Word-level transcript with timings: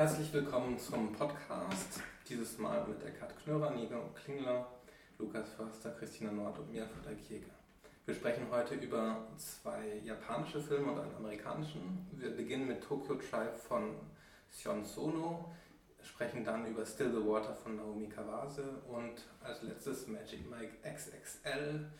Herzlich 0.00 0.32
willkommen 0.32 0.78
zum 0.78 1.12
Podcast. 1.12 2.00
Dieses 2.26 2.56
Mal 2.56 2.86
mit 2.88 3.04
Eckhard 3.04 3.36
Knörer, 3.44 3.72
Niger 3.72 4.00
Klingler, 4.14 4.66
Lukas 5.18 5.50
Förster, 5.50 5.90
Christina 5.90 6.32
Nord 6.32 6.58
und 6.58 6.72
mir, 6.72 6.86
Vater 6.86 7.14
Jäger. 7.28 7.52
Wir 8.06 8.14
sprechen 8.14 8.46
heute 8.50 8.76
über 8.76 9.28
zwei 9.36 10.00
japanische 10.02 10.58
Filme 10.58 10.92
und 10.92 11.00
einen 11.00 11.16
amerikanischen. 11.16 12.08
Wir 12.12 12.34
beginnen 12.34 12.66
mit 12.66 12.82
Tokyo 12.82 13.16
Tribe 13.16 13.54
von 13.68 13.94
Sion 14.50 14.86
Sono, 14.86 15.52
sprechen 16.02 16.46
dann 16.46 16.66
über 16.66 16.86
Still 16.86 17.10
the 17.10 17.28
Water 17.28 17.54
von 17.54 17.76
Naomi 17.76 18.08
Kawase 18.08 18.80
und 18.88 19.20
als 19.42 19.60
letztes 19.60 20.06
Magic 20.06 20.50
Mike 20.50 20.78
XXL 20.82 21.90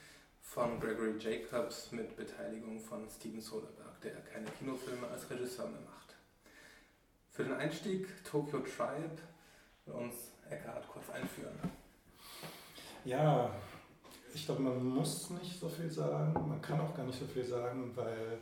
von 0.40 0.80
Gregory 0.80 1.18
Jacobs 1.18 1.92
mit 1.92 2.16
Beteiligung 2.16 2.80
von 2.80 3.06
Steven 3.10 3.42
Soderbergh, 3.42 4.00
der 4.02 4.12
keine 4.22 4.50
Kinofilme 4.52 5.06
als 5.06 5.28
Regisseur 5.28 5.68
mehr 5.68 5.82
macht. 5.82 5.99
Für 7.30 7.44
den 7.44 7.54
Einstieg 7.54 8.08
Tokyo 8.24 8.60
Tribe 8.60 9.16
will 9.86 9.94
uns 9.94 10.14
Eckhard 10.48 10.86
kurz 10.88 11.08
einführen. 11.10 11.58
Ja, 13.04 13.50
ich 14.34 14.44
glaube, 14.44 14.62
man 14.62 14.84
muss 14.84 15.30
nicht 15.30 15.58
so 15.58 15.68
viel 15.68 15.90
sagen, 15.90 16.32
man 16.48 16.60
kann 16.60 16.80
auch 16.80 16.94
gar 16.94 17.06
nicht 17.06 17.18
so 17.18 17.26
viel 17.26 17.44
sagen, 17.44 17.92
weil 17.94 18.38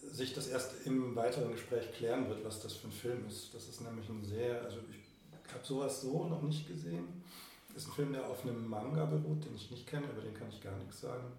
sich 0.00 0.34
das 0.34 0.48
erst 0.48 0.86
im 0.86 1.14
weiteren 1.14 1.52
Gespräch 1.52 1.92
klären 1.92 2.28
wird, 2.28 2.44
was 2.44 2.60
das 2.60 2.74
für 2.74 2.88
ein 2.88 2.92
Film 2.92 3.26
ist. 3.26 3.54
Das 3.54 3.68
ist 3.68 3.80
nämlich 3.80 4.08
ein 4.08 4.24
sehr, 4.24 4.62
also 4.62 4.78
ich 4.90 5.52
habe 5.52 5.64
sowas 5.64 6.00
so 6.00 6.26
noch 6.26 6.42
nicht 6.42 6.66
gesehen. 6.68 7.22
Das 7.68 7.82
ist 7.82 7.90
ein 7.90 7.94
Film, 7.94 8.12
der 8.12 8.26
auf 8.26 8.42
einem 8.42 8.66
Manga 8.68 9.04
beruht, 9.04 9.44
den 9.44 9.54
ich 9.54 9.70
nicht 9.70 9.86
kenne, 9.86 10.06
über 10.06 10.22
den 10.22 10.34
kann 10.34 10.48
ich 10.48 10.62
gar 10.62 10.76
nichts 10.76 11.00
sagen. 11.00 11.32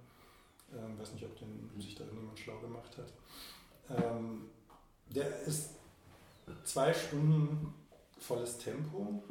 Ähm, 0.74 1.00
weiß 1.00 1.14
nicht, 1.14 1.26
ob 1.26 1.38
den, 1.38 1.70
sich 1.80 1.96
da 1.96 2.04
irgendjemand 2.04 2.38
schlau 2.40 2.60
gemacht 2.60 2.98
hat. 2.98 3.14
Ähm, 3.90 4.50
der 5.10 5.42
ist 5.42 5.77
zwei 6.64 6.94
Stunden 6.94 7.74
volles 8.20 8.58
Tempo. 8.58 9.24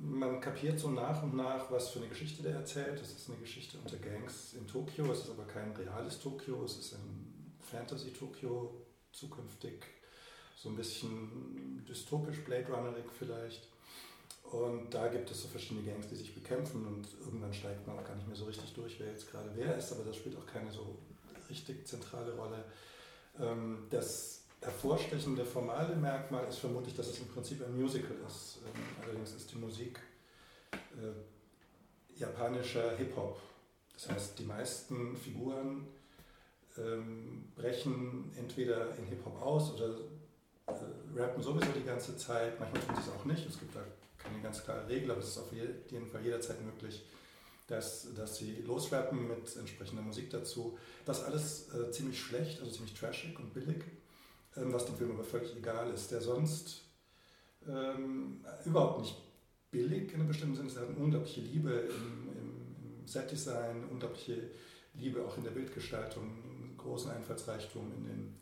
Man 0.00 0.40
kapiert 0.40 0.78
so 0.78 0.90
nach 0.90 1.22
und 1.22 1.34
nach, 1.34 1.70
was 1.70 1.90
für 1.90 1.98
eine 2.00 2.08
Geschichte 2.08 2.42
der 2.42 2.56
erzählt. 2.56 3.00
Das 3.00 3.10
ist 3.10 3.28
eine 3.28 3.38
Geschichte 3.38 3.78
unter 3.78 3.96
Gangs 3.96 4.54
in 4.54 4.66
Tokio. 4.66 5.10
Es 5.10 5.20
ist 5.20 5.30
aber 5.30 5.44
kein 5.44 5.72
reales 5.72 6.20
Tokio. 6.20 6.64
Es 6.64 6.76
ist 6.76 6.94
ein 6.94 7.56
Fantasy-Tokio, 7.60 8.74
zukünftig 9.12 9.84
so 10.64 10.70
ein 10.70 10.76
bisschen 10.76 11.84
dystopisch, 11.86 12.42
Blade 12.44 12.66
Runnerig 12.72 13.04
vielleicht. 13.18 13.68
Und 14.50 14.94
da 14.94 15.08
gibt 15.08 15.30
es 15.30 15.42
so 15.42 15.48
verschiedene 15.48 15.86
Gangs, 15.86 16.08
die 16.08 16.16
sich 16.16 16.34
bekämpfen 16.34 16.86
und 16.86 17.06
irgendwann 17.20 17.52
steigt 17.52 17.86
man 17.86 17.98
auch 17.98 18.04
gar 18.04 18.14
nicht 18.14 18.26
mehr 18.26 18.36
so 18.36 18.46
richtig 18.46 18.72
durch, 18.72 18.98
wer 18.98 19.08
jetzt 19.08 19.30
gerade 19.30 19.50
wer 19.54 19.76
ist, 19.76 19.92
aber 19.92 20.04
das 20.04 20.16
spielt 20.16 20.36
auch 20.36 20.46
keine 20.46 20.70
so 20.72 20.98
richtig 21.50 21.86
zentrale 21.86 22.34
Rolle. 22.34 22.64
Ähm, 23.38 23.86
das 23.90 24.43
hervorstechende 24.64 25.44
formale 25.44 25.94
Merkmal 25.94 26.48
ist 26.48 26.58
vermutlich, 26.58 26.96
dass 26.96 27.08
es 27.08 27.20
im 27.20 27.28
Prinzip 27.28 27.64
ein 27.64 27.78
Musical 27.78 28.16
ist. 28.26 28.58
Ähm, 28.64 28.82
allerdings 29.02 29.34
ist 29.34 29.52
die 29.52 29.58
Musik 29.58 30.00
äh, 30.72 32.18
japanischer 32.18 32.96
Hip-Hop. 32.96 33.38
Das 33.92 34.08
heißt, 34.08 34.38
die 34.38 34.44
meisten 34.44 35.16
Figuren 35.16 35.86
ähm, 36.78 37.52
brechen 37.54 38.32
entweder 38.36 38.96
in 38.96 39.04
Hip-Hop 39.06 39.40
aus 39.40 39.74
oder 39.74 39.98
äh, 40.66 41.20
rappen 41.20 41.42
sowieso 41.42 41.70
die 41.72 41.84
ganze 41.84 42.16
Zeit. 42.16 42.58
Manchmal 42.58 42.82
tun 42.82 42.96
sie 42.96 43.02
es 43.02 43.08
auch 43.08 43.24
nicht. 43.24 43.46
Es 43.46 43.58
gibt 43.58 43.76
da 43.76 43.80
keine 44.18 44.40
ganz 44.42 44.64
klare 44.64 44.88
Regel, 44.88 45.10
aber 45.10 45.20
es 45.20 45.28
ist 45.28 45.38
auf 45.38 45.52
jeden 45.52 46.08
Fall 46.10 46.22
jederzeit 46.22 46.60
möglich, 46.64 47.04
dass, 47.66 48.14
dass 48.14 48.38
sie 48.38 48.62
losrappen 48.62 49.28
mit 49.28 49.56
entsprechender 49.56 50.02
Musik 50.02 50.30
dazu. 50.30 50.78
Das 51.04 51.22
alles 51.22 51.68
äh, 51.74 51.90
ziemlich 51.90 52.18
schlecht, 52.18 52.60
also 52.60 52.72
ziemlich 52.72 52.94
trashig 52.94 53.38
und 53.38 53.52
billig. 53.52 53.84
Ähm, 54.56 54.72
was 54.72 54.86
dem 54.86 54.96
Film 54.96 55.12
aber 55.12 55.24
völlig 55.24 55.56
egal 55.56 55.90
ist, 55.92 56.10
der 56.10 56.20
sonst 56.20 56.82
ähm, 57.68 58.44
überhaupt 58.64 59.00
nicht 59.00 59.16
billig 59.70 60.12
in 60.12 60.20
einem 60.20 60.28
bestimmten 60.28 60.56
Sinne 60.56 60.68
ist. 60.68 60.76
Er 60.76 60.82
hat 60.82 60.90
eine 60.90 60.98
unglaubliche 60.98 61.40
Liebe 61.40 61.70
im, 61.70 62.28
im, 62.28 63.00
im 63.00 63.06
Setdesign, 63.06 63.84
unglaubliche 63.90 64.50
Liebe 64.94 65.24
auch 65.24 65.36
in 65.36 65.44
der 65.44 65.50
Bildgestaltung, 65.50 66.76
großen 66.76 67.10
Einfallsreichtum 67.10 67.92
in 67.96 68.04
den 68.04 68.36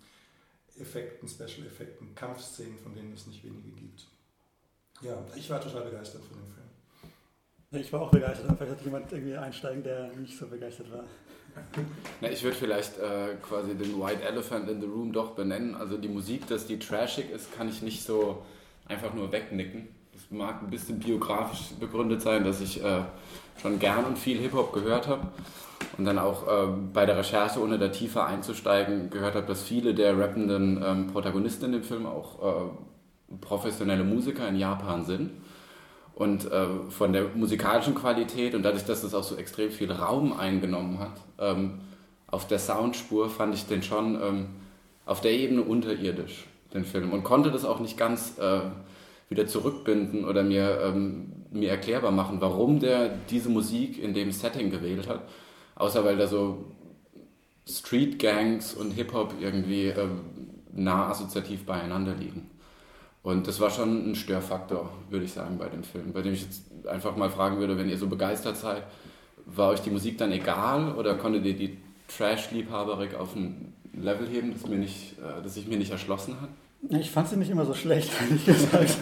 Effekten, 0.78 1.28
Special-Effekten, 1.28 2.14
Kampfszenen, 2.14 2.78
von 2.78 2.94
denen 2.94 3.12
es 3.14 3.26
nicht 3.26 3.44
wenige 3.44 3.70
gibt. 3.70 4.06
Ja, 5.00 5.24
ich 5.34 5.48
war 5.50 5.60
total 5.60 5.84
begeistert 5.84 6.22
von 6.24 6.36
dem 6.36 6.46
Film. 6.46 7.82
Ich 7.82 7.92
war 7.92 8.02
auch 8.02 8.10
begeistert, 8.10 8.46
vielleicht 8.56 8.72
hat 8.72 8.84
jemand 8.84 9.10
irgendwie 9.12 9.36
einsteigen, 9.36 9.82
der 9.82 10.12
nicht 10.12 10.36
so 10.36 10.46
begeistert 10.46 10.90
war. 10.90 11.04
Na, 12.20 12.30
ich 12.30 12.42
würde 12.42 12.56
vielleicht 12.56 12.98
äh, 12.98 13.34
quasi 13.42 13.74
den 13.74 14.00
White 14.00 14.22
Elephant 14.22 14.68
in 14.68 14.80
the 14.80 14.86
Room 14.86 15.12
doch 15.12 15.32
benennen. 15.32 15.74
Also 15.74 15.96
die 15.96 16.08
Musik, 16.08 16.46
dass 16.46 16.66
die 16.66 16.78
trashig 16.78 17.30
ist, 17.30 17.54
kann 17.54 17.68
ich 17.68 17.82
nicht 17.82 18.04
so 18.04 18.42
einfach 18.86 19.14
nur 19.14 19.32
wegnicken. 19.32 19.88
Das 20.12 20.22
mag 20.30 20.62
ein 20.62 20.70
bisschen 20.70 20.98
biografisch 20.98 21.74
begründet 21.80 22.22
sein, 22.22 22.44
dass 22.44 22.60
ich 22.60 22.82
äh, 22.82 23.02
schon 23.60 23.78
gern 23.78 24.04
und 24.04 24.18
viel 24.18 24.38
Hip-Hop 24.38 24.72
gehört 24.72 25.08
habe. 25.08 25.28
Und 25.98 26.04
dann 26.04 26.18
auch 26.18 26.46
äh, 26.46 26.66
bei 26.92 27.06
der 27.06 27.18
Recherche, 27.18 27.60
ohne 27.60 27.78
da 27.78 27.88
tiefer 27.88 28.26
einzusteigen, 28.26 29.10
gehört 29.10 29.34
habe, 29.34 29.46
dass 29.46 29.62
viele 29.62 29.94
der 29.94 30.18
rappenden 30.18 30.82
ähm, 30.82 31.06
Protagonisten 31.08 31.66
in 31.66 31.72
dem 31.72 31.82
Film 31.82 32.06
auch 32.06 32.42
äh, 32.42 33.36
professionelle 33.40 34.04
Musiker 34.04 34.48
in 34.48 34.56
Japan 34.56 35.04
sind. 35.04 35.30
Und 36.14 36.50
äh, 36.50 36.66
von 36.90 37.12
der 37.12 37.28
musikalischen 37.34 37.94
Qualität 37.94 38.54
und 38.54 38.62
dadurch, 38.62 38.84
dass 38.84 39.02
es 39.02 39.14
auch 39.14 39.24
so 39.24 39.36
extrem 39.36 39.70
viel 39.70 39.90
Raum 39.90 40.32
eingenommen 40.32 40.98
hat, 40.98 41.20
ähm, 41.38 41.80
auf 42.26 42.46
der 42.46 42.58
Soundspur 42.58 43.28
fand 43.28 43.54
ich 43.54 43.66
den 43.66 43.82
schon 43.82 44.20
ähm, 44.22 44.46
auf 45.04 45.20
der 45.20 45.32
Ebene 45.32 45.62
unterirdisch, 45.62 46.46
den 46.72 46.84
Film. 46.84 47.12
Und 47.12 47.24
konnte 47.24 47.50
das 47.50 47.64
auch 47.64 47.80
nicht 47.80 47.96
ganz 47.96 48.38
äh, 48.38 48.60
wieder 49.28 49.46
zurückbinden 49.46 50.24
oder 50.24 50.42
mir, 50.42 50.80
ähm, 50.82 51.32
mir 51.50 51.70
erklärbar 51.70 52.12
machen, 52.12 52.40
warum 52.40 52.80
der 52.80 53.08
diese 53.30 53.48
Musik 53.48 54.02
in 54.02 54.14
dem 54.14 54.32
Setting 54.32 54.70
gewählt 54.70 55.08
hat. 55.08 55.22
Außer 55.74 56.04
weil 56.04 56.16
da 56.16 56.26
so 56.26 56.66
Street 57.68 58.18
Gangs 58.18 58.74
und 58.74 58.92
Hip-Hop 58.92 59.34
irgendwie 59.40 59.88
äh, 59.88 60.08
nah 60.72 61.08
assoziativ 61.10 61.64
beieinander 61.64 62.14
liegen. 62.14 62.50
Und 63.22 63.46
das 63.46 63.60
war 63.60 63.70
schon 63.70 64.10
ein 64.10 64.14
Störfaktor, 64.16 64.90
würde 65.08 65.24
ich 65.24 65.32
sagen, 65.32 65.56
bei 65.58 65.68
dem 65.68 65.84
Film, 65.84 66.12
bei 66.12 66.22
dem 66.22 66.34
ich 66.34 66.42
jetzt 66.42 66.62
einfach 66.88 67.16
mal 67.16 67.30
fragen 67.30 67.58
würde, 67.58 67.78
wenn 67.78 67.88
ihr 67.88 67.98
so 67.98 68.08
begeistert 68.08 68.56
seid, 68.56 68.82
war 69.46 69.70
euch 69.70 69.80
die 69.80 69.90
Musik 69.90 70.18
dann 70.18 70.32
egal 70.32 70.94
oder 70.96 71.14
konntet 71.14 71.44
ihr 71.44 71.56
die 71.56 71.78
Trash-Liebhaberik 72.16 73.14
auf 73.14 73.36
ein 73.36 73.72
Level 73.92 74.26
heben, 74.28 74.52
das, 74.52 74.68
mir 74.68 74.78
nicht, 74.78 75.18
äh, 75.18 75.42
das 75.42 75.54
sich 75.54 75.68
mir 75.68 75.78
nicht 75.78 75.92
erschlossen 75.92 76.36
hat? 76.40 76.48
Ich 76.90 77.10
fand 77.10 77.28
sie 77.28 77.36
nicht 77.36 77.50
immer 77.50 77.64
so 77.64 77.74
schlecht, 77.74 78.10
ehrlich 78.20 78.44
gesagt. 78.44 78.96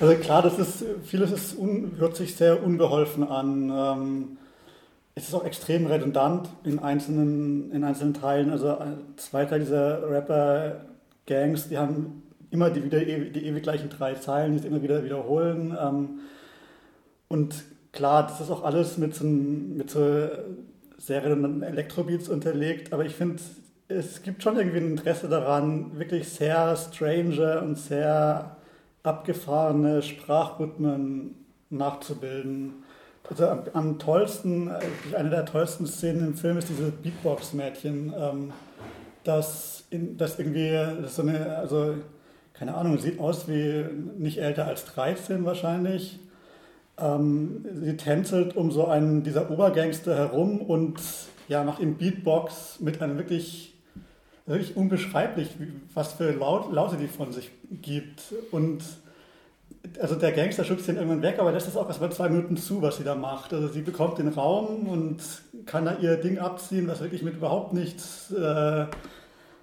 Also 0.00 0.14
klar, 0.16 0.42
das 0.42 0.58
ist, 0.58 0.84
vieles 1.04 1.32
ist 1.32 1.58
un, 1.58 1.92
hört 1.98 2.16
sich 2.16 2.36
sehr 2.36 2.62
unbeholfen 2.62 3.26
an. 3.26 3.70
Ähm, 3.70 4.38
es 5.14 5.28
ist 5.28 5.34
auch 5.34 5.44
extrem 5.44 5.86
redundant 5.86 6.48
in 6.64 6.78
einzelnen, 6.78 7.72
in 7.72 7.82
einzelnen 7.84 8.14
Teilen. 8.14 8.50
Also 8.50 8.68
äh, 8.68 8.96
zwei 9.16 9.44
Teile 9.44 9.64
dieser 9.64 10.08
Rapper-Gangs, 10.08 11.68
die 11.68 11.78
haben 11.78 12.22
immer 12.52 12.70
die, 12.70 12.84
wieder, 12.84 13.00
die 13.00 13.46
ewig 13.46 13.62
gleichen 13.62 13.88
drei 13.88 14.14
Zeilen, 14.14 14.52
die 14.52 14.58
es 14.58 14.64
immer 14.64 14.82
wieder 14.82 15.04
wiederholen. 15.04 15.76
Ähm, 15.80 16.20
und 17.28 17.64
klar, 17.92 18.24
das 18.24 18.40
ist 18.40 18.50
auch 18.50 18.62
alles 18.62 18.98
mit 18.98 19.14
so, 19.14 19.24
mit 19.24 19.90
so 19.90 20.28
sehr 20.98 21.24
redundanten 21.24 21.62
Elektrobeats 21.62 22.28
unterlegt, 22.28 22.92
aber 22.92 23.04
ich 23.04 23.14
finde, 23.14 23.42
es 23.88 24.22
gibt 24.22 24.42
schon 24.42 24.56
irgendwie 24.56 24.78
ein 24.78 24.90
Interesse 24.92 25.28
daran, 25.28 25.98
wirklich 25.98 26.28
sehr 26.28 26.76
strange 26.76 27.60
und 27.60 27.76
sehr 27.76 28.56
abgefahrene 29.02 30.02
Sprachrhythmen 30.02 31.34
nachzubilden. 31.70 32.84
Also 33.28 33.46
am, 33.48 33.62
am 33.72 33.98
tollsten, 33.98 34.70
eine 35.16 35.30
der 35.30 35.46
tollsten 35.46 35.86
Szenen 35.86 36.28
im 36.28 36.34
Film 36.34 36.58
ist 36.58 36.68
dieses 36.68 36.92
Beatbox-Mädchen, 36.92 38.12
ähm, 38.16 38.52
das, 39.24 39.84
das 39.90 40.38
irgendwie 40.38 40.70
das 41.02 41.16
so 41.16 41.22
eine, 41.22 41.56
also 41.56 41.94
keine 42.62 42.76
Ahnung, 42.76 42.96
sieht 42.96 43.18
aus 43.18 43.48
wie 43.48 43.84
nicht 44.18 44.38
älter 44.38 44.68
als 44.68 44.84
13 44.84 45.44
wahrscheinlich. 45.44 46.20
Ähm, 46.96 47.66
sie 47.82 47.96
tänzelt 47.96 48.54
um 48.54 48.70
so 48.70 48.86
einen 48.86 49.24
dieser 49.24 49.50
Obergangster 49.50 50.14
herum 50.14 50.60
und 50.60 51.00
ja, 51.48 51.64
macht 51.64 51.80
ihm 51.80 51.96
Beatbox 51.96 52.78
mit 52.78 53.02
einem 53.02 53.18
wirklich, 53.18 53.74
wirklich 54.46 54.76
unbeschreiblich, 54.76 55.48
was 55.92 56.12
für 56.12 56.30
Laut, 56.30 56.72
Laute 56.72 56.98
die 56.98 57.08
von 57.08 57.32
sich 57.32 57.50
gibt. 57.82 58.32
Und 58.52 58.84
also 60.00 60.14
der 60.14 60.30
Gangster 60.30 60.62
schubst 60.62 60.86
den 60.86 60.98
irgendwann 60.98 61.22
weg, 61.22 61.40
aber 61.40 61.50
lässt 61.50 61.66
es 61.66 61.76
auch 61.76 61.88
erst 61.88 62.00
mal 62.00 62.12
zwei 62.12 62.28
Minuten 62.28 62.56
zu, 62.56 62.80
was 62.80 62.98
sie 62.98 63.02
da 63.02 63.16
macht. 63.16 63.52
Also 63.52 63.66
sie 63.66 63.82
bekommt 63.82 64.18
den 64.18 64.28
Raum 64.28 64.86
und 64.86 65.18
kann 65.66 65.84
da 65.84 65.96
ihr 66.00 66.16
Ding 66.16 66.38
abziehen, 66.38 66.86
was 66.86 67.00
wirklich 67.00 67.24
mit 67.24 67.34
überhaupt 67.34 67.72
nichts, 67.72 68.30
äh, 68.30 68.86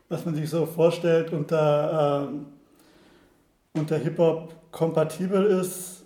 was 0.10 0.26
man 0.26 0.36
sich 0.36 0.50
so 0.50 0.66
vorstellt, 0.66 1.32
unter... 1.32 2.28
Äh, 2.30 2.59
und 3.74 3.90
der 3.90 4.00
Hip-Hop 4.00 4.72
kompatibel 4.72 5.46
ist, 5.46 6.06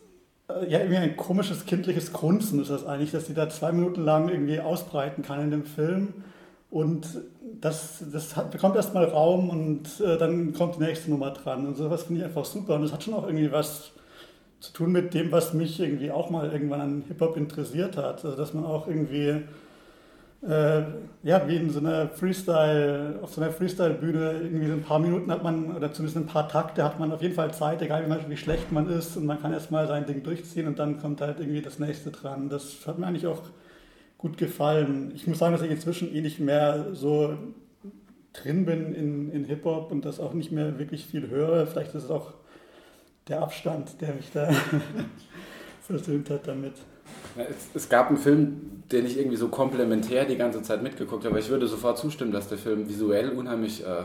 äh, 0.49 0.69
ja, 0.69 0.79
irgendwie 0.79 0.97
ein 0.97 1.17
komisches 1.17 1.65
kindliches 1.65 2.13
Grunzen 2.13 2.61
ist 2.61 2.69
das 2.69 2.85
eigentlich, 2.85 3.11
dass 3.11 3.27
sie 3.27 3.33
da 3.33 3.49
zwei 3.49 3.71
Minuten 3.71 4.03
lang 4.03 4.29
irgendwie 4.29 4.59
ausbreiten 4.59 5.23
kann 5.23 5.41
in 5.41 5.51
dem 5.51 5.65
Film. 5.65 6.13
Und 6.69 7.07
das, 7.61 8.03
das 8.11 8.35
hat, 8.35 8.51
bekommt 8.51 8.75
erstmal 8.75 9.05
Raum 9.05 9.49
und 9.49 10.01
äh, 10.01 10.17
dann 10.17 10.53
kommt 10.53 10.77
die 10.77 10.83
nächste 10.83 11.11
Nummer 11.11 11.31
dran. 11.31 11.67
Und 11.67 11.77
sowas 11.77 12.03
finde 12.03 12.21
ich 12.21 12.25
einfach 12.25 12.45
super. 12.45 12.75
Und 12.75 12.81
das 12.81 12.91
hat 12.91 13.03
schon 13.03 13.13
auch 13.13 13.25
irgendwie 13.27 13.51
was 13.51 13.91
zu 14.59 14.73
tun 14.73 14.91
mit 14.91 15.13
dem, 15.13 15.31
was 15.31 15.53
mich 15.53 15.79
irgendwie 15.79 16.09
auch 16.09 16.29
mal 16.29 16.51
irgendwann 16.51 16.81
an 16.81 17.03
Hip-Hop 17.07 17.37
interessiert 17.37 17.95
hat. 17.95 18.25
Also 18.25 18.35
dass 18.35 18.53
man 18.53 18.65
auch 18.65 18.87
irgendwie, 18.87 19.43
äh, 20.47 20.83
ja, 21.23 21.47
wie 21.47 21.55
in 21.55 21.69
so 21.69 21.79
einer 21.79 22.09
Freestyle, 22.09 23.19
auf 23.21 23.33
so 23.33 23.41
einer 23.41 23.51
Freestyle-Bühne, 23.51 24.41
irgendwie 24.43 24.67
so 24.67 24.73
ein 24.73 24.83
paar 24.83 24.99
Minuten 24.99 25.31
hat 25.31 25.41
man, 25.41 25.75
oder 25.75 25.93
zumindest 25.93 26.17
ein 26.17 26.25
paar 26.25 26.49
Takte 26.49 26.83
hat 26.83 26.99
man 26.99 27.11
auf 27.11 27.21
jeden 27.21 27.33
Fall 27.33 27.53
Zeit, 27.53 27.81
egal 27.81 28.05
wie, 28.05 28.29
wie 28.29 28.37
schlecht 28.37 28.71
man 28.71 28.89
ist. 28.89 29.15
Und 29.15 29.25
man 29.25 29.41
kann 29.41 29.53
erstmal 29.53 29.87
sein 29.87 30.05
Ding 30.05 30.21
durchziehen 30.23 30.67
und 30.67 30.79
dann 30.79 30.99
kommt 30.99 31.21
halt 31.21 31.39
irgendwie 31.39 31.61
das 31.61 31.79
nächste 31.79 32.11
dran. 32.11 32.49
Das 32.49 32.85
hat 32.85 32.99
mir 32.99 33.07
eigentlich 33.07 33.27
auch 33.27 33.41
gut 34.17 34.37
gefallen. 34.37 35.11
Ich 35.15 35.27
muss 35.27 35.39
sagen, 35.39 35.53
dass 35.53 35.61
ich 35.61 35.71
inzwischen 35.71 36.13
eh 36.13 36.21
nicht 36.21 36.39
mehr 36.39 36.93
so 36.93 37.37
drin 38.33 38.65
bin 38.65 38.93
in, 38.93 39.31
in 39.31 39.45
Hip-Hop 39.45 39.91
und 39.91 40.03
das 40.03 40.19
auch 40.19 40.33
nicht 40.33 40.51
mehr 40.51 40.77
wirklich 40.77 41.05
viel 41.05 41.29
höre. 41.29 41.67
Vielleicht 41.67 41.95
ist 41.95 42.05
es 42.05 42.09
auch 42.09 42.33
der 43.27 43.41
Abstand, 43.41 44.01
der 44.01 44.13
mich 44.15 44.29
da 44.33 44.49
versöhnt 45.81 46.29
hat 46.29 46.47
damit. 46.47 46.73
Es, 47.35 47.69
es, 47.73 47.89
gab 47.89 48.09
einen 48.09 48.17
Film, 48.17 48.83
den 48.91 49.05
ich 49.05 49.17
irgendwie 49.17 49.37
so 49.37 49.47
komplementär 49.47 50.25
die 50.25 50.37
ganze 50.37 50.61
Zeit 50.61 50.83
mitgeguckt 50.83 51.25
habe, 51.25 51.39
ich 51.39 51.49
würde 51.49 51.67
sofort 51.67 51.97
zustimmen, 51.97 52.31
dass 52.31 52.47
der 52.47 52.57
Film 52.57 52.87
visuell 52.87 53.29
unheimlich 53.29 53.83
äh, 53.83 54.03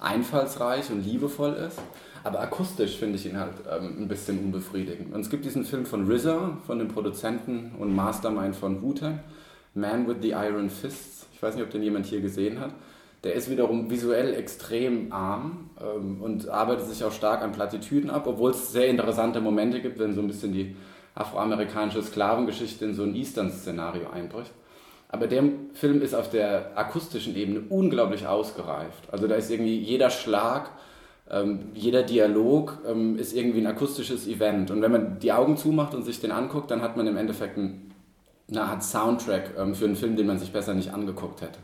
einfallsreich 0.00 0.90
und 0.90 1.04
liebevoll 1.04 1.54
ist. 1.54 1.78
Aber 2.24 2.40
akustisch 2.40 2.96
finde 2.96 3.16
ich 3.16 3.26
ihn 3.26 3.38
halt 3.38 3.52
ähm, 3.70 3.96
ein 4.00 4.08
bisschen 4.08 4.38
unbefriedigend. 4.38 5.14
Und 5.14 5.20
es 5.20 5.30
gibt 5.30 5.44
diesen 5.44 5.64
Film 5.64 5.84
von 5.84 6.10
RZA, 6.10 6.58
von 6.66 6.78
dem 6.78 6.88
Produzenten 6.88 7.72
und 7.78 7.94
Mastermind 7.94 8.56
von 8.56 8.82
Wu-Tang. 8.82 9.20
Man 9.74 10.08
with 10.08 10.16
the 10.22 10.30
Iron 10.30 10.70
Fists. 10.70 11.26
Ich 11.34 11.42
weiß 11.42 11.54
nicht, 11.54 11.64
ob 11.64 11.70
den 11.70 11.82
jemand 11.82 12.06
hier 12.06 12.22
gesehen 12.22 12.60
hat. 12.60 12.70
Der 13.24 13.34
ist 13.34 13.50
wiederum 13.50 13.90
visuell 13.90 14.34
extrem 14.34 15.12
arm 15.12 15.70
ähm, 15.80 16.20
und 16.22 16.48
arbeitet 16.48 16.86
sich 16.86 17.04
auch 17.04 17.12
stark 17.12 17.42
an 17.42 17.52
Plattitüden 17.52 18.10
ab, 18.10 18.26
obwohl 18.26 18.50
es 18.50 18.72
sehr 18.72 18.88
interessante 18.88 19.40
Momente 19.40 19.80
gibt, 19.80 19.98
wenn 19.98 20.14
so 20.14 20.20
ein 20.20 20.26
bisschen 20.26 20.52
die 20.52 20.76
afroamerikanische 21.14 22.02
Sklavengeschichte 22.02 22.84
in 22.84 22.94
so 22.94 23.02
ein 23.02 23.14
Eastern-Szenario 23.14 24.10
einbricht. 24.10 24.52
Aber 25.08 25.28
der 25.28 25.44
Film 25.74 26.02
ist 26.02 26.14
auf 26.14 26.30
der 26.30 26.76
akustischen 26.76 27.36
Ebene 27.36 27.62
unglaublich 27.68 28.26
ausgereift. 28.26 29.04
Also 29.12 29.28
da 29.28 29.36
ist 29.36 29.50
irgendwie 29.50 29.78
jeder 29.78 30.10
Schlag, 30.10 30.70
ähm, 31.30 31.70
jeder 31.74 32.02
Dialog 32.02 32.78
ähm, 32.86 33.16
ist 33.16 33.34
irgendwie 33.34 33.60
ein 33.60 33.66
akustisches 33.66 34.26
Event. 34.26 34.70
Und 34.70 34.82
wenn 34.82 34.90
man 34.90 35.18
die 35.20 35.32
Augen 35.32 35.56
zumacht 35.56 35.94
und 35.94 36.02
sich 36.02 36.20
den 36.20 36.32
anguckt, 36.32 36.70
dann 36.70 36.82
hat 36.82 36.96
man 36.96 37.06
im 37.06 37.16
Endeffekt 37.16 37.56
ein 37.56 37.94
eine 38.48 38.62
Art 38.62 38.84
Soundtrack 38.84 39.54
ähm, 39.58 39.74
für 39.74 39.86
einen 39.86 39.96
Film, 39.96 40.16
den 40.16 40.26
man 40.26 40.38
sich 40.38 40.52
besser 40.52 40.74
nicht 40.74 40.92
angeguckt 40.92 41.40
hätte. 41.40 41.58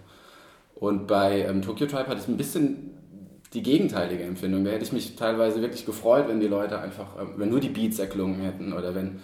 Und 0.75 1.06
bei 1.06 1.43
ähm, 1.43 1.62
Tokyo 1.62 1.87
Tribe 1.87 2.06
hatte 2.06 2.20
ich 2.20 2.29
ein 2.29 2.37
bisschen 2.37 2.94
die 3.53 3.62
gegenteilige 3.62 4.23
Empfindung. 4.23 4.64
Da 4.64 4.70
hätte 4.70 4.85
ich 4.85 4.93
mich 4.93 5.17
teilweise 5.17 5.61
wirklich 5.61 5.85
gefreut, 5.85 6.29
wenn 6.29 6.41
die 6.41 6.46
Leute 6.46 6.81
einfach, 6.81 7.20
ähm, 7.20 7.35
wenn 7.37 7.50
nur 7.50 7.61
die 7.61 7.69
Beats 7.69 7.99
erklungen 7.99 8.41
hätten 8.41 8.73
oder 8.73 8.94
wenn 8.94 9.20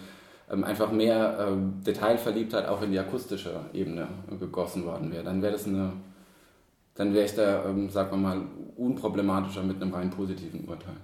einfach 0.47 0.91
mehr 0.91 1.47
ähm, 1.47 1.81
Detailverliebtheit 1.85 2.67
auch 2.67 2.81
in 2.81 2.91
die 2.91 2.99
akustische 2.99 3.59
Ebene 3.73 4.07
gegossen 4.39 4.85
worden 4.85 5.11
wäre. 5.11 5.23
Dann 5.23 5.41
wäre 5.41 5.53
das 5.53 5.65
eine, 5.65 5.93
dann 6.95 7.13
wäre 7.13 7.25
ich 7.25 7.35
da, 7.35 7.65
ähm, 7.65 7.89
sagen 7.89 8.11
wir 8.11 8.17
mal, 8.17 8.41
unproblematischer 8.77 9.63
mit 9.63 9.81
einem 9.81 9.93
rein 9.93 10.09
positiven 10.09 10.65
Urteil. 10.65 10.95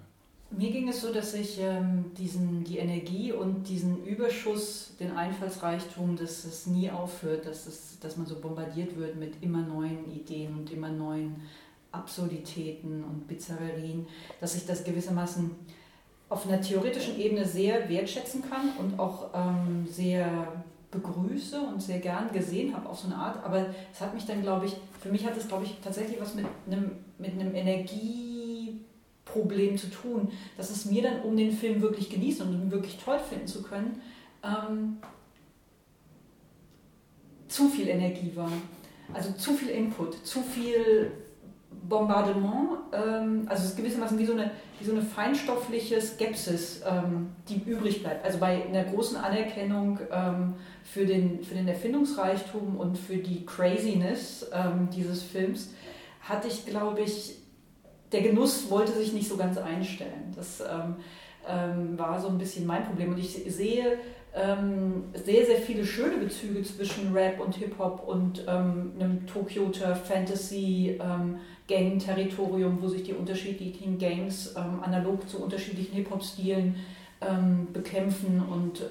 Mir 0.55 0.71
ging 0.71 0.87
es 0.87 1.01
so, 1.01 1.11
dass 1.11 1.33
ich 1.33 1.59
ähm, 1.59 2.11
diesen, 2.15 2.63
die 2.63 2.77
Energie 2.77 3.31
und 3.31 3.67
diesen 3.67 4.05
Überschuss, 4.05 4.95
den 4.99 5.11
Einfallsreichtum, 5.11 6.15
dass 6.15 6.45
es 6.45 6.67
nie 6.67 6.91
aufhört, 6.91 7.47
dass, 7.47 7.65
es, 7.65 7.99
dass 7.99 8.17
man 8.17 8.27
so 8.27 8.39
bombardiert 8.39 8.95
wird 8.97 9.15
mit 9.15 9.41
immer 9.41 9.61
neuen 9.61 10.11
Ideen 10.11 10.55
und 10.55 10.71
immer 10.71 10.89
neuen 10.89 11.37
Absurditäten 11.91 13.03
und 13.03 13.27
Bizarrerien, 13.27 14.05
dass 14.39 14.55
ich 14.55 14.65
das 14.65 14.83
gewissermaßen 14.83 15.51
auf 16.29 16.47
einer 16.47 16.61
theoretischen 16.61 17.19
Ebene 17.19 17.45
sehr 17.45 17.89
wertschätzen 17.89 18.41
kann 18.49 18.69
und 18.79 18.99
auch 18.99 19.29
ähm, 19.33 19.85
sehr 19.89 20.47
begrüße 20.91 21.59
und 21.59 21.81
sehr 21.81 21.99
gern 21.99 22.31
gesehen 22.31 22.75
habe 22.75 22.87
auf 22.89 22.99
so 22.99 23.07
eine 23.07 23.15
Art. 23.15 23.43
Aber 23.43 23.65
es 23.91 24.01
hat 24.01 24.13
mich 24.13 24.25
dann, 24.25 24.41
glaube 24.41 24.65
ich, 24.65 24.75
für 25.01 25.09
mich 25.09 25.25
hat 25.25 25.35
es, 25.37 25.47
glaube 25.47 25.65
ich, 25.65 25.77
tatsächlich 25.83 26.19
was 26.19 26.35
mit 26.35 26.45
einem, 26.67 26.91
mit 27.17 27.33
einem 27.33 27.53
Energie 27.55 28.79
Problem 29.25 29.77
zu 29.77 29.87
tun, 29.87 30.31
dass 30.57 30.69
es 30.69 30.85
mir 30.85 31.01
dann, 31.01 31.21
um 31.21 31.35
den 31.35 31.51
Film 31.51 31.81
wirklich 31.81 32.09
genießen 32.09 32.47
und 32.47 32.53
ihn 32.53 32.71
wirklich 32.71 32.97
toll 32.97 33.19
finden 33.19 33.47
zu 33.47 33.63
können, 33.63 34.01
ähm, 34.43 34.97
zu 37.47 37.69
viel 37.69 37.87
Energie 37.87 38.31
war. 38.35 38.51
Also 39.13 39.31
zu 39.33 39.53
viel 39.53 39.69
Input, 39.69 40.25
zu 40.25 40.41
viel 40.41 41.11
Bombardement, 41.87 42.79
ähm, 42.93 43.45
also 43.47 43.63
es 43.63 43.71
ist 43.71 43.77
gewissermaßen 43.77 44.17
wie 44.17 44.25
so 44.25 44.33
eine, 44.33 44.51
wie 44.79 44.85
so 44.85 44.91
eine 44.91 45.01
feinstoffliche 45.01 45.99
Skepsis, 46.01 46.81
ähm, 46.89 47.29
die 47.49 47.61
übrig 47.69 48.01
bleibt. 48.01 48.25
Also 48.25 48.39
bei 48.39 48.65
einer 48.65 48.83
großen 48.85 49.17
Anerkennung 49.17 49.99
ähm, 50.11 50.53
für, 50.83 51.05
den, 51.05 51.43
für 51.43 51.55
den 51.55 51.67
Erfindungsreichtum 51.67 52.77
und 52.77 52.97
für 52.97 53.17
die 53.17 53.45
Craziness 53.45 54.49
ähm, 54.53 54.89
dieses 54.95 55.23
Films 55.23 55.73
hatte 56.21 56.47
ich, 56.47 56.65
glaube 56.65 57.01
ich, 57.01 57.35
der 58.11 58.21
Genuss 58.21 58.69
wollte 58.69 58.93
sich 58.93 59.11
nicht 59.11 59.27
so 59.27 59.35
ganz 59.35 59.57
einstellen. 59.57 60.31
Das 60.35 60.61
ähm, 60.61 60.95
ähm, 61.47 61.99
war 61.99 62.21
so 62.21 62.29
ein 62.29 62.37
bisschen 62.37 62.65
mein 62.65 62.85
Problem. 62.85 63.11
Und 63.11 63.17
ich 63.17 63.33
sehe 63.47 63.97
sehr, 64.33 65.45
sehr 65.45 65.57
viele 65.57 65.85
schöne 65.85 66.17
Bezüge 66.17 66.63
zwischen 66.63 67.13
Rap 67.13 67.39
und 67.39 67.53
Hip-Hop 67.53 68.07
und 68.07 68.47
einem 68.47 69.27
Tokyoter 69.27 69.95
Fantasy 69.95 70.99
ähm, 70.99 71.37
Gang-Territorium, 71.67 72.81
wo 72.81 72.87
sich 72.87 73.03
die 73.03 73.13
unterschiedlichen 73.13 73.97
Gangs 73.97 74.55
ähm, 74.55 74.81
analog 74.83 75.27
zu 75.29 75.41
unterschiedlichen 75.41 75.95
Hip-Hop-Stilen 75.95 76.75
bekämpfen 77.71 78.43
und 78.51 78.83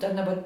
dann 0.00 0.18
aber 0.18 0.44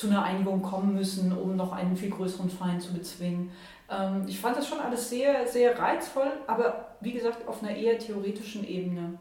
zu 0.00 0.06
einer 0.06 0.22
Einigung 0.22 0.62
kommen 0.62 0.94
müssen, 0.94 1.32
um 1.36 1.56
noch 1.56 1.72
einen 1.72 1.96
viel 1.96 2.10
größeren 2.10 2.48
Feind 2.48 2.80
zu 2.80 2.94
bezwingen. 2.94 3.50
Ähm, 3.90 4.24
ich 4.26 4.38
fand 4.38 4.56
das 4.56 4.68
schon 4.68 4.78
alles 4.78 5.10
sehr, 5.10 5.46
sehr 5.46 5.78
reizvoll, 5.78 6.30
aber 6.46 6.96
wie 7.00 7.12
gesagt 7.12 7.46
auf 7.46 7.62
einer 7.62 7.76
eher 7.76 7.98
theoretischen 7.98 8.66
Ebene. 8.66 9.18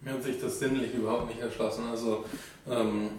Mir 0.00 0.14
hat 0.14 0.22
sich 0.22 0.40
das 0.40 0.58
sinnlich 0.58 0.94
überhaupt 0.94 1.28
nicht 1.28 1.40
erschlossen. 1.40 1.84
Also 1.90 2.24
ähm, 2.70 3.10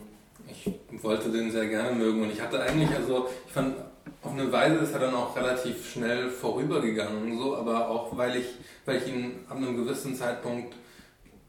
ich 0.50 0.74
wollte 1.04 1.31
den 1.31 1.51
sehr 1.51 1.68
gerne 1.68 1.95
mögen 1.95 2.24
und 2.24 2.31
ich 2.31 2.42
hatte 2.42 2.62
eigentlich, 2.62 2.89
also 2.95 3.27
ich 3.45 3.54
fand 3.54 3.75
auf 4.23 4.31
eine 4.31 4.51
Weise 4.51 4.77
ist 4.77 4.93
er 4.93 4.99
dann 4.99 5.13
auch 5.13 5.35
relativ 5.35 5.91
schnell 5.91 6.29
vorübergegangen, 6.29 7.37
so, 7.37 7.57
aber 7.57 7.89
auch 7.89 8.15
weil 8.17 8.37
ich, 8.37 8.47
weil 8.85 8.97
ich 8.97 9.07
ihn 9.07 9.39
ab 9.49 9.57
einem 9.57 9.75
gewissen 9.75 10.15
Zeitpunkt 10.15 10.75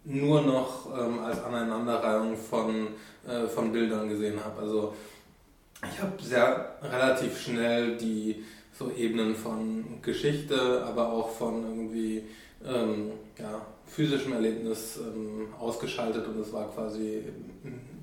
nur 0.04 0.42
noch 0.42 0.86
ähm, 0.98 1.20
als 1.20 1.42
Aneinanderreihung 1.42 2.36
von, 2.36 2.88
äh, 3.26 3.46
von 3.46 3.72
Bildern 3.72 4.08
gesehen 4.08 4.38
habe. 4.44 4.60
Also 4.60 4.94
ich 5.82 6.00
habe 6.00 6.22
sehr 6.22 6.78
relativ 6.82 7.40
schnell 7.40 7.96
die 7.96 8.44
so 8.76 8.90
Ebenen 8.90 9.36
von 9.36 10.02
Geschichte, 10.02 10.84
aber 10.84 11.12
auch 11.12 11.30
von 11.30 11.62
irgendwie 11.62 12.24
ähm, 12.66 13.12
ja, 13.38 13.60
physischem 13.86 14.32
Erlebnis 14.32 14.98
ähm, 14.98 15.48
ausgeschaltet 15.58 16.26
und 16.26 16.40
es 16.40 16.52
war 16.52 16.70
quasi 16.72 17.22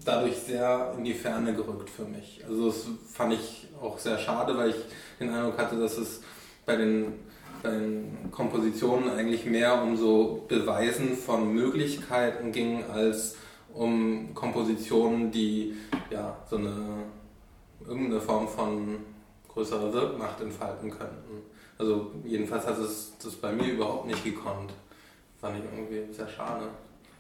dadurch 0.05 0.37
sehr 0.37 0.93
in 0.97 1.03
die 1.03 1.13
Ferne 1.13 1.53
gerückt 1.53 1.89
für 1.89 2.05
mich. 2.05 2.43
Also 2.47 2.67
das 2.67 2.85
fand 3.11 3.33
ich 3.33 3.67
auch 3.81 3.97
sehr 3.97 4.17
schade, 4.17 4.57
weil 4.57 4.71
ich 4.71 4.75
den 5.19 5.29
Eindruck 5.29 5.57
hatte, 5.57 5.79
dass 5.79 5.97
es 5.97 6.21
bei 6.65 6.75
den, 6.75 7.13
bei 7.63 7.71
den 7.71 8.31
Kompositionen 8.31 9.09
eigentlich 9.09 9.45
mehr 9.45 9.81
um 9.81 9.97
so 9.97 10.45
Beweisen 10.47 11.15
von 11.15 11.53
Möglichkeiten 11.53 12.51
ging, 12.51 12.83
als 12.85 13.35
um 13.73 14.33
Kompositionen, 14.33 15.31
die 15.31 15.75
ja 16.09 16.37
so 16.49 16.57
eine 16.57 17.03
irgendeine 17.87 18.21
Form 18.21 18.47
von 18.47 18.97
größere 19.47 19.91
Wirkmacht 19.93 20.41
entfalten 20.41 20.89
könnten. 20.91 21.41
Also 21.77 22.11
jedenfalls 22.23 22.67
hat 22.67 22.77
es 22.77 23.13
das 23.23 23.33
bei 23.35 23.51
mir 23.51 23.73
überhaupt 23.73 24.05
nicht 24.05 24.23
gekonnt. 24.23 24.71
Fand 25.39 25.57
ich 25.57 25.63
irgendwie 25.63 26.13
sehr 26.13 26.27
schade. 26.27 26.65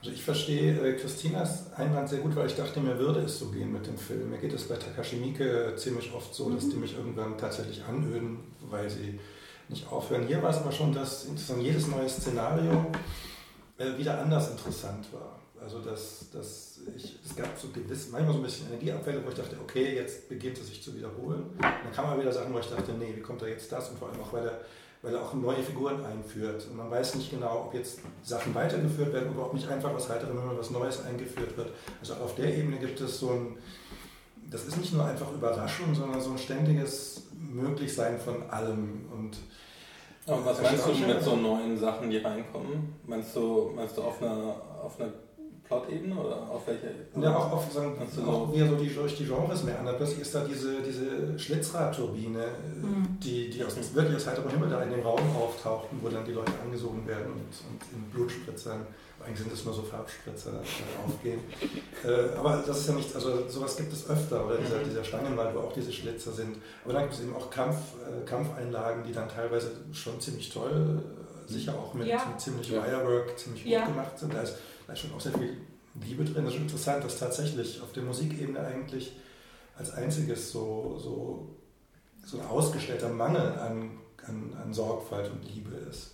Also 0.01 0.13
ich 0.13 0.23
verstehe 0.23 0.73
äh, 0.81 0.93
Christinas 0.93 1.71
Einwand 1.73 2.09
sehr 2.09 2.19
gut, 2.19 2.35
weil 2.35 2.47
ich 2.47 2.55
dachte, 2.55 2.79
mir 2.79 2.97
würde 2.97 3.19
es 3.19 3.37
so 3.37 3.49
gehen 3.49 3.71
mit 3.71 3.85
dem 3.85 3.97
Film. 3.97 4.31
Mir 4.31 4.39
geht 4.39 4.51
es 4.51 4.67
bei 4.67 4.75
Takashi 4.75 5.17
Miike 5.17 5.75
ziemlich 5.75 6.11
oft 6.11 6.33
so, 6.33 6.49
dass 6.49 6.67
die 6.67 6.75
mhm. 6.75 6.81
mich 6.81 6.97
irgendwann 6.97 7.37
tatsächlich 7.37 7.83
anöden, 7.83 8.39
weil 8.61 8.89
sie 8.89 9.19
nicht 9.69 9.91
aufhören. 9.91 10.25
Hier 10.25 10.41
war 10.41 10.49
es 10.49 10.57
aber 10.57 10.71
schon, 10.71 10.91
dass 10.91 11.27
jedes 11.59 11.87
neue 11.87 12.09
Szenario 12.09 12.87
äh, 13.77 13.95
wieder 13.95 14.19
anders 14.19 14.49
interessant 14.49 15.05
war. 15.13 15.39
Also 15.61 15.79
dass, 15.79 16.31
dass 16.31 16.79
ich, 16.95 17.19
es 17.23 17.35
gab 17.35 17.55
so 17.55 17.67
gewiss, 17.67 18.09
manchmal 18.09 18.33
so 18.33 18.39
ein 18.39 18.43
bisschen 18.43 18.67
Energieabfälle, 18.69 19.23
wo 19.23 19.29
ich 19.29 19.35
dachte, 19.35 19.55
okay, 19.61 19.95
jetzt 19.95 20.27
beginnt 20.27 20.57
es 20.57 20.67
sich 20.67 20.81
zu 20.81 20.95
wiederholen. 20.95 21.43
Und 21.43 21.61
dann 21.61 21.91
kam 21.93 22.05
aber 22.05 22.21
wieder 22.21 22.33
Sachen, 22.33 22.51
wo 22.51 22.57
ich 22.57 22.65
dachte, 22.65 22.93
nee, 22.93 23.13
wie 23.15 23.21
kommt 23.21 23.43
da 23.43 23.45
jetzt 23.45 23.71
das? 23.71 23.89
Und 23.89 23.99
vor 23.99 24.09
allem 24.09 24.19
auch, 24.19 24.33
weil 24.33 24.47
er, 24.47 24.61
weil 25.01 25.15
er 25.15 25.21
auch 25.21 25.33
neue 25.33 25.63
Figuren 25.63 26.03
einführt. 26.05 26.67
Und 26.69 26.77
man 26.77 26.91
weiß 26.91 27.15
nicht 27.15 27.31
genau, 27.31 27.65
ob 27.67 27.73
jetzt 27.73 27.99
Sachen 28.23 28.53
weitergeführt 28.53 29.13
werden 29.13 29.33
oder 29.33 29.47
ob 29.47 29.53
nicht 29.53 29.67
einfach 29.67 29.93
was 29.93 30.09
weiteres, 30.09 30.29
wenn 30.35 30.57
was 30.57 30.69
Neues 30.69 31.03
eingeführt 31.05 31.57
wird. 31.57 31.69
Also 31.99 32.13
auf 32.15 32.35
der 32.35 32.55
Ebene 32.55 32.77
gibt 32.77 32.99
es 33.01 33.19
so 33.19 33.31
ein, 33.31 33.57
das 34.49 34.65
ist 34.65 34.77
nicht 34.77 34.93
nur 34.93 35.05
einfach 35.05 35.31
Überraschung, 35.31 35.95
sondern 35.95 36.21
so 36.21 36.31
ein 36.31 36.37
ständiges 36.37 37.23
Möglichsein 37.33 38.19
von 38.19 38.47
allem. 38.49 39.05
Und 39.11 39.37
Aber 40.27 40.45
was 40.45 40.61
meinst 40.61 40.85
du 40.85 40.93
mit 40.93 41.23
so 41.23 41.35
neuen 41.35 41.77
Sachen, 41.77 42.09
die 42.09 42.17
reinkommen? 42.17 42.93
Meinst 43.07 43.35
du, 43.35 43.71
meinst 43.75 43.97
du 43.97 44.03
auf 44.03 44.21
einer, 44.21 44.55
auf 44.83 44.99
einer 44.99 45.11
Plot-Ebene 45.75 46.15
oder 46.19 46.35
auf 46.51 46.67
welcher 46.67 46.89
Ebene? 46.91 47.25
Ja, 47.25 47.35
auch, 47.37 47.51
auf, 47.53 47.71
sagen, 47.71 47.95
auch 48.01 48.13
so- 48.13 48.49
wie 48.53 48.59
er 48.59 48.67
so 48.67 48.75
die, 48.75 48.93
durch 48.93 49.15
die 49.17 49.25
Genres 49.25 49.63
mehr 49.63 49.79
ändert. 49.79 49.97
Plötzlich 49.97 50.19
ist 50.19 50.35
da 50.35 50.43
diese, 50.43 50.81
diese 50.81 51.39
Schlitzradturbine, 51.39 52.45
Mhm. 52.81 53.17
die, 53.23 53.49
die 53.49 53.63
aus, 53.63 53.75
wirklich 53.93 54.17
aus 54.17 54.27
heiterem 54.27 54.49
Himmel 54.49 54.69
da 54.69 54.81
in 54.83 54.89
den 54.91 55.01
Raum 55.01 55.21
auftauchten, 55.37 55.99
wo 56.01 56.09
dann 56.09 56.25
die 56.25 56.33
Leute 56.33 56.51
angesogen 56.63 57.07
werden 57.07 57.27
und, 57.27 57.39
und 57.39 57.81
in 57.93 58.03
Blutspritzern, 58.11 58.85
eigentlich 59.23 59.39
sind 59.39 59.53
es 59.53 59.63
nur 59.63 59.73
so 59.73 59.83
Farbspritzer, 59.83 60.49
äh, 60.51 61.07
aufgehen. 61.07 61.39
äh, 62.03 62.35
aber 62.37 62.63
das 62.67 62.79
ist 62.79 62.87
ja 62.89 62.93
nichts, 62.95 63.15
also 63.15 63.47
sowas 63.47 63.77
gibt 63.77 63.93
es 63.93 64.09
öfter, 64.09 64.45
oder 64.45 64.57
dieser, 64.57 64.77
Mhm. 64.79 64.85
dieser 64.89 65.03
Stangenwald, 65.05 65.55
wo 65.55 65.59
auch 65.59 65.73
diese 65.73 65.91
Schlitzer 65.93 66.31
sind. 66.33 66.57
Aber 66.83 66.93
dann 66.93 67.03
gibt 67.03 67.13
es 67.15 67.21
eben 67.21 67.35
auch 67.35 67.49
Kampf, 67.49 67.77
äh, 68.05 68.25
Kampfeinlagen, 68.27 69.03
die 69.03 69.13
dann 69.13 69.29
teilweise 69.29 69.71
schon 69.93 70.19
ziemlich 70.19 70.49
toll, 70.51 70.99
äh, 71.47 71.51
sicher 71.51 71.73
auch 71.75 71.93
mit, 71.93 72.07
Ja. 72.07 72.25
mit 72.29 72.41
ziemlich 72.41 72.69
Ja. 72.71 72.83
Wirework, 72.85 73.37
ziemlich 73.37 73.63
gut 73.63 73.71
Ja. 73.71 73.85
gemacht 73.85 74.17
sind. 74.17 74.33
Da 74.33 74.41
ist, 74.41 74.55
da 74.91 74.95
ist 74.95 75.03
schon 75.03 75.13
auch 75.13 75.21
sehr 75.21 75.31
viel 75.31 75.55
Liebe 76.05 76.25
drin. 76.25 76.43
Das 76.43 76.47
ist 76.47 76.55
schon 76.55 76.63
interessant, 76.63 77.03
dass 77.03 77.17
tatsächlich 77.17 77.81
auf 77.81 77.93
der 77.93 78.03
Musikebene 78.03 78.59
eigentlich 78.59 79.13
als 79.77 79.91
einziges 79.93 80.51
so, 80.51 80.99
so, 81.01 81.47
so 82.25 82.37
ein 82.37 82.45
ausgestellter 82.45 83.07
Mangel 83.07 83.57
an, 83.57 83.91
an, 84.27 84.53
an 84.61 84.73
Sorgfalt 84.73 85.31
und 85.31 85.43
Liebe 85.45 85.73
ist. 85.89 86.11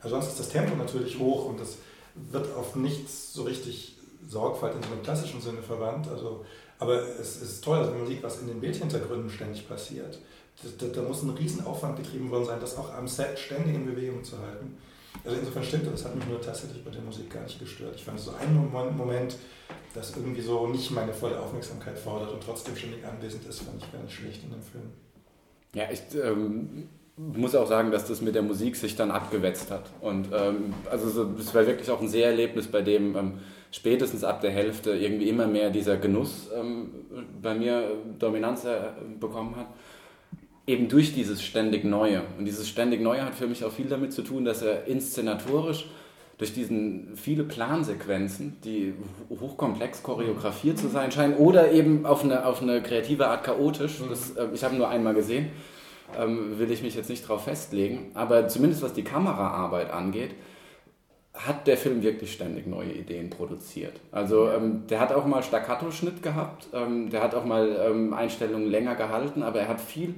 Also 0.00 0.16
sonst 0.16 0.28
ist 0.28 0.40
das 0.40 0.48
Tempo 0.50 0.76
natürlich 0.76 1.18
hoch 1.18 1.46
und 1.46 1.58
das 1.58 1.78
wird 2.14 2.54
auf 2.54 2.76
nichts 2.76 3.32
so 3.32 3.42
richtig 3.42 3.96
Sorgfalt 4.28 4.76
in 4.76 4.82
so 4.82 4.92
einem 4.92 5.02
klassischen 5.02 5.40
Sinne 5.40 5.62
verwandt. 5.62 6.06
Also, 6.06 6.44
aber 6.78 7.02
es 7.18 7.42
ist 7.42 7.64
toll, 7.64 7.80
dass 7.80 7.92
Musik, 7.92 8.22
was 8.22 8.40
in 8.40 8.46
den 8.46 8.60
Bildhintergründen 8.60 9.30
ständig 9.30 9.68
passiert. 9.68 10.20
Da, 10.62 10.86
da, 10.86 10.92
da 10.92 11.02
muss 11.02 11.22
ein 11.22 11.30
Riesenaufwand 11.30 11.96
getrieben 11.96 12.30
worden 12.30 12.44
sein, 12.44 12.60
das 12.60 12.76
auch 12.76 12.94
am 12.94 13.08
Set 13.08 13.36
ständig 13.36 13.74
in 13.74 13.84
Bewegung 13.84 14.22
zu 14.22 14.38
halten. 14.38 14.76
Also 15.24 15.38
insofern 15.38 15.62
stimmt 15.62 15.86
das, 15.92 16.04
hat 16.04 16.16
mich 16.16 16.26
nur 16.26 16.40
tatsächlich 16.40 16.84
bei 16.84 16.90
der 16.90 17.02
Musik 17.02 17.30
gar 17.30 17.42
nicht 17.42 17.58
gestört. 17.58 17.94
Ich 17.94 18.04
fand 18.04 18.18
so 18.18 18.32
einen 18.32 18.70
Moment, 18.96 19.36
das 19.94 20.16
irgendwie 20.16 20.40
so 20.40 20.66
nicht 20.66 20.90
meine 20.90 21.12
volle 21.12 21.38
Aufmerksamkeit 21.38 21.98
fordert 21.98 22.32
und 22.32 22.42
trotzdem 22.42 22.74
ständig 22.74 23.04
anwesend 23.04 23.46
ist, 23.46 23.60
fand 23.60 23.82
ich 23.82 23.92
gar 23.92 24.02
nicht 24.02 24.14
schlecht 24.14 24.42
in 24.42 24.50
dem 24.50 24.62
Film. 24.62 24.84
Ja, 25.74 25.84
ich 25.90 26.00
ähm, 26.20 26.88
muss 27.16 27.54
auch 27.54 27.68
sagen, 27.68 27.90
dass 27.90 28.06
das 28.06 28.20
mit 28.20 28.34
der 28.34 28.42
Musik 28.42 28.74
sich 28.76 28.96
dann 28.96 29.10
abgewetzt 29.10 29.70
hat. 29.70 29.90
Und 30.00 30.28
ähm, 30.32 30.74
also 30.90 31.08
so, 31.08 31.24
das 31.24 31.54
war 31.54 31.66
wirklich 31.66 31.90
auch 31.90 32.00
ein 32.00 32.08
Seherlebnis, 32.08 32.66
bei 32.66 32.82
dem 32.82 33.16
ähm, 33.16 33.38
spätestens 33.70 34.24
ab 34.24 34.40
der 34.40 34.50
Hälfte 34.50 34.92
irgendwie 34.92 35.28
immer 35.28 35.46
mehr 35.46 35.70
dieser 35.70 35.96
Genuss 35.96 36.48
ähm, 36.54 36.90
bei 37.40 37.54
mir 37.54 37.96
Dominanz 38.18 38.64
äh, 38.64 38.90
bekommen 39.20 39.56
hat. 39.56 39.66
Eben 40.66 40.88
durch 40.88 41.12
dieses 41.12 41.42
ständig 41.42 41.84
Neue. 41.84 42.22
Und 42.38 42.44
dieses 42.44 42.68
ständig 42.68 43.00
Neue 43.00 43.24
hat 43.24 43.34
für 43.34 43.46
mich 43.46 43.64
auch 43.64 43.72
viel 43.72 43.86
damit 43.86 44.12
zu 44.12 44.22
tun, 44.22 44.44
dass 44.44 44.62
er 44.62 44.86
inszenatorisch 44.86 45.86
durch 46.38 46.54
diesen 46.54 47.16
viele 47.16 47.44
Plansequenzen, 47.44 48.56
die 48.64 48.94
hochkomplex 49.30 50.02
choreografiert 50.02 50.78
zu 50.78 50.88
sein 50.88 51.12
scheinen, 51.12 51.36
oder 51.36 51.72
eben 51.72 52.06
auf 52.06 52.24
eine, 52.24 52.46
auf 52.46 52.62
eine 52.62 52.82
kreative 52.82 53.28
Art 53.28 53.44
chaotisch. 53.44 54.00
Das, 54.08 54.36
äh, 54.36 54.48
ich 54.54 54.64
habe 54.64 54.76
nur 54.76 54.88
einmal 54.88 55.14
gesehen, 55.14 55.50
ähm, 56.18 56.58
will 56.58 56.70
ich 56.70 56.82
mich 56.82 56.94
jetzt 56.94 57.10
nicht 57.10 57.24
darauf 57.24 57.44
festlegen. 57.44 58.10
Aber 58.14 58.48
zumindest 58.48 58.82
was 58.82 58.92
die 58.92 59.04
Kameraarbeit 59.04 59.90
angeht, 59.92 60.30
hat 61.34 61.66
der 61.66 61.76
Film 61.76 62.02
wirklich 62.02 62.32
ständig 62.32 62.66
neue 62.66 62.92
Ideen 62.92 63.30
produziert. 63.30 64.00
Also 64.10 64.50
ähm, 64.50 64.86
der 64.88 65.00
hat 65.00 65.12
auch 65.12 65.26
mal 65.26 65.42
Staccato-Schnitt 65.42 66.22
gehabt, 66.22 66.68
ähm, 66.74 67.10
der 67.10 67.22
hat 67.22 67.34
auch 67.34 67.44
mal 67.44 67.76
ähm, 67.88 68.12
Einstellungen 68.12 68.70
länger 68.70 68.94
gehalten, 68.96 69.42
aber 69.42 69.60
er 69.60 69.68
hat 69.68 69.80
viel 69.80 70.14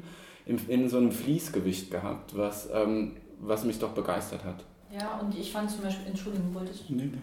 in, 0.46 0.58
in 0.68 0.88
so 0.88 0.98
einem 0.98 1.12
Fließgewicht 1.12 1.90
gehabt, 1.90 2.36
was, 2.36 2.68
ähm, 2.72 3.16
was 3.40 3.64
mich 3.64 3.78
doch 3.78 3.92
begeistert 3.92 4.44
hat. 4.44 4.64
Ja, 4.92 5.18
und 5.18 5.36
ich 5.36 5.50
fand 5.50 5.70
zum 5.70 5.82
Beispiel, 5.82 6.06
Entschuldigung, 6.06 6.54
wolltest 6.54 6.88
du? 6.88 6.94
Nee, 6.94 7.06
nee. 7.06 7.18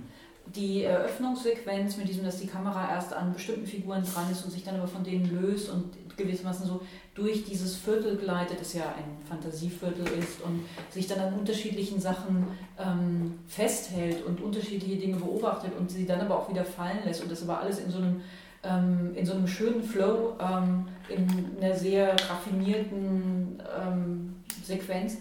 Die 0.54 0.84
Eröffnungssequenz 0.84 1.98
mit 1.98 2.10
diesem, 2.10 2.26
dass 2.26 2.40
die 2.40 2.48
Kamera 2.48 2.90
erst 2.90 3.14
an 3.14 3.32
bestimmten 3.32 3.66
Figuren 3.66 4.04
dran 4.04 4.30
ist 4.32 4.44
und 4.44 4.52
sich 4.52 4.64
dann 4.64 4.76
aber 4.76 4.88
von 4.88 5.04
denen 5.04 5.40
löst 5.40 5.70
und 5.70 5.92
gewissermaßen 6.18 6.66
so 6.66 6.82
durch 7.14 7.46
dieses 7.46 7.76
Viertel 7.76 8.18
gleitet, 8.18 8.60
das 8.60 8.74
ja 8.74 8.84
ein 8.84 9.26
Fantasieviertel 9.28 10.06
ist 10.20 10.42
und 10.42 10.62
sich 10.90 11.08
dann 11.08 11.20
an 11.20 11.34
unterschiedlichen 11.36 12.02
Sachen 12.02 12.48
ähm, 12.78 13.40
festhält 13.48 14.26
und 14.26 14.42
unterschiedliche 14.42 14.98
Dinge 14.98 15.18
beobachtet 15.18 15.72
und 15.78 15.90
sie 15.90 16.06
dann 16.06 16.22
aber 16.22 16.40
auch 16.40 16.50
wieder 16.50 16.66
fallen 16.66 17.00
lässt 17.06 17.22
und 17.22 17.32
das 17.32 17.44
aber 17.44 17.60
alles 17.60 17.80
in 17.80 17.92
so 17.92 18.00
einem, 18.00 18.22
ähm, 18.64 19.12
in 19.16 19.26
so 19.26 19.34
einem 19.34 19.48
schönen 19.48 19.84
Flow, 19.84 20.36
ähm, 20.40 20.88
in 21.14 21.58
einer 21.62 21.76
sehr 21.76 22.14
raffinierten 22.14 23.62
ähm, 23.78 24.36
Sequenz. 24.64 25.18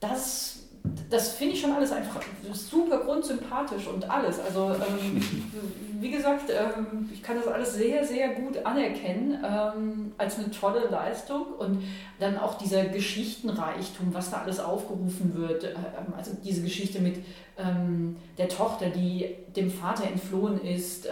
Das 0.00 0.62
das 1.10 1.32
finde 1.32 1.54
ich 1.54 1.60
schon 1.60 1.72
alles 1.72 1.92
einfach 1.92 2.20
super 2.52 2.98
grundsympathisch 2.98 3.86
und 3.86 4.08
alles. 4.10 4.40
Also 4.40 4.72
ähm, 4.72 5.22
wie 6.00 6.10
gesagt, 6.10 6.50
ähm, 6.50 7.08
ich 7.12 7.22
kann 7.22 7.36
das 7.36 7.46
alles 7.46 7.74
sehr, 7.74 8.04
sehr 8.04 8.30
gut 8.30 8.64
anerkennen 8.64 9.38
ähm, 9.44 10.12
als 10.18 10.38
eine 10.38 10.50
tolle 10.50 10.88
Leistung 10.88 11.46
und 11.58 11.84
dann 12.18 12.36
auch 12.36 12.58
dieser 12.58 12.86
Geschichtenreichtum, 12.86 14.12
was 14.12 14.30
da 14.30 14.38
alles 14.38 14.58
aufgerufen 14.58 15.36
wird. 15.36 15.64
Ähm, 15.64 16.14
also 16.16 16.32
diese 16.44 16.62
Geschichte 16.62 17.00
mit 17.00 17.18
ähm, 17.56 18.16
der 18.38 18.48
Tochter, 18.48 18.90
die 18.90 19.36
dem 19.54 19.70
Vater 19.70 20.04
entflohen 20.04 20.60
ist, 20.60 21.06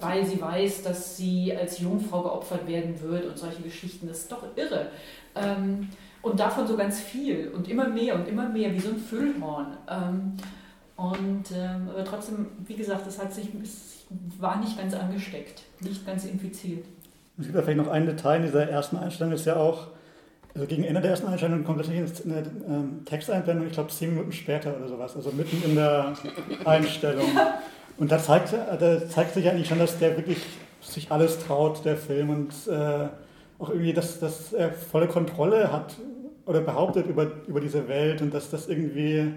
weil 0.00 0.24
sie 0.24 0.40
weiß, 0.40 0.82
dass 0.82 1.16
sie 1.16 1.54
als 1.56 1.78
Jungfrau 1.78 2.22
geopfert 2.22 2.66
werden 2.66 3.00
wird 3.00 3.26
und 3.26 3.38
solche 3.38 3.62
Geschichten. 3.62 4.08
Das 4.08 4.18
ist 4.18 4.32
doch 4.32 4.44
irre. 4.56 4.88
Ähm, 5.34 5.88
und 6.22 6.38
davon 6.38 6.66
so 6.66 6.76
ganz 6.76 7.00
viel 7.00 7.48
und 7.48 7.68
immer 7.68 7.88
mehr 7.88 8.14
und 8.14 8.28
immer 8.28 8.48
mehr, 8.48 8.72
wie 8.72 8.80
so 8.80 8.90
ein 8.90 8.98
Füllhorn. 8.98 9.76
Ähm, 9.88 10.36
und 10.96 11.44
ähm, 11.52 11.88
aber 11.90 12.04
trotzdem, 12.04 12.46
wie 12.66 12.74
gesagt, 12.74 13.06
das 13.06 13.20
hat 13.20 13.32
sich, 13.32 13.48
es 13.62 14.04
war 14.38 14.60
nicht 14.60 14.78
ganz 14.78 14.94
angesteckt, 14.94 15.62
nicht 15.80 16.06
ganz 16.06 16.24
infiziert. 16.24 16.84
Es 17.38 17.46
gibt 17.46 17.56
ja 17.56 17.62
vielleicht 17.62 17.78
noch 17.78 17.88
ein 17.88 18.06
Detail 18.06 18.36
in 18.36 18.42
dieser 18.42 18.68
ersten 18.68 18.96
Einstellung, 18.96 19.32
ist 19.32 19.46
ja 19.46 19.56
auch, 19.56 19.88
also 20.54 20.66
gegen 20.66 20.84
Ende 20.84 21.00
der 21.00 21.12
ersten 21.12 21.26
Einstellung 21.26 21.64
kommt 21.64 21.78
tatsächlich 21.78 22.24
eine 22.24 22.44
ähm, 22.68 23.04
Texteinblendung, 23.04 23.66
ich 23.66 23.72
glaube 23.72 23.90
zehn 23.90 24.10
Minuten 24.10 24.32
später 24.32 24.76
oder 24.76 24.86
sowas, 24.86 25.16
also 25.16 25.32
mitten 25.32 25.62
in 25.64 25.74
der 25.74 26.12
Einstellung. 26.64 27.30
Und 27.98 28.10
da 28.10 28.18
zeigt, 28.18 28.52
da 28.52 29.08
zeigt 29.08 29.34
sich 29.34 29.48
eigentlich 29.48 29.68
schon, 29.68 29.78
dass 29.78 29.98
der 29.98 30.16
wirklich 30.16 30.38
sich 30.80 31.10
alles 31.10 31.38
traut, 31.38 31.84
der 31.84 31.96
Film, 31.96 32.30
und 32.30 32.52
äh, 32.68 33.08
auch 33.58 33.70
irgendwie, 33.70 33.92
dass, 33.92 34.18
dass 34.18 34.52
er 34.52 34.72
volle 34.72 35.06
Kontrolle 35.06 35.72
hat 35.72 35.94
oder 36.46 36.60
behauptet 36.60 37.06
über, 37.06 37.30
über 37.46 37.60
diese 37.60 37.86
Welt 37.88 38.20
und 38.20 38.34
dass 38.34 38.50
das 38.50 38.68
irgendwie 38.68 39.32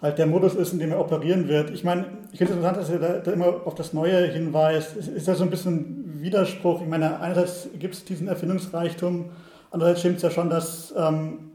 halt 0.00 0.18
der 0.18 0.26
Modus 0.26 0.54
ist, 0.54 0.72
in 0.72 0.78
dem 0.78 0.92
er 0.92 1.00
operieren 1.00 1.48
wird. 1.48 1.70
Ich 1.70 1.84
meine, 1.84 2.06
ich 2.32 2.38
finde 2.38 2.52
es 2.52 2.58
interessant, 2.58 2.76
dass 2.78 2.90
er 2.90 2.98
da, 2.98 3.18
da 3.18 3.32
immer 3.32 3.66
auf 3.66 3.74
das 3.74 3.92
Neue 3.92 4.26
hinweist. 4.26 4.96
Ist, 4.96 5.08
ist 5.08 5.26
ja 5.26 5.34
so 5.34 5.44
ein 5.44 5.50
bisschen 5.50 6.22
Widerspruch. 6.22 6.80
Ich 6.82 6.88
meine, 6.88 7.20
einerseits 7.20 7.68
gibt 7.78 7.94
es 7.94 8.04
diesen 8.04 8.28
Erfindungsreichtum, 8.28 9.30
andererseits 9.70 10.00
stimmt 10.00 10.16
es 10.16 10.22
ja 10.22 10.30
schon, 10.30 10.50
dass, 10.50 10.94
ähm, 10.96 11.50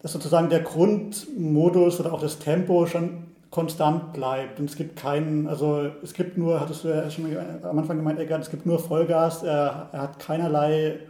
dass 0.00 0.12
sozusagen 0.12 0.50
der 0.50 0.60
Grundmodus 0.60 1.98
oder 2.00 2.12
auch 2.12 2.20
das 2.20 2.38
Tempo 2.38 2.86
schon 2.86 3.29
konstant 3.50 4.12
bleibt. 4.12 4.60
Und 4.60 4.70
es 4.70 4.76
gibt 4.76 4.96
keinen, 4.96 5.48
also 5.48 5.90
es 6.02 6.14
gibt 6.14 6.38
nur, 6.38 6.60
hattest 6.60 6.84
du 6.84 6.88
ja 6.88 7.10
schon 7.10 7.36
am 7.62 7.78
Anfang 7.78 7.96
gemeint, 7.96 8.18
Eckart, 8.18 8.42
es 8.42 8.50
gibt 8.50 8.66
nur 8.66 8.78
Vollgas, 8.78 9.42
er, 9.42 9.88
er 9.92 10.02
hat 10.02 10.18
keinerlei 10.18 11.00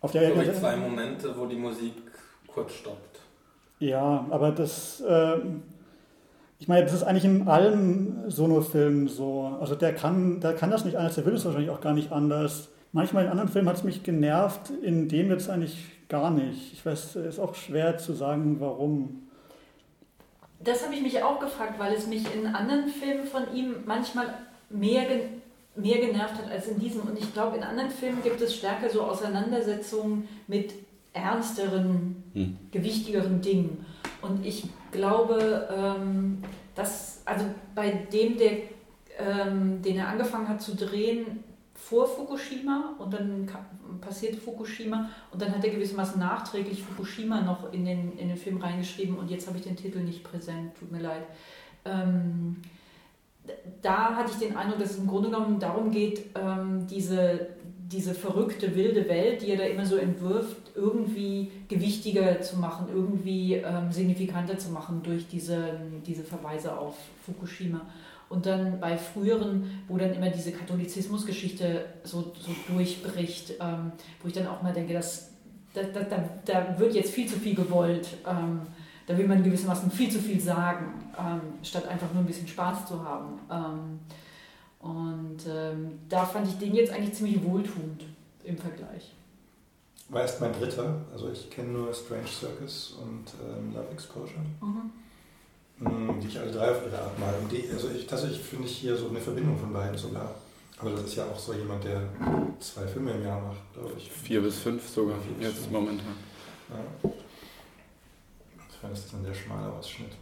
auf 0.00 0.12
der 0.12 0.38
wie 0.40 0.52
zwei 0.52 0.76
Momente, 0.76 1.34
wo 1.36 1.46
die 1.46 1.56
Musik 1.56 1.94
kurz 2.46 2.74
stoppt. 2.74 3.20
Ja, 3.78 4.24
aber 4.30 4.52
das, 4.52 5.00
äh, 5.00 5.38
ich 6.58 6.68
meine, 6.68 6.84
das 6.84 6.94
ist 6.94 7.02
eigentlich 7.02 7.24
in 7.24 7.48
allen 7.48 8.30
Sono-Filmen 8.30 9.08
so. 9.08 9.56
Also 9.60 9.74
der 9.74 9.94
kann, 9.94 10.40
der 10.40 10.54
kann 10.54 10.70
das 10.70 10.84
nicht 10.84 10.96
anders, 10.96 11.16
der 11.16 11.26
will 11.26 11.34
es 11.34 11.44
wahrscheinlich 11.44 11.70
auch 11.70 11.80
gar 11.80 11.92
nicht 11.92 12.12
anders. 12.12 12.68
Manchmal 12.92 13.24
in 13.24 13.30
anderen 13.30 13.50
Filmen 13.50 13.68
hat 13.68 13.76
es 13.76 13.84
mich 13.84 14.02
genervt, 14.04 14.70
in 14.82 15.08
dem 15.08 15.28
jetzt 15.30 15.50
eigentlich 15.50 15.76
gar 16.08 16.30
nicht. 16.30 16.72
Ich 16.72 16.86
weiß, 16.86 17.16
es 17.16 17.34
ist 17.34 17.38
auch 17.38 17.54
schwer 17.54 17.98
zu 17.98 18.12
sagen, 18.12 18.56
warum. 18.60 19.25
Das 20.66 20.84
habe 20.84 20.94
ich 20.94 21.00
mich 21.00 21.22
auch 21.22 21.38
gefragt, 21.38 21.78
weil 21.78 21.94
es 21.94 22.06
mich 22.06 22.24
in 22.34 22.46
anderen 22.46 22.88
Filmen 22.88 23.24
von 23.24 23.54
ihm 23.54 23.76
manchmal 23.86 24.34
mehr, 24.68 25.04
mehr 25.76 25.98
genervt 25.98 26.34
hat 26.34 26.50
als 26.50 26.68
in 26.68 26.78
diesem. 26.80 27.02
Und 27.02 27.18
ich 27.18 27.32
glaube, 27.32 27.56
in 27.56 27.62
anderen 27.62 27.90
Filmen 27.90 28.22
gibt 28.22 28.40
es 28.40 28.54
stärker 28.54 28.90
so 28.90 29.02
Auseinandersetzungen 29.02 30.28
mit 30.48 30.74
ernsteren, 31.12 32.22
Hm. 32.34 32.58
gewichtigeren 32.70 33.40
Dingen. 33.40 33.86
Und 34.20 34.44
ich 34.44 34.64
glaube, 34.90 35.68
ähm, 35.74 36.42
dass, 36.74 37.22
also 37.24 37.46
bei 37.74 37.90
dem, 38.12 38.36
der, 38.36 38.52
ähm, 39.18 39.80
den 39.82 39.96
er 39.96 40.08
angefangen 40.08 40.48
hat 40.48 40.60
zu 40.60 40.74
drehen, 40.74 41.44
vor 41.88 42.08
Fukushima 42.08 42.96
und 42.98 43.12
dann 43.14 43.48
passierte 44.00 44.38
Fukushima 44.38 45.08
und 45.30 45.40
dann 45.40 45.54
hat 45.54 45.64
er 45.64 45.70
gewissermaßen 45.70 46.18
nachträglich 46.18 46.82
Fukushima 46.82 47.42
noch 47.42 47.72
in 47.72 47.84
den, 47.84 48.18
in 48.18 48.28
den 48.28 48.36
Film 48.36 48.56
reingeschrieben 48.56 49.16
und 49.16 49.30
jetzt 49.30 49.46
habe 49.46 49.58
ich 49.58 49.64
den 49.64 49.76
Titel 49.76 50.00
nicht 50.00 50.24
präsent, 50.24 50.74
tut 50.76 50.90
mir 50.90 51.00
leid. 51.00 51.22
Ähm, 51.84 52.56
da 53.82 54.16
hatte 54.16 54.32
ich 54.32 54.38
den 54.38 54.56
Eindruck, 54.56 54.80
dass 54.80 54.90
es 54.92 54.98
im 54.98 55.06
Grunde 55.06 55.30
genommen 55.30 55.60
darum 55.60 55.92
geht, 55.92 56.24
ähm, 56.34 56.88
diese, 56.90 57.50
diese 57.88 58.14
verrückte, 58.14 58.74
wilde 58.74 59.08
Welt, 59.08 59.42
die 59.42 59.50
er 59.50 59.58
da 59.58 59.64
immer 59.64 59.86
so 59.86 59.94
entwirft, 59.94 60.72
irgendwie 60.74 61.52
gewichtiger 61.68 62.40
zu 62.40 62.56
machen, 62.56 62.88
irgendwie 62.92 63.54
ähm, 63.54 63.92
signifikanter 63.92 64.58
zu 64.58 64.70
machen 64.70 65.02
durch 65.04 65.28
diese, 65.28 65.78
diese 66.04 66.24
Verweise 66.24 66.76
auf 66.76 66.96
Fukushima. 67.24 67.82
Und 68.28 68.46
dann 68.46 68.80
bei 68.80 68.96
früheren, 68.98 69.82
wo 69.88 69.96
dann 69.96 70.12
immer 70.12 70.30
diese 70.30 70.52
Katholizismusgeschichte 70.52 71.84
so, 72.02 72.32
so 72.38 72.72
durchbricht, 72.72 73.54
ähm, 73.60 73.92
wo 74.20 74.28
ich 74.28 74.34
dann 74.34 74.48
auch 74.48 74.62
mal 74.62 74.72
denke, 74.72 74.94
dass, 74.94 75.30
da, 75.72 75.82
da, 75.82 76.28
da 76.44 76.78
wird 76.78 76.94
jetzt 76.94 77.12
viel 77.12 77.28
zu 77.28 77.38
viel 77.38 77.54
gewollt. 77.54 78.08
Ähm, 78.26 78.62
da 79.06 79.16
will 79.16 79.28
man 79.28 79.42
gewissermaßen 79.42 79.90
viel 79.90 80.10
zu 80.10 80.18
viel 80.18 80.40
sagen, 80.40 81.12
ähm, 81.16 81.40
statt 81.62 81.86
einfach 81.86 82.12
nur 82.12 82.24
ein 82.24 82.26
bisschen 82.26 82.48
Spaß 82.48 82.86
zu 82.86 83.04
haben. 83.04 83.38
Ähm, 83.50 84.00
und 84.80 85.38
ähm, 85.48 85.98
da 86.08 86.24
fand 86.24 86.48
ich 86.48 86.58
den 86.58 86.74
jetzt 86.74 86.92
eigentlich 86.92 87.14
ziemlich 87.14 87.42
wohltuend 87.44 88.04
im 88.44 88.58
Vergleich. 88.58 89.14
War 90.08 90.22
erst 90.22 90.40
mein 90.40 90.52
dritter, 90.52 91.04
also 91.12 91.30
ich 91.30 91.50
kenne 91.50 91.70
nur 91.70 91.92
Strange 91.92 92.28
Circus 92.28 92.96
und 93.02 93.32
ähm, 93.44 93.74
Love 93.74 93.90
Exposure. 93.92 94.40
Mhm. 94.60 94.92
Mm, 95.78 96.20
die 96.20 96.28
ich 96.28 96.38
alle 96.38 96.50
drei 96.50 96.70
auf 96.70 96.82
ihre 96.86 96.98
Art 96.98 97.18
mal. 97.18 97.34
Und 97.40 97.52
die, 97.52 97.64
also 97.70 97.88
ich, 97.90 98.06
tatsächlich 98.06 98.40
finde 98.40 98.66
ich 98.66 98.76
hier 98.78 98.96
so 98.96 99.08
eine 99.08 99.20
Verbindung 99.20 99.58
von 99.58 99.72
beiden 99.72 99.96
sogar. 99.96 100.34
Aber 100.78 100.90
das 100.90 101.04
ist 101.04 101.16
ja 101.16 101.24
auch 101.24 101.38
so 101.38 101.54
jemand, 101.54 101.84
der 101.84 102.02
zwei 102.60 102.86
Filme 102.86 103.12
im 103.12 103.22
Jahr 103.22 103.40
macht, 103.40 103.72
glaube 103.72 103.92
ich. 103.96 104.10
Vier 104.10 104.42
bis 104.42 104.58
fünf 104.58 104.86
sogar, 104.88 105.16
Vier 105.20 105.48
jetzt 105.48 105.58
fünf. 105.58 105.70
momentan. 105.70 106.14
Ja. 106.68 107.10
Insofern 108.66 108.92
ist 108.92 109.04
das 109.06 109.14
ein 109.14 109.24
sehr 109.24 109.34
schmaler 109.34 109.72
Ausschnitt. 109.72 110.12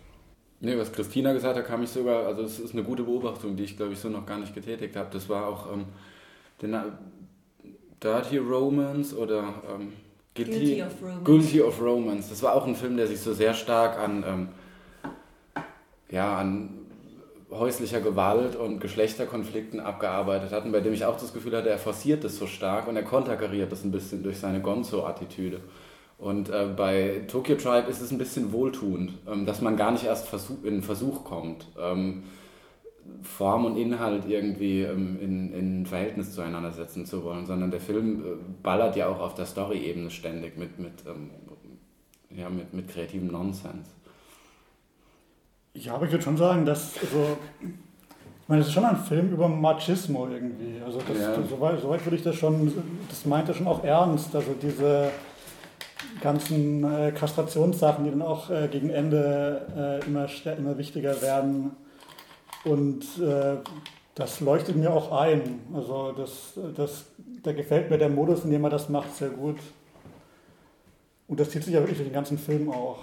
Nee, 0.61 0.78
was 0.78 0.92
Christina 0.92 1.32
gesagt 1.32 1.56
hat, 1.56 1.66
kam 1.66 1.82
ich 1.82 1.90
sogar, 1.90 2.26
also 2.26 2.42
es 2.42 2.58
ist 2.58 2.73
eine 2.73 2.84
gute 2.84 3.02
Beobachtung, 3.02 3.56
die 3.56 3.64
ich 3.64 3.76
glaube 3.76 3.92
ich 3.92 3.99
so 3.99 4.08
noch 4.08 4.25
gar 4.25 4.38
nicht 4.38 4.54
getätigt 4.54 4.96
habe. 4.96 5.08
Das 5.12 5.28
war 5.28 5.46
auch 5.46 5.73
ähm, 5.73 5.87
den, 6.62 6.75
Dirty 8.04 8.37
Romance 8.38 9.16
oder 9.16 9.54
ähm, 9.75 9.92
Guilty, 10.34 10.52
Guilty, 10.52 10.82
of 10.82 11.02
Romance. 11.02 11.25
Guilty 11.25 11.62
of 11.62 11.80
Romance. 11.80 12.28
Das 12.28 12.42
war 12.42 12.54
auch 12.54 12.66
ein 12.66 12.76
Film, 12.76 12.96
der 12.96 13.06
sich 13.06 13.20
so 13.20 13.32
sehr 13.32 13.54
stark 13.54 13.99
an, 13.99 14.25
ähm, 14.26 14.49
ja, 16.14 16.38
an 16.38 16.68
häuslicher 17.50 18.00
Gewalt 18.00 18.56
und 18.56 18.80
Geschlechterkonflikten 18.80 19.80
abgearbeitet 19.80 20.52
hat 20.52 20.64
und 20.64 20.73
bei 20.73 20.80
dem 20.80 20.92
ich 20.92 21.04
auch 21.04 21.18
das 21.18 21.33
Gefühl 21.33 21.56
hatte, 21.56 21.68
er 21.68 21.78
forciert 21.78 22.25
das 22.25 22.37
so 22.37 22.47
stark 22.47 22.88
und 22.88 22.97
er 22.97 23.02
konterkariert 23.02 23.71
das 23.71 23.85
ein 23.85 23.90
bisschen 23.90 24.23
durch 24.23 24.38
seine 24.38 24.61
Gonzo-Attitüde. 24.61 25.61
Und 26.16 26.49
äh, 26.49 26.68
bei 26.75 27.23
Tokyo 27.26 27.56
Tribe 27.56 27.90
ist 27.90 28.00
es 28.00 28.12
ein 28.12 28.18
bisschen 28.18 28.52
wohltuend, 28.52 29.12
ähm, 29.26 29.44
dass 29.44 29.61
man 29.61 29.76
gar 29.76 29.90
nicht 29.90 30.04
erst 30.04 30.28
versuch, 30.28 30.62
in 30.62 30.83
Versuch 30.83 31.25
kommt, 31.25 31.66
ähm, 31.78 32.23
Form 33.23 33.64
und 33.64 33.76
Inhalt 33.76 34.25
irgendwie 34.28 34.83
ähm, 34.83 35.18
in, 35.21 35.52
in 35.52 35.87
Verhältnis 35.87 36.33
zueinander 36.33 36.71
setzen 36.71 37.04
zu 37.04 37.25
wollen, 37.25 37.44
sondern 37.47 37.71
der 37.71 37.80
Film 37.80 38.21
äh, 38.21 38.28
ballert 38.62 38.97
ja 38.97 39.09
auch 39.09 39.21
auf 39.21 39.35
der 39.35 39.47
Story-Ebene 39.47 40.11
ständig 40.11 40.56
mit, 40.56 40.78
mit, 40.78 41.04
ähm, 41.06 41.30
ja, 42.30 42.49
mit, 42.49 42.73
mit 42.73 42.88
kreativem 42.88 43.26
Nonsens. 43.26 43.88
Ja, 45.74 45.94
aber 45.94 46.06
ich 46.06 46.12
würde 46.12 46.24
schon 46.24 46.36
sagen, 46.36 46.64
dass, 46.64 46.92
also, 46.98 47.36
ich 47.60 48.48
meine, 48.48 48.62
es 48.62 48.68
ist 48.68 48.74
schon 48.74 48.84
ein 48.84 48.96
Film 48.96 49.32
über 49.32 49.48
Machismo 49.48 50.28
irgendwie. 50.28 50.80
Also 50.84 51.00
das, 51.00 51.18
ja. 51.18 51.34
soweit, 51.48 51.80
soweit 51.80 52.04
würde 52.06 52.16
ich 52.16 52.22
das 52.22 52.36
schon, 52.36 52.72
das 53.08 53.26
meint 53.26 53.48
er 53.48 53.54
schon 53.54 53.66
auch 53.66 53.82
ernst. 53.82 54.34
Also 54.36 54.54
diese 54.60 55.10
ganzen 56.20 56.84
äh, 56.84 57.10
Kastrationssachen, 57.12 58.04
die 58.04 58.10
dann 58.10 58.22
auch 58.22 58.50
äh, 58.50 58.68
gegen 58.68 58.90
Ende 58.90 60.00
äh, 60.02 60.06
immer, 60.06 60.28
immer 60.56 60.78
wichtiger 60.78 61.20
werden. 61.22 61.72
Und 62.64 63.02
äh, 63.18 63.56
das 64.14 64.40
leuchtet 64.40 64.76
mir 64.76 64.92
auch 64.92 65.10
ein. 65.10 65.60
Also 65.74 66.12
das, 66.12 66.58
das, 66.76 67.06
da 67.42 67.52
gefällt 67.52 67.90
mir 67.90 67.98
der 67.98 68.10
Modus, 68.10 68.44
in 68.44 68.50
dem 68.50 68.62
er 68.62 68.70
das 68.70 68.88
macht, 68.88 69.14
sehr 69.16 69.30
gut. 69.30 69.58
Und 71.26 71.40
das 71.40 71.50
zieht 71.50 71.64
sich 71.64 71.74
ja 71.74 71.80
wirklich 71.80 71.98
durch 71.98 72.08
den 72.08 72.14
ganzen 72.14 72.38
Film 72.38 72.70
auch. 72.70 72.98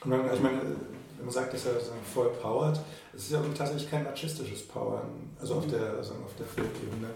Also 0.00 0.34
ich 0.34 0.42
meine, 0.42 0.60
wenn 0.60 1.03
man 1.24 1.32
sagt, 1.32 1.54
dass 1.54 1.66
er 1.66 1.80
voll 2.12 2.30
powert, 2.30 2.78
es 3.14 3.24
ist 3.24 3.32
ja 3.32 3.42
tatsächlich 3.56 3.90
kein 3.90 4.04
machistisches 4.04 4.62
Powern, 4.66 5.30
also 5.40 5.54
auf 5.54 5.66
der, 5.66 5.94
also 5.94 6.12
auf 6.14 6.34
der 6.38 6.46
Filmebene, 6.46 7.10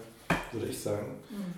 würde 0.51 0.67
ich 0.67 0.79
sagen. 0.79 1.19
Mhm. 1.29 1.53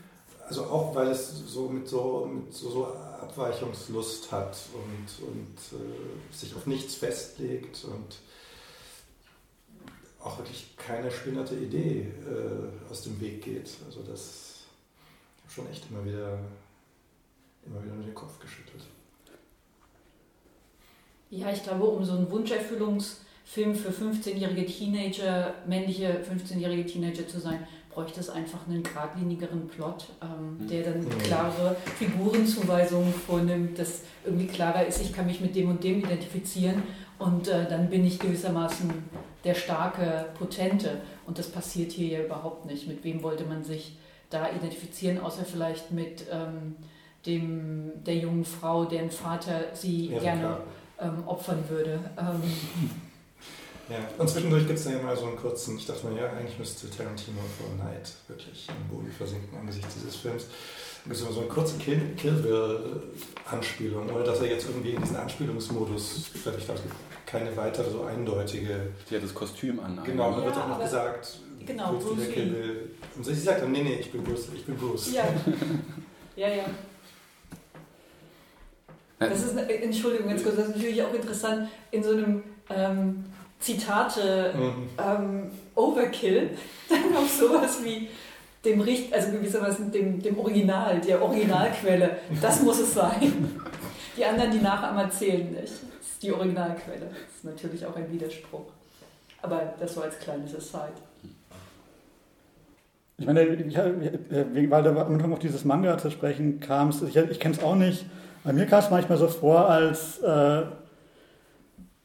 Also 0.48 0.66
auch, 0.66 0.94
weil 0.94 1.08
es 1.08 1.30
so 1.48 1.70
mit 1.70 1.88
so, 1.88 2.30
mit 2.30 2.54
so, 2.54 2.70
so 2.70 2.86
Abweichungslust 2.86 4.32
hat 4.32 4.58
und, 4.74 5.28
und 5.28 5.80
äh, 5.80 6.36
sich 6.36 6.54
auf 6.56 6.66
nichts 6.66 6.96
festlegt 6.96 7.86
und 7.86 8.18
auch 10.20 10.38
wirklich 10.38 10.76
keine 10.78 11.10
spinnerte 11.10 11.56
Idee 11.56 12.12
äh, 12.28 12.92
aus 12.92 13.04
dem 13.04 13.20
Weg 13.22 13.44
geht. 13.44 13.70
Also 13.86 14.02
das 14.02 14.52
schon 15.48 15.70
echt 15.70 15.90
immer 15.90 16.04
wieder, 16.06 16.40
immer 17.66 17.84
wieder 17.84 17.94
in 17.94 18.04
den 18.04 18.16
Kopf 18.16 18.40
geschüttelt. 18.40 18.84
Ja, 21.32 21.50
ich 21.52 21.64
glaube, 21.64 21.86
um 21.86 22.04
so 22.04 22.14
einen 22.14 22.30
Wunscherfüllungsfilm 22.30 23.74
für 23.74 23.90
15-jährige 23.90 24.66
Teenager, 24.66 25.54
männliche 25.66 26.22
15-jährige 26.30 26.86
Teenager 26.86 27.28
zu 27.28 27.40
sein, 27.40 27.66
bräuchte 27.90 28.20
es 28.20 28.30
einfach 28.30 28.68
einen 28.68 28.84
geradlinigeren 28.84 29.68
Plot, 29.68 30.06
ähm, 30.22 30.60
hm. 30.60 30.68
der 30.68 30.84
dann 30.84 31.10
klare 31.20 31.76
Figurenzuweisungen 31.98 33.14
vornimmt, 33.14 33.80
dass 33.80 34.02
irgendwie 34.26 34.48
klarer 34.48 34.86
ist, 34.86 35.02
ich 35.02 35.14
kann 35.14 35.26
mich 35.26 35.42
mit 35.42 35.56
dem 35.56 35.70
und 35.70 35.84
dem 35.84 36.00
identifizieren 36.00 36.84
und 37.18 37.48
äh, 37.48 37.68
dann 37.68 37.90
bin 37.90 38.06
ich 38.06 38.20
gewissermaßen 38.20 38.92
der 39.44 39.54
starke, 39.54 40.26
potente. 40.38 41.02
Und 41.26 41.38
das 41.38 41.50
passiert 41.50 41.92
hier 41.92 42.08
ja 42.08 42.26
überhaupt 42.26 42.66
nicht. 42.66 42.88
Mit 42.88 43.04
wem 43.04 43.24
wollte 43.24 43.46
man 43.46 43.64
sich 43.64 43.98
da 44.30 44.50
identifizieren, 44.50 45.20
außer 45.20 45.46
vielleicht 45.46 45.92
mit 45.92 46.26
ähm, 46.32 46.76
dem, 47.26 47.92
der 48.04 48.18
jungen 48.18 48.46
Frau, 48.46 48.86
deren 48.86 49.12
Vater 49.12 49.66
sie 49.74 50.08
ja, 50.08 50.20
gerne 50.20 50.58
ähm, 51.02 51.24
opfern 51.26 51.64
würde. 51.70 52.00
Ähm, 52.18 52.42
ja, 53.90 53.98
und 54.18 54.30
zwischendurch 54.30 54.66
gibt 54.68 54.80
es 54.80 54.86
ja 54.86 54.92
immer 54.92 55.16
so 55.16 55.26
einen 55.26 55.36
kurzen, 55.36 55.78
ich 55.78 55.86
dachte 55.86 56.08
mir, 56.08 56.22
ja, 56.22 56.30
eigentlich 56.30 56.58
müsste 56.58 56.90
Tarantino 56.90 57.40
vor 57.58 57.76
Night 57.84 58.14
wirklich 58.28 58.70
im 58.70 58.96
Boden 58.96 59.12
versinken 59.12 59.58
angesichts 59.58 59.96
dieses 59.96 60.16
Films. 60.16 60.46
Da 61.04 61.10
gibt 61.10 61.16
es 61.16 61.36
so 61.36 61.40
eine 61.40 61.50
kurze 61.50 61.78
Kill, 61.78 62.00
Kill 62.16 62.34
Bill-Anspielung, 62.34 64.10
ohne 64.14 64.24
dass 64.24 64.40
er 64.40 64.48
jetzt 64.48 64.68
irgendwie 64.68 64.92
in 64.92 65.02
diesen 65.02 65.18
Anspielungsmodus, 65.18 66.30
ich 66.34 66.44
glaube, 66.44 66.60
keine 67.26 67.58
weitere 67.58 67.90
so 67.90 68.04
eindeutige. 68.04 68.92
Sie 69.10 69.16
hat 69.16 69.24
das 69.24 69.34
Kostüm 69.34 69.80
an. 69.80 70.00
Genau, 70.06 70.32
da 70.32 70.46
wird 70.46 70.56
auch 70.56 70.68
noch 70.68 70.82
gesagt, 70.82 71.40
genau, 71.66 71.94
Bruce 71.94 72.30
Kill 72.32 72.46
Bill. 72.46 72.92
Und 73.18 73.26
sie 73.26 73.34
sagt 73.34 73.64
dann, 73.64 73.72
nee, 73.72 73.84
nee, 73.84 73.96
ich 73.96 74.12
bin 74.12 74.24
Bruce, 74.24 74.50
ich 74.54 74.66
bin 74.66 74.78
Bruce. 74.78 75.12
Ja, 75.12 75.24
ja, 76.36 76.48
ja. 76.50 76.66
Das 79.30 79.44
ist, 79.44 79.56
Entschuldigung, 79.56 80.30
ganz 80.30 80.44
kurz, 80.44 80.56
das 80.56 80.70
ist 80.70 80.76
natürlich 80.78 81.04
auch 81.04 81.14
interessant, 81.14 81.68
in 81.92 82.04
so 82.04 82.12
einem 82.12 82.44
ähm, 82.70 83.26
Zitate 83.60 84.54
mhm. 84.56 84.90
ähm, 84.98 85.52
Overkill, 85.76 86.50
dann 86.90 87.16
auf 87.16 87.30
sowas 87.30 87.84
wie 87.84 88.10
dem 88.66 88.82
Richt, 88.82 89.14
also 89.14 89.32
gewissermaßen 89.32 89.92
dem, 89.92 90.22
dem 90.22 90.38
Original, 90.40 91.00
der 91.02 91.22
Originalquelle, 91.22 92.18
das 92.42 92.62
muss 92.62 92.80
es 92.80 92.94
sein. 92.94 93.62
Die 94.18 94.26
anderen, 94.26 94.52
die 94.52 94.60
nachher 94.60 95.10
zählen 95.10 95.52
nicht. 95.52 95.64
Das 95.64 95.72
ist 95.72 96.24
die 96.24 96.32
Originalquelle. 96.32 97.06
Das 97.06 97.36
ist 97.36 97.44
natürlich 97.46 97.86
auch 97.86 97.96
ein 97.96 98.12
Widerspruch. 98.12 98.66
Aber 99.42 99.74
das 99.80 99.96
war 99.98 100.04
als 100.04 100.20
kleines 100.20 100.56
Aside. 100.56 100.94
Ich 103.18 103.26
meine, 103.26 103.44
ich, 103.44 103.76
weil 104.70 104.84
du 104.84 104.90
am 104.90 104.98
Anfang 104.98 105.32
auf 105.32 105.40
dieses 105.40 105.64
Manga 105.64 105.98
zu 105.98 106.10
sprechen 106.10 106.60
kamst, 106.60 107.04
ich, 107.04 107.16
ich 107.16 107.40
kenne 107.40 107.56
es 107.56 107.64
auch 107.64 107.76
nicht. 107.76 108.06
Bei 108.44 108.54
mir 108.54 108.66
kam 108.66 108.80
es 108.80 108.90
manchmal 108.90 109.18
so 109.18 109.28
vor, 109.28 109.70
als 109.70 110.20
äh, 110.20 110.64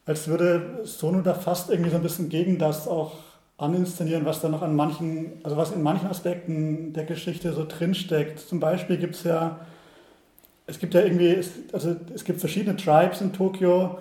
als 0.07 0.27
würde 0.27 0.79
Sono 0.83 1.21
da 1.21 1.33
fast 1.33 1.69
irgendwie 1.69 1.89
so 1.89 1.97
ein 1.97 2.01
bisschen 2.01 2.29
gegen 2.29 2.57
das 2.57 2.87
auch 2.87 3.11
aninszenieren, 3.57 4.25
was 4.25 4.39
da 4.39 4.49
noch 4.49 4.61
an 4.61 4.75
manchen, 4.75 5.33
also 5.43 5.57
was 5.57 5.71
in 5.71 5.83
manchen 5.83 6.07
Aspekten 6.07 6.93
der 6.93 7.03
Geschichte 7.03 7.51
so 7.51 7.65
drinsteckt. 7.67 8.39
Zum 8.39 8.59
Beispiel 8.59 8.97
gibt 8.97 9.15
es 9.15 9.23
ja, 9.23 9.59
es 10.65 10.79
gibt 10.79 10.93
ja 10.93 11.01
irgendwie, 11.01 11.41
also 11.73 11.95
es 12.13 12.23
gibt 12.23 12.39
verschiedene 12.39 12.77
Tribes 12.77 13.19
in 13.19 13.33
Tokio 13.33 13.97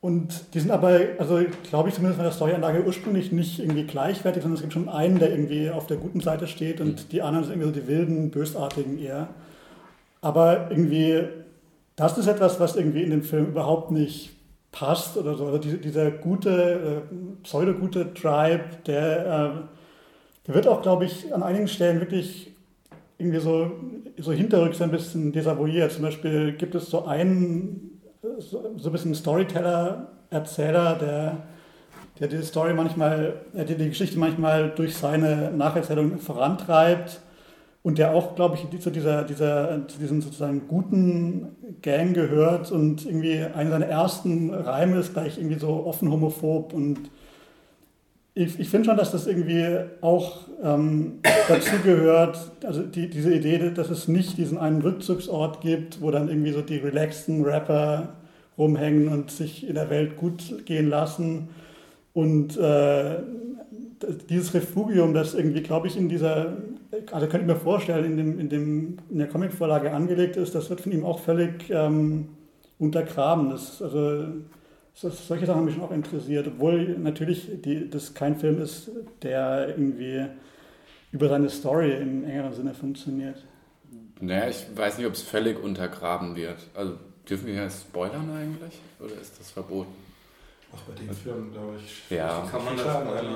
und 0.00 0.54
die 0.54 0.60
sind 0.60 0.70
aber, 0.70 1.00
also 1.18 1.40
glaube 1.68 1.90
ich 1.90 1.94
zumindest 1.94 2.16
von 2.16 2.24
der 2.24 2.32
Storyanlage 2.32 2.84
ursprünglich 2.84 3.30
nicht 3.32 3.58
irgendwie 3.58 3.84
gleichwertig, 3.84 4.42
sondern 4.42 4.56
es 4.56 4.62
gibt 4.62 4.72
schon 4.72 4.88
einen, 4.88 5.18
der 5.18 5.30
irgendwie 5.30 5.70
auf 5.70 5.86
der 5.86 5.98
guten 5.98 6.20
Seite 6.20 6.46
steht 6.46 6.80
und 6.80 7.04
mhm. 7.04 7.08
die 7.10 7.20
anderen 7.20 7.44
sind 7.44 7.54
irgendwie 7.54 7.74
so 7.74 7.80
die 7.80 7.88
wilden, 7.88 8.30
bösartigen 8.30 8.98
eher. 8.98 9.28
Aber 10.22 10.70
irgendwie, 10.70 11.24
das 11.96 12.18
ist 12.18 12.26
etwas, 12.26 12.58
was 12.60 12.76
irgendwie 12.76 13.02
in 13.02 13.10
dem 13.10 13.22
Film 13.22 13.46
überhaupt 13.46 13.90
nicht 13.90 14.30
passt 14.72 15.16
oder 15.16 15.36
so. 15.36 15.46
Also 15.46 15.58
dieser 15.58 16.10
gute, 16.10 17.04
äh, 17.10 17.14
pseudo-gute 17.42 18.12
Tribe, 18.14 18.64
der, 18.86 19.26
äh, 19.26 20.46
der 20.46 20.54
wird 20.54 20.66
auch, 20.66 20.82
glaube 20.82 21.04
ich, 21.04 21.32
an 21.32 21.42
einigen 21.42 21.68
Stellen 21.68 22.00
wirklich 22.00 22.50
irgendwie 23.18 23.38
so, 23.38 23.70
so 24.18 24.32
hinterrücks 24.32 24.82
ein 24.82 24.90
bisschen 24.90 25.32
desavouiert. 25.32 25.92
Zum 25.92 26.02
Beispiel 26.02 26.52
gibt 26.52 26.74
es 26.74 26.90
so 26.90 27.04
einen, 27.04 28.00
so, 28.38 28.74
so 28.76 28.88
ein 28.88 28.92
bisschen 28.92 29.14
Storyteller, 29.14 30.08
Erzähler, 30.30 30.96
der, 30.96 31.36
der 32.18 32.28
diese 32.28 32.42
Story 32.42 32.74
manchmal, 32.74 33.34
der 33.52 33.64
die 33.64 33.88
Geschichte 33.88 34.18
manchmal 34.18 34.70
durch 34.70 34.96
seine 34.96 35.52
Nacherzählung 35.52 36.18
vorantreibt. 36.18 37.20
Und 37.84 37.98
der 37.98 38.14
auch, 38.14 38.34
glaube 38.34 38.56
ich, 38.56 38.80
zu, 38.80 38.90
dieser, 38.90 39.24
dieser, 39.24 39.86
zu 39.86 39.98
diesem 39.98 40.22
sozusagen 40.22 40.62
guten 40.66 41.48
Gang 41.82 42.14
gehört 42.14 42.72
und 42.72 43.04
irgendwie 43.04 43.38
einer 43.38 43.70
seiner 43.70 43.86
ersten 43.86 44.52
Reime 44.52 44.96
ist 44.98 45.12
gleich 45.12 45.36
irgendwie 45.38 45.58
so 45.58 45.84
offen 45.86 46.10
homophob 46.10 46.72
und 46.72 46.98
ich, 48.36 48.58
ich 48.58 48.68
finde 48.68 48.86
schon, 48.86 48.96
dass 48.96 49.12
das 49.12 49.26
irgendwie 49.26 49.64
auch 50.00 50.48
ähm, 50.62 51.20
dazu 51.46 51.76
gehört, 51.84 52.38
also 52.64 52.82
die, 52.82 53.08
diese 53.08 53.32
Idee, 53.32 53.70
dass 53.70 53.90
es 53.90 54.08
nicht 54.08 54.38
diesen 54.38 54.58
einen 54.58 54.82
Rückzugsort 54.82 55.60
gibt, 55.60 56.00
wo 56.00 56.10
dann 56.10 56.28
irgendwie 56.28 56.52
so 56.52 56.62
die 56.62 56.78
relaxten 56.78 57.44
Rapper 57.44 58.14
rumhängen 58.58 59.08
und 59.08 59.30
sich 59.30 59.68
in 59.68 59.74
der 59.74 59.88
Welt 59.90 60.16
gut 60.16 60.64
gehen 60.64 60.88
lassen. 60.88 61.48
Und 62.12 62.56
äh, 62.56 63.18
dieses 64.28 64.54
Refugium, 64.54 65.14
das 65.14 65.34
irgendwie, 65.34 65.62
glaube 65.62 65.86
ich, 65.86 65.96
in 65.96 66.08
dieser, 66.08 66.56
also 67.10 67.26
könnte 67.26 67.46
ich 67.46 67.46
mir 67.52 67.56
vorstellen, 67.56 68.04
in, 68.04 68.16
dem, 68.16 68.38
in, 68.38 68.48
dem, 68.48 68.96
in 69.10 69.18
der 69.18 69.28
Comicvorlage 69.28 69.92
angelegt 69.92 70.36
ist, 70.36 70.54
das 70.54 70.70
wird 70.70 70.80
von 70.80 70.92
ihm 70.92 71.04
auch 71.04 71.18
völlig 71.18 71.70
ähm, 71.70 72.28
untergraben. 72.78 73.50
Das, 73.50 73.80
also 73.82 74.26
solche 74.94 75.46
Sachen 75.46 75.56
haben 75.56 75.64
mich 75.64 75.74
schon 75.74 75.84
auch 75.84 75.90
interessiert, 75.90 76.46
obwohl 76.46 76.96
natürlich 76.98 77.48
die, 77.62 77.88
das 77.90 78.14
kein 78.14 78.36
Film 78.36 78.60
ist, 78.60 78.90
der 79.22 79.68
irgendwie 79.68 80.26
über 81.12 81.28
seine 81.28 81.48
Story 81.48 81.92
im 81.92 82.24
engeren 82.24 82.52
Sinne 82.52 82.74
funktioniert. 82.74 83.44
Naja, 84.20 84.48
ich 84.48 84.66
weiß 84.74 84.98
nicht, 84.98 85.06
ob 85.06 85.14
es 85.14 85.22
völlig 85.22 85.62
untergraben 85.62 86.36
wird. 86.36 86.58
Also 86.74 86.94
dürfen 87.28 87.46
wir 87.46 87.54
ja 87.54 87.70
spoilern 87.70 88.30
eigentlich? 88.30 88.80
Oder 89.00 89.20
ist 89.20 89.38
das 89.38 89.50
verboten? 89.50 89.92
Auch 90.74 90.80
bei 90.82 90.94
den 91.00 91.12
Filmen, 91.12 91.52
glaube 91.52 91.74
ich. 91.78 92.10
Ja. 92.10 92.46
Kann 92.50 92.64
man 92.64 92.76
das 92.76 92.86
spoilern? 92.86 93.34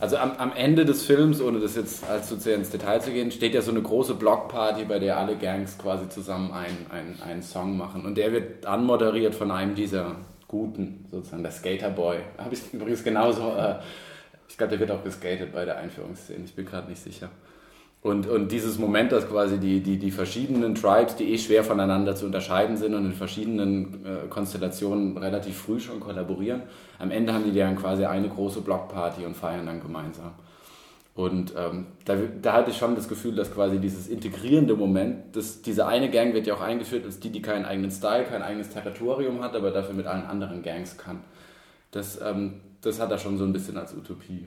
Also 0.00 0.16
am, 0.16 0.32
am, 0.38 0.52
Ende 0.54 0.86
des 0.86 1.04
Films, 1.04 1.42
ohne 1.42 1.60
das 1.60 1.76
jetzt 1.76 2.08
allzu 2.08 2.36
sehr 2.36 2.56
ins 2.56 2.70
Detail 2.70 3.00
zu 3.00 3.10
gehen, 3.10 3.30
steht 3.30 3.52
ja 3.52 3.60
so 3.60 3.70
eine 3.70 3.82
große 3.82 4.14
Blockparty, 4.14 4.84
bei 4.84 4.98
der 4.98 5.18
alle 5.18 5.36
Gangs 5.36 5.76
quasi 5.76 6.08
zusammen 6.08 6.52
einen, 6.52 6.86
einen, 6.90 7.20
einen 7.22 7.42
Song 7.42 7.76
machen. 7.76 8.06
Und 8.06 8.16
der 8.16 8.32
wird 8.32 8.64
anmoderiert 8.64 9.34
von 9.34 9.50
einem 9.50 9.74
dieser 9.74 10.16
Guten, 10.48 11.06
sozusagen 11.12 11.42
der 11.42 11.52
Skaterboy. 11.52 12.16
Habe 12.38 12.54
ich 12.54 12.72
übrigens 12.72 13.04
genauso, 13.04 13.52
äh, 13.52 13.74
ich 14.48 14.56
glaube, 14.56 14.70
der 14.70 14.80
wird 14.80 14.90
auch 14.90 15.04
geskatet 15.04 15.52
bei 15.52 15.66
der 15.66 15.76
Einführungsszene, 15.76 16.44
ich 16.44 16.54
bin 16.54 16.64
gerade 16.64 16.88
nicht 16.88 17.02
sicher. 17.02 17.28
Und, 18.02 18.26
und 18.26 18.50
dieses 18.50 18.78
Moment, 18.78 19.12
dass 19.12 19.28
quasi 19.28 19.58
die, 19.58 19.80
die, 19.80 19.98
die 19.98 20.10
verschiedenen 20.10 20.74
Tribes, 20.74 21.16
die 21.16 21.32
eh 21.32 21.38
schwer 21.38 21.62
voneinander 21.62 22.16
zu 22.16 22.24
unterscheiden 22.24 22.78
sind 22.78 22.94
und 22.94 23.04
in 23.04 23.12
verschiedenen 23.12 24.06
äh, 24.06 24.28
Konstellationen 24.30 25.18
relativ 25.18 25.58
früh 25.58 25.78
schon 25.80 26.00
kollaborieren, 26.00 26.62
am 26.98 27.10
Ende 27.10 27.34
haben 27.34 27.44
die 27.44 27.52
dann 27.52 27.76
quasi 27.76 28.06
eine 28.06 28.28
große 28.28 28.62
Blockparty 28.62 29.26
und 29.26 29.36
feiern 29.36 29.66
dann 29.66 29.82
gemeinsam. 29.82 30.32
Und 31.14 31.52
ähm, 31.58 31.88
da, 32.06 32.16
da 32.40 32.52
hatte 32.54 32.70
ich 32.70 32.78
schon 32.78 32.94
das 32.94 33.06
Gefühl, 33.06 33.34
dass 33.34 33.52
quasi 33.52 33.78
dieses 33.78 34.08
integrierende 34.08 34.74
Moment, 34.74 35.36
dass 35.36 35.60
diese 35.60 35.86
eine 35.86 36.08
Gang 36.10 36.32
wird 36.32 36.46
ja 36.46 36.54
auch 36.54 36.62
eingeführt 36.62 37.04
als 37.04 37.20
die, 37.20 37.28
die 37.28 37.42
keinen 37.42 37.66
eigenen 37.66 37.90
Style, 37.90 38.24
kein 38.24 38.42
eigenes 38.42 38.70
Territorium 38.70 39.42
hat, 39.42 39.54
aber 39.54 39.72
dafür 39.72 39.94
mit 39.94 40.06
allen 40.06 40.24
anderen 40.24 40.62
Gangs 40.62 40.96
kann. 40.96 41.20
Das, 41.90 42.18
ähm, 42.22 42.60
das 42.80 42.98
hat 42.98 43.10
er 43.10 43.18
schon 43.18 43.36
so 43.36 43.44
ein 43.44 43.52
bisschen 43.52 43.76
als 43.76 43.92
Utopie. 43.92 44.46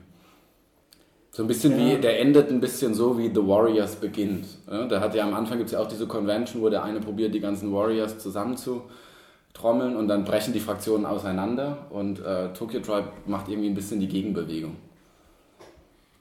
So 1.34 1.42
ein 1.42 1.48
bisschen 1.48 1.72
ja. 1.72 1.96
wie, 1.96 2.00
der 2.00 2.20
endet 2.20 2.48
ein 2.50 2.60
bisschen 2.60 2.94
so, 2.94 3.18
wie 3.18 3.26
The 3.26 3.44
Warriors 3.44 3.96
beginnt. 3.96 4.46
Ja, 4.70 4.86
da 4.86 5.00
hat 5.00 5.16
ja 5.16 5.24
am 5.24 5.34
Anfang 5.34 5.58
gibt 5.58 5.66
es 5.66 5.72
ja 5.72 5.80
auch 5.80 5.88
diese 5.88 6.06
Convention, 6.06 6.62
wo 6.62 6.68
der 6.68 6.84
eine 6.84 7.00
probiert, 7.00 7.34
die 7.34 7.40
ganzen 7.40 7.72
Warriors 7.72 8.18
zusammenzutrommeln 8.20 9.96
und 9.96 10.06
dann 10.06 10.24
brechen 10.24 10.52
die 10.52 10.60
Fraktionen 10.60 11.04
auseinander 11.04 11.88
und 11.90 12.24
äh, 12.24 12.52
Tokyo 12.52 12.78
Tribe 12.78 13.08
macht 13.26 13.48
irgendwie 13.48 13.68
ein 13.68 13.74
bisschen 13.74 13.98
die 13.98 14.06
Gegenbewegung. 14.06 14.76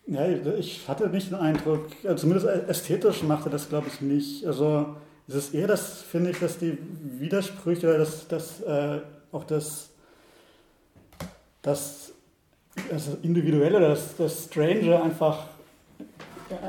Ja, 0.08 0.28
ich 0.58 0.88
hatte 0.88 1.08
nicht 1.10 1.30
den 1.30 1.38
Eindruck, 1.38 1.86
also 2.04 2.16
zumindest 2.16 2.48
ästhetisch 2.48 3.22
machte 3.22 3.52
das, 3.52 3.70
glaube 3.70 3.90
ich, 3.94 4.02
nicht. 4.02 4.48
Also 4.48 4.96
es 5.28 5.36
ist 5.36 5.54
eher 5.54 5.68
das, 5.68 6.02
finde 6.02 6.32
ich, 6.32 6.40
dass 6.40 6.58
die 6.58 6.76
Widersprüche, 7.20 8.00
dass, 8.00 8.28
dass 8.28 8.64
äh, 8.64 9.02
auch 9.32 9.44
das, 9.44 9.92
das 11.62 12.13
also 12.92 13.18
Individuelle, 13.22 13.80
das, 13.80 14.16
das 14.18 14.46
Strange 14.46 15.02
einfach, 15.02 15.48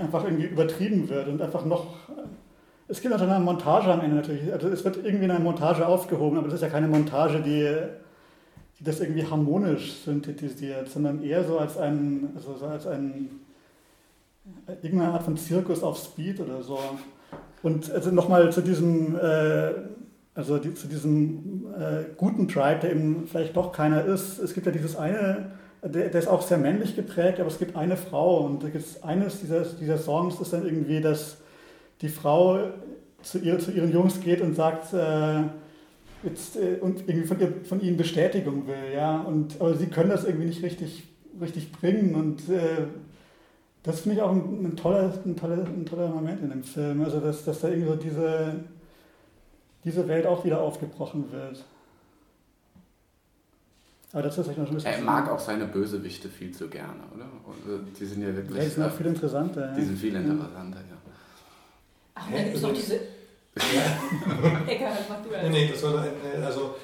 einfach 0.01 0.25
irgendwie 0.25 0.47
übertrieben 0.47 1.09
wird 1.09 1.29
und 1.29 1.41
einfach 1.41 1.65
noch. 1.65 1.87
Es 2.87 3.01
gibt 3.01 3.15
auch 3.15 3.21
eine 3.21 3.41
Montage 3.41 3.91
am 3.91 4.01
Ende 4.01 4.17
natürlich. 4.17 4.53
Also 4.53 4.69
es 4.69 4.85
wird 4.85 4.99
irgendwie 4.99 5.25
in 5.25 5.31
einer 5.31 5.41
Montage 5.41 5.87
aufgehoben, 5.87 6.37
aber 6.37 6.49
das 6.49 6.57
ist 6.57 6.63
ja 6.63 6.69
keine 6.69 6.89
Montage, 6.89 7.41
die 7.41 7.67
die 8.79 8.85
das 8.85 9.01
irgendwie 9.01 9.25
harmonisch 9.25 9.93
synthetisiert, 10.05 10.89
sondern 10.89 11.23
eher 11.23 11.45
so 11.45 11.59
als 11.59 11.79
ein, 11.79 12.31
also 12.35 12.57
so 12.57 12.67
als 12.67 12.87
ein, 12.87 13.31
irgendeine 14.83 15.13
Art 15.13 15.23
von 15.23 15.37
Zirkus 15.37 15.83
auf 15.83 15.99
Speed 15.99 16.41
oder 16.41 16.63
so. 16.63 16.79
Und 17.63 17.91
also 17.91 18.11
nochmal 18.11 18.53
zu 18.53 18.61
diesem, 18.61 19.17
äh, 19.17 19.73
also 20.35 20.59
die, 20.59 20.75
zu 20.75 20.89
diesem 20.89 21.67
äh, 21.79 22.05
guten 22.17 22.49
Tribe, 22.49 22.81
der 22.83 22.91
eben 22.91 23.27
vielleicht 23.27 23.57
doch 23.57 23.73
keiner 23.73 24.05
ist. 24.05 24.39
Es 24.39 24.53
gibt 24.55 24.67
ja 24.67 24.73
dieses 24.73 24.97
eine, 24.97 25.53
der, 25.85 26.09
der, 26.09 26.21
ist 26.21 26.29
auch 26.29 26.43
sehr 26.43 26.59
männlich 26.59 26.97
geprägt, 26.97 27.41
aber 27.41 27.49
es 27.49 27.59
gibt 27.59 27.77
eine 27.77 27.97
Frau 27.97 28.41
und 28.41 28.63
da 28.63 28.69
gibt 28.69 28.85
es 28.85 29.03
eines 29.03 29.41
dieser, 29.41 29.65
dieser 29.65 29.99
Songs 29.99 30.41
ist 30.41 30.53
dann 30.53 30.65
irgendwie, 30.65 31.01
dass 31.01 31.37
die 32.01 32.09
Frau 32.09 32.59
zu, 33.23 33.39
ihr, 33.39 33.59
zu 33.59 33.71
ihren 33.71 33.93
Jungs 33.93 34.21
geht 34.21 34.41
und 34.41 34.55
sagt, 34.55 34.93
äh, 34.93 35.43
jetzt, 36.23 36.57
äh, 36.57 36.79
und 36.81 37.09
irgendwie 37.09 37.27
von, 37.27 37.41
ihr, 37.41 37.53
von 37.65 37.81
ihnen 37.81 37.97
Bestätigung 37.97 38.67
will, 38.67 38.95
ja. 38.95 39.21
Und, 39.21 39.61
aber 39.61 39.75
sie 39.75 39.87
können 39.87 40.11
das 40.11 40.25
irgendwie 40.25 40.47
nicht 40.47 40.63
richtig, 40.63 41.05
richtig 41.41 41.73
bringen. 41.73 42.15
Und 42.15 42.49
äh, 42.49 42.87
das 43.83 44.01
finde 44.01 44.17
ich 44.17 44.23
auch 44.23 44.31
ein, 44.31 44.65
ein, 44.65 44.77
toller, 44.77 45.13
ein, 45.25 45.37
toller, 45.37 45.65
ein 45.65 45.87
toller 45.87 46.09
Moment 46.09 46.43
in 46.43 46.51
dem 46.51 46.65
Film. 46.65 47.03
Also 47.03 47.21
dass, 47.21 47.45
dass 47.45 47.61
da 47.61 47.69
irgendwie 47.69 47.89
so 47.89 47.97
diese, 47.97 48.55
diese 49.85 50.09
Welt 50.09 50.27
auch 50.27 50.45
wieder 50.45 50.61
aufgebrochen 50.61 51.31
wird. 51.33 51.65
Aber 54.15 54.23
das 54.23 54.39
ist 54.39 54.47
noch 54.47 54.57
ein 54.57 54.75
bisschen. 54.75 54.93
Er 54.93 55.01
mag 55.01 55.29
auch 55.29 55.41
seine 55.41 55.67
Bösewichte 55.67 56.29
viel 56.29 56.53
zu 56.53 56.69
gerne, 56.69 57.03
oder? 57.13 57.27
Also, 57.49 57.79
die 57.79 58.05
sind 58.05 58.23
ja 58.23 58.35
wirklich. 58.35 58.57
Ja, 58.57 58.63
die 58.63 58.71
sind 58.71 58.85
auch 58.85 58.93
viel 58.93 59.07
interessanter. 59.07 59.75
Die 59.77 59.83
sind 59.83 59.99
viel 59.99 60.15
interessanter, 60.15 60.79
ja. 60.79 60.97
Ach, 62.15 62.31
dann 62.31 62.45
gibt 62.45 62.57
es 62.57 62.63
noch 62.63 62.73
diese 62.73 62.95
ja. 63.57 64.73
Eckhardt, 64.73 65.09
mach 65.09 65.21
du 65.21 65.31
erst. 65.31 65.51
Nee, 65.51 65.69
das 65.69 65.83
war 65.83 66.01
eine, 66.01 66.47
also 66.47 66.77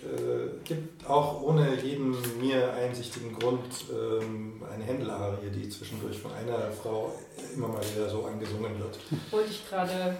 äh, 0.00 0.64
gibt 0.64 1.06
auch 1.06 1.42
ohne 1.42 1.74
jeden 1.82 2.16
mir 2.40 2.72
einsichtigen 2.72 3.38
Grund 3.38 3.84
ähm, 3.92 4.62
eine 4.72 4.84
Händelarie, 4.84 5.50
die 5.54 5.68
zwischendurch 5.68 6.18
von 6.18 6.32
einer 6.32 6.70
Frau 6.70 7.12
immer 7.54 7.68
mal 7.68 7.82
wieder 7.94 8.08
so 8.08 8.24
angesungen 8.24 8.78
wird. 8.78 8.98
Wollte 9.30 9.50
ich 9.50 9.68
gerade. 9.68 10.16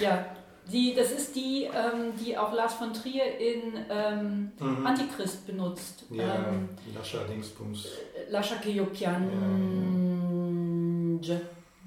Ja, 0.00 0.24
die, 0.72 0.94
das 0.94 1.12
ist 1.12 1.36
die, 1.36 1.64
ähm, 1.64 2.12
die 2.18 2.36
auch 2.36 2.52
Lars 2.52 2.74
von 2.74 2.92
Trier 2.92 3.38
in 3.38 3.84
ähm, 3.90 4.52
mhm. 4.58 4.86
Antichrist 4.86 5.46
benutzt. 5.46 6.04
Ja, 6.10 6.48
ähm, 6.48 6.68
Lascha 6.94 7.18
Dingsbums. 7.24 7.88
Lascha 8.30 8.56
Keyopian. 8.56 9.30
Ja. 11.22 11.40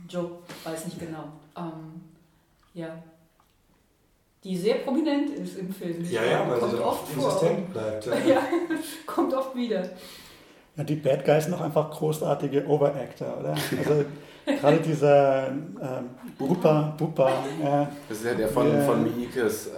Joe, 0.07 0.29
weiß 0.63 0.85
nicht 0.85 0.99
genau. 0.99 1.23
Ähm, 1.57 2.01
ja. 2.73 3.03
Die 4.43 4.55
sehr 4.55 4.75
prominent 4.75 5.31
ist 5.31 5.57
im 5.57 5.73
Film. 5.73 6.05
Ja, 6.09 6.23
ja, 6.23 6.47
weil 6.47 6.59
kommt 6.59 6.71
sie 6.71 6.83
oft 6.83 7.15
insistent 7.15 7.73
bleibt. 7.73 8.05
Ja. 8.05 8.15
ja, 8.27 8.41
kommt 9.07 9.33
oft 9.33 9.55
wieder. 9.55 9.89
Ja, 10.77 10.83
die 10.83 10.95
Bad 10.95 11.25
Guys 11.25 11.45
sind 11.45 11.53
noch 11.53 11.61
einfach 11.61 11.89
großartige 11.89 12.67
Overactor, 12.67 13.39
oder? 13.39 13.55
Also 13.77 14.05
gerade 14.45 14.79
dieser 14.79 15.47
ähm, 15.49 16.09
Bupa, 16.37 16.93
Bupa. 16.97 17.29
Äh, 17.29 17.87
das 18.09 18.17
ist 18.19 18.25
ja 18.25 18.33
der 18.33 18.49
von, 18.49 18.71
äh, 18.71 18.85
von 18.85 19.03
Miikes, 19.03 19.67
äh, 19.67 19.71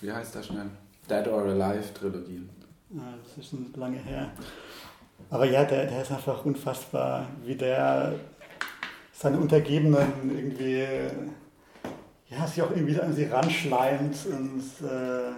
wie 0.00 0.12
heißt 0.12 0.34
das 0.34 0.46
schnell? 0.46 0.66
Dead 1.08 1.26
or 1.28 1.42
Alive 1.42 1.92
Trilogie. 1.94 2.42
Ja, 2.90 3.02
das 3.22 3.38
ist 3.38 3.50
schon 3.50 3.72
lange 3.76 3.98
her. 3.98 4.30
Aber 5.30 5.46
ja, 5.46 5.64
der, 5.64 5.86
der 5.86 6.02
ist 6.02 6.12
einfach 6.12 6.44
unfassbar, 6.44 7.26
wie 7.44 7.54
der 7.54 8.14
seine 9.12 9.38
Untergebenen 9.38 10.30
irgendwie, 10.30 10.86
ja, 12.28 12.46
sich 12.46 12.62
auch 12.62 12.70
irgendwie 12.70 13.00
an 13.00 13.12
sie 13.12 13.24
ranschleimt 13.24 14.16
und 14.26 14.62
äh, 14.86 15.30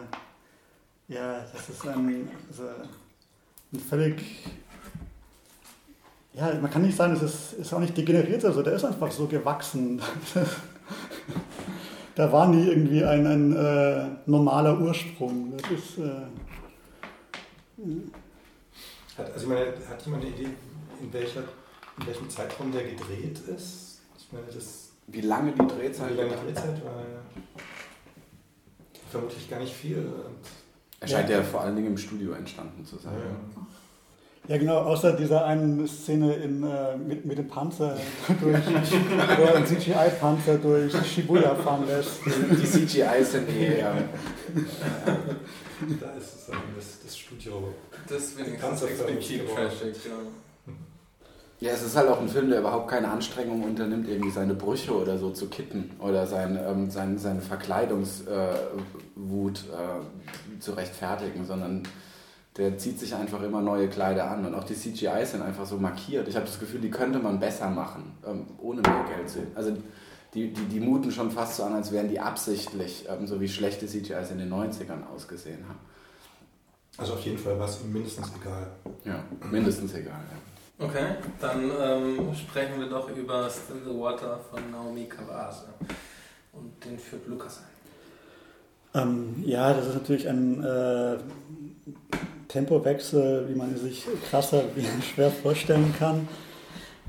ja, 1.08 1.44
das 1.52 1.68
ist 1.68 1.86
ein, 1.86 2.28
also 2.48 2.64
ein 3.72 3.80
völlig, 3.80 4.22
ja, 6.36 6.54
man 6.60 6.70
kann 6.70 6.82
nicht 6.82 6.96
sagen, 6.96 7.14
es 7.14 7.22
ist, 7.22 7.52
ist 7.54 7.72
auch 7.72 7.80
nicht 7.80 7.96
degeneriert, 7.96 8.44
also 8.44 8.62
der 8.62 8.74
ist 8.74 8.84
einfach 8.84 9.10
so 9.10 9.26
gewachsen. 9.26 10.00
da 12.14 12.30
war 12.30 12.48
nie 12.48 12.68
irgendwie 12.68 13.04
ein, 13.04 13.26
ein 13.26 13.56
äh, 13.56 14.06
normaler 14.26 14.78
Ursprung. 14.78 15.54
Das 15.56 15.70
ist, 15.70 15.98
äh, 15.98 16.26
hat, 19.18 19.32
also 19.32 19.46
ich 19.46 19.48
meine, 19.48 19.66
hat 19.88 20.04
jemand 20.04 20.24
eine 20.24 20.34
Idee, 20.34 20.48
in 21.00 21.12
welcher 21.12 21.42
in 21.98 22.06
welchem 22.06 22.28
Zeitraum 22.28 22.72
der 22.72 22.84
gedreht 22.84 23.40
ist. 23.48 24.00
Ich 24.18 24.30
meine, 24.32 24.46
das 24.46 24.90
wie 25.08 25.20
lange 25.20 25.52
die 25.52 25.66
Drehzeit, 25.66 26.12
wie 26.12 26.16
lange 26.16 26.30
die 26.30 26.46
Drehzeit 26.46 26.84
war. 26.84 26.96
Ja. 26.96 27.62
Vermutlich 29.10 29.48
gar 29.48 29.60
nicht 29.60 29.72
viel. 29.72 30.04
Er 31.00 31.08
scheint 31.08 31.30
ja. 31.30 31.38
ja 31.38 31.42
vor 31.44 31.60
allen 31.60 31.76
Dingen 31.76 31.88
im 31.88 31.98
Studio 31.98 32.32
entstanden 32.32 32.84
zu 32.84 32.96
sein. 32.98 33.14
Ja, 33.14 33.62
genau, 34.48 34.78
außer 34.78 35.14
dieser 35.14 35.44
einen 35.44 35.88
Szene 35.88 36.34
in, 36.34 36.62
äh, 36.62 36.96
mit, 36.96 37.24
mit 37.24 37.36
dem 37.38 37.48
Panzer, 37.48 37.96
durch, 38.40 38.64
wo 39.38 39.42
er 39.42 39.56
einen 39.56 39.66
CGI-Panzer 39.66 40.58
durch 40.58 40.94
Shibuya 41.04 41.54
fahren 41.56 41.84
lässt. 41.86 42.20
Die 42.24 42.64
CGIs 42.64 43.32
sind 43.32 43.48
eh. 43.48 43.80
Ja. 43.80 43.92
Da 46.00 46.10
ist 46.12 46.34
es 46.34 46.46
das, 46.46 47.02
das 47.04 47.18
Studio. 47.18 47.74
Das 48.08 48.18
ist 48.18 48.38
wenigstens 48.38 48.82
explizit 48.82 49.42
trashig, 49.52 49.96
ja. 50.04 50.12
ja, 51.60 51.72
es 51.72 51.82
ist 51.82 51.96
halt 51.96 52.08
auch 52.08 52.20
ein 52.20 52.28
Film, 52.28 52.48
der 52.50 52.60
überhaupt 52.60 52.88
keine 52.88 53.08
Anstrengung 53.08 53.64
unternimmt, 53.64 54.08
irgendwie 54.08 54.30
seine 54.30 54.54
Brüche 54.54 54.94
oder 54.94 55.18
so 55.18 55.30
zu 55.30 55.48
kitten 55.48 55.90
oder 55.98 56.26
sein, 56.26 56.58
ähm, 56.64 56.90
sein, 56.90 57.18
seine 57.18 57.40
Verkleidungswut 57.42 58.28
äh, 59.16 60.56
äh, 60.56 60.60
zu 60.60 60.72
rechtfertigen, 60.72 61.44
sondern 61.44 61.82
der 62.56 62.78
zieht 62.78 62.98
sich 62.98 63.14
einfach 63.14 63.42
immer 63.42 63.60
neue 63.60 63.88
Kleider 63.88 64.30
an 64.30 64.46
und 64.46 64.54
auch 64.54 64.64
die 64.64 64.74
CGIs 64.74 65.32
sind 65.32 65.42
einfach 65.42 65.66
so 65.66 65.76
markiert. 65.76 66.26
Ich 66.28 66.36
habe 66.36 66.46
das 66.46 66.58
Gefühl, 66.58 66.80
die 66.80 66.90
könnte 66.90 67.18
man 67.18 67.38
besser 67.38 67.68
machen, 67.68 68.12
ähm, 68.26 68.46
ohne 68.58 68.80
mehr 68.80 69.04
Geld 69.14 69.28
zu. 69.28 69.40
Also 69.54 69.76
die, 70.32 70.52
die, 70.52 70.64
die 70.64 70.80
muten 70.80 71.10
schon 71.10 71.30
fast 71.30 71.56
so 71.56 71.64
an, 71.64 71.74
als 71.74 71.92
wären 71.92 72.08
die 72.08 72.18
absichtlich, 72.18 73.06
ähm, 73.08 73.26
so 73.26 73.40
wie 73.40 73.48
schlechte 73.48 73.86
CGIs 73.86 74.30
in 74.30 74.38
den 74.38 74.52
90ern 74.52 75.06
ausgesehen 75.14 75.68
haben. 75.68 75.78
Also 76.98 77.14
auf 77.14 77.20
jeden 77.20 77.38
Fall 77.38 77.58
war 77.58 77.68
es 77.68 77.80
ihm 77.82 77.92
mindestens 77.92 78.28
egal. 78.40 78.66
Ja, 79.04 79.22
mindestens 79.50 79.92
egal. 79.94 80.20
Ja. 80.30 80.86
Okay, 80.86 81.06
dann 81.40 81.70
ähm, 81.80 82.34
sprechen 82.34 82.80
wir 82.80 82.88
doch 82.88 83.08
über 83.14 83.48
Still 83.50 83.82
the 83.84 83.98
Water 83.98 84.40
von 84.50 84.70
Naomi 84.70 85.04
Kawase. 85.04 85.66
Und 86.52 86.84
den 86.84 86.98
führt 86.98 87.26
Lukas 87.26 87.58
ein. 88.94 89.02
Ähm, 89.02 89.42
ja, 89.44 89.74
das 89.74 89.88
ist 89.88 89.94
natürlich 89.94 90.28
ein 90.28 90.62
äh, 90.62 91.18
Tempowechsel, 92.48 93.48
wie 93.48 93.54
man 93.54 93.76
sich 93.76 94.06
krasser 94.30 94.62
wie 94.74 94.84
schwer 95.02 95.30
vorstellen 95.30 95.94
kann. 95.98 96.28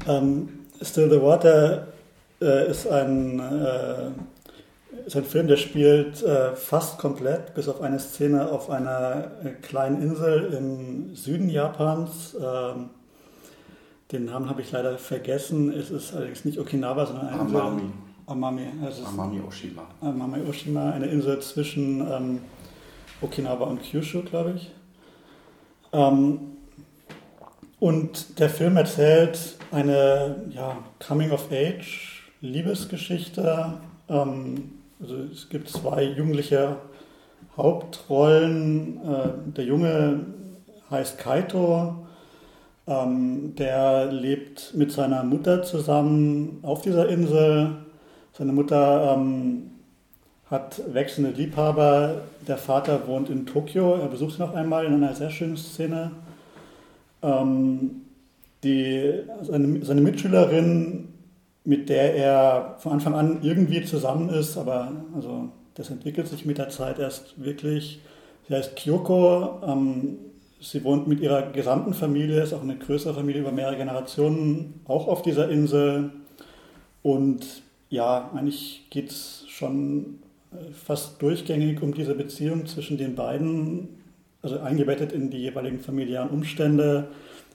Ähm, 0.08 0.50
Still 0.82 1.10
the 1.10 1.21
Water 1.21 1.88
äh, 2.39 2.69
ist, 2.69 2.88
ein, 2.88 3.39
äh, 3.39 4.12
ist 5.08 5.15
ein 5.15 5.23
Film, 5.23 5.47
der 5.47 5.58
spielt 5.58 6.21
äh, 6.21 6.56
fast 6.56 7.00
komplett, 7.00 7.56
bis 7.56 7.67
auf 7.67 7.82
eine 7.82 8.00
Szene 8.00 8.52
auf 8.52 8.69
einer 8.69 9.32
äh, 9.43 9.50
kleinen 9.62 10.02
Insel 10.02 10.54
im 10.54 11.15
Süden 11.15 11.50
Japans. 11.50 12.36
Ähm, 12.39 12.89
den 14.12 14.26
Namen 14.26 14.50
habe 14.50 14.62
ich 14.62 14.71
leider 14.71 14.97
vergessen. 14.97 15.73
Es 15.73 15.89
ist 15.89 16.15
allerdings 16.15 16.45
nicht 16.45 16.60
Okinawa, 16.60 17.06
sondern 17.06 17.28
eine 17.28 17.41
Insel. 17.41 17.60
Amami. 17.60 17.89
Amami. 18.28 18.67
Also 18.86 19.06
Amami 19.06 19.41
Oshima. 19.41 19.84
Amami 20.02 20.47
Oshima, 20.47 20.91
eine 20.91 21.08
Insel 21.08 21.39
zwischen 21.39 22.02
ähm, 22.02 22.41
Okinawa 23.21 23.65
und 23.65 23.82
Kyushu, 23.82 24.21
glaube 24.21 24.54
ich. 24.58 24.71
Ähm, 25.93 26.39
und 27.80 28.39
der 28.39 28.50
Film 28.50 28.76
erzählt 28.78 29.60
eine 29.71 30.47
ja, 30.50 30.80
Coming-of-Age-Liebesgeschichte. 31.06 33.73
Ähm, 34.10 34.71
also 35.00 35.15
es 35.32 35.47
gibt 35.50 35.69
zwei 35.69 36.02
jugendliche 36.04 36.78
Hauptrollen. 37.56 39.00
Äh, 39.06 39.30
der 39.56 39.65
Junge 39.65 40.26
heißt 40.89 41.19
Kaito. 41.19 42.08
Ähm, 42.88 43.54
der 43.56 44.12
lebt 44.12 44.73
mit 44.73 44.91
seiner 44.91 45.23
Mutter 45.23 45.62
zusammen 45.62 46.58
auf 46.63 46.82
dieser 46.82 47.08
Insel. 47.10 47.76
Seine 48.34 48.54
Mutter 48.54 49.13
ähm, 49.15 49.77
hat 50.49 50.81
wechselnde 50.93 51.31
Liebhaber. 51.31 52.21
Der 52.47 52.57
Vater 52.57 53.07
wohnt 53.07 53.29
in 53.29 53.45
Tokio. 53.45 53.95
Er 53.95 54.07
besucht 54.07 54.36
sie 54.36 54.41
noch 54.41 54.53
einmal 54.53 54.86
in 54.86 54.93
einer 54.93 55.13
sehr 55.13 55.29
schönen 55.29 55.57
Szene. 55.57 56.12
Ähm, 57.21 58.01
die, 58.63 59.13
seine, 59.41 59.83
seine 59.86 60.01
Mitschülerin, 60.01 61.10
mit 61.63 61.89
der 61.89 62.15
er 62.15 62.75
von 62.79 62.93
Anfang 62.93 63.13
an 63.13 63.39
irgendwie 63.41 63.83
zusammen 63.83 64.29
ist, 64.29 64.57
aber 64.57 64.93
also 65.13 65.49
das 65.75 65.89
entwickelt 65.89 66.27
sich 66.27 66.45
mit 66.45 66.57
der 66.57 66.69
Zeit 66.69 66.97
erst 66.97 67.43
wirklich. 67.43 67.99
Sie 68.47 68.55
heißt 68.55 68.77
Kyoko. 68.77 69.62
Ähm, 69.67 70.17
sie 70.62 70.83
wohnt 70.83 71.07
mit 71.07 71.19
ihrer 71.19 71.51
gesamten 71.51 71.93
Familie, 71.93 72.41
ist 72.41 72.53
auch 72.53 72.63
eine 72.63 72.77
größere 72.77 73.13
Familie 73.13 73.41
über 73.41 73.51
mehrere 73.51 73.75
Generationen, 73.75 74.81
auch 74.86 75.07
auf 75.07 75.21
dieser 75.21 75.49
Insel. 75.49 76.12
Und 77.03 77.45
ja, 77.89 78.31
eigentlich 78.33 78.88
geht 78.89 79.12
es 79.12 79.45
schon 79.49 80.19
fast 80.73 81.21
durchgängig 81.21 81.81
um 81.81 81.93
diese 81.93 82.15
Beziehung 82.15 82.65
zwischen 82.65 82.97
den 82.97 83.15
beiden, 83.15 83.89
also 84.41 84.60
eingebettet 84.60 85.12
in 85.12 85.29
die 85.29 85.39
jeweiligen 85.39 85.79
familiären 85.79 86.29
Umstände. 86.29 87.07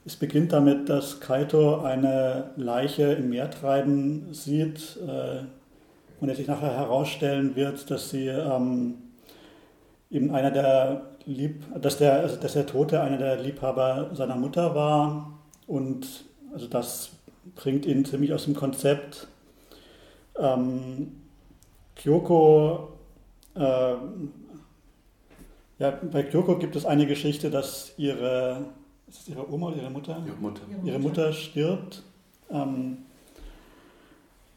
Es 0.05 0.17
beginnt 0.17 0.53
damit, 0.53 0.89
dass 0.89 1.21
Kaito 1.21 1.81
eine 1.81 2.51
Leiche 2.57 3.13
im 3.13 3.31
Meer 3.31 3.51
treiben 3.51 4.29
sieht 4.33 4.99
äh, 5.07 5.45
und 6.21 6.29
es 6.29 6.39
sich 6.39 6.49
nachher 6.49 6.77
herausstellen 6.77 7.57
wird, 7.57 7.91
dass 7.91 8.11
sie 8.11 8.27
ähm, 8.27 8.95
eben 10.11 10.35
einer 10.35 10.51
der 10.51 11.03
Lieb, 11.25 11.63
dass 11.81 11.99
der, 11.99 12.15
also 12.15 12.37
dass 12.37 12.55
der 12.55 12.67
Tote 12.67 13.01
einer 13.01 13.19
der 13.19 13.37
Liebhaber 13.41 14.11
seiner 14.13 14.37
Mutter 14.37 14.75
war 14.75 15.39
und 15.67 16.25
also 16.53 16.67
das 16.67 17.11
bringt 17.55 17.87
ihn 17.87 18.05
ziemlich 18.05 18.33
aus 18.33 18.45
dem 18.45 18.55
Konzept. 18.55 19.29
Ähm, 20.37 21.22
Kyoko, 22.03 22.89
äh, 23.55 23.95
ja, 25.79 25.91
bei 26.11 26.25
Kyoko 26.25 26.57
gibt 26.59 26.75
es 26.75 26.85
eine 26.85 27.07
Geschichte, 27.07 27.49
dass 27.49 27.93
ihre, 27.97 28.65
ist 29.09 29.21
es 29.21 29.29
ihre 29.29 29.49
Oma 29.53 29.69
oder 29.69 29.77
ihre 29.77 29.91
Mutter? 29.91 30.21
Ihre 30.27 30.37
Mutter. 30.37 30.63
Ihre 30.83 30.99
Mutter 30.99 31.33
stirbt. 31.33 32.03
Ähm, 32.51 32.99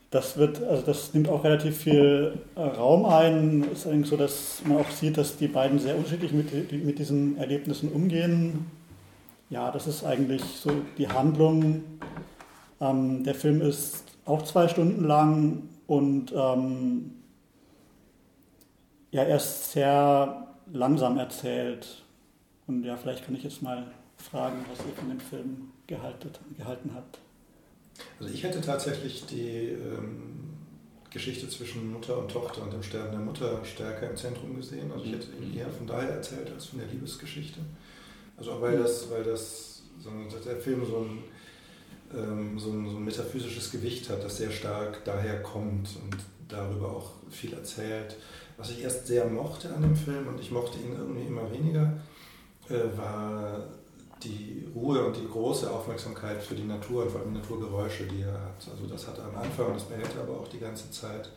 das 0.10 0.38
wird, 0.38 0.64
also 0.64 0.84
das 0.84 1.14
nimmt 1.14 1.30
auch 1.30 1.44
relativ 1.44 1.78
viel 1.78 2.40
äh, 2.56 2.62
Raum 2.62 3.06
ein. 3.06 3.64
Es 3.72 3.80
ist 3.80 3.88
eigentlich 3.88 4.10
so, 4.10 4.18
dass 4.18 4.62
man 4.66 4.78
auch 4.78 4.90
sieht, 4.90 5.18
dass 5.18 5.38
die 5.38 5.48
beiden 5.48 5.78
sehr 5.78 5.96
unterschiedlich 5.98 6.32
mit, 6.32 6.72
mit 6.84 6.98
diesen 6.98 7.38
Erlebnissen 7.38 7.92
umgehen. 7.92 8.72
Ja, 9.52 9.70
das 9.72 9.86
ist 9.86 10.04
eigentlich 10.04 10.42
so 10.42 10.72
die 10.98 11.10
Handlung. 11.10 11.84
Ähm, 12.82 13.24
der 13.24 13.36
Film 13.36 13.62
ist 13.62 14.04
auch 14.26 14.42
zwei 14.44 14.68
Stunden 14.68 15.06
lang 15.06 15.64
und 15.86 16.34
ähm, 16.36 17.12
ja, 19.16 19.24
er 19.24 19.38
ist 19.38 19.72
sehr 19.72 20.46
langsam 20.74 21.18
erzählt. 21.18 22.04
Und 22.68 22.84
ja, 22.84 22.98
vielleicht 22.98 23.26
kann 23.26 23.34
ich 23.36 23.44
jetzt 23.44 23.62
mal 23.62 23.88
fragen, 24.18 24.66
was 24.70 24.86
ihr 24.86 24.94
von 24.94 25.08
dem 25.08 25.22
Film 25.22 25.72
gehalten, 25.88 26.30
gehalten 26.58 26.92
habt. 26.94 27.20
Also 28.20 28.34
ich 28.34 28.44
hätte 28.44 28.60
tatsächlich 28.60 29.26
die 29.26 29.70
ähm, 29.70 30.58
Geschichte 31.12 31.48
zwischen 31.48 31.94
Mutter 31.94 32.18
und 32.18 32.30
Tochter 32.30 32.64
und 32.64 32.74
dem 32.74 32.84
Sterben 32.84 33.12
der 33.12 33.22
Mutter 33.22 33.64
stärker 33.64 34.10
im 34.10 34.18
Zentrum 34.18 34.54
gesehen. 34.54 34.92
Also 34.92 35.06
ich 35.06 35.14
hätte 35.14 35.28
ihn 35.42 35.56
eher 35.56 35.70
von 35.70 35.88
daher 35.88 36.10
erzählt 36.10 36.52
als 36.52 36.66
von 36.66 36.80
der 36.80 36.90
Liebesgeschichte. 36.90 37.62
Also 38.36 38.52
auch 38.52 38.62
weil 38.62 38.78
das, 38.78 39.10
weil 39.10 39.24
das 39.24 39.84
so, 39.98 40.12
der 40.46 40.58
Film 40.58 40.86
so 40.86 40.98
ein, 40.98 41.24
ähm, 42.14 42.60
so, 42.60 42.70
ein, 42.70 42.90
so 42.90 42.98
ein 42.98 43.06
metaphysisches 43.06 43.72
Gewicht 43.72 44.10
hat, 44.10 44.26
das 44.26 44.36
sehr 44.36 44.52
stark 44.52 45.06
daher 45.06 45.42
kommt 45.42 45.88
und 46.04 46.18
darüber 46.50 46.92
auch 46.92 47.12
viel 47.30 47.54
erzählt. 47.54 48.18
Was 48.58 48.72
ich 48.72 48.82
erst 48.84 49.08
sehr 49.08 49.26
mochte 49.26 49.74
an 49.74 49.82
dem 49.82 49.96
Film 49.96 50.28
und 50.28 50.40
ich 50.40 50.52
mochte 50.52 50.80
ihn 50.80 50.96
irgendwie 50.98 51.26
immer 51.28 51.52
weniger, 51.52 51.94
äh, 52.70 52.98
war 52.98 53.64
die 54.24 54.68
Ruhe 54.74 55.06
und 55.06 55.16
die 55.18 55.28
große 55.28 55.70
Aufmerksamkeit 55.70 56.42
für 56.42 56.56
die 56.56 56.64
Natur 56.64 57.04
und 57.04 57.12
vor 57.12 57.22
allem 57.22 57.34
die 57.34 57.40
Naturgeräusche, 57.40 58.06
die 58.06 58.22
er 58.22 58.34
hat. 58.34 58.68
Also 58.72 58.88
das 58.88 59.08
hat 59.08 59.18
er 59.18 59.26
am 59.26 59.36
Anfang 59.36 59.68
und 59.68 59.76
das 59.76 59.84
behält 59.84 60.16
er 60.16 60.24
aber 60.24 60.40
auch 60.40 60.48
die 60.48 60.60
ganze 60.60 60.90
Zeit. 60.92 61.30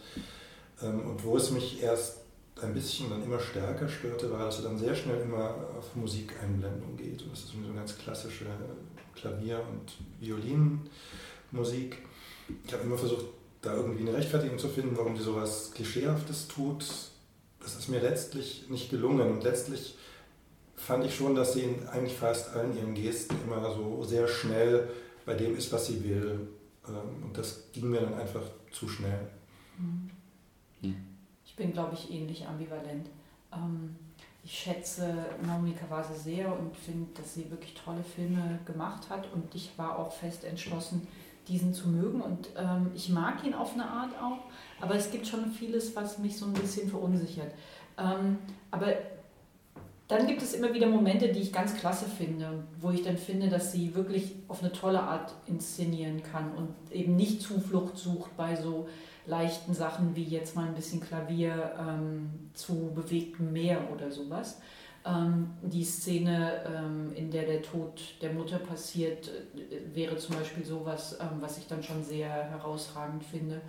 Ähm, 0.82 1.00
und 1.00 1.22
wo 1.24 1.36
es 1.36 1.50
mich 1.50 1.82
erst 1.82 2.18
ein 2.62 2.74
bisschen 2.74 3.10
dann 3.10 3.22
immer 3.22 3.38
stärker 3.38 3.88
störte, 3.88 4.30
war, 4.32 4.46
dass 4.46 4.58
er 4.58 4.64
dann 4.64 4.78
sehr 4.78 4.94
schnell 4.94 5.20
immer 5.20 5.54
auf 5.76 5.94
Musikeinblendung 5.94 6.96
geht. 6.96 7.22
Und 7.22 7.32
das 7.32 7.40
ist 7.40 7.48
so 7.48 7.58
eine 7.58 7.74
ganz 7.74 7.96
klassische 7.96 8.46
Klavier- 9.14 9.62
und 9.68 9.92
Violinmusik. 10.20 11.98
Ich 12.66 12.72
habe 12.72 12.84
immer 12.84 12.98
versucht, 12.98 13.26
da 13.62 13.74
irgendwie 13.74 14.06
eine 14.06 14.16
Rechtfertigung 14.16 14.58
zu 14.58 14.68
finden, 14.68 14.96
warum 14.96 15.14
die 15.14 15.22
sowas 15.22 15.72
Klischeehaftes 15.72 16.48
tut. 16.48 16.84
Das 17.60 17.76
ist 17.76 17.88
mir 17.88 18.00
letztlich 18.00 18.68
nicht 18.68 18.90
gelungen. 18.90 19.30
Und 19.30 19.44
letztlich 19.44 19.96
fand 20.76 21.04
ich 21.04 21.14
schon, 21.14 21.34
dass 21.34 21.54
sie 21.54 21.62
in 21.62 21.88
eigentlich 21.88 22.16
fast 22.16 22.54
allen 22.54 22.76
ihren 22.76 22.94
Gesten 22.94 23.34
immer 23.44 23.72
so 23.74 24.04
sehr 24.04 24.28
schnell 24.28 24.88
bei 25.26 25.34
dem 25.34 25.56
ist, 25.56 25.72
was 25.72 25.86
sie 25.86 26.02
will. 26.04 26.48
Ähm, 26.86 27.24
Und 27.24 27.36
das 27.36 27.64
ging 27.72 27.90
mir 27.90 28.00
dann 28.00 28.14
einfach 28.14 28.42
zu 28.72 28.88
schnell. 28.88 29.28
Ich 31.44 31.56
bin, 31.56 31.72
glaube 31.72 31.94
ich, 31.94 32.10
ähnlich 32.12 32.46
ambivalent. 32.46 33.08
Ähm, 33.52 33.96
ich 34.44 34.56
schätze 34.56 35.26
Naomi 35.44 35.72
Kawase 35.72 36.14
sehr 36.14 36.56
und 36.56 36.74
finde, 36.76 37.08
dass 37.14 37.34
sie 37.34 37.50
wirklich 37.50 37.74
tolle 37.74 38.02
Filme 38.02 38.60
gemacht 38.64 39.10
hat. 39.10 39.30
Und 39.34 39.54
ich 39.54 39.72
war 39.76 39.98
auch 39.98 40.12
fest 40.12 40.44
entschlossen, 40.44 41.06
diesen 41.48 41.74
zu 41.74 41.88
mögen. 41.88 42.20
Und 42.20 42.48
ähm, 42.56 42.90
ich 42.94 43.08
mag 43.08 43.44
ihn 43.44 43.54
auf 43.54 43.74
eine 43.74 43.86
Art 43.86 44.12
auch. 44.22 44.38
Aber 44.80 44.94
es 44.94 45.10
gibt 45.10 45.26
schon 45.26 45.50
vieles, 45.50 45.96
was 45.96 46.18
mich 46.18 46.36
so 46.36 46.46
ein 46.46 46.52
bisschen 46.52 46.88
verunsichert. 46.88 47.52
Ähm, 47.98 48.38
aber 48.70 48.94
dann 50.08 50.26
gibt 50.26 50.40
es 50.40 50.54
immer 50.54 50.72
wieder 50.72 50.86
Momente, 50.86 51.28
die 51.28 51.40
ich 51.40 51.52
ganz 51.52 51.74
klasse 51.74 52.06
finde, 52.06 52.64
wo 52.80 52.90
ich 52.90 53.02
dann 53.02 53.18
finde, 53.18 53.48
dass 53.48 53.72
sie 53.72 53.94
wirklich 53.94 54.36
auf 54.48 54.62
eine 54.62 54.72
tolle 54.72 55.02
Art 55.02 55.34
inszenieren 55.46 56.22
kann 56.22 56.50
und 56.56 56.74
eben 56.90 57.14
nicht 57.14 57.42
Zuflucht 57.42 57.98
sucht 57.98 58.34
bei 58.36 58.56
so 58.56 58.88
leichten 59.26 59.74
Sachen 59.74 60.16
wie 60.16 60.24
jetzt 60.24 60.56
mal 60.56 60.66
ein 60.66 60.74
bisschen 60.74 61.00
Klavier 61.00 61.72
ähm, 61.78 62.50
zu 62.54 62.90
bewegtem 62.94 63.52
Meer 63.52 63.80
oder 63.94 64.10
sowas. 64.10 64.60
Ähm, 65.08 65.50
die 65.62 65.84
Szene, 65.84 66.64
ähm, 66.66 67.12
in 67.14 67.30
der 67.30 67.44
der 67.44 67.62
Tod 67.62 68.00
der 68.20 68.32
Mutter 68.32 68.58
passiert, 68.58 69.28
äh, 69.28 69.94
wäre 69.94 70.16
zum 70.16 70.36
Beispiel 70.36 70.64
sowas, 70.64 71.16
ähm, 71.20 71.40
was 71.40 71.58
ich 71.58 71.66
dann 71.66 71.82
schon 71.82 72.02
sehr 72.02 72.28
herausragend 72.28 73.24
finde. 73.24 73.60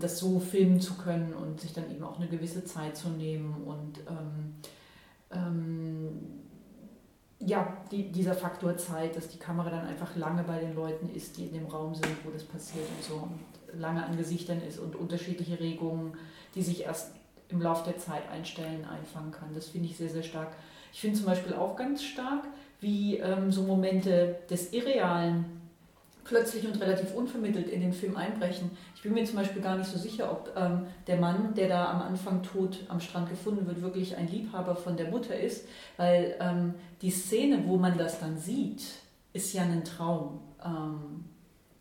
Das 0.00 0.18
so 0.18 0.40
filmen 0.40 0.80
zu 0.80 0.94
können 0.94 1.32
und 1.32 1.60
sich 1.60 1.72
dann 1.72 1.88
eben 1.88 2.02
auch 2.02 2.18
eine 2.18 2.26
gewisse 2.26 2.64
Zeit 2.64 2.96
zu 2.96 3.08
nehmen 3.10 3.62
und 3.64 4.00
ähm, 5.30 6.16
ja, 7.38 7.76
die, 7.92 8.10
dieser 8.10 8.34
Faktor 8.34 8.76
Zeit, 8.76 9.16
dass 9.16 9.28
die 9.28 9.38
Kamera 9.38 9.70
dann 9.70 9.86
einfach 9.86 10.16
lange 10.16 10.42
bei 10.42 10.58
den 10.58 10.74
Leuten 10.74 11.08
ist, 11.08 11.36
die 11.36 11.46
in 11.46 11.52
dem 11.52 11.66
Raum 11.66 11.94
sind, 11.94 12.16
wo 12.24 12.30
das 12.30 12.42
passiert 12.42 12.86
und 12.96 13.04
so 13.04 13.14
und 13.14 13.80
lange 13.80 14.04
an 14.04 14.16
Gesichtern 14.16 14.60
ist 14.60 14.80
und 14.80 14.96
unterschiedliche 14.96 15.60
Regungen, 15.60 16.16
die 16.56 16.62
sich 16.62 16.82
erst 16.82 17.12
im 17.54 17.62
Laufe 17.62 17.90
der 17.90 17.98
Zeit 17.98 18.28
einstellen, 18.30 18.84
einfangen 18.84 19.30
kann. 19.30 19.54
Das 19.54 19.68
finde 19.68 19.88
ich 19.88 19.96
sehr, 19.96 20.10
sehr 20.10 20.22
stark. 20.22 20.52
Ich 20.92 21.00
finde 21.00 21.16
zum 21.16 21.26
Beispiel 21.26 21.54
auch 21.54 21.76
ganz 21.76 22.02
stark, 22.02 22.44
wie 22.80 23.16
ähm, 23.18 23.50
so 23.50 23.62
Momente 23.62 24.36
des 24.50 24.72
Irrealen 24.72 25.46
plötzlich 26.24 26.66
und 26.66 26.80
relativ 26.80 27.14
unvermittelt 27.14 27.68
in 27.68 27.80
den 27.80 27.92
Film 27.92 28.16
einbrechen. 28.16 28.70
Ich 28.96 29.02
bin 29.02 29.12
mir 29.12 29.24
zum 29.24 29.36
Beispiel 29.36 29.62
gar 29.62 29.76
nicht 29.76 29.90
so 29.90 29.98
sicher, 29.98 30.32
ob 30.32 30.52
ähm, 30.56 30.86
der 31.06 31.16
Mann, 31.16 31.54
der 31.54 31.68
da 31.68 31.90
am 31.90 32.02
Anfang 32.02 32.42
tot 32.42 32.80
am 32.88 33.00
Strand 33.00 33.28
gefunden 33.28 33.66
wird, 33.66 33.82
wirklich 33.82 34.16
ein 34.16 34.28
Liebhaber 34.28 34.74
von 34.74 34.96
der 34.96 35.10
Mutter 35.10 35.38
ist, 35.38 35.66
weil 35.96 36.34
ähm, 36.40 36.74
die 37.02 37.10
Szene, 37.10 37.64
wo 37.66 37.76
man 37.76 37.98
das 37.98 38.20
dann 38.20 38.38
sieht, 38.38 38.82
ist 39.32 39.52
ja 39.52 39.62
ein 39.62 39.84
Traum 39.84 40.40
ähm, 40.64 41.24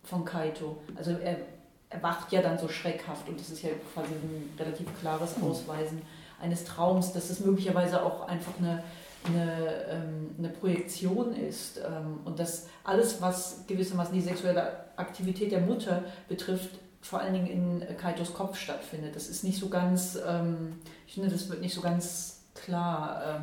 von 0.04 0.26
Kaito. 0.26 0.78
Also 0.96 1.12
er, 1.12 1.38
er 1.94 2.04
wacht 2.04 2.32
ja 2.32 2.42
dann 2.42 2.58
so 2.58 2.68
schreckhaft 2.68 3.30
und 3.30 3.40
es 3.40 3.50
ist 3.50 3.62
ja 3.62 3.70
quasi 3.94 4.14
ein 4.14 4.54
relativ 4.58 4.88
klares 5.00 5.36
hm. 5.36 5.44
Ausweisen 5.44 6.02
eines 6.42 6.66
Traums, 6.66 7.14
dass 7.14 7.30
es 7.30 7.40
möglicherweise 7.40 8.04
auch 8.04 8.28
einfach 8.28 8.54
eine 8.60 8.84
eine, 9.26 9.86
ähm, 9.90 10.36
eine 10.38 10.50
Projektion 10.50 11.34
ist 11.34 11.78
ähm, 11.78 12.20
und 12.26 12.40
dass 12.40 12.68
alles, 12.84 13.22
was 13.22 13.62
gewissermaßen 13.68 14.14
die 14.14 14.22
sexuelle 14.22 14.86
Aktivität 14.98 15.52
der 15.52 15.62
Mutter 15.62 16.04
betrifft, 16.28 16.72
vor 17.02 17.20
allen 17.20 17.34
Dingen 17.34 17.48
in 17.48 17.98
Kaitos 17.98 18.34
Kopf 18.34 18.58
stattfindet. 18.58 19.16
Das 19.16 19.28
ist 19.28 19.44
nicht 19.44 19.60
so 19.60 19.70
ganz, 19.70 20.18
ähm, 20.26 20.80
ich 21.08 21.14
finde, 21.16 21.30
das 21.30 21.50
wird 21.50 21.62
nicht 21.62 21.74
so 21.74 21.82
ganz 21.82 22.42
klar. 22.54 23.42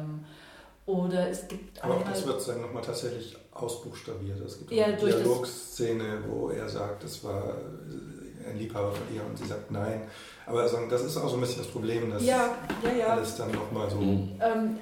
oder 0.86 1.28
es 1.28 1.46
gibt 1.48 1.82
Aber 1.82 1.96
auch 1.96 2.04
das 2.04 2.26
wird 2.26 2.48
dann 2.48 2.62
nochmal 2.62 2.82
tatsächlich 2.82 3.36
ausbuchstabiert. 3.52 4.40
Es 4.40 4.58
gibt 4.58 4.72
ja, 4.72 4.86
eine 4.86 4.96
Dialogszene, 4.96 6.22
wo 6.28 6.48
er 6.50 6.68
sagt, 6.68 7.04
es 7.04 7.22
war 7.22 7.54
ein 8.50 8.58
Liebhaber 8.58 8.92
von 8.92 9.14
ihr 9.14 9.22
und 9.24 9.38
sie 9.38 9.46
sagt 9.46 9.70
nein. 9.70 10.02
Aber 10.46 10.62
also, 10.62 10.78
das 10.88 11.02
ist 11.04 11.16
auch 11.16 11.28
so 11.28 11.36
ein 11.36 11.40
bisschen 11.40 11.62
das 11.62 11.70
Problem, 11.70 12.10
dass 12.10 12.24
ja, 12.24 12.56
ja, 12.82 12.92
ja. 12.98 13.06
alles 13.08 13.36
dann 13.36 13.52
nochmal 13.52 13.88
so. 13.88 13.98
Ähm, 14.00 14.78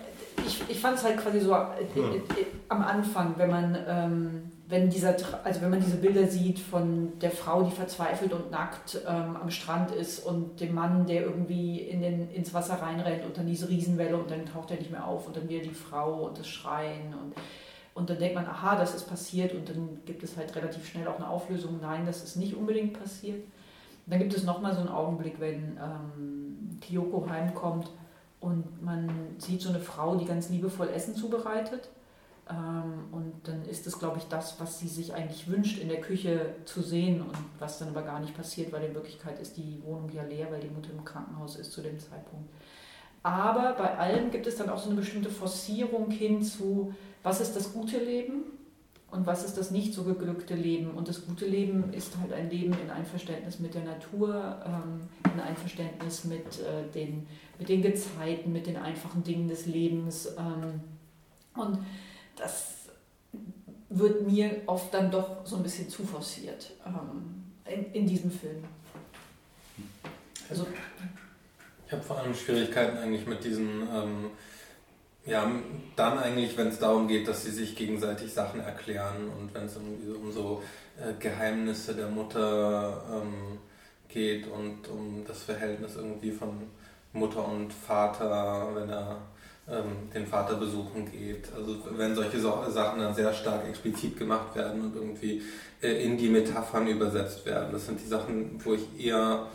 ich, 0.46 0.62
ich 0.68 0.80
fand 0.80 0.96
es 0.96 1.04
halt 1.04 1.18
quasi 1.18 1.40
so 1.40 1.52
äh, 1.52 1.84
hm. 1.94 2.14
Äh, 2.14 2.44
am 2.68 2.82
Anfang, 2.82 3.34
wenn 3.36 3.50
man, 3.50 3.78
ähm, 3.86 4.42
wenn 4.68 4.90
dieser, 4.90 5.16
also 5.44 5.62
wenn 5.62 5.70
man 5.70 5.80
diese 5.80 5.96
Bilder 5.96 6.26
sieht 6.26 6.58
von 6.58 7.18
der 7.20 7.30
Frau, 7.30 7.62
die 7.62 7.70
verzweifelt 7.70 8.32
und 8.32 8.50
nackt 8.50 9.00
ähm, 9.06 9.36
am 9.36 9.50
Strand 9.50 9.90
ist 9.90 10.24
und 10.24 10.60
dem 10.60 10.74
Mann, 10.74 11.06
der 11.06 11.22
irgendwie 11.22 11.80
in 11.80 12.02
den, 12.02 12.30
ins 12.30 12.52
Wasser 12.52 12.74
reinrennt 12.74 13.24
und 13.24 13.36
dann 13.36 13.46
diese 13.46 13.68
Riesenwelle 13.68 14.16
und 14.16 14.30
dann 14.30 14.44
taucht 14.46 14.70
er 14.70 14.76
nicht 14.78 14.90
mehr 14.90 15.06
auf 15.06 15.26
und 15.26 15.36
dann 15.36 15.48
wieder 15.48 15.62
die 15.62 15.70
Frau 15.70 16.26
und 16.26 16.38
das 16.38 16.48
Schreien 16.48 17.14
und, 17.14 17.34
und 17.94 18.10
dann 18.10 18.18
denkt 18.18 18.34
man, 18.34 18.46
aha, 18.46 18.76
das 18.76 18.94
ist 18.94 19.08
passiert 19.08 19.54
und 19.54 19.68
dann 19.68 20.00
gibt 20.04 20.22
es 20.22 20.36
halt 20.36 20.54
relativ 20.54 20.86
schnell 20.86 21.08
auch 21.08 21.16
eine 21.16 21.28
Auflösung, 21.28 21.78
nein, 21.80 22.04
das 22.06 22.22
ist 22.22 22.36
nicht 22.36 22.54
unbedingt 22.54 22.98
passiert. 22.98 23.42
Dann 24.08 24.18
gibt 24.18 24.34
es 24.34 24.44
nochmal 24.44 24.74
so 24.74 24.80
einen 24.80 24.88
Augenblick, 24.88 25.40
wenn 25.40 25.76
ähm, 25.76 26.78
Kyoko 26.80 27.28
heimkommt 27.28 27.90
und 28.40 28.82
man 28.82 29.10
sieht 29.38 29.60
so 29.60 29.68
eine 29.70 29.80
Frau, 29.80 30.16
die 30.16 30.24
ganz 30.24 30.48
liebevoll 30.48 30.88
Essen 30.88 31.14
zubereitet. 31.14 31.88
Ähm, 32.48 33.04
und 33.12 33.34
dann 33.44 33.64
ist 33.66 33.86
es, 33.86 33.98
glaube 33.98 34.18
ich, 34.18 34.24
das, 34.24 34.58
was 34.60 34.78
sie 34.78 34.88
sich 34.88 35.14
eigentlich 35.14 35.48
wünscht, 35.48 35.78
in 35.78 35.88
der 35.88 36.00
Küche 36.00 36.54
zu 36.64 36.80
sehen 36.80 37.20
und 37.20 37.36
was 37.58 37.78
dann 37.78 37.88
aber 37.88 38.02
gar 38.02 38.20
nicht 38.20 38.34
passiert, 38.34 38.72
weil 38.72 38.84
in 38.84 38.94
Wirklichkeit 38.94 39.38
ist 39.40 39.56
die 39.56 39.82
Wohnung 39.84 40.10
ja 40.10 40.22
leer, 40.22 40.50
weil 40.50 40.60
die 40.60 40.70
Mutter 40.70 40.90
im 40.90 41.04
Krankenhaus 41.04 41.56
ist 41.56 41.72
zu 41.72 41.82
dem 41.82 41.98
Zeitpunkt. 41.98 42.48
Aber 43.22 43.74
bei 43.74 43.98
allem 43.98 44.30
gibt 44.30 44.46
es 44.46 44.56
dann 44.56 44.70
auch 44.70 44.78
so 44.78 44.88
eine 44.88 45.00
bestimmte 45.00 45.28
Forcierung 45.28 46.10
hin 46.10 46.42
zu, 46.42 46.94
was 47.22 47.40
ist 47.40 47.56
das 47.56 47.72
gute 47.72 47.98
Leben 47.98 48.44
und 49.10 49.26
was 49.26 49.44
ist 49.44 49.56
das 49.56 49.70
nicht 49.70 49.94
so 49.94 50.04
geglückte 50.04 50.54
Leben. 50.54 50.90
Und 50.90 51.08
das 51.08 51.24
gute 51.26 51.46
Leben 51.46 51.92
ist 51.94 52.18
halt 52.18 52.32
ein 52.32 52.50
Leben 52.50 52.74
in 52.82 52.90
Einverständnis 52.90 53.58
mit 53.58 53.74
der 53.74 53.84
Natur, 53.84 54.60
ähm, 54.66 55.08
in 55.32 55.40
Einverständnis 55.40 56.24
mit 56.24 56.60
äh, 56.60 56.90
den 56.94 57.26
mit 57.58 57.68
den 57.68 57.82
Gezeiten, 57.82 58.52
mit 58.52 58.66
den 58.66 58.76
einfachen 58.76 59.24
Dingen 59.24 59.48
des 59.48 59.66
Lebens. 59.66 60.28
Ähm, 60.38 60.80
und 61.54 61.78
das 62.36 62.74
wird 63.88 64.26
mir 64.26 64.62
oft 64.66 64.92
dann 64.92 65.10
doch 65.10 65.44
so 65.44 65.56
ein 65.56 65.62
bisschen 65.62 65.88
zu 65.88 66.04
forciert 66.04 66.72
ähm, 66.86 67.44
in, 67.64 67.92
in 67.92 68.06
diesem 68.06 68.30
Film. 68.30 68.62
Also, 70.48 70.66
ich 71.86 71.92
habe 71.92 72.02
vor 72.02 72.18
allem 72.18 72.34
Schwierigkeiten 72.34 72.98
eigentlich 72.98 73.26
mit 73.26 73.42
diesen, 73.44 73.82
ähm, 73.82 74.30
ja, 75.28 75.50
dann 75.94 76.18
eigentlich, 76.18 76.56
wenn 76.56 76.68
es 76.68 76.78
darum 76.78 77.06
geht, 77.06 77.28
dass 77.28 77.44
sie 77.44 77.50
sich 77.50 77.76
gegenseitig 77.76 78.32
Sachen 78.32 78.60
erklären 78.60 79.30
und 79.38 79.54
wenn 79.54 79.64
es 79.64 79.76
um 79.76 80.32
so 80.32 80.62
äh, 80.98 81.12
Geheimnisse 81.20 81.94
der 81.94 82.08
Mutter 82.08 83.02
ähm, 83.12 83.58
geht 84.08 84.46
und 84.48 84.88
um 84.88 85.24
das 85.26 85.42
Verhältnis 85.42 85.96
irgendwie 85.96 86.32
von 86.32 86.62
Mutter 87.12 87.46
und 87.46 87.72
Vater, 87.72 88.68
wenn 88.74 88.88
er 88.88 89.18
ähm, 89.70 90.10
den 90.14 90.26
Vater 90.26 90.54
besuchen 90.54 91.10
geht. 91.10 91.48
Also 91.54 91.76
wenn 91.96 92.14
solche 92.14 92.40
Sachen 92.40 93.00
dann 93.00 93.14
sehr 93.14 93.32
stark 93.34 93.68
explizit 93.68 94.18
gemacht 94.18 94.56
werden 94.56 94.80
und 94.80 94.96
irgendwie 94.96 95.42
äh, 95.82 96.04
in 96.04 96.16
die 96.16 96.28
Metaphern 96.28 96.86
übersetzt 96.86 97.44
werden. 97.44 97.68
Das 97.72 97.84
sind 97.84 98.00
die 98.00 98.08
Sachen, 98.08 98.58
wo 98.64 98.74
ich 98.74 99.06
eher, 99.06 99.46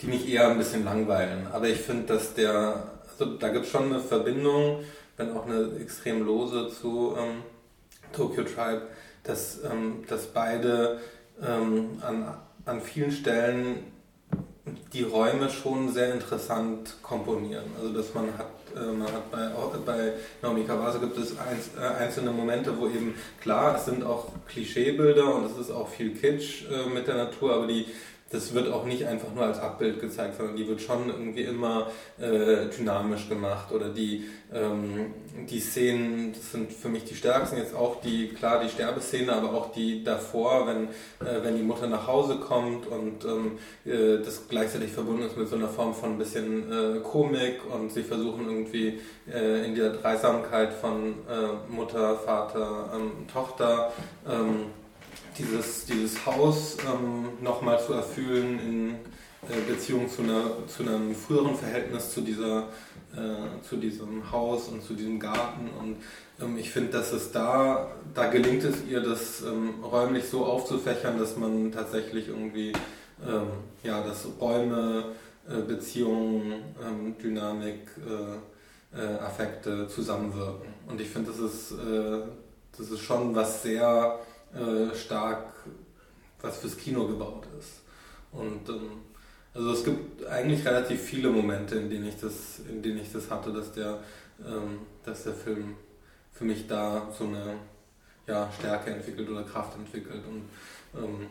die 0.00 0.06
mich 0.06 0.26
eher 0.28 0.48
ein 0.48 0.56
bisschen 0.56 0.84
langweilen. 0.84 1.46
Aber 1.52 1.68
ich 1.68 1.78
finde, 1.78 2.14
dass 2.14 2.32
der, 2.32 2.93
also 3.18 3.34
da 3.34 3.48
gibt 3.48 3.66
es 3.66 3.70
schon 3.70 3.84
eine 3.84 4.00
Verbindung, 4.00 4.84
wenn 5.16 5.36
auch 5.36 5.46
eine 5.46 5.70
extrem 5.80 6.24
lose 6.24 6.70
zu 6.70 7.14
ähm, 7.18 7.42
Tokyo 8.12 8.44
Tribe, 8.44 8.88
dass, 9.22 9.62
ähm, 9.64 10.04
dass 10.08 10.26
beide 10.26 11.00
ähm, 11.42 11.98
an, 12.02 12.36
an 12.64 12.80
vielen 12.80 13.10
Stellen 13.10 13.92
die 14.92 15.02
Räume 15.02 15.50
schon 15.50 15.92
sehr 15.92 16.14
interessant 16.14 16.96
komponieren. 17.02 17.64
Also 17.80 17.92
dass 17.92 18.14
man 18.14 18.26
hat, 18.38 18.46
äh, 18.74 18.92
man 18.92 19.08
hat 19.08 19.30
bei, 19.30 19.50
bei 19.84 20.12
Naomi 20.42 20.64
Kawase 20.64 21.00
gibt 21.00 21.18
es 21.18 21.36
eins, 21.38 21.70
äh, 21.78 22.02
einzelne 22.02 22.30
Momente, 22.30 22.72
wo 22.78 22.86
eben 22.86 23.14
klar, 23.40 23.76
es 23.76 23.84
sind 23.84 24.04
auch 24.04 24.28
Klischeebilder 24.48 25.34
und 25.34 25.46
es 25.46 25.58
ist 25.58 25.70
auch 25.70 25.88
viel 25.88 26.14
Kitsch 26.14 26.64
äh, 26.70 26.88
mit 26.88 27.06
der 27.06 27.16
Natur, 27.16 27.54
aber 27.54 27.66
die 27.66 27.86
das 28.34 28.52
wird 28.52 28.70
auch 28.72 28.84
nicht 28.84 29.06
einfach 29.06 29.32
nur 29.32 29.44
als 29.44 29.60
Abbild 29.60 30.00
gezeigt, 30.00 30.36
sondern 30.36 30.56
die 30.56 30.66
wird 30.66 30.80
schon 30.80 31.08
irgendwie 31.08 31.42
immer 31.42 31.86
äh, 32.18 32.66
dynamisch 32.76 33.28
gemacht 33.28 33.70
oder 33.72 33.90
die, 33.90 34.24
ähm, 34.52 35.14
die 35.48 35.60
Szenen, 35.60 36.32
das 36.32 36.52
sind 36.52 36.72
für 36.72 36.88
mich 36.88 37.04
die 37.04 37.14
stärksten, 37.14 37.58
jetzt 37.58 37.74
auch 37.74 38.00
die, 38.00 38.28
klar 38.28 38.60
die 38.62 38.68
Sterbeszene, 38.68 39.32
aber 39.32 39.54
auch 39.54 39.72
die 39.72 40.02
davor, 40.02 40.66
wenn, 40.66 40.88
äh, 41.26 41.44
wenn 41.44 41.56
die 41.56 41.62
Mutter 41.62 41.86
nach 41.86 42.08
Hause 42.08 42.36
kommt 42.36 42.86
und 42.88 43.24
ähm, 43.24 43.58
äh, 43.84 44.22
das 44.22 44.48
gleichzeitig 44.48 44.90
verbunden 44.90 45.22
ist 45.22 45.36
mit 45.36 45.48
so 45.48 45.54
einer 45.54 45.68
Form 45.68 45.94
von 45.94 46.12
ein 46.12 46.18
bisschen 46.18 46.70
äh, 46.70 47.00
Komik 47.00 47.60
und 47.72 47.92
sie 47.92 48.02
versuchen 48.02 48.46
irgendwie 48.46 48.98
äh, 49.32 49.64
in 49.64 49.76
der 49.76 49.90
Dreisamkeit 49.90 50.72
von 50.72 51.14
äh, 51.30 51.72
Mutter, 51.72 52.16
Vater, 52.16 52.90
ähm, 52.94 53.28
Tochter 53.32 53.92
ähm, 54.28 54.66
dieses, 55.38 55.86
dieses 55.86 56.24
Haus 56.26 56.76
ähm, 56.86 57.42
nochmal 57.42 57.80
zu 57.84 57.92
erfüllen 57.92 58.58
in 58.60 58.90
äh, 59.50 59.60
Beziehung 59.68 60.08
zu, 60.08 60.22
einer, 60.22 60.66
zu 60.66 60.82
einem 60.82 61.14
früheren 61.14 61.54
Verhältnis 61.54 62.12
zu, 62.12 62.20
dieser, 62.20 62.68
äh, 63.14 63.62
zu 63.62 63.76
diesem 63.76 64.30
Haus 64.30 64.68
und 64.68 64.82
zu 64.82 64.94
diesem 64.94 65.18
Garten. 65.20 65.70
Und 65.80 65.96
ähm, 66.40 66.56
ich 66.58 66.70
finde, 66.70 66.92
dass 66.92 67.12
es 67.12 67.32
da, 67.32 67.88
da 68.14 68.28
gelingt 68.28 68.64
es 68.64 68.84
ihr, 68.88 69.00
das 69.00 69.42
ähm, 69.42 69.82
räumlich 69.82 70.24
so 70.24 70.44
aufzufächern, 70.44 71.18
dass 71.18 71.36
man 71.36 71.72
tatsächlich 71.72 72.28
irgendwie, 72.28 72.72
ähm, 73.26 73.48
ja, 73.82 74.02
dass 74.02 74.26
Räume, 74.40 75.04
äh, 75.48 75.60
Beziehungen, 75.60 76.64
ähm, 76.82 77.16
Dynamik, 77.22 77.80
äh, 78.06 78.98
äh, 78.98 79.18
Affekte 79.18 79.88
zusammenwirken. 79.88 80.72
Und 80.86 81.00
ich 81.00 81.08
finde, 81.08 81.32
das 81.32 81.40
ist, 81.40 81.72
äh, 81.72 82.20
das 82.76 82.90
ist 82.90 83.00
schon 83.00 83.34
was 83.34 83.62
sehr 83.62 84.18
äh, 84.54 84.94
stark 84.94 85.52
was 86.40 86.58
fürs 86.58 86.76
Kino 86.76 87.06
gebaut 87.06 87.46
ist. 87.58 87.80
Und 88.32 88.68
ähm, 88.68 89.00
also 89.54 89.72
es 89.72 89.84
gibt 89.84 90.26
eigentlich 90.26 90.64
relativ 90.66 91.00
viele 91.00 91.30
Momente, 91.30 91.76
in 91.76 91.88
denen 91.88 92.06
ich 92.06 92.20
das, 92.20 92.60
in 92.68 92.82
denen 92.82 92.98
ich 92.98 93.12
das 93.12 93.30
hatte, 93.30 93.52
dass 93.52 93.72
der 93.72 94.00
ähm, 94.44 94.80
dass 95.04 95.24
der 95.24 95.34
Film 95.34 95.76
für 96.32 96.44
mich 96.44 96.66
da 96.66 97.08
so 97.16 97.24
eine 97.24 97.56
ja, 98.26 98.50
Stärke 98.58 98.90
entwickelt 98.90 99.28
oder 99.28 99.44
Kraft 99.44 99.76
entwickelt 99.76 100.22
und 100.26 101.00
ähm, 101.00 101.26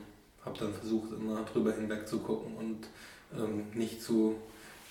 habe 0.45 0.57
dann 0.59 0.73
versucht, 0.73 1.11
immer 1.11 1.43
drüber 1.43 1.73
hinweg 1.73 2.07
zu 2.07 2.19
gucken 2.19 2.55
und 2.55 2.87
ähm, 3.37 3.65
nicht 3.73 4.01
zu 4.01 4.35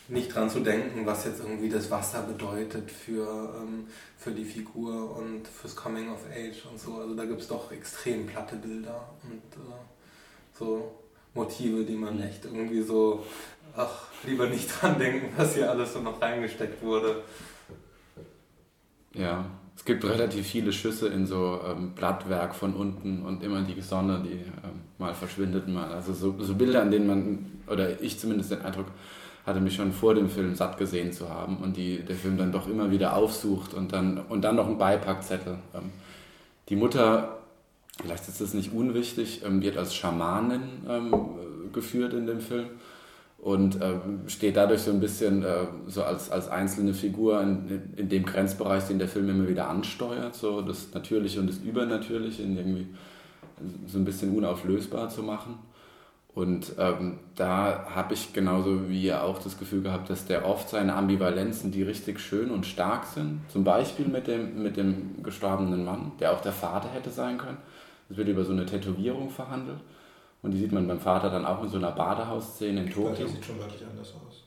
nicht 0.09 0.35
dran 0.35 0.51
zu 0.51 0.61
denken, 0.61 1.07
was 1.07 1.25
jetzt 1.25 1.41
irgendwie 1.41 1.69
das 1.69 1.91
Wasser 1.91 2.23
bedeutet 2.23 2.91
für, 2.91 3.55
ähm, 3.61 3.87
für 4.19 4.33
die 4.33 4.45
Figur 4.45 5.17
und 5.17 5.47
fürs 5.47 5.77
Coming 5.77 6.11
of 6.11 6.21
Age 6.31 6.67
und 6.71 6.79
so. 6.79 6.97
Also 6.97 7.15
da 7.15 7.25
gibt 7.25 7.41
es 7.41 7.49
doch 7.49 7.71
extrem 7.73 8.27
platte 8.27 8.57
Bilder 8.57 9.09
und 9.25 9.63
äh, 9.63 9.75
so 10.59 10.93
Motive, 11.35 11.85
die 11.85 11.97
man 11.97 12.21
echt 12.23 12.45
irgendwie 12.45 12.83
so, 12.83 13.25
ach, 13.77 14.09
lieber 14.25 14.49
nicht 14.49 14.69
dran 14.69 14.99
denken, 14.99 15.33
was 15.37 15.55
hier 15.55 15.71
alles 15.71 15.93
so 15.93 16.01
noch 16.01 16.21
reingesteckt 16.21 16.83
wurde. 16.83 17.23
Ja, 19.15 19.45
es 19.77 19.85
gibt 19.85 20.05
relativ 20.05 20.47
viele 20.47 20.73
Schüsse 20.73 21.09
in 21.09 21.27
so 21.27 21.61
ähm, 21.67 21.93
Blattwerk 21.95 22.55
von 22.55 22.75
unten 22.75 23.23
und 23.23 23.43
immer 23.43 23.63
die 23.63 23.81
Sonne, 23.81 24.23
die 24.25 24.33
ähm, 24.33 24.83
mal 24.99 25.15
verschwindet, 25.15 25.69
mal. 25.69 25.91
Also 25.91 26.13
so, 26.13 26.35
so 26.39 26.55
Bilder, 26.55 26.83
an 26.83 26.91
denen 26.91 27.07
man, 27.07 27.63
oder 27.67 28.01
ich 28.03 28.19
zumindest 28.19 28.51
den 28.51 28.63
Eindruck 28.63 28.87
hatte 29.45 29.61
mich 29.61 29.75
schon 29.75 29.93
vor 29.93 30.15
dem 30.15 30.29
Film 30.29 30.55
satt 30.55 30.79
gesehen 30.79 31.13
zu 31.13 31.29
haben 31.29 31.59
und 31.59 31.77
die 31.77 31.99
der 31.99 32.17
Film 32.17 32.39
dann 32.39 32.53
doch 32.53 32.69
immer 32.69 32.91
wieder 32.91 33.17
aufsucht 33.17 33.75
und 33.75 33.93
dann, 33.93 34.19
und 34.29 34.43
dann 34.43 34.57
noch 34.57 34.69
ein 34.69 34.79
Beipackzettel. 34.79 35.59
Ähm, 35.75 35.91
die 36.69 36.77
Mutter, 36.77 37.39
vielleicht 38.01 38.29
ist 38.29 38.41
das 38.41 38.55
nicht 38.55 38.73
unwichtig, 38.73 39.43
ähm, 39.45 39.63
wird 39.63 39.77
als 39.77 39.95
Schamanin 39.95 40.63
ähm, 40.89 41.15
geführt 41.73 42.15
in 42.15 42.27
dem 42.27 42.41
Film 42.41 42.67
und 43.39 43.77
steht 44.29 44.57
dadurch 44.57 44.83
so 44.83 44.93
ein 44.93 45.01
bisschen 45.01 45.43
äh, 45.43 45.67
so 45.89 46.05
als, 46.05 46.31
als 46.31 46.49
einzelne 46.49 46.95
Figur 46.95 47.43
in, 47.43 47.83
in 47.97 48.09
dem 48.09 48.25
Grenzbereich, 48.25 48.85
den 48.85 49.01
der 49.01 49.09
Film 49.09 49.29
immer 49.29 49.49
wieder 49.49 49.69
ansteuert, 49.69 50.37
so 50.37 50.61
das 50.63 50.95
Natürliche 50.95 51.41
und 51.41 51.49
das 51.49 51.59
Übernatürliche 51.59 52.45
in 52.45 52.57
irgendwie 52.57 52.87
so 53.89 53.99
ein 53.99 54.05
bisschen 54.05 54.37
unauflösbar 54.37 55.09
zu 55.09 55.25
machen. 55.25 55.59
Und 56.35 56.73
ähm, 56.79 57.19
da 57.37 57.87
habe 57.95 58.15
ich 58.15 58.33
genauso 58.33 58.89
wie 58.89 59.03
ihr 59.03 59.23
auch 59.23 59.39
das 59.39 59.59
Gefühl 59.59 59.83
gehabt, 59.83 60.09
dass 60.09 60.25
der 60.25 60.47
oft 60.47 60.71
seine 60.71 60.95
Ambivalenzen, 60.95 61.71
die 61.71 61.83
richtig 61.83 62.21
schön 62.21 62.51
und 62.51 62.65
stark 62.65 63.05
sind, 63.05 63.43
zum 63.51 63.65
Beispiel 63.65 64.07
mit 64.07 64.29
dem, 64.29 64.63
mit 64.63 64.79
dem 64.79 65.23
gestorbenen 65.23 65.85
Mann, 65.85 66.13
der 66.21 66.33
auch 66.33 66.41
der 66.41 66.53
Vater 66.53 66.89
hätte 66.89 67.11
sein 67.11 67.37
können. 67.37 67.59
Es 68.09 68.17
wird 68.17 68.29
über 68.29 68.45
so 68.45 68.53
eine 68.53 68.65
Tätowierung 68.65 69.29
verhandelt. 69.29 69.81
Und 70.41 70.53
die 70.53 70.59
sieht 70.59 70.73
man 70.73 70.89
beim 70.89 71.01
Vater 71.01 71.31
dann 71.31 71.45
auch 71.45 71.63
in 71.63 71.69
so 71.69 71.77
einer 71.77 71.93
Badehausszene 71.93 72.85
in 72.85 72.91
Tokio. 72.91 73.25
Das 73.25 73.33
sieht 73.33 73.45
schon 73.45 73.59
deutlich 73.59 73.83
anders 73.89 74.15
aus. 74.15 74.42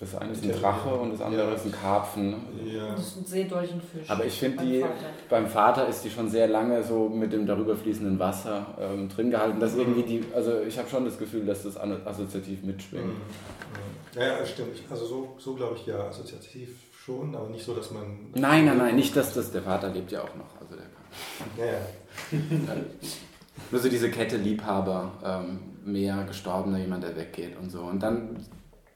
Das 0.00 0.14
eine 0.14 0.32
ist 0.32 0.42
ein 0.42 0.52
Drache 0.52 0.88
und 0.88 1.12
das 1.12 1.20
andere 1.20 1.48
ja. 1.48 1.54
ist 1.54 1.66
ein 1.66 1.72
Karpfen. 1.72 2.30
Ne? 2.30 2.36
Ja. 2.72 2.92
Das 2.92 3.08
ist 3.08 3.16
ein 3.18 3.26
Seedolchenfisch. 3.26 4.08
Aber 4.08 4.24
ich 4.24 4.38
finde 4.38 4.64
die, 4.64 4.80
Vater. 4.80 4.94
beim 5.28 5.46
Vater 5.46 5.88
ist 5.88 6.02
die 6.02 6.10
schon 6.10 6.30
sehr 6.30 6.48
lange 6.48 6.82
so 6.82 7.10
mit 7.10 7.34
dem 7.34 7.46
darüber 7.46 7.76
fließenden 7.76 8.18
Wasser 8.18 8.66
ähm, 8.80 9.10
drin 9.10 9.30
gehalten. 9.30 9.60
Dass 9.60 9.74
mhm. 9.74 9.80
irgendwie 9.80 10.02
die, 10.04 10.24
also 10.34 10.62
ich 10.62 10.78
habe 10.78 10.88
schon 10.88 11.04
das 11.04 11.18
Gefühl, 11.18 11.44
dass 11.44 11.64
das 11.64 11.76
assoziativ 11.76 12.62
mitschwingt. 12.62 13.04
Mhm. 13.04 14.18
Ja, 14.18 14.38
ja, 14.38 14.46
stimmt. 14.46 14.80
Also 14.90 15.04
so, 15.04 15.34
so 15.36 15.54
glaube 15.54 15.76
ich 15.76 15.84
ja 15.84 16.08
assoziativ 16.08 16.70
schon, 17.04 17.34
aber 17.36 17.50
nicht 17.50 17.64
so, 17.64 17.74
dass 17.74 17.90
man. 17.90 18.30
Nein, 18.34 18.64
nein, 18.64 18.78
nein, 18.78 18.96
nicht, 18.96 19.14
dass 19.14 19.34
das, 19.34 19.52
der 19.52 19.62
Vater 19.62 19.90
lebt 19.90 20.12
ja 20.12 20.22
auch 20.22 20.34
noch. 20.34 20.58
Also 20.58 20.76
der 20.76 20.86
kann. 20.86 21.58
Ja, 21.58 21.66
ja. 21.66 22.76
Nur 23.70 23.80
so 23.80 23.90
diese 23.90 24.10
Kette 24.10 24.38
Liebhaber, 24.38 25.12
ähm, 25.22 25.58
mehr 25.84 26.24
Gestorbener, 26.24 26.78
jemand, 26.78 27.04
der 27.04 27.14
weggeht 27.16 27.58
und 27.60 27.70
so. 27.70 27.82
Und 27.82 28.02
dann 28.02 28.46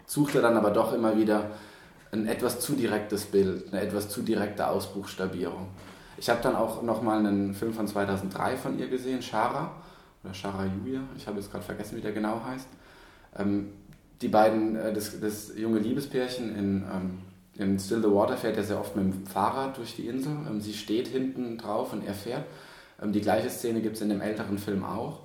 sucht 0.07 0.35
er 0.35 0.43
dann 0.43 0.57
aber 0.57 0.71
doch 0.71 0.93
immer 0.93 1.17
wieder 1.17 1.51
ein 2.13 2.27
etwas 2.27 2.61
zu 2.61 2.75
direktes 2.75 3.27
Bild, 3.27 3.73
eine 3.73 3.83
etwas 3.83 4.09
zu 4.09 4.23
direkte 4.23 4.69
Ausbuchstabierung. 4.69 5.69
Ich 6.17 6.31
habe 6.31 6.41
dann 6.43 6.55
auch 6.55 6.83
nochmal 6.83 7.19
einen 7.19 7.55
Film 7.55 7.73
von 7.73 7.89
2003 7.89 8.57
von 8.57 8.79
ihr 8.79 8.89
gesehen, 8.89 9.21
Shara, 9.21 9.73
oder 10.23 10.33
Shara 10.33 10.65
Julia, 10.65 11.01
ich 11.17 11.27
habe 11.27 11.39
jetzt 11.39 11.51
gerade 11.51 11.65
vergessen, 11.65 11.97
wie 11.97 12.01
der 12.01 12.13
genau 12.13 12.41
heißt. 12.45 12.69
Ähm, 13.37 13.73
die 14.23 14.29
beiden, 14.29 14.77
äh, 14.77 14.93
das, 14.93 15.21
das, 15.21 15.53
junge 15.57 15.81
Liebespärchen 15.81 16.55
in, 16.57 16.85
ähm, 16.85 17.19
in 17.57 17.79
Still 17.79 18.01
the 18.01 18.11
Water 18.11 18.37
fährt 18.37 18.57
ja 18.57 18.63
sehr 18.63 18.79
oft 18.79 18.95
mit 18.97 19.05
dem 19.05 19.27
Fahrrad 19.27 19.77
durch 19.77 19.97
die 19.97 20.07
Insel. 20.07 20.33
Ähm, 20.49 20.61
sie 20.61 20.73
steht 20.73 21.09
hinten 21.09 21.59
drauf 21.59 21.93
und 21.93 22.07
er 22.07 22.15
fährt. 22.15 22.45
Ähm, 23.03 23.13
die 23.13 23.21
gleiche 23.21 23.51
Szene 23.51 23.81
gibt 23.81 23.97
es 23.97 24.03
in 24.03 24.09
dem 24.09 24.21
älteren 24.21 24.59
Film 24.59 24.85
auch 24.85 25.24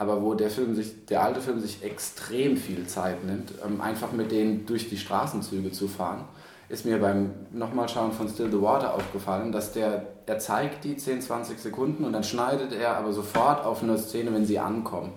aber 0.00 0.22
wo 0.22 0.32
der 0.32 0.48
Film 0.48 0.74
sich, 0.74 1.04
der 1.04 1.22
alte 1.22 1.42
Film 1.42 1.60
sich 1.60 1.84
extrem 1.84 2.56
viel 2.56 2.86
Zeit 2.86 3.22
nimmt, 3.22 3.52
ähm, 3.62 3.82
einfach 3.82 4.12
mit 4.12 4.32
denen 4.32 4.64
durch 4.64 4.88
die 4.88 4.96
Straßenzüge 4.96 5.72
zu 5.72 5.88
fahren, 5.88 6.24
ist 6.70 6.86
mir 6.86 6.98
beim 6.98 7.32
nochmal 7.52 7.86
schauen 7.86 8.10
von 8.10 8.26
Still 8.26 8.50
the 8.50 8.62
Water 8.62 8.94
aufgefallen, 8.94 9.52
dass 9.52 9.74
der, 9.74 10.06
er 10.24 10.38
zeigt 10.38 10.84
die 10.84 10.96
10, 10.96 11.20
20 11.20 11.58
Sekunden 11.58 12.04
und 12.04 12.14
dann 12.14 12.24
schneidet 12.24 12.72
er 12.72 12.96
aber 12.96 13.12
sofort 13.12 13.62
auf 13.66 13.82
eine 13.82 13.98
Szene, 13.98 14.32
wenn 14.32 14.46
sie 14.46 14.58
ankommen. 14.58 15.12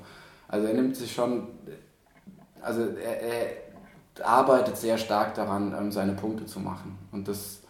Also 0.49 0.67
er 0.67 0.73
nimmt 0.73 0.97
sich 0.97 1.13
schon, 1.13 1.47
also 2.61 2.81
er, 2.81 3.21
er 3.21 4.27
arbeitet 4.27 4.75
sehr 4.75 4.97
stark 4.97 5.34
daran, 5.36 5.73
ähm, 5.79 5.93
seine 5.93 6.11
Punkte 6.11 6.45
zu 6.45 6.59
machen. 6.59 6.97
Und 7.13 7.29
das 7.29 7.61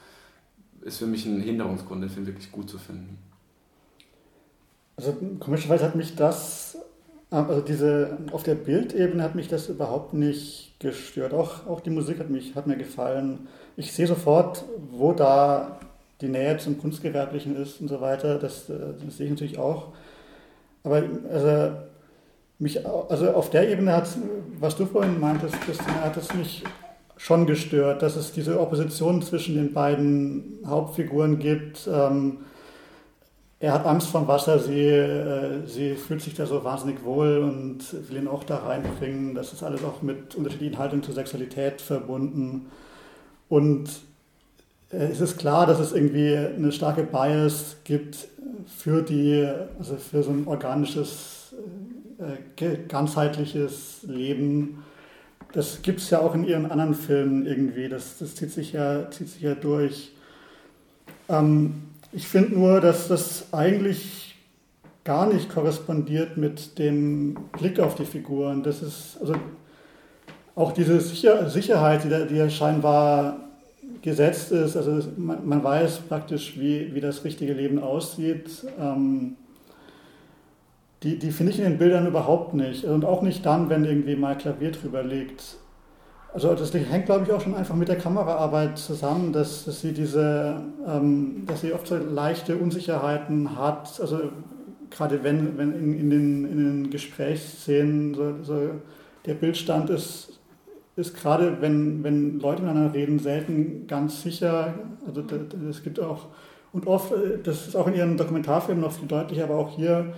ist 0.81 0.97
für 0.97 1.05
mich 1.05 1.27
ein 1.27 1.41
Hinderungsgrund, 1.41 2.01
den 2.01 2.09
Film 2.09 2.25
wirklich 2.25 2.51
gut 2.51 2.71
zu 2.71 2.79
finden. 2.79 3.19
Also 4.97 5.15
komischerweise 5.39 5.85
hat 5.85 5.93
mich 5.93 6.15
das 6.15 6.75
also 7.33 7.61
diese, 7.61 8.17
auf 8.31 8.43
der 8.43 8.53
Bildebene 8.53 9.23
hat 9.23 9.33
mich 9.33 9.47
das 9.47 9.67
überhaupt 9.67 10.13
nicht 10.13 10.75
gestört. 10.79 11.33
Auch, 11.33 11.65
auch 11.65 11.81
die 11.81 11.89
Musik 11.89 12.19
hat, 12.19 12.29
mich, 12.29 12.55
hat 12.55 12.67
mir 12.67 12.77
gefallen. 12.77 13.47
Ich 13.75 13.91
sehe 13.91 14.05
sofort, 14.05 14.63
wo 14.91 15.13
da 15.13 15.79
die 16.21 16.27
Nähe 16.27 16.57
zum 16.57 16.79
Kunstgewerblichen 16.79 17.55
ist 17.55 17.81
und 17.81 17.87
so 17.87 18.01
weiter. 18.01 18.37
Das, 18.37 18.69
äh, 18.69 18.75
das 19.03 19.17
sehe 19.17 19.25
ich 19.25 19.31
natürlich 19.31 19.57
auch. 19.57 19.93
Aber 20.83 21.01
also, 21.31 21.71
mich, 22.59 22.85
also 22.85 23.31
auf 23.31 23.49
der 23.49 23.67
Ebene 23.67 23.93
hat, 23.93 24.09
was 24.59 24.75
du 24.75 24.85
vorhin 24.85 25.19
meintest, 25.19 25.59
Christina, 25.61 26.01
hat 26.01 26.17
es 26.17 26.33
mich 26.35 26.63
schon 27.17 27.47
gestört, 27.47 28.03
dass 28.03 28.15
es 28.15 28.31
diese 28.31 28.59
Opposition 28.59 29.23
zwischen 29.23 29.55
den 29.55 29.73
beiden 29.73 30.59
Hauptfiguren 30.67 31.39
gibt. 31.39 31.89
Ähm, 31.91 32.39
er 33.63 33.71
hat 33.71 33.85
Angst 33.85 34.09
vor 34.09 34.27
Wasser, 34.27 34.59
sie, 34.59 34.89
äh, 34.89 35.65
sie 35.65 35.95
fühlt 35.95 36.21
sich 36.21 36.33
da 36.33 36.45
so 36.45 36.65
wahnsinnig 36.65 37.05
wohl 37.05 37.37
und 37.37 37.79
will 38.09 38.17
ihn 38.17 38.27
auch 38.27 38.43
da 38.43 38.57
reinbringen. 38.57 39.35
Das 39.35 39.53
ist 39.53 39.63
alles 39.63 39.85
auch 39.85 40.01
mit 40.01 40.35
unterschiedlichen 40.35 40.77
Haltungen 40.77 41.01
zur 41.01 41.13
Sexualität 41.13 41.79
verbunden. 41.79 42.65
Und 43.47 43.89
äh, 44.91 45.05
es 45.05 45.21
ist 45.21 45.37
klar, 45.37 45.65
dass 45.65 45.79
es 45.79 45.93
irgendwie 45.93 46.35
eine 46.35 46.73
starke 46.73 47.03
Bias 47.03 47.77
gibt 47.85 48.27
für 48.67 49.01
die, 49.01 49.47
also 49.79 49.95
für 49.95 50.23
so 50.23 50.31
ein 50.31 50.45
organisches, 50.45 51.55
äh, 52.19 52.77
ganzheitliches 52.89 54.03
Leben. 54.05 54.83
Das 55.53 55.81
gibt 55.81 56.01
es 56.01 56.09
ja 56.09 56.19
auch 56.19 56.35
in 56.35 56.43
ihren 56.43 56.69
anderen 56.69 56.95
Filmen 56.95 57.45
irgendwie. 57.45 57.87
Das, 57.87 58.17
das 58.17 58.35
zieht, 58.35 58.51
sich 58.51 58.73
ja, 58.73 59.09
zieht 59.09 59.29
sich 59.29 59.41
ja 59.41 59.55
durch. 59.55 60.11
Ähm, 61.29 61.92
ich 62.13 62.27
finde 62.27 62.53
nur, 62.53 62.79
dass 62.79 63.07
das 63.07 63.51
eigentlich 63.51 64.35
gar 65.03 65.27
nicht 65.27 65.49
korrespondiert 65.49 66.37
mit 66.37 66.77
dem 66.79 67.35
Blick 67.57 67.79
auf 67.79 67.95
die 67.95 68.05
Figuren. 68.05 68.63
Das 68.63 68.81
ist 68.81 69.17
also 69.19 69.35
auch 70.55 70.71
diese 70.71 71.01
Sicher 71.01 71.49
Sicherheit, 71.49 72.03
die, 72.03 72.09
da, 72.09 72.25
die 72.25 72.35
ja 72.35 72.49
scheinbar 72.49 73.39
gesetzt 74.01 74.51
ist. 74.51 74.77
Also 74.77 75.09
man, 75.17 75.47
man, 75.47 75.63
weiß 75.63 75.99
praktisch, 76.07 76.57
wie, 76.59 76.93
wie 76.93 77.01
das 77.01 77.23
richtige 77.23 77.53
Leben 77.53 77.79
aussieht. 77.79 78.65
Ähm, 78.79 79.35
die, 81.01 81.19
die 81.19 81.31
finde 81.31 81.51
ich 81.51 81.57
in 81.57 81.65
den 81.65 81.77
Bildern 81.77 82.07
überhaupt 82.07 82.53
nicht. 82.53 82.85
Und 82.85 83.03
auch 83.03 83.23
nicht 83.23 83.45
dann, 83.45 83.69
wenn 83.69 83.83
irgendwie 83.83 84.15
mal 84.15 84.37
Klavier 84.37 84.71
drüber 84.71 85.03
liegt. 85.03 85.57
Also 86.33 86.55
das 86.55 86.73
hängt, 86.73 87.05
glaube 87.05 87.25
ich, 87.25 87.31
auch 87.31 87.41
schon 87.41 87.53
einfach 87.53 87.75
mit 87.75 87.87
der 87.89 87.97
Kameraarbeit 87.97 88.79
zusammen, 88.79 89.31
dass, 89.31 89.65
dass 89.65 89.81
sie 89.81 89.93
diese, 89.93 90.61
ähm, 90.87 91.43
dass 91.45 91.61
sie 91.61 91.73
oft 91.73 91.85
so 91.85 91.95
leichte 91.95 92.57
Unsicherheiten 92.57 93.55
hat. 93.55 93.99
Also 94.01 94.19
gerade 94.89 95.23
wenn, 95.23 95.57
wenn 95.59 95.73
in, 95.73 95.99
in, 95.99 96.09
den, 96.09 96.45
in 96.45 96.57
den 96.57 96.89
Gesprächsszenen 96.89 98.15
so, 98.15 98.33
so 98.41 98.69
der 99.27 99.35
Bildstand 99.35 99.91
ist, 99.91 100.39
ist 100.95 101.15
gerade, 101.15 101.61
wenn, 101.61 102.03
wenn 102.03 102.39
Leute 102.39 102.63
miteinander 102.63 102.93
reden, 102.93 103.19
selten 103.19 103.85
ganz 103.87 104.23
sicher. 104.23 104.73
Also 105.05 105.23
es 105.69 105.83
gibt 105.83 105.99
auch, 105.99 106.27
und 106.71 106.87
oft, 106.87 107.13
das 107.43 107.67
ist 107.67 107.75
auch 107.75 107.87
in 107.87 107.93
ihren 107.93 108.17
Dokumentarfilmen 108.17 108.83
noch 108.83 108.91
viel 108.91 109.07
deutlicher, 109.07 109.43
aber 109.43 109.55
auch 109.55 109.75
hier, 109.75 110.13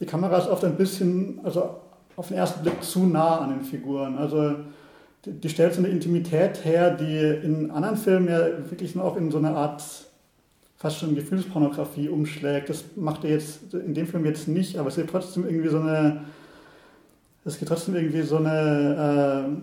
die 0.00 0.06
Kamera 0.06 0.38
ist 0.38 0.48
oft 0.48 0.64
ein 0.64 0.76
bisschen, 0.76 1.40
also 1.44 1.76
auf 2.16 2.28
den 2.28 2.38
ersten 2.38 2.62
Blick 2.62 2.82
zu 2.82 3.06
nah 3.06 3.38
an 3.38 3.50
den 3.50 3.62
Figuren. 3.62 4.16
Also 4.16 4.56
die 5.30 5.48
stellt 5.48 5.74
so 5.74 5.80
eine 5.80 5.88
Intimität 5.88 6.64
her, 6.64 6.90
die 6.90 7.18
in 7.44 7.70
anderen 7.70 7.96
Filmen 7.96 8.28
ja 8.28 8.40
wirklich 8.70 8.98
auch 8.98 9.16
in 9.16 9.30
so 9.30 9.38
eine 9.38 9.50
Art 9.50 9.82
fast 10.76 10.98
schon 10.98 11.14
Gefühlspornografie 11.14 12.08
umschlägt. 12.08 12.68
Das 12.68 12.84
macht 12.96 13.24
er 13.24 13.30
jetzt 13.30 13.74
in 13.74 13.94
dem 13.94 14.06
Film 14.06 14.24
jetzt 14.24 14.48
nicht, 14.48 14.78
aber 14.78 14.88
es 14.88 14.96
gibt 14.96 15.10
trotzdem 15.10 15.44
irgendwie 15.44 15.68
so 15.68 15.80
eine, 15.80 16.24
es 17.44 17.58
gibt 17.58 17.68
trotzdem 17.68 17.96
irgendwie 17.96 18.22
so 18.22 18.36
eine, 18.36 19.62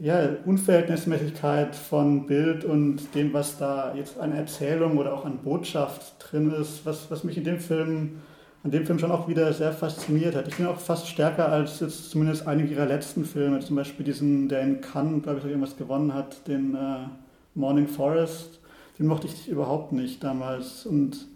ja, 0.00 0.30
Unverhältnismäßigkeit 0.46 1.76
von 1.76 2.26
Bild 2.26 2.64
und 2.64 3.14
dem, 3.14 3.32
was 3.34 3.58
da 3.58 3.94
jetzt 3.94 4.18
an 4.18 4.32
Erzählung 4.32 4.96
oder 4.96 5.12
auch 5.12 5.26
an 5.26 5.38
Botschaft 5.38 6.14
drin 6.18 6.50
ist, 6.52 6.86
was, 6.86 7.10
was 7.10 7.22
mich 7.22 7.36
in 7.36 7.44
dem 7.44 7.58
Film, 7.58 8.20
an 8.62 8.70
dem 8.70 8.84
Film 8.84 8.98
schon 8.98 9.10
auch 9.10 9.26
wieder 9.26 9.52
sehr 9.52 9.72
fasziniert 9.72 10.36
hat. 10.36 10.48
Ich 10.48 10.56
bin 10.56 10.66
auch 10.66 10.78
fast 10.78 11.08
stärker 11.08 11.50
als 11.50 11.80
jetzt 11.80 12.10
zumindest 12.10 12.46
einige 12.46 12.74
ihrer 12.74 12.86
letzten 12.86 13.24
Filme, 13.24 13.60
zum 13.60 13.76
Beispiel 13.76 14.04
diesen, 14.04 14.48
der 14.48 14.60
in 14.62 14.80
Cannes, 14.80 15.22
glaube 15.22 15.38
ich, 15.38 15.44
irgendwas 15.46 15.76
gewonnen 15.76 16.12
hat, 16.12 16.46
den 16.46 16.74
äh, 16.74 17.06
Morning 17.54 17.88
Forest, 17.88 18.60
den 18.98 19.06
mochte 19.06 19.26
ich 19.28 19.48
überhaupt 19.48 19.92
nicht 19.92 20.22
damals 20.22 20.84
und 20.84 21.26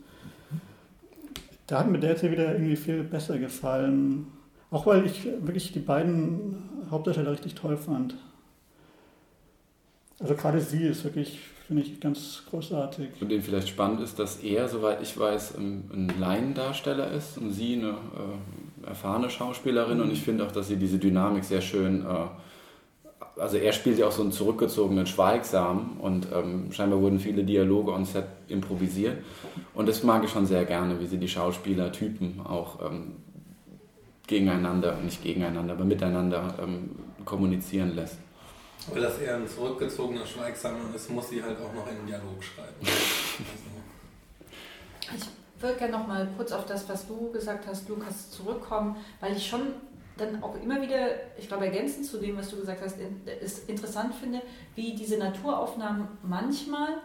da 1.66 1.78
hat 1.78 1.90
mir 1.90 1.98
der 1.98 2.10
jetzt 2.10 2.22
wieder 2.22 2.52
irgendwie 2.52 2.76
viel 2.76 3.02
besser 3.02 3.38
gefallen. 3.38 4.26
Auch 4.70 4.86
weil 4.86 5.06
ich 5.06 5.24
wirklich 5.24 5.72
die 5.72 5.80
beiden 5.80 6.68
Hauptdarsteller 6.90 7.32
richtig 7.32 7.54
toll 7.54 7.76
fand. 7.76 8.16
Also 10.18 10.34
gerade 10.34 10.60
sie 10.60 10.82
ist 10.82 11.04
wirklich, 11.04 11.38
finde 11.66 11.82
ich, 11.82 12.00
ganz 12.00 12.42
großartig. 12.50 13.08
Und 13.20 13.30
den 13.30 13.42
vielleicht 13.42 13.68
spannend 13.68 14.00
ist, 14.00 14.18
dass 14.18 14.36
er, 14.42 14.68
soweit 14.68 15.02
ich 15.02 15.18
weiß, 15.18 15.56
ein 15.56 16.12
Laiendarsteller 16.18 17.10
ist 17.12 17.38
und 17.38 17.52
sie 17.52 17.74
eine 17.74 17.90
äh, 17.90 18.86
erfahrene 18.86 19.30
Schauspielerin. 19.30 19.98
Mhm. 19.98 20.04
Und 20.04 20.12
ich 20.12 20.22
finde 20.22 20.46
auch, 20.46 20.52
dass 20.52 20.68
sie 20.68 20.76
diese 20.76 20.98
Dynamik 20.98 21.44
sehr 21.44 21.60
schön 21.60 22.02
äh, 22.02 22.26
also 23.36 23.56
er 23.56 23.72
spielt 23.72 23.98
ja 23.98 24.06
auch 24.06 24.12
so 24.12 24.22
einen 24.22 24.32
zurückgezogenen 24.32 25.06
Schweigsam 25.06 25.96
und 26.00 26.28
ähm, 26.32 26.70
scheinbar 26.72 27.00
wurden 27.00 27.18
viele 27.18 27.44
Dialoge 27.44 27.92
on 27.92 28.04
Set 28.04 28.26
improvisiert. 28.48 29.18
Und 29.74 29.88
das 29.88 30.02
mag 30.02 30.24
ich 30.24 30.30
schon 30.30 30.46
sehr 30.46 30.64
gerne, 30.64 31.00
wie 31.00 31.06
sie 31.06 31.18
die 31.18 31.28
Schauspielertypen 31.28 32.40
auch 32.44 32.80
ähm, 32.84 33.16
gegeneinander, 34.26 34.96
nicht 35.04 35.22
gegeneinander, 35.22 35.74
aber 35.74 35.84
miteinander 35.84 36.54
ähm, 36.62 36.90
kommunizieren 37.24 37.94
lässt. 37.94 38.18
Weil 38.92 39.02
das 39.02 39.18
eher 39.18 39.36
ein 39.36 39.48
zurückgezogener 39.48 40.26
Schweigsamer 40.26 40.94
ist, 40.94 41.10
muss 41.10 41.28
sie 41.30 41.42
halt 41.42 41.58
auch 41.58 41.72
noch 41.72 41.86
einen 41.86 42.06
Dialog 42.06 42.42
schreiben. 42.42 42.74
also. 45.10 45.26
Ich 45.56 45.62
würde 45.62 45.78
gerne 45.78 45.92
noch 45.92 46.06
mal 46.06 46.28
kurz 46.36 46.52
auf 46.52 46.66
das, 46.66 46.86
was 46.90 47.06
du 47.06 47.32
gesagt 47.32 47.66
hast, 47.66 47.88
Lukas, 47.88 48.30
zurückkommen, 48.30 48.96
weil 49.20 49.34
ich 49.34 49.46
schon 49.46 49.72
dann 50.16 50.42
auch 50.42 50.54
immer 50.62 50.80
wieder, 50.82 51.08
ich 51.38 51.48
glaube, 51.48 51.64
ergänzend 51.66 52.06
zu 52.06 52.18
dem, 52.18 52.36
was 52.36 52.50
du 52.50 52.56
gesagt 52.56 52.82
hast, 52.82 52.98
ist 53.40 53.68
interessant 53.68 54.14
finde, 54.14 54.42
wie 54.74 54.94
diese 54.94 55.16
Naturaufnahmen 55.16 56.06
manchmal 56.22 57.00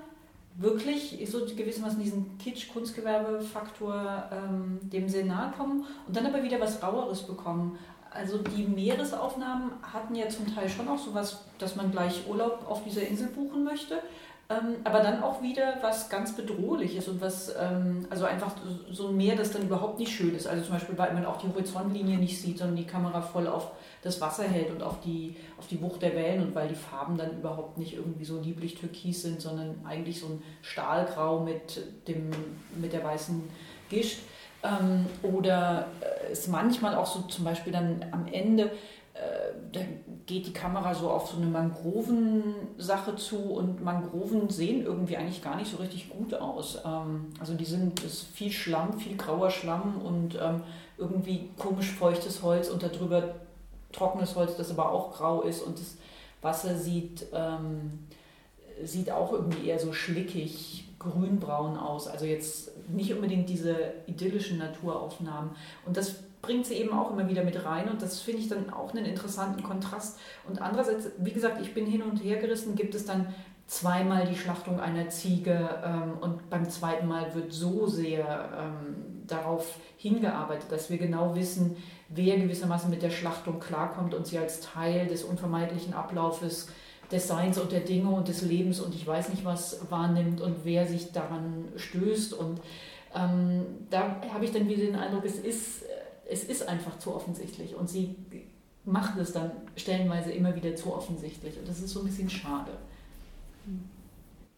wirklich 0.58 1.18
so 1.30 1.46
gewissermaßen 1.46 2.02
diesen 2.02 2.38
Kitsch-Kunstgewerbe-Faktor 2.38 4.30
ähm, 4.32 4.80
dem 4.82 5.08
sehr 5.08 5.26
nahe 5.26 5.54
kommen 5.54 5.86
und 6.06 6.16
dann 6.16 6.26
aber 6.26 6.44
wieder 6.44 6.60
was 6.60 6.84
Raueres 6.84 7.24
bekommen. 7.24 7.80
Also 8.12 8.40
die 8.40 8.64
Meeresaufnahmen 8.64 9.72
hatten 9.82 10.16
ja 10.16 10.28
zum 10.30 10.54
Teil 10.54 10.68
schon 10.70 10.88
auch 10.88 10.98
sowas, 10.98 11.46
dass 11.58 11.76
man 11.76 11.92
gleich 11.92 12.28
Urlaub 12.28 12.66
auf 12.68 12.84
dieser 12.84 13.08
Insel 13.08 13.28
buchen 13.28 13.64
möchte. 13.64 14.02
Ähm, 14.52 14.78
aber 14.84 15.02
dann 15.02 15.22
auch 15.22 15.44
wieder 15.44 15.78
was 15.82 16.10
ganz 16.10 16.36
Bedrohliches 16.36 17.08
und 17.08 17.22
was, 17.22 17.54
ähm, 17.56 18.08
also 18.10 18.26
einfach 18.26 18.56
so 18.92 19.10
ein 19.10 19.18
Meer, 19.18 19.36
das 19.36 19.52
dann 19.52 19.62
überhaupt 19.62 20.00
nicht 20.00 20.12
schön 20.12 20.34
ist. 20.34 20.48
Also 20.48 20.64
zum 20.64 20.74
Beispiel, 20.74 20.98
weil 20.98 21.14
man 21.14 21.24
auch 21.24 21.38
die 21.38 21.48
Horizontlinie 21.48 22.18
nicht 22.18 22.42
sieht, 22.42 22.58
sondern 22.58 22.76
die 22.76 22.88
Kamera 22.88 23.22
voll 23.22 23.46
auf 23.46 23.70
das 24.02 24.20
Wasser 24.22 24.46
hält 24.46 24.72
und 24.72 24.82
auf 24.82 25.02
die, 25.02 25.36
auf 25.60 25.68
die 25.68 25.80
Wucht 25.84 26.02
der 26.02 26.16
Wellen 26.16 26.42
und 26.42 26.56
weil 26.56 26.68
die 26.68 26.76
Farben 26.76 27.16
dann 27.16 27.38
überhaupt 27.38 27.78
nicht 27.78 27.94
irgendwie 27.94 28.26
so 28.26 28.42
lieblich 28.42 28.74
türkis 28.74 29.22
sind, 29.22 29.40
sondern 29.40 29.86
eigentlich 29.86 30.20
so 30.20 30.26
ein 30.26 30.42
Stahlgrau 30.64 31.42
mit, 31.42 31.84
dem, 32.08 32.32
mit 32.76 32.92
der 32.92 33.04
weißen 33.04 33.44
Gischt. 33.92 34.18
Ähm, 34.64 35.06
oder 35.24 35.88
äh, 36.02 36.32
es 36.32 36.48
manchmal 36.48 36.96
auch 36.96 37.06
so 37.06 37.22
zum 37.22 37.46
Beispiel 37.46 37.72
dann 37.72 38.06
am 38.12 38.28
Ende 38.28 38.72
äh, 39.20 39.54
da 39.72 39.82
geht 40.26 40.48
die 40.48 40.54
Kamera 40.54 40.94
so 40.94 41.10
auf 41.10 41.30
so 41.30 41.38
eine 41.38 41.48
Mangroven-Sache 41.48 43.16
zu 43.16 43.38
und 43.38 43.84
Mangroven 43.84 44.50
sehen 44.50 44.84
irgendwie 44.84 45.18
eigentlich 45.18 45.44
gar 45.44 45.56
nicht 45.56 45.70
so 45.70 45.78
richtig 45.78 46.10
gut 46.10 46.34
aus. 46.34 46.80
Ähm, 46.86 47.28
also 47.40 47.54
die 47.54 47.66
sind 47.66 48.02
ist 48.04 48.28
viel 48.34 48.52
Schlamm, 48.52 49.00
viel 49.00 49.18
grauer 49.18 49.52
Schlamm 49.52 50.02
und 50.02 50.38
ähm, 50.42 50.64
irgendwie 50.98 51.50
komisch 51.58 51.92
feuchtes 51.92 52.42
Holz 52.44 52.70
und 52.70 52.82
darüber 52.82 53.36
trockenes 53.92 54.36
Holz, 54.36 54.56
das 54.56 54.72
aber 54.72 54.92
auch 54.92 55.14
grau 55.14 55.42
ist 55.42 55.62
und 55.62 55.80
das 55.80 55.98
Wasser 56.42 56.78
sieht, 56.78 57.26
ähm, 57.34 58.08
sieht 58.84 59.12
auch 59.12 59.34
irgendwie 59.34 59.68
eher 59.68 59.80
so 59.80 59.92
schlickig, 59.92 60.86
grünbraun 61.00 61.78
aus. 61.78 62.08
Also 62.08 62.26
jetzt 62.26 62.72
nicht 62.90 63.14
unbedingt 63.14 63.50
diese 63.50 63.94
idyllischen 64.06 64.58
Naturaufnahmen. 64.58 65.52
Und 65.86 65.98
das 65.98 66.24
bringt 66.42 66.66
sie 66.66 66.76
eben 66.76 66.94
auch 66.94 67.12
immer 67.12 67.28
wieder 67.28 67.44
mit 67.44 67.66
rein 67.66 67.90
und 67.90 68.02
das 68.02 68.22
finde 68.22 68.42
ich 68.42 68.48
dann 68.48 68.70
auch 68.70 68.94
einen 68.94 69.06
interessanten 69.06 69.64
Kontrast. 69.64 70.20
Und 70.48 70.62
andererseits, 70.62 71.10
wie 71.18 71.32
gesagt, 71.32 71.62
ich 71.62 71.74
bin 71.74 71.86
hin 71.86 72.02
und 72.02 72.18
her 72.24 72.38
gerissen, 72.38 72.76
gibt 72.76 72.96
es 72.96 73.06
dann 73.06 73.34
zweimal 73.68 74.26
die 74.26 74.36
Schlachtung 74.36 74.80
einer 74.80 75.10
Ziege 75.10 75.70
ähm, 75.86 76.14
und 76.22 76.50
beim 76.50 76.68
zweiten 76.70 77.08
Mal 77.08 77.36
wird 77.36 77.54
so 77.54 77.88
sehr 77.88 78.50
ähm, 78.58 79.24
darauf 79.28 79.78
hingearbeitet, 79.98 80.72
dass 80.72 80.90
wir 80.90 80.98
genau 80.98 81.36
wissen, 81.36 81.78
wer 82.10 82.38
gewissermaßen 82.38 82.90
mit 82.90 83.04
der 83.04 83.12
Schlachtung 83.12 83.60
klarkommt 83.60 84.16
und 84.16 84.26
sie 84.26 84.40
als 84.40 84.62
Teil 84.62 85.08
des 85.08 85.24
unvermeidlichen 85.24 85.94
Ablaufes 85.94 86.70
des 87.12 87.28
Seins 87.28 87.58
und 87.58 87.72
der 87.72 87.82
Dinge 87.82 88.10
und 88.10 88.28
des 88.28 88.42
Lebens 88.42 88.80
und 88.80 88.94
ich 88.94 89.06
weiß 89.06 89.30
nicht 89.30 89.46
was 89.46 89.80
wahrnimmt 89.90 90.42
und 90.42 90.58
wer 90.64 90.86
sich 90.86 91.12
daran 91.12 91.66
stößt. 91.76 92.34
Und 92.34 92.60
ähm, 93.16 93.66
da 93.90 94.22
habe 94.34 94.46
ich 94.46 94.52
dann 94.52 94.68
wieder 94.68 94.86
den 94.86 94.96
Eindruck, 94.96 95.26
es 95.26 95.40
ist 95.40 95.84
es 96.30 96.44
ist 96.44 96.68
einfach 96.68 96.98
zu 97.00 97.14
offensichtlich 97.16 97.76
und 97.76 97.90
sie 97.90 98.16
macht 98.86 99.18
es 99.18 99.34
dann 99.34 99.52
stellenweise 99.76 100.32
immer 100.32 100.56
wieder 100.56 100.76
zu 100.76 100.94
offensichtlich 100.94 101.58
und 101.58 101.68
das 101.68 101.80
ist 101.80 101.92
so 101.92 102.02
ein 102.02 102.06
bisschen 102.06 102.30
schade. 102.30 102.72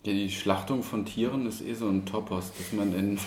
Ja, 0.04 0.14
die 0.14 0.30
Schlachtung 0.30 0.84
von 0.84 1.06
Tieren 1.06 1.46
ist 1.48 1.62
eh 1.62 1.74
so 1.74 1.88
ein 1.88 2.06
Topos, 2.06 2.52
dass 2.58 2.74
man 2.74 2.94
in, 2.94 3.20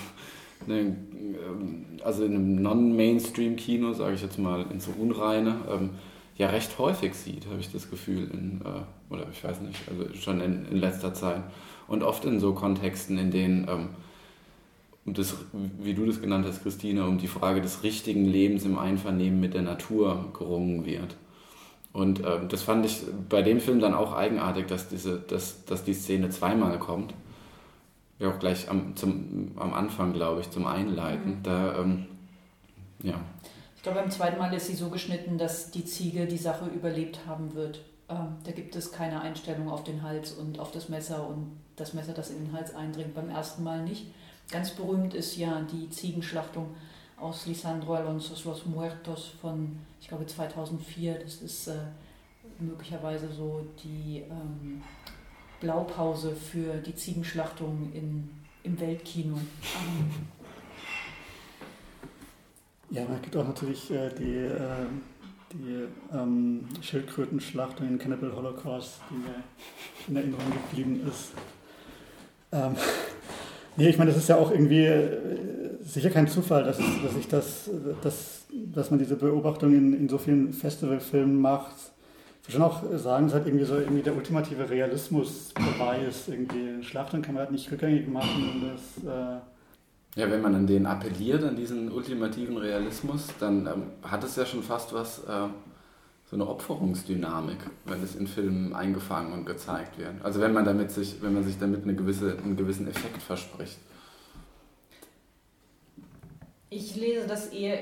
in 0.67 1.99
also 2.03 2.23
in 2.23 2.35
einem 2.35 2.61
Non-Mainstream-Kino, 2.61 3.93
sage 3.93 4.15
ich 4.15 4.21
jetzt 4.21 4.39
mal, 4.39 4.65
in 4.71 4.79
so 4.79 4.91
Unreine, 4.91 5.57
ähm, 5.69 5.91
ja 6.37 6.49
recht 6.49 6.77
häufig 6.77 7.15
sieht, 7.15 7.45
habe 7.47 7.59
ich 7.59 7.71
das 7.71 7.89
Gefühl, 7.89 8.29
in, 8.31 8.61
äh, 8.61 8.81
oder 9.09 9.27
ich 9.31 9.43
weiß 9.43 9.61
nicht, 9.61 9.79
also 9.89 10.13
schon 10.15 10.41
in, 10.41 10.65
in, 10.65 10.77
letzter 10.77 11.13
Zeit. 11.13 11.43
Und 11.87 12.03
oft 12.03 12.25
in 12.25 12.39
so 12.39 12.53
Kontexten, 12.53 13.17
in 13.17 13.31
denen 13.31 13.67
ähm, 13.67 13.89
um 15.05 15.13
das, 15.13 15.35
wie 15.53 15.93
du 15.93 16.05
das 16.05 16.19
genannt 16.19 16.45
hast, 16.47 16.63
Christine, 16.63 17.05
um 17.05 17.19
die 17.19 17.27
Frage 17.27 17.61
des 17.61 17.83
richtigen 17.83 18.25
Lebens 18.25 18.65
im 18.65 18.77
Einvernehmen 18.77 19.39
mit 19.39 19.53
der 19.53 19.61
Natur 19.61 20.31
gerungen 20.33 20.85
wird. 20.85 21.15
Und 21.93 22.25
äh, 22.25 22.45
das 22.47 22.63
fand 22.63 22.85
ich 22.85 23.03
bei 23.29 23.41
dem 23.41 23.59
Film 23.59 23.79
dann 23.79 23.93
auch 23.93 24.13
eigenartig, 24.13 24.65
dass, 24.65 24.89
diese, 24.89 25.19
dass, 25.19 25.63
dass 25.65 25.83
die 25.83 25.93
Szene 25.93 26.29
zweimal 26.29 26.79
kommt. 26.79 27.13
Ja, 28.19 28.31
auch 28.31 28.39
gleich 28.39 28.69
am, 28.69 28.95
zum, 28.95 29.51
am 29.57 29.73
Anfang, 29.73 30.13
glaube 30.13 30.41
ich, 30.41 30.49
zum 30.49 30.65
Einleiten. 30.65 31.37
Mhm. 31.37 31.43
Da, 31.43 31.79
ähm, 31.79 32.05
ja. 33.03 33.19
Ich 33.75 33.83
glaube, 33.83 33.99
beim 33.99 34.09
zweiten 34.09 34.39
Mal 34.39 34.53
ist 34.53 34.67
sie 34.67 34.75
so 34.75 34.89
geschnitten, 34.89 35.37
dass 35.37 35.69
die 35.69 35.85
Ziege 35.85 36.25
die 36.25 36.37
Sache 36.37 36.65
überlebt 36.65 37.19
haben 37.27 37.53
wird. 37.53 37.81
Ähm, 38.07 38.37
da 38.43 38.51
gibt 38.51 38.75
es 38.75 38.91
keine 38.91 39.21
Einstellung 39.21 39.69
auf 39.69 39.83
den 39.83 40.03
Hals 40.03 40.33
und 40.33 40.59
auf 40.59 40.71
das 40.71 40.89
Messer 40.89 41.27
und 41.27 41.59
das 41.75 41.93
Messer, 41.93 42.13
das 42.13 42.29
in 42.29 42.45
den 42.45 42.53
Hals 42.53 42.73
eindringt. 42.75 43.15
Beim 43.15 43.29
ersten 43.29 43.63
Mal 43.63 43.83
nicht. 43.83 44.07
Ganz 44.51 44.71
berühmt 44.71 45.13
ist 45.13 45.37
ja 45.37 45.61
die 45.61 45.89
Ziegenschlachtung 45.89 46.75
aus 47.17 47.45
Lisandro 47.47 47.95
Alonso 47.95 48.35
Los 48.47 48.65
Muertos 48.65 49.29
von, 49.41 49.79
ich 49.99 50.07
glaube, 50.07 50.25
2004. 50.25 51.19
Das 51.19 51.41
ist 51.41 51.67
äh, 51.67 51.77
möglicherweise 52.59 53.31
so 53.31 53.65
die 53.83 54.23
ähm, 54.29 54.83
Blaupause 55.59 56.35
für 56.35 56.77
die 56.77 56.95
Ziegenschlachtung 56.95 57.91
in, 57.93 58.29
im 58.63 58.79
Weltkino. 58.79 59.39
Ja, 62.91 63.03
man 63.05 63.21
gibt 63.21 63.35
auch 63.35 63.47
natürlich 63.47 63.89
äh, 63.89 64.09
die, 64.13 64.35
äh, 64.35 64.85
die 65.57 66.15
ähm, 66.15 66.65
Schildkrötenschlachtung 66.81 67.87
in 67.87 67.97
Cannibal 67.97 68.35
Holocaust, 68.35 68.99
die 69.09 69.15
mir 69.15 69.43
in 70.07 70.15
Erinnerung 70.15 70.51
geblieben 70.69 71.01
ist. 71.07 71.31
Ähm, 72.51 72.75
Nee, 73.77 73.89
ich 73.89 73.97
meine, 73.97 74.11
das 74.11 74.21
ist 74.21 74.29
ja 74.29 74.37
auch 74.37 74.51
irgendwie 74.51 74.85
äh, 74.85 75.17
sicher 75.83 76.09
kein 76.09 76.29
Zufall, 76.29 76.63
dass, 76.63 76.77
dass 76.77 77.17
ich 77.19 77.27
das, 77.27 77.69
dass, 78.01 78.45
dass 78.49 78.89
man 78.89 78.99
diese 78.99 79.17
Beobachtung 79.17 79.73
in, 79.73 79.93
in 79.93 80.07
so 80.07 80.17
vielen 80.17 80.53
Festivalfilmen 80.53 81.41
macht. 81.41 81.75
Ich 82.41 82.53
würde 82.53 82.53
schon 82.53 82.61
auch 82.61 82.97
sagen, 82.97 83.27
es 83.27 83.33
hat 83.33 83.45
irgendwie 83.45 83.65
so 83.65 83.75
irgendwie 83.75 84.01
der 84.01 84.15
ultimative 84.15 84.69
Realismus 84.69 85.51
dabei 85.55 86.05
ist. 86.05 86.29
Irgendwie 86.29 86.81
Schlachtung 86.83 87.21
kann 87.21 87.33
man 87.33 87.41
halt 87.41 87.51
nicht 87.51 87.69
rückgängig 87.69 88.07
machen 88.07 88.49
und 88.53 88.71
das. 88.71 89.13
Äh 89.13 89.54
ja, 90.15 90.31
wenn 90.31 90.41
man 90.41 90.55
an 90.55 90.67
den 90.67 90.85
appelliert, 90.85 91.43
an 91.43 91.55
diesen 91.55 91.91
ultimativen 91.91 92.57
Realismus, 92.57 93.27
dann 93.39 93.67
ähm, 93.67 93.83
hat 94.01 94.23
es 94.23 94.35
ja 94.35 94.45
schon 94.45 94.63
fast 94.63 94.93
was. 94.93 95.19
Äh 95.25 95.47
so 96.29 96.35
eine 96.35 96.47
Opferungsdynamik, 96.47 97.59
wenn 97.85 98.03
es 98.03 98.15
in 98.15 98.27
Filmen 98.27 98.73
eingefangen 98.73 99.31
und 99.31 99.45
gezeigt 99.45 99.97
wird. 99.99 100.13
Also 100.23 100.41
wenn 100.41 100.53
man 100.53 100.65
damit 100.65 100.91
sich, 100.91 101.21
wenn 101.21 101.33
man 101.33 101.43
sich 101.43 101.59
damit 101.59 101.83
eine 101.83 101.95
gewisse, 101.95 102.37
einen 102.37 102.57
gewissen 102.57 102.87
Effekt 102.87 103.21
verspricht. 103.21 103.77
Ich 106.69 106.95
lese 106.95 107.27
das 107.27 107.47
eher 107.47 107.79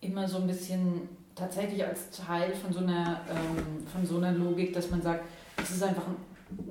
immer 0.00 0.28
so 0.28 0.38
ein 0.38 0.46
bisschen 0.46 1.08
tatsächlich 1.34 1.84
als 1.84 2.10
Teil 2.10 2.54
von 2.54 2.72
so 2.72 2.78
einer, 2.78 3.22
ähm, 3.28 3.86
von 3.86 4.06
so 4.06 4.18
einer 4.18 4.32
Logik, 4.32 4.72
dass 4.72 4.90
man 4.90 5.02
sagt, 5.02 5.24
es 5.60 5.70
ist 5.70 5.82
einfach 5.82 6.06
ein, 6.06 6.16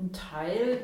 ein 0.06 0.12
Teil 0.14 0.80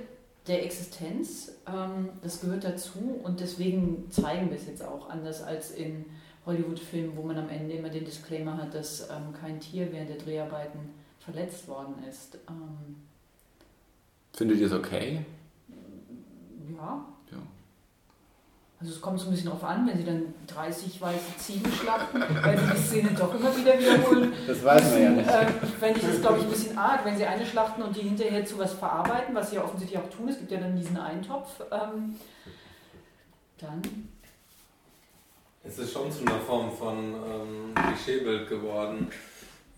der 0.48 0.64
Existenz, 0.64 1.54
ähm, 1.68 2.10
das 2.22 2.42
gehört 2.42 2.64
dazu 2.64 3.20
und 3.24 3.40
deswegen 3.40 4.10
zeigen 4.12 4.50
wir 4.50 4.58
es 4.58 4.68
jetzt 4.68 4.84
auch 4.84 5.10
anders 5.10 5.42
als 5.42 5.72
in 5.72 6.06
Hollywood-Filmen, 6.46 7.18
wo 7.18 7.24
man 7.24 7.38
am 7.38 7.50
Ende 7.50 7.76
immer 7.76 7.90
den 7.90 8.06
Disclaimer 8.06 8.58
hat, 8.58 8.74
dass 8.74 9.10
ähm, 9.10 9.34
kein 9.40 9.60
Tier 9.60 9.92
während 9.92 10.10
der 10.10 10.18
Dreharbeiten 10.18 10.80
verletzt 11.20 11.68
worden 11.68 11.96
ist. 12.08 12.38
Ähm, 12.48 12.98
Findet 14.34 14.60
ihr 14.60 14.68
es 14.68 14.74
okay? 14.74 15.26
Ja. 16.78 17.06
Also 18.80 18.94
es 18.94 19.02
kommt 19.02 19.20
so 19.20 19.28
ein 19.28 19.32
bisschen 19.32 19.48
darauf 19.48 19.64
an, 19.64 19.88
wenn 19.88 19.98
sie 19.98 20.04
dann 20.04 20.34
30 20.48 21.00
weiße 21.00 21.38
Ziegen 21.38 21.72
schlachten, 21.72 22.20
weil 22.20 22.58
sie 22.58 22.66
die 22.76 22.82
Szene 22.82 23.10
doch 23.18 23.34
immer 23.34 23.56
wieder 23.56 23.80
wiederholen. 23.80 24.34
Das 24.46 24.64
weiß 24.64 24.92
man 24.92 25.02
ja 25.02 25.10
nicht. 25.12 25.30
Ähm, 25.30 25.70
Fände 25.80 26.00
ich 26.00 26.06
das, 26.06 26.22
glaube 26.22 26.40
ich, 26.40 26.44
ein 26.44 26.50
bisschen 26.50 26.78
arg, 26.78 27.06
wenn 27.06 27.18
sie 27.18 27.26
eine 27.26 27.46
schlachten 27.46 27.82
und 27.82 27.96
die 27.96 28.02
hinterher 28.02 28.46
zu 28.46 28.58
was 28.58 28.74
verarbeiten, 28.74 29.34
was 29.34 29.50
sie 29.50 29.56
ja 29.56 29.64
offensichtlich 29.64 30.00
auch 30.00 30.10
tun. 30.10 30.28
Es 30.28 30.38
gibt 30.38 30.52
ja 30.52 30.60
dann 30.60 30.76
diesen 30.76 30.98
Eintopf. 30.98 31.62
Ähm, 31.72 32.16
dann 33.58 33.82
Es 35.64 35.80
ist 35.80 35.94
schon 35.94 36.12
zu 36.12 36.22
einer 36.22 36.40
Form 36.42 36.70
von 36.72 37.14
ähm, 37.14 37.74
Klischeebild 37.74 38.50
geworden. 38.50 39.08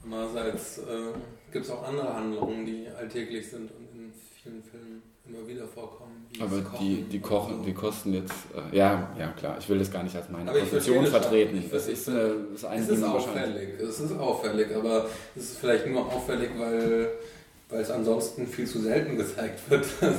Andererseits 0.03 0.79
äh, 0.79 1.13
gibt 1.51 1.65
es 1.65 1.71
auch 1.71 1.87
andere 1.87 2.13
Handlungen, 2.13 2.65
die 2.65 2.87
alltäglich 2.97 3.47
sind 3.47 3.69
und 3.71 3.87
in 3.93 4.13
vielen 4.41 4.63
Filmen 4.63 4.96
immer 5.29 5.47
wieder 5.47 5.65
vorkommen. 5.67 6.25
wie 6.31 6.41
Aber 6.41 6.61
die, 6.79 7.03
die, 7.03 7.19
kochen, 7.19 7.63
die 7.63 7.73
kosten 7.73 8.13
jetzt, 8.13 8.33
äh, 8.71 8.75
ja, 8.77 9.09
ja 9.17 9.27
klar, 9.31 9.57
ich 9.59 9.67
will 9.69 9.79
das 9.79 9.91
gar 9.91 10.03
nicht 10.03 10.15
als 10.15 10.29
meine 10.29 10.49
Aber 10.49 10.59
Position 10.59 11.05
vertreten. 11.05 11.57
Ich 11.57 11.69
Das 11.69 11.87
ist, 11.87 12.07
äh, 12.07 12.31
das 12.53 12.65
eine 12.65 12.81
Es 12.81 12.89
ist 12.89 13.01
Ding 13.03 13.13
wahrscheinlich. 13.13 13.73
auffällig, 13.73 13.89
es 13.89 13.99
ist 13.99 14.17
auffällig, 14.19 14.75
aber 14.75 15.05
es 15.35 15.43
ist 15.43 15.57
vielleicht 15.59 15.87
nur 15.87 16.05
auffällig, 16.05 16.49
weil, 16.57 17.09
weil 17.69 17.81
es 17.81 17.91
ansonsten 17.91 18.47
viel 18.47 18.67
zu 18.67 18.79
selten 18.79 19.17
gezeigt 19.17 19.69
wird. 19.69 19.85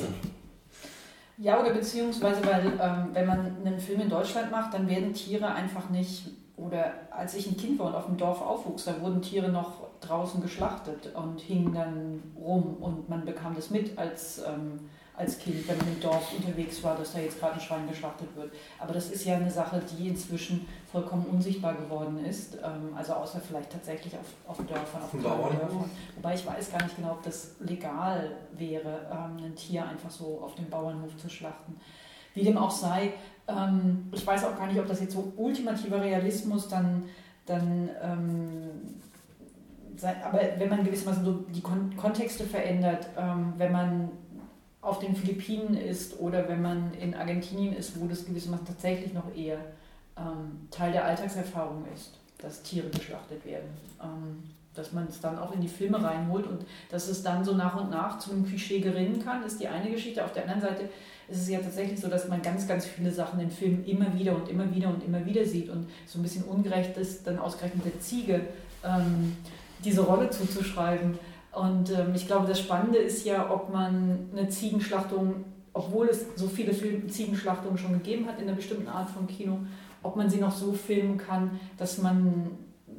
Ja, 1.40 1.60
oder 1.60 1.72
beziehungsweise, 1.72 2.44
weil 2.44 2.66
ähm, 2.66 3.10
wenn 3.12 3.26
man 3.26 3.56
einen 3.64 3.78
Film 3.78 4.00
in 4.00 4.10
Deutschland 4.10 4.50
macht, 4.50 4.74
dann 4.74 4.88
werden 4.88 5.12
Tiere 5.14 5.46
einfach 5.46 5.88
nicht, 5.88 6.30
oder 6.56 6.92
als 7.12 7.34
ich 7.36 7.46
ein 7.46 7.56
Kind 7.56 7.78
war 7.78 7.86
und 7.86 7.94
auf 7.94 8.06
dem 8.06 8.16
Dorf 8.16 8.40
aufwuchs, 8.42 8.86
da 8.86 9.00
wurden 9.00 9.22
Tiere 9.22 9.48
noch 9.48 9.86
draußen 10.00 10.42
geschlachtet 10.42 11.14
und 11.14 11.40
hingen 11.40 11.72
dann 11.72 12.22
rum 12.36 12.76
und 12.80 13.08
man 13.08 13.24
bekam 13.24 13.54
das 13.54 13.70
mit 13.70 13.96
als, 13.96 14.38
ähm, 14.38 14.80
als 15.18 15.38
Kind, 15.38 15.66
wenn 15.68 15.76
man 15.76 15.88
im 15.88 16.00
Dorf 16.00 16.32
unterwegs 16.32 16.82
war, 16.84 16.96
dass 16.96 17.12
da 17.12 17.18
jetzt 17.18 17.40
gerade 17.40 17.54
ein 17.54 17.60
Schwein 17.60 17.88
geschlachtet 17.88 18.28
wird. 18.36 18.52
Aber 18.78 18.92
das 18.92 19.10
ist 19.10 19.24
ja 19.24 19.34
eine 19.34 19.50
Sache, 19.50 19.82
die 19.98 20.08
inzwischen 20.08 20.66
vollkommen 20.90 21.26
unsichtbar 21.26 21.74
geworden 21.74 22.24
ist, 22.24 22.54
ähm, 22.54 22.94
also 22.96 23.14
außer 23.14 23.40
vielleicht 23.40 23.72
tatsächlich 23.72 24.14
auf, 24.14 24.26
auf 24.46 24.66
Dörfern, 24.66 25.02
auf 25.02 25.10
dem 25.10 25.20
kleinen 25.20 25.38
Bauernhof? 25.38 25.60
Dörfern. 25.60 25.90
Wobei 26.16 26.34
ich 26.34 26.46
weiß 26.46 26.70
gar 26.70 26.82
nicht 26.84 26.96
genau, 26.96 27.12
ob 27.12 27.22
das 27.24 27.56
legal 27.58 28.30
wäre, 28.52 29.06
ähm, 29.10 29.44
ein 29.44 29.54
Tier 29.56 29.84
einfach 29.86 30.10
so 30.10 30.40
auf 30.40 30.54
dem 30.54 30.70
Bauernhof 30.70 31.16
zu 31.16 31.28
schlachten. 31.28 31.80
Wie 32.34 32.44
dem 32.44 32.56
auch 32.56 32.70
sei, 32.70 33.14
ähm, 33.48 34.08
ich 34.12 34.24
weiß 34.24 34.44
auch 34.44 34.56
gar 34.56 34.68
nicht, 34.68 34.78
ob 34.78 34.86
das 34.86 35.00
jetzt 35.00 35.14
so 35.14 35.32
ultimativer 35.36 36.00
Realismus 36.00 36.68
dann, 36.68 37.04
dann 37.44 37.90
aber 40.24 40.40
wenn 40.58 40.68
man 40.68 40.84
gewissermaßen 40.84 41.24
so 41.24 41.32
die 41.52 41.60
Kon 41.60 41.96
Kontexte 41.96 42.44
verändert, 42.44 43.08
wenn 43.56 43.72
man 43.72 44.10
auf 44.88 44.98
den 44.98 45.14
Philippinen 45.14 45.74
ist 45.74 46.18
oder 46.18 46.48
wenn 46.48 46.62
man 46.62 46.92
in 46.94 47.14
Argentinien 47.14 47.74
ist, 47.74 48.00
wo 48.00 48.06
das 48.06 48.24
gewissermaßen 48.24 48.66
tatsächlich 48.66 49.12
noch 49.12 49.34
eher 49.34 49.58
ähm, 50.16 50.68
Teil 50.70 50.92
der 50.92 51.04
Alltagserfahrung 51.04 51.84
ist, 51.94 52.18
dass 52.38 52.62
Tiere 52.62 52.88
geschlachtet 52.88 53.44
werden. 53.44 53.68
Ähm, 54.02 54.42
dass 54.78 54.92
man 54.92 55.08
es 55.08 55.20
dann 55.20 55.38
auch 55.38 55.52
in 55.52 55.60
die 55.60 55.68
Filme 55.68 56.02
reinholt 56.02 56.46
und 56.46 56.64
dass 56.88 57.08
es 57.08 57.22
dann 57.22 57.44
so 57.44 57.54
nach 57.54 57.80
und 57.80 57.90
nach 57.90 58.18
zu 58.18 58.30
einem 58.30 58.46
Klischee 58.46 58.80
gerinnen 58.80 59.22
kann, 59.22 59.42
ist 59.42 59.60
die 59.60 59.66
eine 59.66 59.90
Geschichte. 59.90 60.24
Auf 60.24 60.32
der 60.32 60.44
anderen 60.44 60.60
Seite 60.60 60.88
ist 61.28 61.42
es 61.42 61.48
ja 61.48 61.58
tatsächlich 61.58 62.00
so, 62.00 62.08
dass 62.08 62.28
man 62.28 62.40
ganz, 62.42 62.66
ganz 62.66 62.86
viele 62.86 63.10
Sachen 63.10 63.40
in 63.40 63.50
Filmen 63.50 63.84
immer 63.84 64.16
wieder 64.16 64.36
und 64.36 64.48
immer 64.48 64.72
wieder 64.72 64.88
und 64.88 65.04
immer 65.04 65.24
wieder 65.26 65.44
sieht 65.44 65.68
und 65.68 65.88
so 66.06 66.18
ein 66.18 66.22
bisschen 66.22 66.44
ungerecht 66.44 66.96
ist, 66.96 67.26
dann 67.26 67.38
ausgerechnet 67.38 67.84
der 67.84 68.00
Ziege 68.00 68.40
ähm, 68.84 69.36
diese 69.84 70.02
Rolle 70.02 70.30
zuzuschreiben. 70.30 71.18
Und 71.52 71.90
ähm, 71.90 72.14
ich 72.14 72.26
glaube, 72.26 72.46
das 72.46 72.60
Spannende 72.60 72.98
ist 72.98 73.24
ja, 73.24 73.50
ob 73.50 73.72
man 73.72 74.28
eine 74.32 74.48
Ziegenschlachtung, 74.48 75.44
obwohl 75.72 76.08
es 76.08 76.26
so 76.36 76.46
viele 76.46 76.74
Film 76.74 77.08
Ziegenschlachtungen 77.08 77.78
schon 77.78 77.92
gegeben 77.92 78.26
hat 78.26 78.38
in 78.40 78.46
einer 78.46 78.56
bestimmten 78.56 78.88
Art 78.88 79.10
von 79.10 79.26
Kino, 79.26 79.60
ob 80.02 80.16
man 80.16 80.28
sie 80.30 80.38
noch 80.38 80.54
so 80.54 80.72
filmen 80.72 81.18
kann, 81.18 81.58
dass 81.76 81.98
man, 81.98 82.50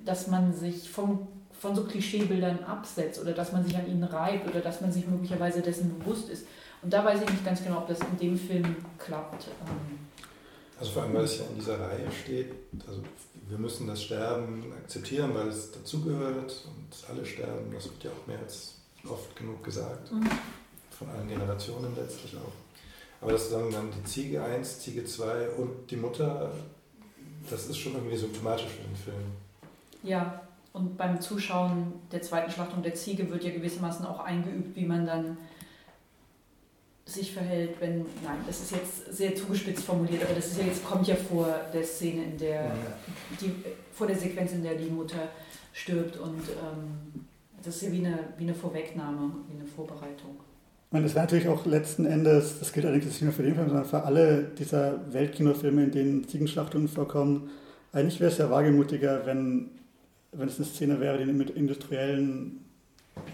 dass 0.04 0.28
man 0.28 0.54
sich 0.54 0.90
vom, 0.90 1.28
von 1.52 1.76
so 1.76 1.84
Klischeebildern 1.84 2.64
absetzt 2.64 3.22
oder 3.22 3.34
dass 3.34 3.52
man 3.52 3.64
sich 3.64 3.76
an 3.78 3.88
ihnen 3.88 4.04
reibt 4.04 4.48
oder 4.48 4.62
dass 4.62 4.82
man 4.82 4.92
sich 4.92 5.08
möglicherweise 5.08 5.62
dessen 5.62 5.98
bewusst 6.00 6.30
ist. 6.30 6.46
Und 6.82 6.94
da 6.94 7.04
weiß 7.04 7.22
ich 7.22 7.30
nicht 7.30 7.46
ganz 7.46 7.64
genau, 7.64 7.80
ob 7.80 7.88
das 7.88 8.00
in 8.00 8.18
dem 8.18 8.38
Film 8.38 8.76
klappt. 8.98 9.48
Also 10.80 10.92
vor 10.92 11.04
allem, 11.04 11.14
weil 11.14 11.26
es 11.26 11.38
ja 11.38 11.46
in 11.46 11.56
dieser 11.56 11.80
Reihe 11.80 12.10
steht, 12.24 12.54
also 12.88 13.02
wir 13.50 13.58
müssen 13.58 13.88
das 13.88 14.04
Sterben 14.04 14.64
akzeptieren, 14.82 15.32
weil 15.34 15.48
es 15.48 15.72
dazugehört 15.72 16.66
und 16.90 17.10
alle 17.10 17.26
sterben, 17.26 17.72
das 17.74 17.86
wird 17.86 18.04
ja 18.04 18.12
auch 18.12 18.28
mehr 18.28 18.40
als 18.40 18.76
oft 19.08 19.36
genug 19.36 19.64
gesagt, 19.64 20.12
Mhm. 20.12 20.30
von 20.92 21.10
allen 21.10 21.28
Generationen 21.28 21.96
letztlich 21.96 22.36
auch. 22.36 22.52
Aber 23.22 23.32
dass 23.34 23.50
dann, 23.52 23.72
dann 23.72 23.90
die 23.92 24.04
Ziege 24.04 24.42
1, 24.44 24.80
Ziege 24.82 25.06
2 25.06 25.50
und 25.52 25.90
die 25.92 25.98
Mutter, 25.98 26.52
das 27.50 27.68
ist 27.68 27.78
schon 27.78 27.94
irgendwie 27.94 28.18
symptomatisch 28.18 28.68
für 28.68 28.84
den 28.84 28.96
Film. 28.96 29.24
Ja, 30.04 30.42
und 30.74 30.98
beim 30.98 31.20
Zuschauen 31.20 31.94
der 32.12 32.22
zweiten 32.22 32.52
Schlachtung 32.52 32.82
der 32.84 32.96
Ziege 32.96 33.30
wird 33.30 33.44
ja 33.44 33.52
gewissermaßen 33.52 34.06
auch 34.06 34.20
eingeübt, 34.20 34.76
wie 34.76 34.86
man 34.86 35.06
dann 35.06 35.38
sich 37.10 37.34
verhält, 37.34 37.72
wenn, 37.80 38.06
nein, 38.24 38.38
das 38.46 38.62
ist 38.62 38.72
jetzt 38.72 39.18
sehr 39.18 39.36
zugespitzt 39.36 39.84
formuliert, 39.84 40.24
aber 40.24 40.36
das 40.36 40.48
ist 40.48 40.60
ja 40.60 40.66
jetzt, 40.66 40.86
kommt 40.86 41.08
ja 41.08 41.16
vor 41.16 41.48
der 41.74 41.84
Szene, 41.84 42.24
in 42.24 42.38
der, 42.38 42.72
die, 43.42 43.52
vor 43.94 44.08
der 44.08 44.16
Sequenz, 44.16 44.52
in 44.52 44.64
der 44.64 44.76
die 44.76 44.90
Mutter 44.90 45.30
stirbt 45.74 46.18
und 46.18 46.42
ähm, 46.50 47.26
das 47.64 47.76
ist 47.76 47.82
ja 47.84 47.92
wie 47.92 48.06
eine, 48.06 48.20
wie 48.38 48.44
eine 48.44 48.54
Vorwegnahme, 48.54 49.32
wie 49.50 49.60
eine 49.60 49.66
Vorbereitung. 49.66 50.38
Ich 50.88 50.94
meine, 50.94 51.06
das 51.06 51.14
wäre 51.14 51.26
natürlich 51.26 51.48
auch 51.48 51.66
letzten 51.66 52.06
Endes, 52.06 52.60
das 52.60 52.74
gilt 52.74 52.86
allerdings 52.86 53.06
nicht 53.06 53.22
nur 53.22 53.34
für 53.34 53.44
den 53.44 53.56
Film, 53.56 53.68
sondern 53.68 53.86
für 53.86 54.04
alle 54.04 54.44
dieser 54.58 55.14
Weltkinofilme, 55.14 55.84
in 55.84 55.92
denen 55.92 56.28
Ziegenschlachtungen 56.28 56.88
vorkommen. 56.88 57.50
Eigentlich 57.92 58.20
wäre 58.20 58.32
es 58.32 58.38
ja 58.38 58.50
wagemutiger, 58.50 59.26
wenn, 59.26 59.70
wenn 60.32 60.48
es 60.48 60.58
eine 60.58 60.66
Szene 60.66 61.00
wäre, 61.00 61.24
die 61.24 61.32
mit 61.32 61.52
industriellen, 61.52 62.66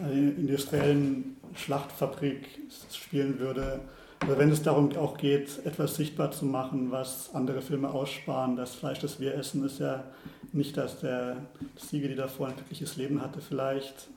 äh, 0.04 0.30
industriellen 0.32 1.35
Schlachtfabrik 1.56 2.48
spielen 2.92 3.40
würde. 3.40 3.80
Oder 4.26 4.38
wenn 4.38 4.52
es 4.52 4.64
darum 4.64 4.96
auch 4.98 5.18
geht, 5.18 5.66
etwas 5.66 5.96
sichtbar 5.96 6.32
zu 6.32 6.46
machen, 6.46 6.92
was 6.92 7.30
andere 7.34 7.62
Filme 7.62 7.90
aussparen. 7.90 8.56
Das 8.56 8.76
Fleisch, 8.76 9.00
das 9.00 9.20
wir 9.20 9.36
essen, 9.36 9.64
ist 9.66 9.80
ja 9.80 10.04
nicht, 10.52 10.78
dass 10.78 11.00
der 11.00 11.38
Ziege, 11.76 12.08
die 12.08 12.16
davor 12.16 12.48
ein 12.48 12.56
glückliches 12.56 12.96
Leben 12.96 13.22
hatte, 13.22 13.42
vielleicht 13.42 14.08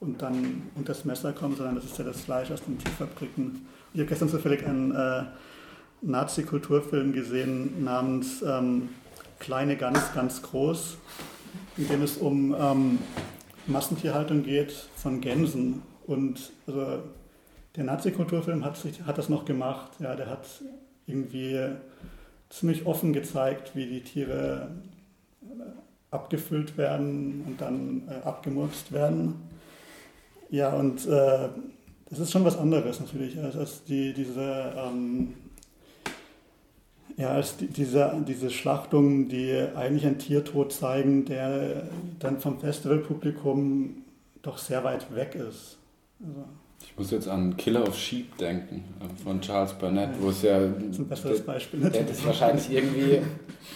und 0.00 0.20
dann 0.22 0.62
unter 0.74 0.92
das 0.92 1.04
Messer 1.04 1.32
kommt, 1.32 1.56
sondern 1.56 1.76
das 1.76 1.84
ist 1.84 1.98
ja 1.98 2.04
das 2.04 2.22
Fleisch 2.22 2.50
aus 2.50 2.62
den 2.62 2.78
Tierfabriken. 2.78 3.66
Ich 3.92 4.00
habe 4.00 4.08
gestern 4.08 4.28
zufällig 4.28 4.66
einen 4.66 4.92
äh, 4.92 5.24
Nazi-Kulturfilm 6.02 7.12
gesehen 7.12 7.84
namens 7.84 8.42
ähm, 8.42 8.90
Kleine 9.38 9.76
Gans, 9.76 10.12
ganz 10.14 10.42
groß, 10.42 10.96
in 11.76 11.88
dem 11.88 12.02
es 12.02 12.16
um 12.16 12.54
ähm, 12.58 12.98
Massentierhaltung 13.66 14.42
geht 14.42 14.72
von 14.96 15.20
Gänsen. 15.20 15.82
Und 16.06 16.52
also, 16.66 17.02
der 17.76 17.84
Nazi-Kulturfilm 17.84 18.64
hat, 18.64 18.78
hat 19.06 19.18
das 19.18 19.28
noch 19.28 19.44
gemacht. 19.44 19.92
Ja, 19.98 20.14
der 20.14 20.28
hat 20.28 20.46
irgendwie 21.06 21.60
ziemlich 22.50 22.86
offen 22.86 23.12
gezeigt, 23.12 23.74
wie 23.74 23.86
die 23.86 24.02
Tiere 24.02 24.70
äh, 25.42 26.14
abgefüllt 26.14 26.78
werden 26.78 27.44
und 27.46 27.60
dann 27.60 28.02
äh, 28.08 28.26
abgemurkst 28.26 28.92
werden. 28.92 29.34
Ja, 30.50 30.72
und 30.74 31.06
äh, 31.06 31.48
das 32.10 32.18
ist 32.20 32.30
schon 32.30 32.44
was 32.44 32.56
anderes 32.56 33.00
natürlich, 33.00 33.36
als, 33.40 33.82
die, 33.84 34.12
diese, 34.12 34.72
ähm, 34.76 35.34
ja, 37.16 37.30
als 37.30 37.56
die, 37.56 37.66
diese, 37.66 38.22
diese 38.26 38.50
Schlachtungen, 38.50 39.28
die 39.28 39.52
eigentlich 39.74 40.06
einen 40.06 40.18
Tiertod 40.18 40.72
zeigen, 40.72 41.24
der 41.24 41.88
dann 42.20 42.38
vom 42.38 42.60
Festivalpublikum 42.60 44.04
doch 44.42 44.58
sehr 44.58 44.84
weit 44.84 45.12
weg 45.14 45.34
ist. 45.34 45.78
Also, 46.26 46.44
Ich 46.86 46.98
muss 46.98 47.10
jetzt 47.10 47.28
an 47.28 47.56
Killer 47.56 47.86
of 47.86 47.96
Sheep 47.96 48.36
denken, 48.38 48.84
äh, 49.00 49.22
von 49.22 49.40
Charles 49.40 49.72
Burnett, 49.74 50.10
wo 50.20 50.30
es 50.30 50.42
ja. 50.42 50.58
das 50.60 50.84
ist 50.90 50.98
ein 50.98 51.08
besseres 51.08 51.40
Beispiel. 51.44 51.80
der 51.80 52.02
das 52.02 52.24
wahrscheinlich 52.24 52.70
irgendwie 52.70 53.20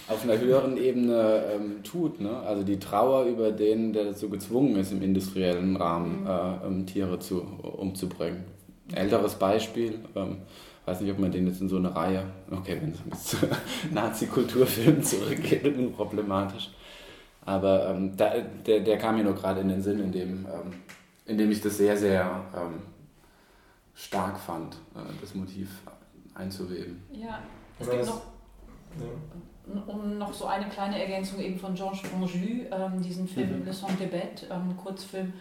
auf 0.09 0.25
einer 0.25 0.39
höheren 0.39 0.77
Ebene 0.77 1.43
ähm, 1.53 1.83
tut. 1.83 2.21
Ne? 2.21 2.31
Also 2.31 2.63
die 2.63 2.79
Trauer 2.79 3.25
über 3.25 3.51
den, 3.51 3.93
der 3.93 4.05
dazu 4.05 4.29
gezwungen 4.29 4.77
ist, 4.77 4.93
im 4.93 5.03
industriellen 5.03 5.77
Rahmen 5.77 6.27
äh, 6.27 6.67
ähm, 6.67 6.87
Tiere 6.87 7.19
zu, 7.19 7.41
umzubringen. 7.41 8.45
Älteres 8.95 9.35
Beispiel, 9.35 9.99
ähm, 10.15 10.39
weiß 10.87 11.03
nicht, 11.03 11.13
ob 11.13 11.19
man 11.19 11.31
den 11.31 11.47
jetzt 11.47 11.61
in 11.61 11.69
so 11.69 11.77
eine 11.77 11.95
Reihe, 11.95 12.25
okay, 12.51 12.79
wenn 12.81 12.95
es 13.13 13.25
zu 13.25 13.37
Nazi-Kulturfilmen 13.93 15.03
zurückgeht, 15.03 15.65
unproblematisch. 15.77 16.71
Aber 17.45 17.91
ähm, 17.91 18.17
da, 18.17 18.33
der, 18.67 18.81
der 18.81 18.99
kam 18.99 19.17
mir 19.17 19.25
nur 19.25 19.35
gerade 19.35 19.61
in 19.61 19.69
den 19.69 19.83
Sinn, 19.83 20.01
in 20.01 20.13
dem, 20.13 20.47
ähm, 20.47 20.73
in 21.29 21.39
dem 21.39 21.51
ich 21.53 21.61
das 21.61 21.77
sehr, 21.77 21.97
sehr 21.97 22.45
ähm, 22.57 22.83
stark 23.95 24.39
fand, 24.39 24.75
äh, 24.95 24.99
das 25.21 25.35
Motiv 25.35 25.69
einzuweben. 26.35 27.03
Ja, 27.13 27.41
es 27.79 27.89
gibt 27.89 28.07
noch, 28.07 28.23
um 29.87 30.19
noch 30.19 30.33
so 30.33 30.47
eine 30.47 30.69
kleine 30.69 31.01
Ergänzung 31.01 31.39
eben 31.41 31.59
von 31.59 31.75
Georges 31.75 32.01
Franju, 32.01 32.65
ähm, 32.71 33.03
diesen 33.03 33.29
Film 33.29 33.61
mhm. 33.61 33.67
Le 33.67 33.73
Son 33.73 33.91
de 33.99 34.09
Bête, 34.09 34.47
ähm, 34.51 34.77
Kurzfilm, 34.77 35.33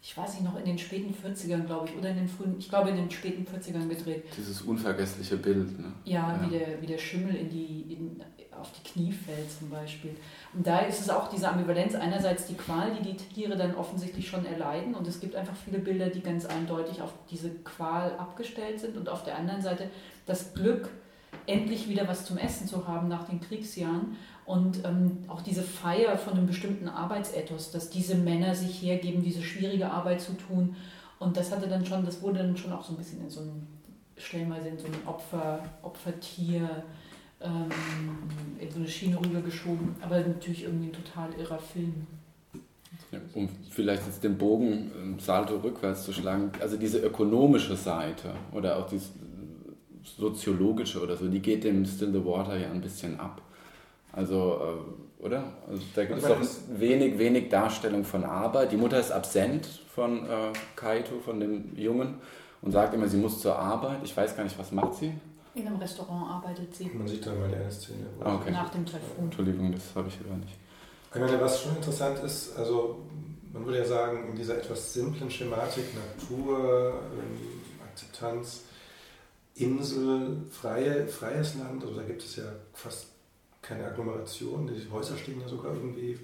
ich 0.00 0.16
weiß 0.16 0.34
nicht, 0.34 0.44
noch 0.44 0.58
in 0.58 0.64
den 0.64 0.78
späten 0.78 1.12
40ern, 1.12 1.64
glaube 1.64 1.88
ich, 1.88 1.96
oder 1.96 2.10
in 2.10 2.16
den 2.16 2.28
frühen, 2.28 2.56
ich 2.58 2.68
glaube 2.68 2.90
in 2.90 2.96
den 2.96 3.10
späten 3.10 3.44
40ern 3.44 3.88
gedreht. 3.88 4.24
Dieses 4.36 4.62
unvergessliche 4.62 5.36
Bild, 5.36 5.78
ne? 5.78 5.92
Ja, 6.04 6.32
ja. 6.32 6.40
Wie, 6.42 6.58
der, 6.58 6.80
wie 6.80 6.86
der 6.86 6.98
Schimmel 6.98 7.34
in 7.34 7.50
die, 7.50 7.92
in, 7.92 8.22
auf 8.60 8.70
die 8.72 8.88
Knie 8.88 9.12
fällt 9.12 9.50
zum 9.50 9.70
Beispiel. 9.70 10.16
Und 10.54 10.66
da 10.66 10.80
ist 10.80 11.00
es 11.00 11.10
auch 11.10 11.28
diese 11.28 11.48
Ambivalenz, 11.48 11.94
einerseits 11.94 12.46
die 12.46 12.54
Qual, 12.54 12.92
die 12.94 13.12
die 13.12 13.16
Tiere 13.16 13.56
dann 13.56 13.74
offensichtlich 13.74 14.28
schon 14.28 14.46
erleiden 14.46 14.94
und 14.94 15.06
es 15.06 15.20
gibt 15.20 15.34
einfach 15.34 15.56
viele 15.56 15.78
Bilder, 15.78 16.08
die 16.08 16.20
ganz 16.20 16.46
eindeutig 16.46 17.02
auf 17.02 17.12
diese 17.30 17.50
Qual 17.50 18.16
abgestellt 18.18 18.80
sind 18.80 18.96
und 18.96 19.08
auf 19.08 19.24
der 19.24 19.36
anderen 19.36 19.62
Seite 19.62 19.90
das 20.26 20.54
Glück, 20.54 20.90
endlich 21.46 21.88
wieder 21.88 22.08
was 22.08 22.24
zum 22.24 22.38
Essen 22.38 22.66
zu 22.66 22.88
haben 22.88 23.08
nach 23.08 23.24
den 23.24 23.40
Kriegsjahren 23.40 24.16
und 24.46 24.84
ähm, 24.84 25.18
auch 25.28 25.42
diese 25.42 25.62
Feier 25.62 26.16
von 26.16 26.34
einem 26.34 26.46
bestimmten 26.46 26.88
Arbeitsethos, 26.88 27.72
dass 27.72 27.90
diese 27.90 28.14
Männer 28.14 28.54
sich 28.54 28.80
hergeben, 28.80 29.22
diese 29.22 29.42
schwierige 29.42 29.90
Arbeit 29.90 30.20
zu 30.20 30.32
tun. 30.32 30.76
Und 31.18 31.36
das 31.36 31.50
hatte 31.50 31.68
dann 31.68 31.84
schon, 31.84 32.04
das 32.04 32.22
wurde 32.22 32.38
dann 32.38 32.56
schon 32.56 32.72
auch 32.72 32.84
so 32.84 32.92
ein 32.92 32.96
bisschen 32.96 33.22
in 33.22 33.30
so 33.30 33.40
ein, 33.40 33.66
stellenweise 34.16 34.68
in 34.68 34.78
so 34.78 34.86
ein 34.86 35.06
Opfer, 35.06 35.64
Opfertier, 35.82 36.84
ähm, 37.40 37.70
in 38.58 38.70
so 38.70 38.78
eine 38.78 38.88
Schiene 38.88 39.18
rübergeschoben. 39.18 39.94
Aber 40.00 40.18
natürlich 40.18 40.64
irgendwie 40.64 40.88
ein 40.88 40.92
total 40.92 41.32
irrer 41.38 41.58
Film. 41.58 42.06
Ja, 43.12 43.18
um 43.34 43.48
vielleicht 43.70 44.06
jetzt 44.06 44.24
den 44.24 44.38
Bogen 44.38 44.90
ähm, 44.96 45.18
Salto 45.18 45.56
rückwärts 45.56 46.04
zu 46.04 46.12
schlagen, 46.12 46.50
also 46.60 46.76
diese 46.76 46.98
ökonomische 46.98 47.76
Seite 47.76 48.32
oder 48.52 48.78
auch 48.78 48.88
die 48.88 49.00
soziologische 50.16 51.02
oder 51.02 51.16
so, 51.16 51.28
die 51.28 51.40
geht 51.40 51.64
dem 51.64 51.84
Still 51.84 52.12
the 52.12 52.24
Water 52.24 52.56
ja 52.56 52.70
ein 52.70 52.80
bisschen 52.80 53.18
ab. 53.20 53.42
Also, 54.12 54.60
äh, 55.20 55.24
oder? 55.24 55.44
Also, 55.68 55.82
da 55.94 56.04
gibt 56.04 56.18
es 56.18 56.24
doch 56.24 56.40
wenig, 56.78 57.18
wenig 57.18 57.48
Darstellung 57.48 58.04
von 58.04 58.24
Arbeit. 58.24 58.72
Die 58.72 58.76
Mutter 58.76 58.98
ist 58.98 59.10
absent 59.10 59.66
von 59.94 60.24
äh, 60.24 60.52
Kaito, 60.74 61.18
von 61.24 61.38
dem 61.38 61.76
Jungen, 61.76 62.14
und 62.62 62.72
sagt 62.72 62.94
immer, 62.94 63.08
sie 63.08 63.18
muss 63.18 63.40
zur 63.40 63.58
Arbeit. 63.58 63.98
Ich 64.04 64.16
weiß 64.16 64.36
gar 64.36 64.44
nicht, 64.44 64.58
was 64.58 64.72
macht 64.72 64.94
sie? 64.94 65.12
In 65.56 65.66
einem 65.66 65.76
Restaurant 65.76 66.30
arbeitet 66.30 66.74
sie. 66.74 66.84
Man 66.92 67.08
sieht 67.08 67.26
da 67.26 67.32
mal 67.34 67.48
die 67.48 67.54
eine 67.54 67.70
Szene. 67.70 68.06
Ah, 68.20 68.34
okay. 68.34 68.50
Nach 68.50 68.68
dem 68.68 68.84
Typhoon. 68.84 69.24
Entschuldigung, 69.24 69.72
das 69.72 69.94
habe 69.94 70.08
ich 70.08 70.22
gar 70.22 70.36
nicht. 70.36 70.54
Ich 71.14 71.20
meine, 71.20 71.40
was 71.40 71.62
schon 71.62 71.76
interessant 71.76 72.18
ist, 72.22 72.54
also 72.58 72.98
man 73.54 73.64
würde 73.64 73.78
ja 73.78 73.84
sagen, 73.86 74.28
in 74.28 74.36
dieser 74.36 74.58
etwas 74.58 74.92
simplen 74.92 75.30
Schematik, 75.30 75.84
Natur, 75.94 77.00
Akzeptanz, 77.88 78.64
Insel, 79.54 80.42
freie, 80.50 81.08
freies 81.08 81.54
Land, 81.54 81.82
also 81.82 81.96
da 81.96 82.02
gibt 82.02 82.22
es 82.22 82.36
ja 82.36 82.44
fast 82.74 83.06
keine 83.62 83.86
Agglomeration. 83.86 84.66
Die 84.66 84.92
Häuser 84.92 85.16
stehen 85.16 85.40
ja 85.40 85.48
sogar 85.48 85.72
irgendwie 85.72 86.18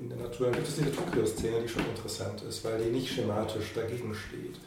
in 0.00 0.08
der 0.08 0.16
Natur. 0.16 0.46
Dann 0.46 0.54
gibt 0.54 0.68
es 0.68 0.76
diese 0.76 0.90
Tokio-Szene, 0.90 1.60
die 1.60 1.68
schon 1.68 1.84
interessant 1.84 2.40
ist, 2.42 2.64
weil 2.64 2.82
die 2.82 2.90
nicht 2.90 3.12
schematisch 3.12 3.74
dagegen 3.74 4.14
steht. 4.14 4.58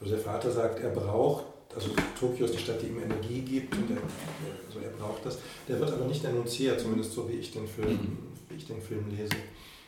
Also 0.00 0.16
der 0.16 0.24
Vater 0.24 0.50
sagt, 0.50 0.80
er 0.80 0.90
braucht, 0.90 1.44
also 1.74 1.90
Tokio 2.18 2.46
ist 2.46 2.54
die 2.54 2.58
Stadt, 2.58 2.80
die 2.82 2.86
ihm 2.86 3.02
Energie 3.02 3.40
gibt 3.40 3.74
und 3.74 3.90
er, 3.90 4.02
also 4.66 4.80
er 4.80 4.90
braucht 4.90 5.24
das. 5.26 5.38
Der 5.68 5.78
wird 5.80 5.90
aber 5.92 6.04
nicht 6.06 6.22
denunziert, 6.22 6.80
zumindest 6.80 7.12
so 7.12 7.28
wie 7.28 7.34
ich 7.34 7.52
den 7.52 7.66
Film, 7.66 7.90
mhm. 7.90 8.18
wie 8.48 8.56
ich 8.56 8.66
den 8.66 8.80
Film 8.80 9.04
lese. 9.10 9.34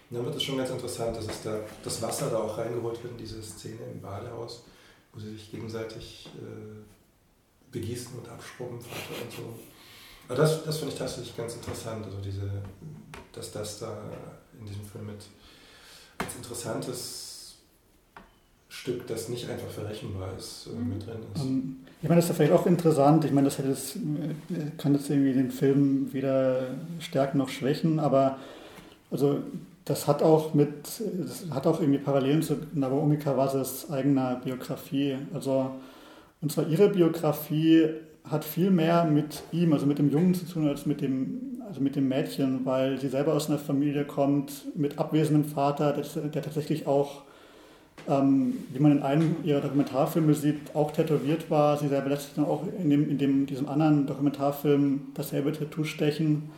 Und 0.09 0.17
dann 0.17 0.25
wird 0.25 0.37
es 0.37 0.43
schon 0.43 0.57
ganz 0.57 0.71
interessant, 0.71 1.17
dass 1.17 1.27
es 1.27 1.43
da 1.43 1.61
das 1.83 2.03
Wasser 2.03 2.31
da 2.31 2.39
auch 2.39 2.59
reingeholt 2.59 3.03
wird 3.03 3.13
in 3.13 3.19
diese 3.19 3.43
Szene 3.43 3.81
im 3.93 4.01
Badehaus, 4.01 4.65
wo 5.13 5.21
sie 5.21 5.33
sich 5.33 5.51
gegenseitig 5.51 6.29
äh, 6.37 7.73
begießen 7.73 8.19
und 8.19 8.29
abschrubben, 8.29 8.81
Vater 8.81 9.23
und 9.23 9.33
so. 9.33 9.59
Aber 10.29 10.37
das, 10.37 10.65
das 10.65 10.79
finde 10.79 10.93
ich 10.93 10.99
tatsächlich 10.99 11.37
ganz 11.37 11.55
interessant, 11.55 12.05
also 12.05 12.19
diese, 12.19 12.51
dass 13.33 13.53
das 13.53 13.79
da 13.81 14.11
in 14.59 14.67
diesem 14.67 14.85
Film 14.85 15.07
mit 15.07 15.23
als 16.19 16.35
interessantes 16.37 17.26
Stück, 18.77 19.07
das 19.07 19.29
nicht 19.29 19.49
einfach 19.49 19.69
verrechenbar 19.69 20.29
ist, 20.37 20.69
äh, 20.69 20.79
mit 20.79 21.07
drin 21.07 21.17
ist. 21.35 21.43
Ähm, 21.45 21.77
ich 22.03 22.09
meine, 22.09 22.21
das 22.21 22.27
ist 22.27 22.29
ja 22.31 22.35
vielleicht 22.35 22.53
auch 22.53 22.67
interessant. 22.67 23.25
Ich 23.25 23.33
meine, 23.33 23.47
das 23.47 23.59
hätte 23.59 23.71
es, 23.71 23.99
kann 24.79 24.95
jetzt 24.95 25.09
irgendwie 25.11 25.33
den 25.33 25.51
Film 25.51 26.13
weder 26.13 26.69
stärken 27.01 27.39
noch 27.39 27.49
schwächen, 27.49 27.99
aber 27.99 28.39
also 29.11 29.39
das 29.87 30.07
hat 30.07 30.23
auch 30.23 30.53
mit, 30.53 30.71
das 31.19 31.47
hat 31.51 31.67
auch 31.67 31.81
irgendwie 31.81 32.01
Parallelen 32.01 32.43
zu 32.43 32.57
Naomi 32.75 33.17
Kawases 33.19 33.91
eigener 33.91 34.41
Biografie. 34.45 35.17
Also, 35.33 35.71
und 36.43 36.53
zwar 36.53 36.69
ihre 36.69 36.89
Biografie 36.91 37.89
hat 38.25 38.45
viel 38.45 38.71
mehr 38.71 39.05
mit 39.05 39.45
ihm, 39.53 39.73
also 39.73 39.87
mit 39.87 39.99
dem 39.99 40.11
Jungen 40.11 40.35
zu 40.35 40.45
tun, 40.45 40.69
als 40.69 40.87
mit 40.87 41.01
dem, 41.01 41.63
also 41.67 41.81
mit 41.81 41.97
dem 41.97 42.09
Mädchen, 42.09 42.65
weil 42.65 43.01
sie 43.01 43.09
selber 43.09 43.33
aus 43.33 43.49
einer 43.49 43.59
Familie 43.59 44.05
kommt 44.05 44.77
mit 44.77 44.99
abwesendem 44.99 45.45
Vater, 45.45 45.93
der, 45.93 46.05
der 46.23 46.43
tatsächlich 46.43 46.87
auch, 46.87 47.23
ähm, 48.09 48.55
wie 48.73 48.79
man 48.79 48.93
in 48.93 49.03
einem 49.03 49.37
ihrer 49.45 49.61
Dokumentarfilme 49.61 50.35
sieht, 50.35 50.75
auch 50.75 50.93
tätowiert 50.93 51.51
war. 51.51 51.77
Sie 51.77 51.89
selber 51.89 52.11
lässt 52.11 52.25
sich 52.25 52.35
dann 52.35 52.45
auch 52.45 52.65
in, 52.79 52.91
dem, 52.91 53.11
in 53.11 53.19
dem, 53.19 53.47
diesem 53.47 53.69
anderen 53.69 54.07
Dokumentarfilm 54.07 55.09
dasselbe 55.15 55.53
Tattoo 55.53 55.85
stechen. 55.85 56.51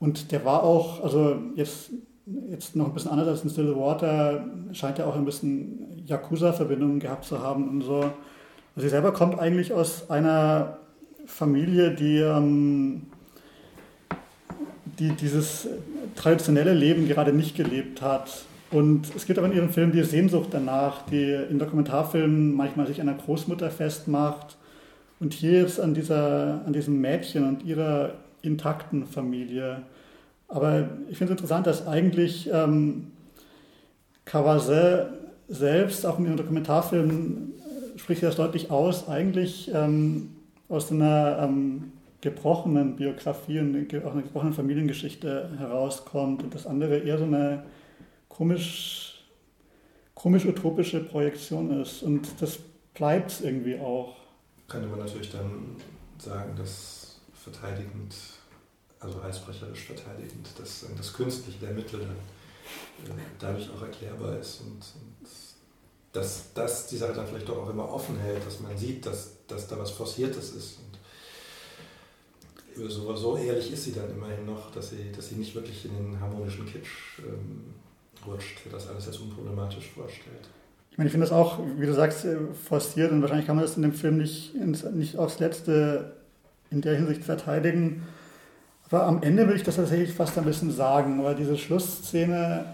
Und 0.00 0.32
der 0.32 0.44
war 0.44 0.62
auch, 0.62 1.02
also 1.02 1.36
jetzt, 1.54 1.90
jetzt 2.50 2.76
noch 2.76 2.86
ein 2.86 2.94
bisschen 2.94 3.10
anders 3.10 3.28
als 3.28 3.44
in 3.44 3.50
Still 3.50 3.76
Water, 3.76 4.44
scheint 4.72 4.98
er 4.98 5.06
auch 5.06 5.16
ein 5.16 5.24
bisschen 5.24 6.02
Yakuza-Verbindungen 6.06 7.00
gehabt 7.00 7.24
zu 7.24 7.40
haben 7.40 7.68
und 7.68 7.82
so. 7.82 8.00
Also 8.00 8.12
sie 8.76 8.88
selber 8.88 9.12
kommt 9.12 9.38
eigentlich 9.38 9.72
aus 9.72 10.10
einer 10.10 10.78
Familie, 11.26 11.92
die, 11.92 12.18
ähm, 12.18 13.02
die 14.98 15.10
dieses 15.12 15.68
traditionelle 16.16 16.74
Leben 16.74 17.08
gerade 17.08 17.32
nicht 17.32 17.56
gelebt 17.56 18.02
hat. 18.02 18.44
Und 18.74 19.14
es 19.14 19.24
gibt 19.24 19.38
aber 19.38 19.46
in 19.46 19.54
ihrem 19.54 19.68
Film 19.68 19.92
die 19.92 20.02
Sehnsucht 20.02 20.48
danach, 20.50 21.06
die 21.06 21.32
in 21.48 21.60
Dokumentarfilmen 21.60 22.52
manchmal 22.56 22.88
sich 22.88 22.96
der 22.96 23.14
Großmutter 23.14 23.70
festmacht 23.70 24.56
und 25.20 25.32
hier 25.32 25.60
jetzt 25.60 25.78
an, 25.78 25.94
dieser, 25.94 26.60
an 26.66 26.72
diesem 26.72 27.00
Mädchen 27.00 27.46
und 27.46 27.62
ihrer 27.62 28.14
intakten 28.42 29.06
Familie. 29.06 29.82
Aber 30.48 30.88
ich 31.08 31.18
finde 31.18 31.34
es 31.34 31.38
interessant, 31.38 31.68
dass 31.68 31.86
eigentlich 31.86 32.50
ähm, 32.52 33.12
Cavaset 34.24 35.06
selbst 35.46 36.04
auch 36.04 36.18
in 36.18 36.24
ihren 36.24 36.36
Dokumentarfilmen 36.36 37.52
spricht 37.94 38.24
das 38.24 38.34
deutlich 38.34 38.72
aus, 38.72 39.08
eigentlich 39.08 39.70
ähm, 39.72 40.30
aus 40.68 40.90
einer 40.90 41.38
ähm, 41.42 41.92
gebrochenen 42.22 42.96
Biografie 42.96 43.60
und 43.60 43.94
auch 44.04 44.14
einer 44.14 44.22
gebrochenen 44.22 44.52
Familiengeschichte 44.52 45.50
herauskommt 45.58 46.42
und 46.42 46.52
das 46.56 46.66
andere 46.66 46.98
eher 46.98 47.18
so 47.18 47.24
eine 47.24 47.62
komisch, 48.36 49.24
komisch-utopische 50.14 51.00
Projektion 51.00 51.82
ist. 51.82 52.02
Und 52.02 52.28
das 52.40 52.58
bleibt 52.94 53.40
irgendwie 53.42 53.78
auch. 53.78 54.16
Könnte 54.68 54.88
man 54.88 55.00
natürlich 55.00 55.30
dann 55.30 55.76
sagen, 56.18 56.56
dass 56.56 57.20
verteidigend, 57.34 58.14
also 59.00 59.22
heißbrecherisch 59.22 59.84
verteidigend, 59.84 60.48
dass 60.58 60.86
das 60.96 61.12
Künstliche 61.12 61.58
der 61.58 61.72
Mittel 61.72 62.00
dann 62.00 63.18
äh, 63.18 63.20
dadurch 63.38 63.68
auch 63.70 63.82
erklärbar 63.82 64.38
ist 64.38 64.62
und, 64.62 64.72
und 64.72 65.28
dass 66.12 66.54
das 66.54 66.86
die 66.86 66.96
Sache 66.96 67.12
dann 67.12 67.26
vielleicht 67.26 67.48
doch 67.48 67.58
auch 67.58 67.70
immer 67.70 67.92
offen 67.92 68.18
hält, 68.18 68.46
dass 68.46 68.60
man 68.60 68.78
sieht, 68.78 69.04
dass, 69.04 69.32
dass 69.46 69.66
da 69.66 69.78
was 69.78 69.90
Forciertes 69.90 70.52
ist. 70.52 70.78
Und 70.78 72.90
so, 72.90 73.14
so 73.14 73.36
ehrlich 73.36 73.72
ist 73.72 73.84
sie 73.84 73.92
dann 73.92 74.10
immerhin 74.10 74.46
noch, 74.46 74.70
dass 74.70 74.90
sie, 74.90 75.12
dass 75.12 75.28
sie 75.28 75.34
nicht 75.34 75.54
wirklich 75.54 75.84
in 75.84 75.94
den 75.94 76.20
harmonischen 76.20 76.66
Kitsch 76.66 77.18
ähm, 77.18 77.74
rutscht, 78.26 78.60
das 78.70 78.88
alles 78.88 79.06
als 79.06 79.18
unproblematisch 79.18 79.90
vorstellt. 79.94 80.48
Ich 80.90 80.98
meine, 80.98 81.08
ich 81.08 81.12
finde 81.12 81.26
das 81.26 81.32
auch, 81.32 81.58
wie 81.78 81.86
du 81.86 81.92
sagst, 81.92 82.24
äh, 82.24 82.36
forciert 82.68 83.10
und 83.10 83.20
wahrscheinlich 83.20 83.46
kann 83.46 83.56
man 83.56 83.64
das 83.64 83.76
in 83.76 83.82
dem 83.82 83.92
Film 83.92 84.18
nicht, 84.18 84.54
nicht 84.54 85.16
aufs 85.16 85.40
Letzte 85.40 86.12
in 86.70 86.80
der 86.80 86.96
Hinsicht 86.96 87.24
verteidigen. 87.24 88.06
Aber 88.90 89.04
am 89.04 89.22
Ende 89.22 89.48
will 89.48 89.56
ich 89.56 89.62
das 89.62 89.76
tatsächlich 89.76 90.12
fast 90.12 90.38
ein 90.38 90.44
bisschen 90.44 90.70
sagen, 90.70 91.22
weil 91.24 91.34
diese 91.34 91.58
Schlussszene, 91.58 92.64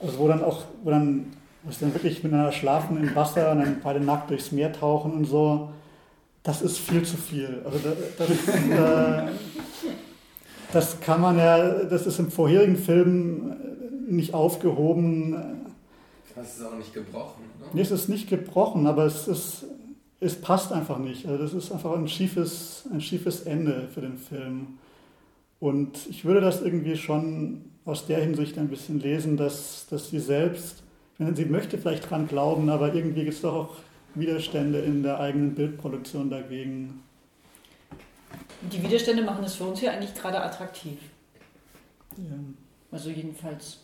also 0.00 0.18
wo 0.18 0.28
dann 0.28 0.44
auch, 0.44 0.64
wo 0.84 0.90
dann 0.90 1.32
wo 1.62 1.72
sie 1.72 1.80
dann 1.80 1.94
wirklich 1.94 2.22
miteinander 2.22 2.52
schlafen 2.52 2.96
im 2.96 3.14
Wasser 3.14 3.52
und 3.52 3.60
dann 3.60 3.80
beide 3.82 4.00
nackt 4.00 4.30
durchs 4.30 4.52
Meer 4.52 4.72
tauchen 4.72 5.12
und 5.12 5.24
so, 5.24 5.70
das 6.42 6.62
ist 6.62 6.78
viel 6.78 7.02
zu 7.02 7.16
viel. 7.16 7.62
Also 7.64 7.78
das, 7.78 7.96
das, 8.16 8.30
äh, 8.54 9.22
das 10.72 11.00
kann 11.00 11.20
man 11.20 11.38
ja, 11.38 11.84
das 11.84 12.06
ist 12.06 12.18
im 12.18 12.30
vorherigen 12.30 12.76
Film 12.76 13.56
nicht 14.10 14.34
aufgehoben. 14.34 15.36
Das 16.34 16.56
ist 16.56 16.64
auch 16.64 16.76
nicht 16.76 16.94
gebrochen, 16.94 17.42
oder? 17.60 17.70
Nee, 17.72 17.80
es 17.80 17.90
ist 17.90 18.08
nicht 18.08 18.28
gebrochen, 18.28 18.86
aber 18.86 19.04
es, 19.06 19.28
ist, 19.28 19.64
es 20.20 20.40
passt 20.40 20.72
einfach 20.72 20.98
nicht. 20.98 21.26
Also 21.26 21.42
das 21.42 21.52
ist 21.52 21.72
einfach 21.72 21.96
ein 21.96 22.08
schiefes, 22.08 22.84
ein 22.92 23.00
schiefes 23.00 23.42
Ende 23.42 23.88
für 23.92 24.00
den 24.00 24.18
Film. 24.18 24.78
Und 25.60 26.06
ich 26.08 26.24
würde 26.24 26.40
das 26.40 26.62
irgendwie 26.62 26.96
schon 26.96 27.64
aus 27.84 28.06
der 28.06 28.20
Hinsicht 28.20 28.58
ein 28.58 28.68
bisschen 28.68 29.00
lesen, 29.00 29.36
dass, 29.36 29.86
dass 29.90 30.10
sie 30.10 30.20
selbst, 30.20 30.82
wenn 31.18 31.34
sie 31.34 31.46
möchte 31.46 31.78
vielleicht 31.78 32.08
dran 32.08 32.28
glauben, 32.28 32.68
aber 32.68 32.94
irgendwie 32.94 33.24
gibt 33.24 33.34
es 33.34 33.40
doch 33.40 33.54
auch 33.54 33.76
Widerstände 34.14 34.78
in 34.80 35.02
der 35.02 35.18
eigenen 35.18 35.54
Bildproduktion 35.54 36.30
dagegen. 36.30 37.02
Die 38.72 38.82
Widerstände 38.82 39.22
machen 39.22 39.44
es 39.44 39.54
für 39.54 39.64
uns 39.64 39.80
ja 39.80 39.92
eigentlich 39.92 40.14
gerade 40.14 40.40
attraktiv. 40.40 40.98
Ja. 42.16 42.36
Also 42.90 43.10
jedenfalls 43.10 43.78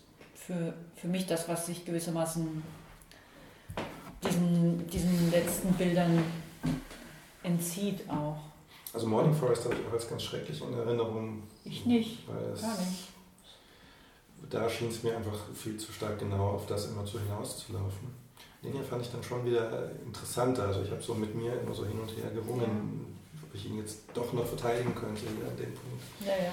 für, 0.47 0.75
für 0.97 1.09
mich 1.09 1.27
das, 1.27 1.49
was 1.49 1.67
sich 1.67 1.85
gewissermaßen 1.85 2.63
diesen, 4.23 4.87
diesen 4.89 5.31
letzten 5.31 5.73
Bildern 5.75 6.23
entzieht 7.43 8.09
auch. 8.09 8.39
Also 8.93 9.07
Morning 9.07 9.35
Forest 9.35 9.65
habe 9.65 9.75
ich 9.75 9.87
auch 9.87 9.93
als 9.93 10.09
ganz 10.09 10.23
schrecklich 10.23 10.63
in 10.63 10.73
Erinnerung. 10.73 11.43
Ich 11.65 11.85
nicht, 11.85 12.29
es, 12.53 12.63
gar 12.63 12.79
nicht. 12.79 13.09
da 14.51 14.69
schien 14.69 14.89
es 14.89 15.03
mir 15.03 15.17
einfach 15.17 15.39
viel 15.55 15.77
zu 15.77 15.93
stark 15.93 16.19
genau 16.19 16.51
auf 16.51 16.67
das 16.67 16.87
immer 16.87 17.05
zu 17.05 17.19
hinauszulaufen. 17.19 18.25
Den 18.63 18.73
hier 18.73 18.85
fand 18.85 19.03
ich 19.03 19.11
dann 19.11 19.23
schon 19.23 19.45
wieder 19.45 19.91
interessanter. 20.07 20.69
Also 20.69 20.83
ich 20.83 20.91
habe 20.91 21.03
so 21.03 21.15
mit 21.15 21.35
mir 21.35 21.61
immer 21.61 21.75
so 21.75 21.85
hin 21.85 21.99
und 21.99 22.09
her 22.17 22.31
gerungen, 22.31 23.19
ob 23.43 23.55
ich 23.55 23.67
ihn 23.67 23.79
jetzt 23.79 24.01
doch 24.15 24.33
noch 24.33 24.47
verteidigen 24.47 24.95
könnte 24.95 25.27
an 25.27 25.57
dem 25.57 25.75
Punkt. 25.75 26.03
Ja, 26.21 26.33
ja. 26.33 26.53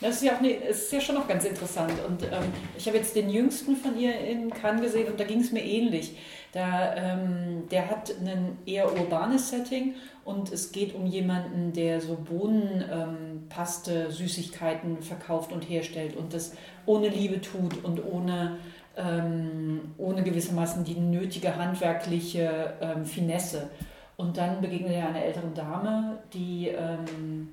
Das 0.00 0.16
ist 0.16 0.22
ja, 0.22 0.36
auch, 0.36 0.40
ne, 0.40 0.56
es 0.66 0.84
ist 0.84 0.92
ja 0.92 1.00
schon 1.00 1.16
noch 1.16 1.28
ganz 1.28 1.44
interessant. 1.44 1.92
Und 2.06 2.22
ähm, 2.22 2.52
ich 2.76 2.86
habe 2.86 2.96
jetzt 2.96 3.14
den 3.14 3.28
jüngsten 3.28 3.76
von 3.76 3.98
ihr 3.98 4.18
in 4.18 4.50
Cannes 4.50 4.82
gesehen 4.82 5.08
und 5.10 5.20
da 5.20 5.24
ging 5.24 5.40
es 5.40 5.52
mir 5.52 5.62
ähnlich. 5.62 6.16
Da, 6.52 6.94
ähm, 6.96 7.68
der 7.70 7.90
hat 7.90 8.10
ein 8.10 8.58
eher 8.66 8.90
urbanes 8.92 9.50
Setting 9.50 9.94
und 10.24 10.50
es 10.52 10.72
geht 10.72 10.94
um 10.94 11.06
jemanden, 11.06 11.72
der 11.72 12.00
so 12.00 12.16
Bohnenpaste, 12.16 13.92
ähm, 13.92 14.10
Süßigkeiten 14.10 15.02
verkauft 15.02 15.52
und 15.52 15.68
herstellt 15.68 16.16
und 16.16 16.32
das 16.32 16.54
ohne 16.86 17.08
Liebe 17.08 17.40
tut 17.40 17.84
und 17.84 18.04
ohne, 18.04 18.56
ähm, 18.96 19.92
ohne 19.98 20.22
gewissermaßen 20.22 20.82
die 20.82 20.98
nötige 20.98 21.56
handwerkliche 21.56 22.74
ähm, 22.80 23.04
Finesse. 23.04 23.68
Und 24.16 24.36
dann 24.36 24.60
begegnet 24.60 24.92
er 24.92 25.08
einer 25.08 25.22
älteren 25.22 25.54
Dame, 25.54 26.18
die 26.32 26.68
ähm, 26.68 27.48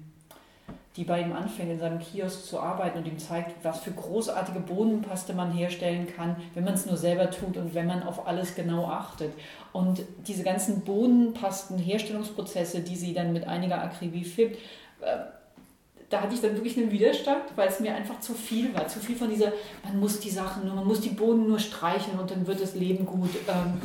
die 0.98 1.04
bei 1.04 1.22
ihm 1.22 1.32
anfängt, 1.32 1.72
in 1.72 1.80
seinem 1.80 2.00
Kiosk 2.00 2.44
zu 2.44 2.60
arbeiten 2.60 2.98
und 2.98 3.08
ihm 3.08 3.20
zeigt, 3.20 3.64
was 3.64 3.82
für 3.82 3.92
großartige 3.92 4.60
Bohnenpaste 4.60 5.34
man 5.34 5.52
herstellen 5.52 6.08
kann, 6.14 6.36
wenn 6.56 6.64
man 6.64 6.74
es 6.74 6.88
nur 6.88 6.98
selber 6.98 7.30
tut 7.30 7.56
und 7.56 7.76
wenn 7.76 7.86
man 7.86 8.02
auf 8.02 8.28
alles 8.28 8.56
genau 8.56 8.88
achtet. 8.88 9.32
Und 9.74 10.02
diese 10.28 10.44
ganzen 10.44 10.82
Bohnenpasten-Herstellungsprozesse, 10.82 12.82
die 12.82 12.96
sie 12.96 13.14
dann 13.14 13.32
mit 13.32 13.48
einiger 13.48 13.80
Akribie 13.80 14.24
filmt, 14.24 14.56
äh, 15.02 15.18
da 16.10 16.22
hatte 16.22 16.34
ich 16.34 16.42
dann 16.42 16.56
wirklich 16.56 16.78
einen 16.78 16.92
Widerstand, 16.92 17.44
weil 17.56 17.68
es 17.68 17.80
mir 17.80 17.94
einfach 17.94 18.20
zu 18.20 18.34
viel 18.34 18.74
war. 18.74 18.88
Zu 18.88 19.00
viel 19.00 19.16
von 19.16 19.30
dieser, 19.30 19.52
man 19.84 20.00
muss 20.00 20.20
die 20.20 20.32
Sachen 20.32 20.66
nur, 20.66 20.74
man 20.74 20.88
muss 20.88 21.02
die 21.02 21.10
Bohnen 21.10 21.48
nur 21.48 21.60
streichen 21.60 22.18
und 22.18 22.32
dann 22.32 22.48
wird 22.48 22.62
das 22.62 22.76
Leben 22.76 23.06
gut. 23.06 23.30
Ähm, 23.48 23.80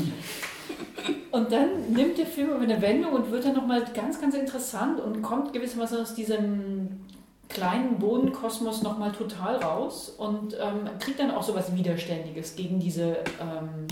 und 1.30 1.52
dann 1.52 1.92
nimmt 1.92 2.18
der 2.18 2.26
Film 2.26 2.60
eine 2.60 2.80
Wendung 2.82 3.12
und 3.12 3.30
wird 3.30 3.44
dann 3.44 3.54
nochmal 3.54 3.84
ganz, 3.94 4.20
ganz 4.20 4.34
interessant 4.34 5.00
und 5.00 5.22
kommt 5.22 5.52
gewissermaßen 5.52 6.00
aus 6.00 6.14
diesem 6.14 7.00
kleinen 7.48 7.98
Bodenkosmos 7.98 8.82
nochmal 8.82 9.12
total 9.12 9.56
raus 9.56 10.08
und 10.10 10.56
ähm, 10.58 10.88
kriegt 10.98 11.20
dann 11.20 11.30
auch 11.30 11.42
so 11.42 11.54
was 11.54 11.74
Widerständiges 11.76 12.56
gegen 12.56 12.80
diese, 12.80 13.18
ähm, 13.40 13.86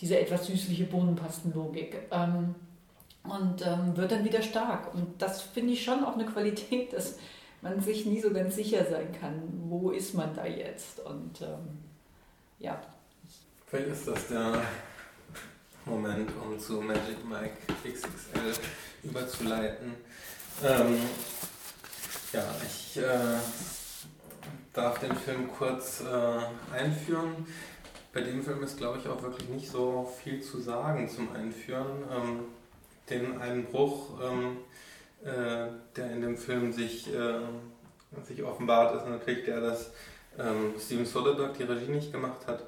diese 0.00 0.18
etwas 0.18 0.46
süßliche 0.46 0.84
Bohnenpastenlogik. 0.84 2.08
Ähm, 2.10 2.54
und 3.24 3.66
ähm, 3.66 3.96
wird 3.96 4.12
dann 4.12 4.24
wieder 4.24 4.42
stark. 4.42 4.94
Und 4.94 5.20
das 5.20 5.42
finde 5.42 5.74
ich 5.74 5.84
schon 5.84 6.04
auch 6.04 6.14
eine 6.14 6.24
Qualität, 6.24 6.92
dass 6.92 7.18
man 7.60 7.80
sich 7.80 8.06
nie 8.06 8.20
so 8.20 8.32
ganz 8.32 8.56
sicher 8.56 8.84
sein 8.86 9.12
kann, 9.12 9.42
wo 9.68 9.90
ist 9.90 10.14
man 10.14 10.34
da 10.34 10.46
jetzt. 10.46 11.00
Und 11.00 11.42
ähm, 11.42 11.78
ja. 12.58 12.80
Vielleicht 13.66 13.88
ist 13.88 14.08
das 14.08 14.28
der 14.28 14.62
Moment, 15.84 16.30
um 16.42 16.58
zu 16.58 16.80
Magic 16.80 17.24
Mike 17.28 17.56
XXL 17.84 18.52
überzuleiten. 19.02 19.94
Ähm, 20.62 20.98
ja, 22.32 22.44
ich 22.64 22.98
äh, 22.98 23.38
darf 24.72 24.98
den 24.98 25.16
Film 25.16 25.48
kurz 25.56 26.02
äh, 26.02 26.74
einführen. 26.74 27.46
Bei 28.12 28.20
dem 28.20 28.42
Film 28.42 28.62
ist, 28.62 28.76
glaube 28.76 28.98
ich, 28.98 29.08
auch 29.08 29.22
wirklich 29.22 29.48
nicht 29.48 29.70
so 29.70 30.12
viel 30.22 30.42
zu 30.42 30.60
sagen 30.60 31.08
zum 31.08 31.34
Einführen. 31.34 32.04
Ähm, 32.10 32.40
den 33.08 33.40
Einbruch, 33.40 34.20
ähm, 34.22 34.58
äh, 35.24 35.70
der 35.96 36.10
in 36.12 36.20
dem 36.20 36.36
Film 36.36 36.72
sich, 36.72 37.12
äh, 37.12 37.40
sich 38.24 38.42
offenbart, 38.42 38.96
ist 38.96 39.08
natürlich 39.08 39.44
der, 39.44 39.60
dass 39.60 39.90
ähm, 40.38 40.74
Steven 40.78 41.06
Soderbergh 41.06 41.56
die 41.56 41.64
Regie 41.64 41.90
nicht 41.90 42.12
gemacht 42.12 42.46
hat 42.46 42.62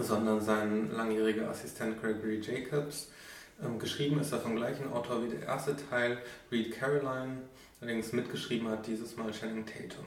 sondern 0.00 0.40
sein 0.40 0.90
langjähriger 0.92 1.48
Assistent 1.48 2.00
Gregory 2.00 2.40
Jacobs. 2.40 3.08
Ähm, 3.62 3.78
geschrieben 3.78 4.20
ist 4.20 4.32
er 4.32 4.40
vom 4.40 4.56
gleichen 4.56 4.92
Autor 4.92 5.22
wie 5.24 5.28
der 5.28 5.42
erste 5.42 5.76
Teil, 5.76 6.18
Reed 6.50 6.72
Caroline, 6.72 7.42
allerdings 7.80 8.12
mitgeschrieben 8.12 8.68
hat 8.68 8.86
dieses 8.86 9.16
Mal 9.16 9.30
Channing 9.30 9.64
Tatum. 9.64 10.06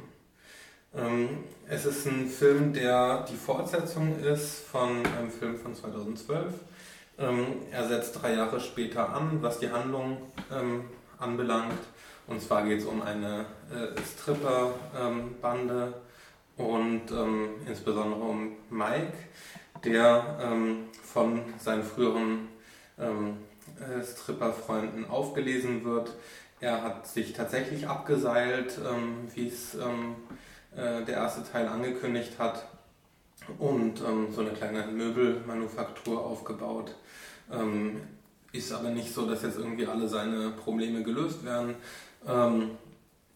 Ähm, 0.95 1.43
es 1.67 1.85
ist 1.85 2.05
ein 2.05 2.27
Film, 2.27 2.73
der 2.73 3.25
die 3.29 3.35
Fortsetzung 3.35 4.19
ist 4.19 4.59
von 4.59 5.05
einem 5.05 5.31
Film 5.31 5.57
von 5.57 5.75
2012. 5.75 6.53
Ähm, 7.19 7.45
er 7.71 7.87
setzt 7.87 8.21
drei 8.21 8.33
Jahre 8.33 8.59
später 8.59 9.13
an, 9.13 9.41
was 9.41 9.59
die 9.59 9.69
Handlung 9.69 10.17
ähm, 10.51 10.85
anbelangt. 11.17 11.79
Und 12.27 12.41
zwar 12.41 12.63
geht 12.65 12.79
es 12.79 12.85
um 12.85 13.01
eine 13.01 13.45
äh, 13.71 13.99
Stripper-Bande 14.01 15.93
ähm, 16.57 16.65
und 16.65 17.11
ähm, 17.11 17.49
insbesondere 17.65 18.19
um 18.19 18.51
Mike, 18.69 19.13
der 19.83 20.37
ähm, 20.41 20.85
von 21.03 21.41
seinen 21.59 21.83
früheren 21.83 22.47
ähm, 22.99 23.37
äh, 23.79 24.03
Stripper-Freunden 24.03 25.05
aufgelesen 25.05 25.83
wird. 25.83 26.13
Er 26.59 26.83
hat 26.83 27.07
sich 27.07 27.33
tatsächlich 27.33 27.87
abgeseilt, 27.87 28.79
ähm, 28.79 29.27
wie 29.35 29.47
es 29.47 29.75
ähm, 29.75 30.15
äh, 30.75 31.03
der 31.05 31.15
erste 31.15 31.43
Teil 31.49 31.67
angekündigt 31.67 32.39
hat, 32.39 32.67
und 33.59 34.01
ähm, 34.01 34.27
so 34.33 34.41
eine 34.41 34.51
kleine 34.51 34.87
Möbelmanufaktur 34.87 36.25
aufgebaut. 36.25 36.95
Ähm, 37.51 38.01
ist 38.51 38.73
aber 38.73 38.89
nicht 38.89 39.13
so, 39.13 39.25
dass 39.29 39.43
jetzt 39.43 39.57
irgendwie 39.57 39.85
alle 39.85 40.09
seine 40.09 40.49
Probleme 40.49 41.03
gelöst 41.03 41.45
werden. 41.45 41.75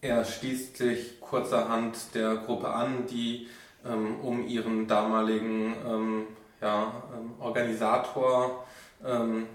er 0.01 0.25
schließt 0.25 0.77
sich 0.77 1.19
kurzerhand 1.19 2.15
der 2.15 2.37
Gruppe 2.37 2.69
an, 2.69 3.05
die 3.07 3.47
um 3.83 4.47
ihren 4.47 4.87
damaligen 4.87 5.75
ähm, 5.87 6.27
ja, 6.61 7.03
ähm, 7.13 7.33
Organisator 7.39 8.63
ähm, 9.03 9.47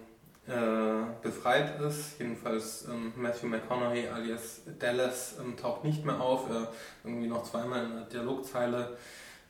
äh, 0.48 1.22
befreit 1.22 1.80
ist. 1.80 2.18
Jedenfalls 2.18 2.86
ähm, 2.88 3.12
Matthew 3.16 3.46
McConaughey 3.46 4.08
alias 4.08 4.62
Dallas 4.78 5.36
ähm, 5.40 5.56
taucht 5.56 5.84
nicht 5.84 6.04
mehr 6.04 6.20
auf, 6.20 6.50
er 6.50 6.72
irgendwie 7.04 7.28
noch 7.28 7.44
zweimal 7.44 7.84
in 7.84 7.94
der 7.94 8.04
Dialogzeile 8.04 8.96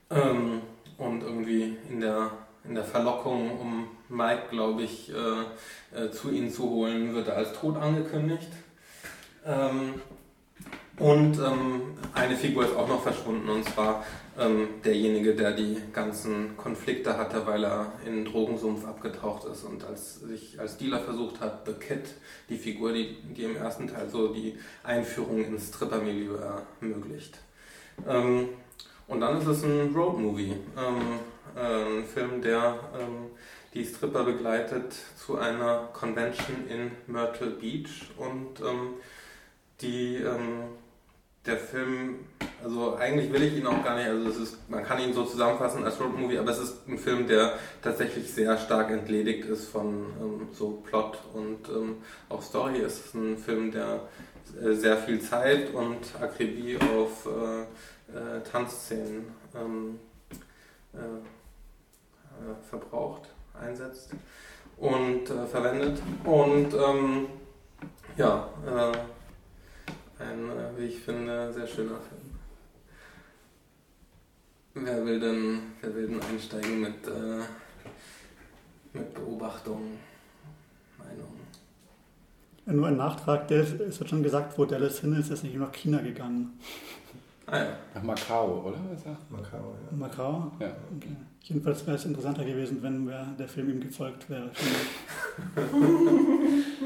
und 0.08 1.22
irgendwie 1.24 1.76
in 1.90 1.98
der, 1.98 2.30
in 2.62 2.76
der 2.76 2.84
Verlockung, 2.84 3.58
um 3.58 3.88
Mike, 4.08 4.44
glaube 4.50 4.82
ich, 4.82 5.12
äh, 5.12 6.04
äh, 6.04 6.12
zu 6.12 6.30
ihnen 6.30 6.48
zu 6.48 6.70
holen, 6.70 7.12
wird 7.12 7.26
er 7.26 7.36
als 7.36 7.52
tot 7.54 7.76
angekündigt. 7.76 8.50
Und 10.98 11.38
ähm, 11.38 11.98
eine 12.14 12.36
Figur 12.36 12.64
ist 12.64 12.76
auch 12.76 12.88
noch 12.88 13.02
verschwunden, 13.02 13.48
und 13.48 13.64
zwar 13.64 14.04
ähm, 14.39 14.68
derjenige, 14.84 15.34
der 15.34 15.53
die 15.53 15.78
ganzen 15.93 16.57
Konflikte 16.57 17.16
hatte, 17.16 17.47
weil 17.47 17.64
er 17.64 17.93
in 18.05 18.16
den 18.16 18.24
Drogensumpf 18.24 18.87
abgetaucht 18.87 19.45
ist 19.47 19.64
und 19.64 19.84
als, 19.84 20.20
sich 20.20 20.61
als 20.61 20.76
Dealer 20.76 21.01
versucht 21.01 21.41
hat, 21.41 21.66
The 21.66 21.72
Kid, 21.72 22.05
die 22.49 22.59
Figur, 22.59 22.93
die, 22.93 23.16
die 23.37 23.45
im 23.45 23.57
ersten 23.57 23.89
Teil 23.89 24.09
so 24.11 24.28
die 24.28 24.59
Einführung 24.82 25.45
ins 25.45 25.68
Stripper-Milieu 25.68 26.37
ermöglicht. 26.37 27.39
Ähm, 28.07 28.51
und 29.09 29.20
dann 29.20 29.39
ist 29.39 29.47
es 29.47 29.62
ein 29.62 29.95
Road-Movie, 29.95 30.53
ähm, 30.76 31.20
äh, 31.57 31.99
ein 31.99 32.05
Film, 32.05 32.43
der 32.43 32.78
ähm, 32.99 33.30
die 33.72 33.84
Stripper 33.84 34.24
begleitet 34.24 34.95
zu 35.16 35.39
einer 35.39 35.89
Convention 35.93 36.66
in 36.68 36.91
Myrtle 37.07 37.51
Beach 37.51 38.11
und 38.16 38.61
ähm, 38.61 38.95
die 39.80 40.16
ähm, 40.16 40.64
der 41.47 41.57
Film, 41.57 42.26
also 42.62 42.97
eigentlich 42.97 43.32
will 43.32 43.42
ich 43.42 43.57
ihn 43.57 43.66
auch 43.66 43.84
gar 43.84 43.97
nicht, 43.97 44.09
also 44.09 44.28
es 44.28 44.36
ist, 44.36 44.70
man 44.70 44.84
kann 44.84 44.99
ihn 44.99 45.14
so 45.14 45.24
zusammenfassen 45.24 45.84
als 45.84 46.01
Roadmovie, 46.01 46.38
aber 46.38 46.51
es 46.51 46.59
ist 46.59 46.88
ein 46.88 46.99
Film, 46.99 47.26
der 47.26 47.55
tatsächlich 47.82 48.32
sehr 48.32 48.59
stark 48.59 48.90
entledigt 48.90 49.44
ist 49.47 49.68
von 49.68 50.07
ähm, 50.20 50.49
so 50.53 50.82
Plot 50.88 51.18
und 51.34 51.68
ähm, 51.68 51.97
auch 52.28 52.42
Story. 52.42 52.80
Es 52.80 53.07
ist 53.07 53.14
ein 53.14 53.38
Film, 53.38 53.70
der 53.70 54.01
äh, 54.62 54.74
sehr 54.74 54.97
viel 54.97 55.20
Zeit 55.20 55.72
und 55.72 55.99
Akribie 56.20 56.78
auf 56.78 57.26
äh, 57.26 57.62
äh, 58.09 58.40
Tanzszenen 58.51 59.26
ähm, 59.55 59.99
äh, 60.94 60.99
äh, 60.99 62.55
verbraucht, 62.68 63.22
einsetzt 63.61 64.11
und 64.76 65.28
verwendet. 65.51 66.03
Und 66.24 66.74
ähm, 66.74 67.28
ja, 68.18 68.49
ein, 70.18 70.50
äh, 70.50 70.78
wie 70.78 70.86
ich 70.86 71.00
finde, 71.00 71.52
sehr 71.52 71.66
schöner 71.66 71.98
Film. 72.00 72.36
Wer 74.74 75.04
will 75.06 75.20
denn, 75.20 75.58
wer 75.80 75.94
will 75.94 76.06
denn 76.08 76.22
einsteigen 76.22 76.80
mit, 76.80 77.06
äh, 77.06 77.42
mit 78.92 79.14
Beobachtungen, 79.14 79.98
Meinungen? 80.98 81.46
Nur 82.66 82.88
ein 82.88 82.96
Nachtrag, 82.96 83.50
es 83.50 83.78
wird 83.78 84.10
schon 84.10 84.22
gesagt, 84.22 84.58
wo 84.58 84.64
Dallas 84.64 85.00
hin 85.00 85.14
ist, 85.18 85.30
ist 85.30 85.44
nicht 85.44 85.56
nach 85.56 85.72
China 85.72 86.00
gegangen. 86.00 86.58
Ah 87.47 87.59
ja. 87.59 87.66
Nach 87.94 88.03
Macau, 88.03 88.64
oder? 88.66 88.78
Ist 88.92 89.07
er? 89.07 89.16
Macau, 89.30 89.74
ja. 89.90 89.97
Macau? 89.97 90.51
Ja. 90.59 90.66
Okay. 90.97 91.16
Jedenfalls 91.42 91.86
wäre 91.86 91.97
es 91.97 92.05
interessanter 92.05 92.44
gewesen, 92.44 92.82
wenn 92.82 93.07
wir, 93.07 93.34
der 93.38 93.47
Film 93.47 93.70
ihm 93.70 93.80
gefolgt 93.80 94.28
wäre. 94.28 94.51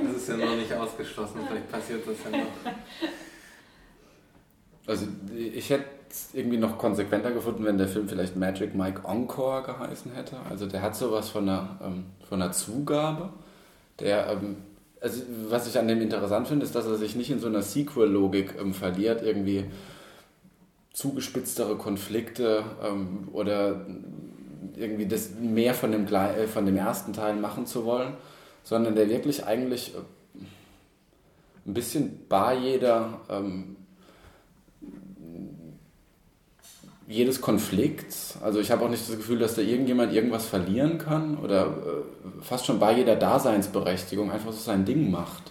Das 0.03 0.17
ist 0.17 0.29
ja 0.29 0.37
noch 0.37 0.57
nicht 0.57 0.73
ausgeschlossen, 0.73 1.41
vielleicht 1.47 1.71
passiert 1.71 2.03
das 2.07 2.17
ja 2.25 2.39
noch. 2.39 2.73
Also 4.87 5.07
ich 5.37 5.71
hätte 5.71 5.85
es 6.09 6.31
irgendwie 6.35 6.57
noch 6.57 6.79
konsequenter 6.79 7.31
gefunden, 7.31 7.65
wenn 7.65 7.79
der 7.79 7.89
Film 7.89 8.09
vielleicht 8.09 8.37
Magic 8.37 8.75
Mike 8.75 9.03
Encore 9.07 9.63
geheißen 9.63 10.13
hätte. 10.13 10.37
Also 10.49 10.67
der 10.67 10.83
hat 10.83 10.97
sowas 10.97 11.29
von 11.29 11.49
einer, 11.49 11.79
ähm, 11.83 12.07
von 12.29 12.43
einer 12.43 12.53
Zugabe. 12.53 13.31
Der, 14.01 14.31
ähm, 14.31 14.57
also 15.01 15.23
was 15.49 15.69
ich 15.69 15.79
an 15.79 15.89
dem 15.89 16.01
interessant 16.01 16.49
finde, 16.49 16.67
ist, 16.67 16.75
dass 16.75 16.87
er 16.87 16.97
sich 16.97 17.15
nicht 17.15 17.31
in 17.31 17.39
so 17.39 17.47
einer 17.47 17.63
Sequel-Logik 17.63 18.57
ähm, 18.61 18.75
verliert, 18.75 19.23
irgendwie 19.23 19.67
zugespitztere 20.93 21.76
Konflikte 21.76 22.64
ähm, 22.82 23.28
oder 23.32 23.86
irgendwie 24.76 25.07
das 25.07 25.30
mehr 25.41 25.74
von 25.74 25.93
dem, 25.93 26.07
äh, 26.07 26.47
von 26.47 26.66
dem 26.66 26.76
ersten 26.76 27.12
Teil 27.12 27.36
machen 27.36 27.66
zu 27.66 27.84
wollen, 27.84 28.14
sondern 28.64 28.95
der 28.95 29.09
wirklich 29.09 29.45
eigentlich 29.47 29.95
äh, 29.95 29.99
ein 31.66 31.74
bisschen 31.74 32.26
bar 32.28 32.55
jeder 32.55 33.20
ähm, 33.28 33.76
jedes 37.11 37.41
Konflikts. 37.41 38.38
Also 38.41 38.61
ich 38.61 38.70
habe 38.70 38.84
auch 38.84 38.88
nicht 38.88 39.09
das 39.09 39.16
Gefühl, 39.16 39.41
dass 39.41 39.57
da 39.57 39.62
irgendjemand 39.62 40.12
irgendwas 40.12 40.47
verlieren 40.47 40.99
kann 40.99 41.36
oder 41.38 41.66
äh, 41.66 42.43
fast 42.43 42.66
schon 42.66 42.78
bei 42.78 42.97
jeder 42.97 43.16
Daseinsberechtigung 43.16 44.30
einfach 44.30 44.53
so 44.53 44.61
sein 44.61 44.84
Ding 44.84 45.11
macht. 45.11 45.51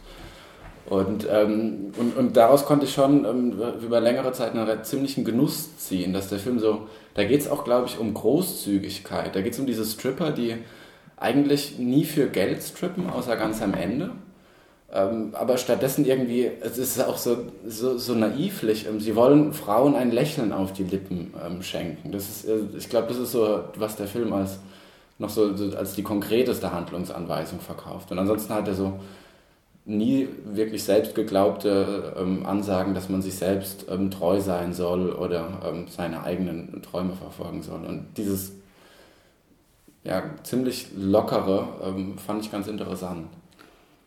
Und, 0.89 1.27
ähm, 1.29 1.93
und, 1.97 2.17
und 2.17 2.35
daraus 2.35 2.65
konnte 2.65 2.85
ich 2.85 2.93
schon 2.93 3.23
ähm, 3.23 3.53
über 3.83 3.99
längere 3.99 4.31
Zeit 4.31 4.55
einen 4.55 4.83
ziemlichen 4.83 5.23
Genuss 5.23 5.77
ziehen, 5.77 6.13
dass 6.13 6.29
der 6.29 6.39
Film 6.39 6.57
so, 6.57 6.87
da 7.13 7.23
geht 7.23 7.41
es 7.41 7.47
auch, 7.47 7.63
glaube 7.63 7.87
ich, 7.87 7.99
um 7.99 8.13
Großzügigkeit. 8.13 9.35
Da 9.35 9.41
geht 9.41 9.53
es 9.53 9.59
um 9.59 9.67
diese 9.67 9.85
Stripper, 9.85 10.31
die 10.31 10.55
eigentlich 11.15 11.77
nie 11.77 12.05
für 12.05 12.27
Geld 12.27 12.63
strippen, 12.63 13.09
außer 13.09 13.35
ganz 13.35 13.61
am 13.61 13.75
Ende. 13.75 14.11
Ähm, 14.91 15.33
aber 15.33 15.57
stattdessen 15.57 16.05
irgendwie, 16.05 16.49
es 16.61 16.79
ist 16.79 16.99
auch 17.03 17.17
so, 17.17 17.37
so, 17.67 17.99
so 17.99 18.15
naivlich, 18.15 18.87
ähm, 18.87 18.99
sie 18.99 19.15
wollen 19.15 19.53
Frauen 19.53 19.95
ein 19.95 20.11
Lächeln 20.11 20.51
auf 20.51 20.73
die 20.73 20.83
Lippen 20.83 21.31
ähm, 21.45 21.61
schenken. 21.61 22.11
Das 22.11 22.27
ist, 22.27 22.45
äh, 22.45 22.57
ich 22.75 22.89
glaube, 22.89 23.07
das 23.09 23.17
ist 23.17 23.31
so, 23.31 23.59
was 23.75 23.95
der 23.97 24.07
Film 24.07 24.33
als 24.33 24.57
noch 25.19 25.29
so, 25.29 25.55
so 25.55 25.77
als 25.77 25.93
die 25.93 26.01
konkreteste 26.01 26.71
Handlungsanweisung 26.71 27.59
verkauft. 27.59 28.11
Und 28.11 28.17
ansonsten 28.17 28.51
hat 28.53 28.67
er 28.67 28.73
so 28.73 28.99
nie 29.89 30.29
wirklich 30.45 30.83
selbst 30.83 31.15
geglaubte 31.15 32.13
ähm, 32.17 32.45
Ansagen, 32.45 32.93
dass 32.93 33.09
man 33.09 33.21
sich 33.21 33.35
selbst 33.35 33.87
ähm, 33.89 34.11
treu 34.11 34.39
sein 34.39 34.73
soll 34.73 35.11
oder 35.11 35.61
ähm, 35.65 35.87
seine 35.89 36.23
eigenen 36.23 36.81
Träume 36.83 37.13
verfolgen 37.13 37.63
soll. 37.63 37.83
Und 37.85 38.05
dieses 38.15 38.53
ja, 40.03 40.23
ziemlich 40.43 40.87
lockere 40.95 41.67
ähm, 41.83 42.17
fand 42.17 42.45
ich 42.45 42.51
ganz 42.51 42.67
interessant. 42.67 43.27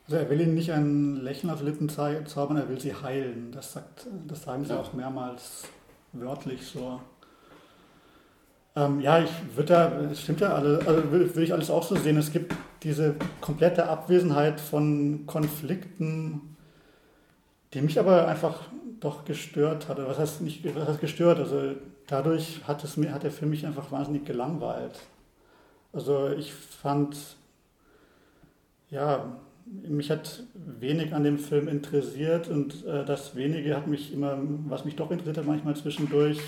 Also 0.07 0.17
er 0.17 0.31
will 0.31 0.41
ihnen 0.41 0.55
nicht 0.55 0.73
ein 0.73 1.17
Lächeln 1.17 1.51
auf 1.53 1.61
die 1.61 1.67
Lippen 1.67 1.89
zaubern, 1.89 2.57
er 2.57 2.69
will 2.69 2.81
sie 2.81 2.95
heilen. 2.95 3.51
Das, 3.53 3.73
sagt, 3.73 4.07
das 4.27 4.43
sagen 4.43 4.65
sie 4.65 4.73
Ja. 4.73 4.81
auch 4.81 4.93
mehrmals 4.93 5.65
wörtlich 6.13 6.65
so. 6.67 7.01
Ähm, 8.75 9.01
ja, 9.01 9.23
ich 9.23 9.31
würde 9.55 9.69
da, 9.69 10.01
es 10.11 10.23
stimmt 10.23 10.41
ja 10.41 10.55
alle, 10.55 10.79
also 10.87 11.11
würde 11.11 11.35
würd 11.35 11.45
ich 11.45 11.53
alles 11.53 11.71
auch 11.71 11.83
so 11.83 11.95
sehen. 11.97 12.17
Es 12.17 12.33
gibt 12.33 12.55
diese 12.83 13.15
komplette 13.41 13.89
Abwesenheit 13.89 14.61
von 14.61 15.27
Konflikten, 15.27 16.57
die 17.75 17.83
mich 17.83 17.99
aber 17.99 18.27
einfach 18.29 18.69
doch 19.01 19.25
gestört 19.25 19.89
hatte. 19.89 20.07
Was 20.07 20.19
heißt 20.19 20.41
nicht, 20.41 20.65
was 20.75 20.89
heißt 20.89 21.01
gestört? 21.01 21.39
Also 21.39 21.75
dadurch 22.07 22.61
hat 22.67 22.83
es 22.85 22.97
mir, 22.97 23.13
hat 23.13 23.25
der 23.25 23.31
Film 23.31 23.51
mich 23.51 23.67
einfach 23.67 23.91
wahnsinnig 23.93 24.25
gelangweilt. 24.25 25.01
Also 25.93 26.31
ich 26.31 26.53
fand, 26.55 27.17
ja, 28.91 29.37
mich 29.67 30.11
hat 30.11 30.45
wenig 30.55 31.15
an 31.15 31.25
dem 31.25 31.39
Film 31.39 31.69
interessiert 31.69 32.49
und 32.49 32.85
äh, 32.87 33.05
das 33.05 33.37
wenige 33.37 33.77
hat 33.77 33.87
mich 33.87 34.13
immer, 34.13 34.39
was 34.67 34.85
mich 34.85 34.97
doch 34.97 35.11
interessiert 35.11 35.39
hat 35.39 35.47
manchmal 35.47 35.77
zwischendurch, 35.77 36.41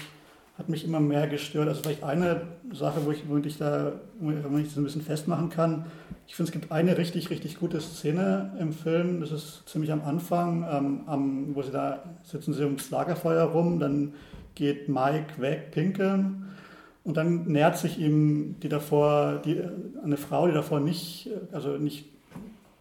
hat 0.59 0.69
mich 0.69 0.85
immer 0.85 1.01
mehr 1.01 1.27
gestört. 1.27 1.69
Also 1.69 1.83
vielleicht 1.83 2.05
eine 2.05 2.43
Sache, 2.73 3.05
wo 3.05 3.11
ich, 3.11 3.29
wo 3.29 3.37
ich 3.39 3.59
da, 3.59 3.93
wo 4.21 4.31
ich 4.31 4.69
das 4.69 4.77
ein 4.77 4.85
bisschen 4.85 5.03
festmachen 5.03 5.51
kann. 5.51 5.87
Ich 6.27 6.37
finde, 6.37 6.49
es 6.49 6.53
gibt 6.53 6.73
eine 6.73 6.97
richtig, 6.97 7.31
richtig 7.31 7.59
gute 7.59 7.81
Szene 7.81 8.53
im 8.59 8.73
Film. 8.73 9.21
Das 9.21 9.33
ist 9.33 9.69
ziemlich 9.69 9.93
am 9.93 10.03
Anfang, 10.03 10.67
ähm, 10.71 11.01
am, 11.07 11.55
wo 11.55 11.63
sie 11.63 11.71
da 11.71 12.03
sitzen 12.23 12.55
sie 12.55 12.65
ums 12.65 12.91
Lagerfeuer 12.91 13.45
rum, 13.45 13.79
dann 13.79 14.15
geht 14.55 14.89
Mike 14.89 15.41
weg, 15.41 15.73
pinkeln. 15.73 16.45
Und 17.03 17.17
dann 17.19 17.45
nähert 17.45 17.77
sich 17.77 17.99
ihm 17.99 18.57
die 18.61 18.69
davor, 18.69 19.43
die, 19.45 19.61
eine 20.03 20.17
Frau, 20.17 20.47
die 20.47 20.55
davor 20.55 20.81
nicht, 20.81 21.29
also 21.53 21.77
nicht 21.77 22.07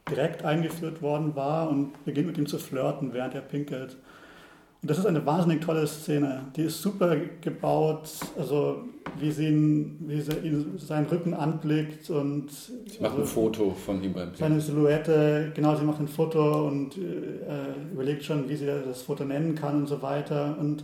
direkt 0.09 0.45
eingeführt 0.45 1.01
worden 1.01 1.35
war 1.35 1.69
und 1.69 2.05
beginnt 2.05 2.27
mit 2.27 2.37
ihm 2.37 2.45
zu 2.45 2.59
flirten, 2.59 3.13
während 3.13 3.35
er 3.35 3.41
pinkelt. 3.41 3.97
Und 4.83 4.89
das 4.89 4.97
ist 4.97 5.05
eine 5.05 5.25
wahnsinnig 5.25 5.61
tolle 5.61 5.87
Szene. 5.87 6.41
Die 6.57 6.63
ist 6.63 6.81
super 6.81 7.15
gebaut, 7.39 8.09
also 8.37 8.83
wie 9.17 9.31
sie, 9.31 9.47
ihn, 9.47 9.95
wie 10.01 10.19
sie 10.19 10.33
ihn, 10.43 10.77
seinen 10.77 11.05
Rücken 11.05 11.33
anblickt 11.33 12.09
und 12.09 12.47
mache 12.99 13.13
ein 13.13 13.19
also 13.21 13.23
Foto 13.23 13.71
von 13.71 14.03
ihm 14.03 14.11
beim 14.11 14.35
seine 14.35 14.59
Silhouette, 14.59 15.53
genau, 15.55 15.73
sie 15.77 15.85
macht 15.85 16.01
ein 16.01 16.09
Foto 16.09 16.67
und 16.67 16.97
äh, 16.97 17.93
überlegt 17.93 18.25
schon, 18.25 18.49
wie 18.49 18.57
sie 18.57 18.65
das 18.65 19.03
Foto 19.03 19.23
nennen 19.23 19.55
kann 19.55 19.77
und 19.77 19.87
so 19.87 20.01
weiter. 20.01 20.57
Und 20.59 20.83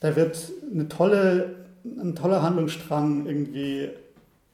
da 0.00 0.16
wird 0.16 0.50
eine 0.72 0.88
tolle, 0.88 1.54
ein 1.84 2.16
toller 2.16 2.42
Handlungsstrang 2.42 3.26
irgendwie 3.26 3.90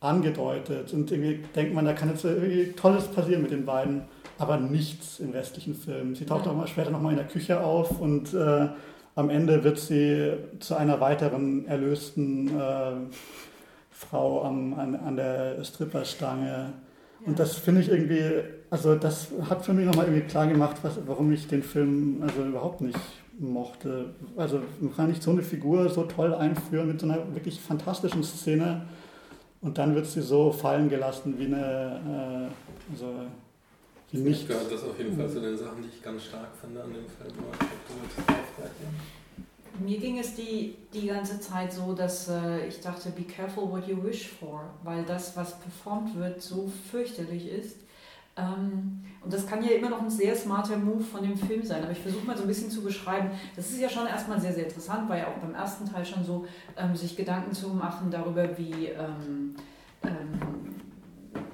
angedeutet 0.00 0.92
und 0.92 1.10
irgendwie 1.10 1.40
denkt 1.54 1.72
man, 1.72 1.86
da 1.86 1.94
kann 1.94 2.10
jetzt 2.10 2.26
irgendwie 2.26 2.72
Tolles 2.72 3.06
passieren 3.06 3.40
mit 3.40 3.52
den 3.52 3.64
beiden, 3.64 4.02
aber 4.38 4.58
nichts 4.58 5.18
im 5.20 5.30
restlichen 5.30 5.74
Film. 5.74 6.14
Sie 6.14 6.24
taucht 6.26 6.46
Ja. 6.46 6.52
auch 6.52 6.56
mal 6.56 6.66
später 6.66 6.90
nochmal 6.90 7.12
in 7.12 7.18
der 7.18 7.26
Küche 7.26 7.60
auf 7.60 8.00
und 8.00 8.34
äh, 8.34 8.68
am 9.14 9.30
Ende 9.30 9.64
wird 9.64 9.78
sie 9.78 10.32
zu 10.60 10.74
einer 10.76 11.00
weiteren 11.00 11.66
erlösten 11.66 12.48
äh, 12.48 12.92
Frau 13.90 14.42
am, 14.44 14.74
an, 14.74 14.94
an 14.94 15.16
der 15.16 15.64
Stripperstange. 15.64 16.72
Und 17.24 17.38
das 17.38 17.56
finde 17.56 17.80
ich 17.80 17.88
irgendwie, 17.88 18.22
also 18.68 18.94
das 18.94 19.28
hat 19.48 19.64
für 19.64 19.72
mich 19.72 19.86
nochmal 19.86 20.04
irgendwie 20.06 20.26
klar 20.26 20.46
gemacht, 20.46 20.76
was, 20.82 20.98
warum 21.06 21.32
ich 21.32 21.48
den 21.48 21.62
Film 21.62 22.22
also 22.22 22.42
überhaupt 22.44 22.82
nicht 22.82 22.98
mochte. 23.38 24.10
Also 24.36 24.60
man 24.80 24.94
kann 24.94 25.08
nicht 25.08 25.22
so 25.22 25.30
eine 25.30 25.42
Figur 25.42 25.88
so 25.88 26.02
toll 26.04 26.34
einführen 26.34 26.88
mit 26.88 27.00
so 27.00 27.06
einer 27.06 27.18
wirklich 27.34 27.58
fantastischen 27.60 28.22
Szene 28.22 28.82
und 29.62 29.78
dann 29.78 29.94
wird 29.94 30.06
sie 30.06 30.20
so 30.20 30.52
fallen 30.52 30.90
gelassen 30.90 31.34
wie 31.38 31.46
eine, 31.46 32.50
äh, 32.50 32.92
also 32.92 33.06
wie 33.06 33.45
Nicht 34.12 34.46
gehört 34.46 34.70
das 34.70 34.84
auf 34.84 34.96
jeden 34.98 35.16
Fall 35.16 35.28
zu 35.28 35.40
den 35.40 35.56
Sachen, 35.56 35.82
die 35.82 35.88
ich 35.88 36.02
ganz 36.02 36.24
stark 36.24 36.48
finde 36.60 36.82
an 36.82 36.92
dem 36.92 37.04
Film. 37.06 37.34
Mir 39.78 39.98
ging 39.98 40.18
es 40.18 40.34
die, 40.34 40.76
die 40.94 41.08
ganze 41.08 41.40
Zeit 41.40 41.72
so, 41.72 41.92
dass 41.92 42.28
äh, 42.28 42.66
ich 42.66 42.80
dachte, 42.80 43.10
be 43.10 43.24
careful 43.24 43.70
what 43.70 43.86
you 43.86 44.02
wish 44.02 44.28
for, 44.28 44.62
weil 44.84 45.04
das, 45.04 45.36
was 45.36 45.58
performt 45.58 46.16
wird, 46.16 46.40
so 46.40 46.70
fürchterlich 46.90 47.48
ist. 47.48 47.76
Ähm, 48.36 49.04
und 49.22 49.32
das 49.32 49.46
kann 49.46 49.62
ja 49.62 49.72
immer 49.72 49.90
noch 49.90 50.00
ein 50.00 50.10
sehr 50.10 50.34
smarter 50.34 50.78
Move 50.78 51.02
von 51.02 51.22
dem 51.22 51.36
Film 51.36 51.62
sein, 51.62 51.82
aber 51.82 51.92
ich 51.92 51.98
versuche 51.98 52.24
mal 52.24 52.36
so 52.36 52.44
ein 52.44 52.48
bisschen 52.48 52.70
zu 52.70 52.82
beschreiben. 52.82 53.30
Das 53.54 53.70
ist 53.70 53.80
ja 53.80 53.88
schon 53.88 54.06
erstmal 54.06 54.40
sehr, 54.40 54.54
sehr 54.54 54.64
interessant, 54.64 55.10
weil 55.10 55.18
ja 55.18 55.28
auch 55.28 55.38
beim 55.38 55.54
ersten 55.54 55.84
Teil 55.84 56.06
schon 56.06 56.24
so 56.24 56.46
ähm, 56.76 56.94
sich 56.96 57.16
Gedanken 57.16 57.52
zu 57.52 57.68
machen 57.70 58.10
darüber, 58.10 58.56
wie. 58.56 58.86
Ähm, 58.86 59.56
ähm, 60.02 60.65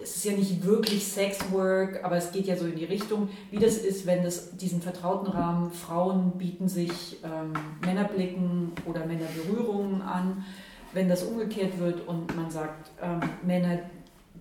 es 0.02 0.16
ist 0.16 0.24
ja 0.24 0.32
nicht 0.32 0.64
wirklich 0.64 1.06
Sexwork, 1.06 2.04
aber 2.04 2.16
es 2.16 2.32
geht 2.32 2.46
ja 2.46 2.56
so 2.56 2.66
in 2.66 2.76
die 2.76 2.84
Richtung, 2.84 3.28
wie 3.50 3.58
das 3.58 3.76
ist, 3.76 4.06
wenn 4.06 4.24
es 4.24 4.56
diesen 4.56 4.82
vertrauten 4.82 5.28
Rahmen, 5.28 5.70
Frauen 5.70 6.32
bieten 6.32 6.68
sich 6.68 7.18
ähm, 7.24 7.52
Männerblicken 7.84 8.72
oder 8.86 9.06
Männerberührungen 9.06 10.02
an, 10.02 10.44
wenn 10.92 11.08
das 11.08 11.22
umgekehrt 11.22 11.78
wird 11.78 12.06
und 12.06 12.34
man 12.36 12.50
sagt, 12.50 12.90
ähm, 13.00 13.20
Männer 13.44 13.78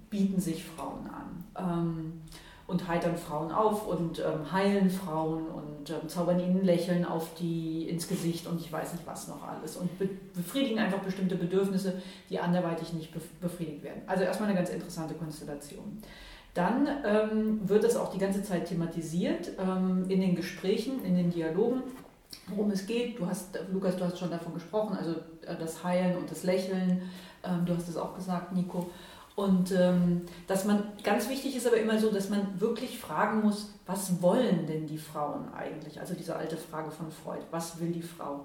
bieten 0.09 0.39
sich 0.39 0.63
Frauen 0.63 1.09
an. 1.09 1.43
Ähm, 1.57 2.20
und 2.71 2.87
heitern 2.87 3.17
Frauen 3.17 3.51
auf 3.51 3.85
und 3.85 4.19
ähm, 4.19 4.51
heilen 4.51 4.89
Frauen 4.89 5.45
und 5.47 5.89
ähm, 5.89 6.07
zaubern 6.07 6.39
ihnen 6.39 6.63
Lächeln 6.63 7.05
auf 7.05 7.35
die, 7.35 7.89
ins 7.89 8.07
Gesicht 8.07 8.47
und 8.47 8.59
ich 8.61 8.71
weiß 8.71 8.93
nicht 8.93 9.05
was 9.05 9.27
noch 9.27 9.45
alles 9.45 9.75
und 9.75 9.99
be 9.99 10.09
befriedigen 10.33 10.79
einfach 10.79 10.99
bestimmte 10.99 11.35
Bedürfnisse, 11.35 12.01
die 12.29 12.39
anderweitig 12.39 12.93
nicht 12.93 13.13
bef 13.13 13.27
befriedigt 13.41 13.83
werden. 13.83 14.01
Also 14.07 14.23
erstmal 14.23 14.49
eine 14.49 14.57
ganz 14.57 14.69
interessante 14.69 15.13
Konstellation. 15.13 16.01
Dann 16.53 16.87
ähm, 17.05 17.59
wird 17.67 17.83
das 17.83 17.95
auch 17.95 18.11
die 18.11 18.17
ganze 18.17 18.43
Zeit 18.43 18.67
thematisiert 18.67 19.51
ähm, 19.59 20.05
in 20.09 20.21
den 20.21 20.35
Gesprächen, 20.35 21.03
in 21.03 21.15
den 21.15 21.29
Dialogen. 21.29 21.83
worum 22.47 22.71
es 22.71 22.87
geht. 22.87 23.19
Du 23.19 23.27
hast, 23.27 23.59
Lukas, 23.71 23.97
du 23.97 24.05
hast 24.05 24.17
schon 24.17 24.31
davon 24.31 24.53
gesprochen, 24.53 24.95
also 24.97 25.11
äh, 25.45 25.55
das 25.59 25.83
Heilen 25.83 26.17
und 26.17 26.31
das 26.31 26.43
Lächeln. 26.43 27.03
Ähm, 27.43 27.65
du 27.65 27.75
hast 27.75 27.87
es 27.89 27.97
auch 27.97 28.15
gesagt, 28.15 28.53
Nico. 28.53 28.89
Und 29.35 29.71
ähm, 29.71 30.21
dass 30.47 30.65
man, 30.65 30.83
ganz 31.03 31.29
wichtig 31.29 31.55
ist 31.55 31.65
aber 31.65 31.77
immer 31.77 31.97
so, 31.97 32.11
dass 32.11 32.29
man 32.29 32.59
wirklich 32.59 32.99
fragen 32.99 33.41
muss, 33.41 33.71
was 33.85 34.21
wollen 34.21 34.67
denn 34.67 34.87
die 34.87 34.97
Frauen 34.97 35.53
eigentlich? 35.53 35.99
Also 35.99 36.13
diese 36.13 36.35
alte 36.35 36.57
Frage 36.57 36.91
von 36.91 37.11
Freud, 37.11 37.41
was 37.49 37.79
will 37.79 37.91
die 37.91 38.01
Frau? 38.01 38.41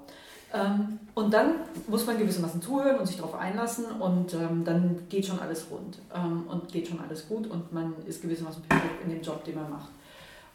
Ähm, 0.54 1.00
und 1.14 1.34
dann 1.34 1.56
muss 1.88 2.06
man 2.06 2.18
gewissermaßen 2.18 2.62
zuhören 2.62 2.98
und 2.98 3.06
sich 3.06 3.16
darauf 3.16 3.34
einlassen 3.34 3.86
und 4.00 4.32
ähm, 4.34 4.64
dann 4.64 5.08
geht 5.08 5.26
schon 5.26 5.40
alles 5.40 5.66
rund 5.70 5.98
ähm, 6.14 6.44
und 6.48 6.72
geht 6.72 6.86
schon 6.86 7.00
alles 7.00 7.28
gut 7.28 7.48
und 7.48 7.72
man 7.72 7.94
ist 8.06 8.22
gewissermaßen 8.22 8.62
perfekt 8.62 9.02
in 9.02 9.10
dem 9.10 9.22
Job, 9.22 9.44
den 9.44 9.56
man 9.56 9.70
macht. 9.70 9.90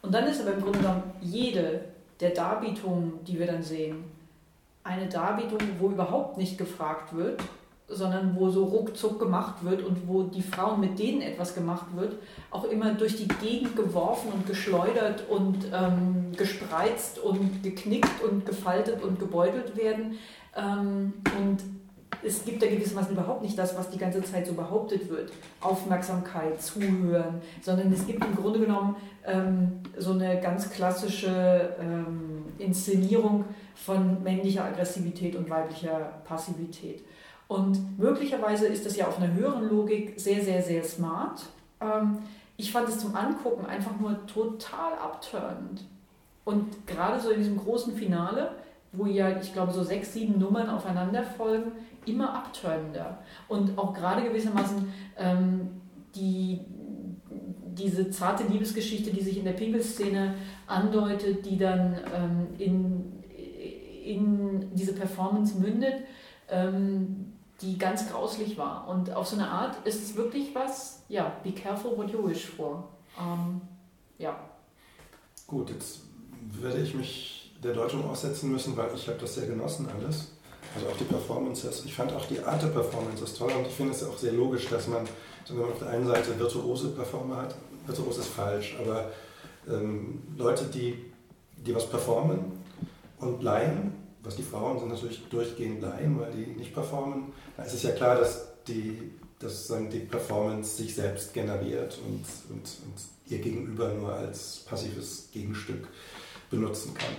Und 0.00 0.12
dann 0.12 0.26
ist 0.26 0.40
aber 0.40 0.54
im 0.54 0.62
Grunde 0.62 0.78
genommen 0.78 1.02
jede 1.20 1.84
der 2.20 2.30
Darbietungen, 2.30 3.24
die 3.24 3.38
wir 3.38 3.46
dann 3.46 3.62
sehen, 3.62 4.04
eine 4.84 5.08
Darbietung, 5.08 5.60
wo 5.78 5.90
überhaupt 5.90 6.38
nicht 6.38 6.58
gefragt 6.58 7.14
wird, 7.14 7.40
sondern 7.92 8.36
wo 8.36 8.50
so 8.50 8.64
ruckzuck 8.64 9.18
gemacht 9.18 9.64
wird 9.64 9.84
und 9.84 10.08
wo 10.08 10.22
die 10.24 10.42
Frauen, 10.42 10.80
mit 10.80 10.98
denen 10.98 11.22
etwas 11.22 11.54
gemacht 11.54 11.86
wird, 11.94 12.16
auch 12.50 12.64
immer 12.64 12.94
durch 12.94 13.16
die 13.16 13.28
Gegend 13.28 13.76
geworfen 13.76 14.32
und 14.32 14.46
geschleudert 14.46 15.28
und 15.28 15.66
ähm, 15.72 16.32
gespreizt 16.36 17.18
und 17.18 17.62
geknickt 17.62 18.22
und 18.22 18.46
gefaltet 18.46 19.02
und 19.02 19.18
gebeutelt 19.18 19.76
werden. 19.76 20.18
Ähm, 20.56 21.12
und 21.38 21.58
es 22.24 22.44
gibt 22.44 22.62
da 22.62 22.66
gewissermaßen 22.66 23.12
überhaupt 23.12 23.42
nicht 23.42 23.58
das, 23.58 23.76
was 23.76 23.90
die 23.90 23.98
ganze 23.98 24.22
Zeit 24.22 24.46
so 24.46 24.54
behauptet 24.54 25.08
wird. 25.10 25.32
Aufmerksamkeit, 25.60 26.60
Zuhören, 26.62 27.40
sondern 27.60 27.92
es 27.92 28.06
gibt 28.06 28.24
im 28.24 28.36
Grunde 28.36 28.60
genommen 28.60 28.96
ähm, 29.26 29.80
so 29.98 30.12
eine 30.12 30.40
ganz 30.40 30.70
klassische 30.70 31.74
ähm, 31.80 32.44
Inszenierung 32.58 33.44
von 33.74 34.22
männlicher 34.22 34.64
Aggressivität 34.64 35.34
und 35.36 35.50
weiblicher 35.50 36.12
Passivität. 36.24 37.02
Und 37.52 37.98
möglicherweise 37.98 38.66
ist 38.66 38.86
das 38.86 38.96
ja 38.96 39.06
auf 39.08 39.18
einer 39.18 39.34
höheren 39.34 39.68
Logik 39.68 40.14
sehr, 40.18 40.42
sehr, 40.42 40.62
sehr 40.62 40.82
smart. 40.84 41.42
Ähm, 41.82 42.20
ich 42.56 42.72
fand 42.72 42.88
es 42.88 42.98
zum 42.98 43.14
Angucken 43.14 43.66
einfach 43.66 44.00
nur 44.00 44.26
total 44.26 44.94
abturnend. 44.94 45.84
Und 46.44 46.86
gerade 46.86 47.20
so 47.20 47.28
in 47.28 47.40
diesem 47.40 47.58
großen 47.58 47.94
Finale, 47.94 48.52
wo 48.92 49.04
ja, 49.04 49.38
ich 49.38 49.52
glaube, 49.52 49.70
so 49.72 49.82
sechs, 49.82 50.14
sieben 50.14 50.38
Nummern 50.38 50.70
aufeinander 50.70 51.24
folgen, 51.24 51.72
immer 52.06 52.32
abturnender. 52.32 53.18
Und 53.48 53.76
auch 53.76 53.92
gerade 53.92 54.22
gewissermaßen 54.22 54.90
ähm, 55.18 55.68
die, 56.14 56.60
diese 57.76 58.08
zarte 58.08 58.44
Liebesgeschichte, 58.44 59.10
die 59.10 59.20
sich 59.20 59.36
in 59.36 59.44
der 59.44 59.52
Pinkelszene 59.52 60.36
andeutet, 60.66 61.44
die 61.44 61.58
dann 61.58 61.98
ähm, 62.16 62.46
in, 62.56 63.12
in 64.04 64.74
diese 64.74 64.94
Performance 64.94 65.58
mündet, 65.60 65.96
ähm, 66.48 67.31
die 67.62 67.78
ganz 67.78 68.10
grauslich 68.10 68.58
war. 68.58 68.88
Und 68.88 69.14
auf 69.14 69.28
so 69.28 69.36
eine 69.36 69.48
Art 69.48 69.86
ist 69.86 70.02
es 70.02 70.16
wirklich 70.16 70.54
was, 70.54 71.02
ja, 71.08 71.32
be 71.42 71.52
careful 71.52 71.96
what 71.96 72.10
you 72.10 72.28
wish 72.28 72.46
for. 72.46 72.88
Ähm, 73.18 73.60
ja. 74.18 74.38
Gut, 75.46 75.70
jetzt 75.70 76.00
werde 76.60 76.80
ich 76.80 76.94
mich 76.94 77.54
der 77.62 77.72
Deutung 77.72 78.08
aussetzen 78.10 78.50
müssen, 78.50 78.76
weil 78.76 78.90
ich 78.94 79.06
habe 79.08 79.18
das 79.18 79.34
sehr 79.34 79.46
genossen 79.46 79.88
alles. 79.96 80.32
Also 80.74 80.88
auch 80.88 80.96
die 80.96 81.04
Performances. 81.04 81.84
Ich 81.84 81.94
fand 81.94 82.12
auch 82.12 82.24
die 82.26 82.40
Art 82.40 82.62
der 82.62 82.68
Performances 82.68 83.34
toll 83.34 83.52
und 83.52 83.66
ich 83.66 83.74
finde 83.74 83.92
es 83.92 84.02
auch 84.04 84.16
sehr 84.16 84.32
logisch, 84.32 84.68
dass 84.68 84.88
man, 84.88 85.06
wenn 85.48 85.58
man 85.58 85.70
auf 85.70 85.78
der 85.78 85.90
einen 85.90 86.06
Seite 86.06 86.38
virtuose 86.38 86.88
Performer 86.88 87.36
hat, 87.36 87.54
virtuos 87.86 88.18
ist 88.18 88.28
falsch, 88.28 88.76
aber 88.80 89.10
ähm, 89.68 90.22
Leute, 90.36 90.64
die, 90.64 91.12
die 91.56 91.74
was 91.74 91.88
performen 91.88 92.40
und 93.18 93.42
leihen, 93.42 94.01
was 94.22 94.36
die 94.36 94.42
Frauen 94.42 94.78
sind 94.78 94.88
natürlich 94.88 95.22
durchgehend 95.28 95.82
Laien, 95.82 96.18
weil 96.18 96.30
die 96.32 96.46
nicht 96.52 96.72
performen. 96.72 97.32
Da 97.56 97.64
ist 97.64 97.74
es 97.74 97.82
ja 97.82 97.90
klar, 97.90 98.16
dass 98.16 98.46
die, 98.68 99.12
dass 99.38 99.66
sagen, 99.66 99.90
die 99.90 100.00
Performance 100.00 100.76
sich 100.76 100.94
selbst 100.94 101.34
generiert 101.34 101.98
und, 102.06 102.24
und, 102.50 102.62
und 102.62 103.32
ihr 103.32 103.38
Gegenüber 103.38 103.88
nur 103.88 104.12
als 104.12 104.64
passives 104.68 105.28
Gegenstück 105.32 105.88
benutzen 106.50 106.94
kann. 106.94 107.14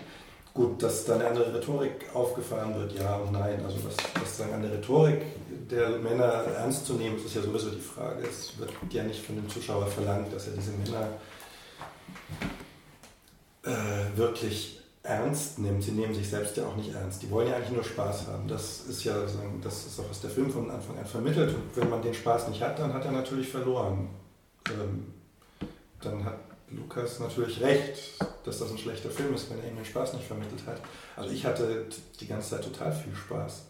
Gut, 0.54 0.84
dass 0.84 1.06
dann 1.06 1.20
eine 1.20 1.30
andere 1.30 1.54
Rhetorik 1.56 2.06
aufgefahren 2.14 2.76
wird, 2.76 2.93
ja 2.93 3.16
und 3.16 3.32
nein. 3.32 3.60
Also 3.66 3.80
dass, 3.80 3.95
dass 4.14 4.38
dann 4.38 4.54
eine 4.54 4.72
Rhetorik 4.72 5.24
der 5.70 5.89
Männer 5.97 6.26
ernst 6.26 6.86
zu 6.86 6.93
nehmen, 6.93 7.18
ist 7.18 7.36
ja 7.36 7.41
sowieso 7.41 7.72
die 7.72 7.82
Frage. 7.82 8.24
Es 8.28 8.58
wird 8.60 8.72
ja 8.91 9.04
nicht 9.04 9.26
von 9.26 9.36
dem 9.36 9.49
Zuschauer 9.49 9.88
verlangt, 9.88 10.32
dass 10.32 10.47
er 10.47 10.54
diese 10.54 10.72
Männer 10.74 11.10
äh, 13.64 14.16
wirklich 14.16 14.82
ernst 15.04 15.60
nimmt. 15.60 15.84
Sie 15.84 15.91
nehmen 15.91 16.16
sich 16.16 16.30
selbst 16.30 16.56
ja 16.56 16.66
auch 16.66 16.76
nicht 16.78 16.93
ernst. 16.93 17.22
Die 17.22 17.30
wollen 17.30 17.49
ja 17.49 17.58
eigentlich 17.58 17.72
nur 17.72 17.84
Spaß 17.84 18.28
haben. 18.28 18.47
Das 18.47 18.86
ist 18.88 19.04
ja, 19.04 19.14
das 19.62 19.86
ist 19.86 19.99
auch 19.99 20.10
was 20.10 20.22
der 20.22 20.30
Film 20.30 20.49
von 20.49 20.72
Anfang 20.72 20.97
an 20.97 21.06
vermittelt. 21.06 21.54
Und 21.54 21.76
wenn 21.76 21.89
man 21.89 22.01
den 22.01 22.14
Spaß 22.14 22.47
nicht 22.47 22.62
hat, 22.62 22.80
dann 22.80 22.93
hat 22.93 23.04
er 23.06 23.12
natürlich 23.12 23.49
verloren. 23.49 24.10
Ähm, 24.70 25.14
dann 26.01 26.24
hat 26.24 26.39
Lukas 26.70 27.20
natürlich 27.20 27.62
recht, 27.62 28.18
dass 28.45 28.60
das 28.60 28.72
ein 28.72 28.78
schlechter 28.78 29.10
Film 29.10 29.34
ist, 29.34 29.49
wenn 29.51 29.60
er 29.60 29.70
ihm 29.70 29.76
den 29.76 29.86
Spaß 29.86 30.14
nicht 30.14 30.26
vermittelt 30.26 30.66
hat. 30.66 30.82
Also 31.18 31.34
ich 31.34 31.45
hatte 31.45 31.86
die 32.20 32.28
ganze 32.28 32.51
Zeit 32.51 32.64
total 32.64 32.93
viel 32.93 33.14
Spaß. 33.14 33.66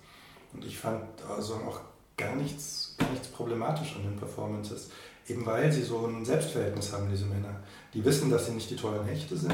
Und 0.54 0.64
ich 0.64 0.78
fand 0.78 1.04
also 1.28 1.56
auch 1.56 1.82
gar 2.16 2.36
nichts, 2.36 2.96
gar 3.00 3.10
nichts 3.10 3.28
problematisch 3.28 3.96
an 3.96 4.04
den 4.04 4.18
Performances. 4.18 4.92
Eben 5.28 5.46
weil 5.48 5.72
sie 5.72 5.82
so 5.82 6.06
ein 6.06 6.24
Selbstverhältnis 6.24 6.94
haben, 6.94 7.10
diese 7.10 7.26
Männer. 7.26 7.56
Die 7.94 8.06
wissen, 8.06 8.30
dass 8.30 8.46
sie 8.46 8.52
nicht 8.52 8.70
die 8.70 8.76
tollen 8.76 9.06
Hechte 9.06 9.36
sind 9.36 9.54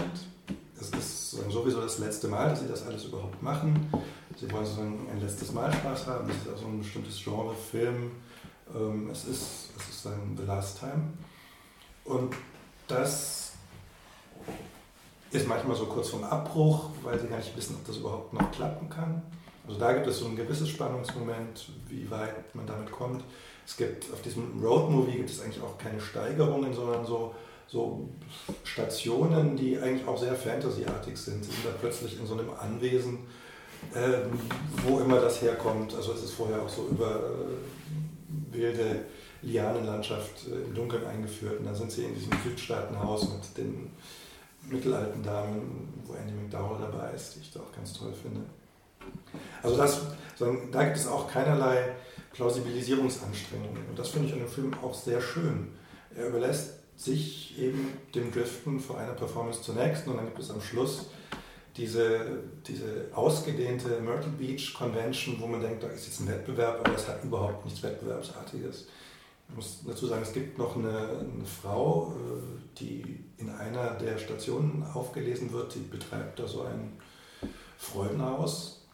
es 0.82 0.90
ist 0.92 1.32
sowieso 1.50 1.82
das 1.82 2.00
letzte 2.00 2.28
Mal, 2.28 2.50
dass 2.50 2.62
sie 2.62 2.68
das 2.68 2.86
alles 2.86 3.06
überhaupt 3.06 3.42
machen. 3.42 3.92
Sie 4.40 4.50
wollen 4.52 4.66
so 4.66 4.82
ein, 4.82 5.20
letztes 5.22 5.52
Mal 5.52 5.72
Spaß 5.74 6.08
haben. 6.08 6.28
Das 6.28 6.38
ist 6.38 6.54
auch 6.54 6.58
so 6.58 6.68
ein 6.68 6.80
bestimmtes 6.80 7.22
Genre, 7.22 7.54
Film. 7.54 8.12
Ähm, 8.74 9.10
es 9.12 9.26
ist, 9.26 9.72
es 9.78 9.90
ist 9.90 10.08
ein 10.08 10.38
The 10.38 10.46
Last 10.46 10.80
Time. 10.80 11.14
Und 12.06 12.34
das 12.88 13.54
ist 15.32 15.48
manchmal 15.48 15.76
so 15.76 15.86
kurz 15.86 16.10
vorm 16.10 16.24
Abbruch, 16.24 16.90
weil 17.04 17.20
sie 17.20 17.28
gar 17.28 17.38
nicht 17.38 17.56
wissen, 17.56 17.76
ob 17.76 17.86
das 17.86 17.98
überhaupt 17.98 18.34
noch 18.34 18.52
klappen 18.52 18.90
kann. 18.90 19.22
Also 19.68 19.80
da 19.80 19.94
gibt 19.94 20.08
es 20.08 20.20
so 20.20 20.26
ein 20.26 20.36
gewisses 20.36 20.70
Spannungsmoment, 20.70 21.70
wie 21.88 22.10
weit 22.10 22.56
man 22.56 22.66
damit 22.66 22.92
kommt. 22.92 23.24
Es 23.68 23.78
gibt 23.78 24.12
auf 24.12 24.22
diesem 24.24 24.64
Roadmovie 24.64 25.18
gibt 25.18 25.30
es 25.30 25.42
eigentlich 25.42 25.62
auch 25.62 25.78
keine 25.78 26.02
Steigerungen, 26.02 26.74
sondern 26.74 27.06
so 27.06 27.36
so 27.72 28.10
Stationen, 28.64 29.56
die 29.56 29.78
eigentlich 29.78 30.08
auch 30.08 30.18
sehr 30.18 30.36
fantasyartig 30.36 31.16
sind. 31.16 31.44
Sind 31.44 31.58
da 31.64 31.70
plötzlich 31.80 32.20
in 32.20 32.26
so 32.26 32.34
einem 32.34 32.50
Anwesen, 32.60 33.20
äh, 33.94 34.26
wo 34.88 35.00
immer 35.00 35.20
das 35.20 35.42
herkommt. 35.42 35.94
Also 35.96 36.14
es 36.14 36.24
ist 36.24 36.34
vorher 36.34 36.62
auch 36.62 36.70
so 36.70 36.88
über 36.90 37.16
äh, 37.16 38.54
wilde 38.56 39.02
Lianenlandschaft 39.44 40.48
äh, 40.48 40.66
im 40.66 40.74
Dunkeln 40.74 41.06
eingeführt. 41.06 41.60
Und 41.60 41.66
dann 41.66 41.76
sind 41.76 41.92
sie 41.92 42.06
in 42.06 42.16
diesem 42.16 42.32
Südstaatenhaus 42.44 43.30
mit 43.30 43.58
den 43.58 43.92
mittelalten 44.68 45.22
Damen, 45.22 45.94
wo 46.06 46.14
Andy 46.14 46.34
McDowell 46.34 46.80
dabei 46.82 47.12
ist, 47.12 47.36
die 47.36 47.42
ich 47.42 47.52
da 47.52 47.60
auch 47.60 47.72
ganz 47.76 47.94
toll 47.94 48.14
finde. 48.20 48.42
Also 49.62 49.78
das, 49.78 50.02
da 50.72 50.84
gibt 50.84 50.98
es 50.98 51.08
auch 51.08 51.28
keinerlei 51.28 51.96
Plausibilisierungsanstrengungen. 52.34 53.90
Und 53.90 53.98
das 53.98 54.10
finde 54.10 54.28
ich 54.28 54.34
an 54.34 54.40
dem 54.40 54.48
Film 54.48 54.74
auch 54.84 54.94
sehr 54.94 55.22
schön. 55.22 55.70
Er 56.16 56.28
überlässt 56.28 56.78
sich 57.00 57.58
eben 57.58 57.94
dem 58.14 58.30
Driften 58.32 58.80
von 58.80 58.98
einer 58.98 59.14
Performance 59.14 59.62
zur 59.62 59.76
nächsten 59.76 60.10
und 60.10 60.18
dann 60.18 60.26
gibt 60.26 60.40
es 60.40 60.52
am 60.52 60.62
Schluss 60.62 61.06
diese, 61.78 62.44
diese 62.68 63.08
ausgedehnte 63.14 64.02
Myrtle 64.02 64.32
Beach 64.38 64.74
Convention, 64.74 65.38
wo 65.40 65.48
man 65.48 65.62
denkt, 65.62 65.82
da 65.82 65.88
ist 65.88 66.08
jetzt 66.08 66.20
ein 66.20 66.28
Wettbewerb, 66.28 66.82
aber 66.82 66.92
das 66.92 67.08
hat 67.08 67.24
überhaupt 67.24 67.64
nichts 67.64 67.82
Wettbewerbsartiges. 67.82 68.88
Ich 69.48 69.56
muss 69.56 69.80
dazu 69.88 70.08
sagen, 70.08 70.24
es 70.24 70.34
gibt 70.34 70.58
noch 70.58 70.76
eine, 70.76 70.90
eine 70.90 71.46
Frau, 71.46 72.14
äh, 72.18 72.78
die 72.78 73.24
in 73.38 73.50
einer 73.50 73.92
der 73.92 74.18
Stationen 74.18 74.84
aufgelesen 74.94 75.54
wird, 75.54 75.76
die 75.76 75.80
betreibt 75.80 76.38
da 76.38 76.48
so 76.50 76.64
ein 76.64 76.98
Freudenhaus, 77.78 78.86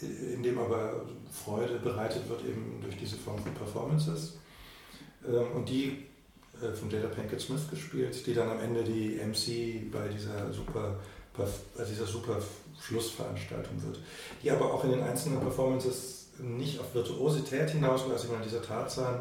in 0.00 0.42
dem 0.42 0.58
aber 0.58 1.04
Freude 1.30 1.78
bereitet 1.80 2.26
wird 2.30 2.46
eben 2.46 2.80
durch 2.80 2.96
diese 2.96 3.16
Form 3.16 3.38
von 3.38 3.52
Performances. 3.52 4.38
Ähm, 5.28 5.52
und 5.54 5.68
die 5.68 6.06
äh, 6.62 6.72
von 6.72 6.90
Jada 6.90 7.08
Pinkett 7.08 7.40
Smith 7.40 7.68
gespielt, 7.70 8.26
die 8.26 8.34
dann 8.34 8.50
am 8.50 8.60
Ende 8.60 8.84
die 8.84 9.16
MC 9.16 9.90
bei 9.90 10.08
dieser 10.08 10.52
super, 10.52 10.98
bei 11.36 11.84
dieser 11.84 12.06
super 12.06 12.38
Schlussveranstaltung 12.80 13.82
wird. 13.82 14.00
Die 14.42 14.50
aber 14.50 14.72
auch 14.72 14.84
in 14.84 14.90
den 14.90 15.02
einzelnen 15.02 15.40
Performances 15.40 16.28
nicht 16.38 16.80
auf 16.80 16.94
Virtuosität 16.94 17.70
hinaus, 17.70 18.02
also 18.10 18.24
ich 18.24 18.30
meine, 18.30 18.44
dieser 18.44 18.62
Tarzan, 18.62 19.20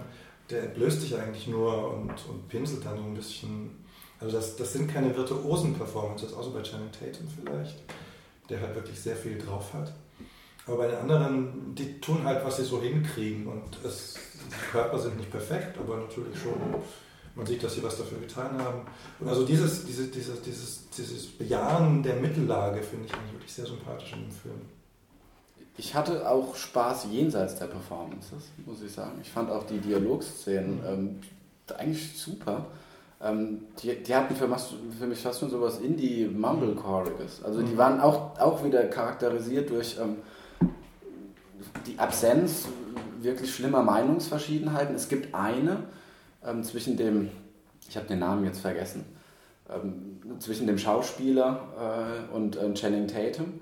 der 0.50 0.64
entblößt 0.64 1.02
sich 1.02 1.16
eigentlich 1.18 1.48
nur 1.48 1.94
und, 1.94 2.14
und 2.30 2.48
pinselt 2.50 2.86
dann 2.86 2.98
so 2.98 3.04
ein 3.04 3.14
bisschen. 3.14 3.86
Also 4.20 4.38
das, 4.38 4.56
das 4.56 4.74
sind 4.74 4.92
keine 4.92 5.16
virtuosen 5.16 5.74
Performances, 5.74 6.34
außer 6.34 6.52
bei 6.52 6.62
Channing 6.62 6.92
Tatum 6.92 7.28
vielleicht, 7.28 7.82
der 8.50 8.62
halt 8.62 8.76
wirklich 8.76 9.00
sehr 9.00 9.16
viel 9.16 9.38
drauf 9.38 9.74
hat. 9.74 9.92
Aber 10.68 10.78
bei 10.78 10.88
den 10.88 10.98
anderen, 10.98 11.74
die 11.74 12.00
tun 12.00 12.24
halt, 12.24 12.46
was 12.46 12.58
sie 12.58 12.66
so 12.66 12.82
hinkriegen 12.82 13.48
und 13.48 13.84
es, 13.84 14.16
die 14.36 14.72
Körper 14.72 15.00
sind 15.00 15.18
nicht 15.18 15.32
perfekt, 15.32 15.78
aber 15.80 15.98
natürlich 15.98 16.38
schon 16.40 16.54
Man 17.36 17.46
sieht, 17.46 17.64
dass 17.64 17.76
sie 17.76 17.84
was 17.84 17.98
dafür 17.98 18.20
getan 18.20 18.58
haben. 18.62 18.82
Und 19.20 19.28
also 19.30 19.46
dieses, 19.46 19.86
diese, 19.86 20.08
dieses, 20.08 20.42
dieses, 20.42 20.90
dieses 20.90 21.28
Bejahen 21.28 22.04
der 22.04 22.16
Mittellage 22.16 22.84
finde 22.84 23.06
ich 23.06 23.14
eigentlich 23.14 23.34
wirklich 23.34 23.54
sehr 23.54 23.66
sympathisch 23.66 24.14
in 24.14 24.24
dem 24.24 24.32
Film. 24.32 24.62
Ich 25.78 25.96
hatte 25.96 26.30
auch 26.30 26.56
Spaß 26.56 27.08
jenseits 27.12 27.56
der 27.56 27.68
Performances, 27.68 28.50
muss 28.66 28.82
ich 28.84 28.92
sagen. 28.92 29.20
Ich 29.22 29.30
fand 29.30 29.50
auch 29.50 29.66
die 29.66 29.80
Dialogszenen 29.80 30.80
ähm, 30.86 31.20
eigentlich 31.78 32.20
super. 32.20 32.66
Ähm, 33.22 33.60
die, 33.82 33.96
die 34.04 34.16
hatten 34.16 34.36
für, 34.36 34.50
für, 35.00 35.08
mich 35.08 35.20
fast 35.20 35.40
schon 35.40 35.50
sowas 35.50 35.80
Indie-Mumblecoreiges. 35.80 37.44
Also 37.44 37.62
die 37.62 37.74
mhm. 37.74 37.78
waren 37.78 38.02
auch, 38.02 38.38
auch 38.40 38.64
wieder 38.64 38.84
charakterisiert 38.86 39.70
durch 39.70 39.98
ähm, 40.00 40.18
die 41.88 41.98
Absenz 41.98 42.68
wirklich 43.22 43.54
schlimmer 43.54 43.84
Meinungsverschiedenheiten. 43.84 44.96
Es 44.96 45.08
gibt 45.08 45.34
eine 45.34 45.84
ähm, 46.46 46.64
zwischen 46.64 46.98
dem, 46.98 47.30
ich 47.88 47.98
habe 47.98 48.08
den 48.08 48.20
Namen 48.20 48.46
jetzt 48.46 48.60
vergessen, 48.60 49.06
ähm, 49.70 50.40
zwischen 50.40 50.68
dem 50.68 50.78
Schauspieler 50.78 52.28
äh, 52.32 52.36
und 52.36 52.56
äh, 52.56 52.74
Channing 52.74 53.08
Tatum 53.08 53.62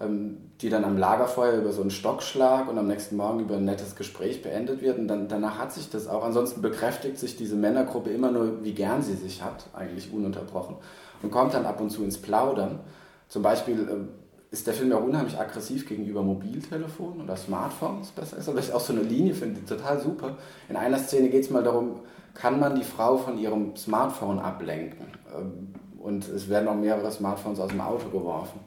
ähm, 0.00 0.38
die 0.60 0.70
dann 0.70 0.84
am 0.84 0.96
Lagerfeuer 0.96 1.58
über 1.58 1.72
so 1.72 1.82
einen 1.82 1.90
Stockschlag 1.90 2.68
und 2.68 2.78
am 2.78 2.86
nächsten 2.86 3.16
Morgen 3.16 3.40
über 3.40 3.56
ein 3.56 3.64
nettes 3.64 3.96
Gespräch 3.96 4.42
beendet 4.42 4.80
wird. 4.80 4.98
Und 4.98 5.08
dann, 5.08 5.28
danach 5.28 5.58
hat 5.58 5.72
sich 5.72 5.90
das 5.90 6.08
auch. 6.08 6.24
Ansonsten 6.24 6.62
bekräftigt 6.62 7.18
sich 7.18 7.36
diese 7.36 7.54
Männergruppe 7.54 8.10
immer 8.10 8.30
nur, 8.30 8.64
wie 8.64 8.72
gern 8.72 9.02
sie 9.02 9.14
sich 9.14 9.42
hat, 9.42 9.66
eigentlich 9.74 10.12
ununterbrochen. 10.12 10.76
Und 11.22 11.30
kommt 11.30 11.54
dann 11.54 11.66
ab 11.66 11.80
und 11.80 11.90
zu 11.90 12.02
ins 12.02 12.16
Plaudern. 12.16 12.80
Zum 13.28 13.42
Beispiel 13.42 13.78
äh, 13.78 14.54
ist 14.54 14.66
der 14.66 14.74
Film 14.74 14.90
ja 14.90 14.96
unheimlich 14.96 15.38
aggressiv 15.38 15.86
gegenüber 15.86 16.22
Mobiltelefonen 16.22 17.20
oder 17.20 17.36
Smartphones, 17.36 18.08
besser 18.08 18.38
ist. 18.38 18.48
Aber 18.48 18.58
ich 18.58 18.72
auch 18.72 18.80
so 18.80 18.94
eine 18.94 19.02
Linie 19.02 19.34
finde, 19.34 19.64
total 19.66 20.00
super. 20.00 20.38
In 20.70 20.76
einer 20.76 20.98
Szene 20.98 21.28
geht 21.28 21.44
es 21.44 21.50
mal 21.50 21.62
darum, 21.62 22.00
kann 22.34 22.60
man 22.60 22.74
die 22.74 22.84
Frau 22.84 23.16
von 23.16 23.38
ihrem 23.38 23.76
Smartphone 23.76 24.38
ablenken? 24.38 25.06
Ähm, 25.36 25.74
und 26.00 26.28
es 26.28 26.48
werden 26.48 26.68
auch 26.68 26.74
mehrere 26.74 27.10
Smartphones 27.10 27.60
aus 27.60 27.68
dem 27.68 27.80
Auto 27.80 28.08
geworfen. 28.08 28.60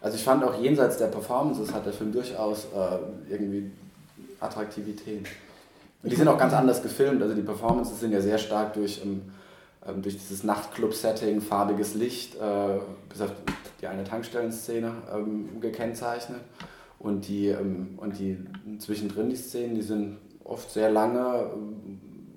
Also 0.00 0.16
ich 0.16 0.24
fand 0.24 0.42
auch 0.42 0.60
jenseits 0.60 0.98
der 0.98 1.06
Performances 1.06 1.72
hat 1.72 1.86
der 1.86 1.92
Film 1.92 2.12
durchaus 2.12 2.64
äh, 2.64 3.32
irgendwie 3.32 3.70
Attraktivität. 4.40 5.26
Und 6.02 6.10
die 6.10 6.16
sind 6.16 6.26
auch 6.26 6.38
ganz 6.38 6.52
anders 6.52 6.82
gefilmt. 6.82 7.22
Also 7.22 7.34
die 7.34 7.42
Performances 7.42 8.00
sind 8.00 8.10
ja 8.10 8.20
sehr 8.20 8.38
stark 8.38 8.74
durch, 8.74 9.00
ähm, 9.04 9.22
ähm 9.86 10.02
durch 10.02 10.16
dieses 10.16 10.42
Nachtclub-Setting, 10.42 11.40
farbiges 11.40 11.94
Licht, 11.94 12.34
äh, 12.34 12.80
bis 13.08 13.20
auf 13.20 13.30
die 13.80 13.86
eine 13.86 14.02
Tankstellenszene 14.02 14.92
ähm, 15.14 15.60
gekennzeichnet. 15.60 16.40
Und 16.98 17.28
die, 17.28 17.48
ähm, 17.48 17.98
und 17.98 18.18
die 18.18 18.38
zwischendrin 18.78 19.30
die 19.30 19.36
Szenen, 19.36 19.76
die 19.76 19.82
sind 19.82 20.18
oft 20.42 20.70
sehr 20.70 20.90
lange, 20.90 21.50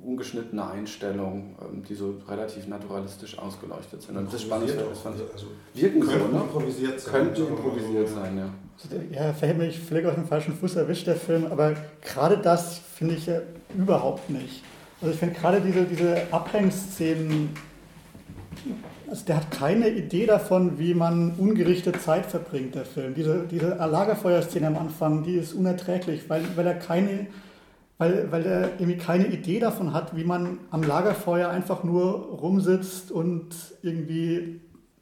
ungeschnittene 0.06 0.70
Einstellungen, 0.70 1.56
ähm, 1.62 1.84
die 1.88 1.96
so 1.96 2.16
relativ 2.28 2.68
naturalistisch 2.68 3.38
ausgeleuchtet 3.38 4.02
sind. 4.02 4.18
Und 4.18 4.28
das 4.28 4.36
ist 4.36 4.44
spannend. 4.44 4.70
Das 4.70 5.00
fand 5.00 5.16
ich, 5.16 5.24
also 5.34 5.48
wirken 5.74 6.04
so, 6.04 6.12
ne? 6.12 6.42
improvisiert 6.44 7.00
sein. 7.00 7.14
Könnte 7.14 7.42
improvisiert 7.42 8.10
sein, 8.10 8.38
ja. 8.38 8.50
Also 8.84 8.96
ja, 9.12 9.34
verhält 9.34 9.58
mich 9.58 9.80
völlig 9.80 10.06
auf 10.06 10.16
den 10.16 10.26
falschen 10.26 10.54
Fuß 10.54 10.76
erwischt, 10.76 11.08
der 11.08 11.16
Film, 11.16 11.48
aber 11.50 11.76
gerade 12.02 12.38
das 12.38 12.78
finde 12.78 13.16
ich 13.16 13.26
ja 13.26 13.40
überhaupt 13.76 14.30
nicht. 14.30 14.64
Also 15.02 15.14
ich 15.14 15.20
finde 15.20 15.36
gerade 15.36 15.62
diese, 15.62 15.84
diese 15.84 16.22
Abhängszenen, 16.32 17.50
also 19.10 19.26
der 19.26 19.38
hat 19.38 19.52
keine 19.52 19.90
Idee 19.90 20.26
davon, 20.26 20.78
wie 20.78 20.94
man 20.94 21.32
ungerichtet 21.38 22.02
Zeit 22.02 22.26
verbringt, 22.26 22.76
der 22.76 22.86
Film. 22.86 23.14
Diese, 23.16 23.46
diese 23.50 23.70
Lagerfeuerszene 23.70 24.68
am 24.68 24.78
Anfang, 24.78 25.24
die 25.24 25.36
ist 25.36 25.54
unerträglich, 25.54 26.30
weil, 26.30 26.44
weil 26.56 26.68
er 26.68 26.76
keine 26.76 27.28
weil, 27.98 28.32
weil 28.32 28.46
er 28.46 28.74
irgendwie 28.80 28.98
keine 28.98 29.28
Idee 29.28 29.60
davon 29.60 29.94
hat, 29.94 30.16
wie 30.16 30.24
man 30.24 30.60
am 30.70 30.84
Lagerfeuer 30.84 31.50
einfach 31.50 31.84
nur 31.84 32.10
rumsitzt 32.42 33.12
und 33.12 33.56
irgendwie 33.82 34.60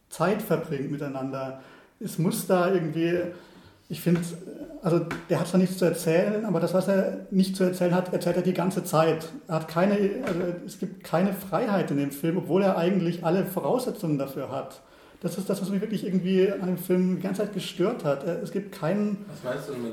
Zeit 0.09 0.41
verbringt 0.41 0.91
miteinander. 0.91 1.61
Es 1.99 2.19
muss 2.19 2.45
da 2.45 2.71
irgendwie, 2.71 3.17
ich 3.89 4.01
finde, 4.01 4.21
also 4.83 4.99
der 5.29 5.39
hat 5.39 5.47
zwar 5.47 5.59
nichts 5.59 5.77
zu 5.77 5.85
erzählen, 5.85 6.45
aber 6.45 6.59
das, 6.59 6.73
was 6.73 6.87
er 6.87 7.25
nicht 7.31 7.55
zu 7.55 7.63
erzählen 7.63 7.95
hat, 7.95 8.13
erzählt 8.13 8.35
er 8.35 8.43
die 8.43 8.53
ganze 8.53 8.83
Zeit. 8.83 9.25
Er 9.47 9.55
hat 9.55 9.67
keine, 9.67 9.97
also 10.27 10.41
es 10.65 10.77
gibt 10.77 11.03
keine 11.03 11.33
Freiheit 11.33 11.89
in 11.89 11.97
dem 11.97 12.11
Film, 12.11 12.37
obwohl 12.37 12.61
er 12.61 12.77
eigentlich 12.77 13.25
alle 13.25 13.45
Voraussetzungen 13.45 14.19
dafür 14.19 14.51
hat. 14.51 14.81
Das 15.23 15.37
ist 15.37 15.49
das, 15.49 15.61
was 15.61 15.69
mich 15.69 15.79
wirklich 15.79 16.05
irgendwie 16.05 16.51
an 16.51 16.67
dem 16.67 16.77
Film 16.77 17.15
die 17.15 17.21
ganze 17.21 17.43
Zeit 17.43 17.53
gestört 17.53 18.03
hat. 18.03 18.27
Es 18.27 18.51
gibt, 18.51 18.73
keinen, 18.73 19.25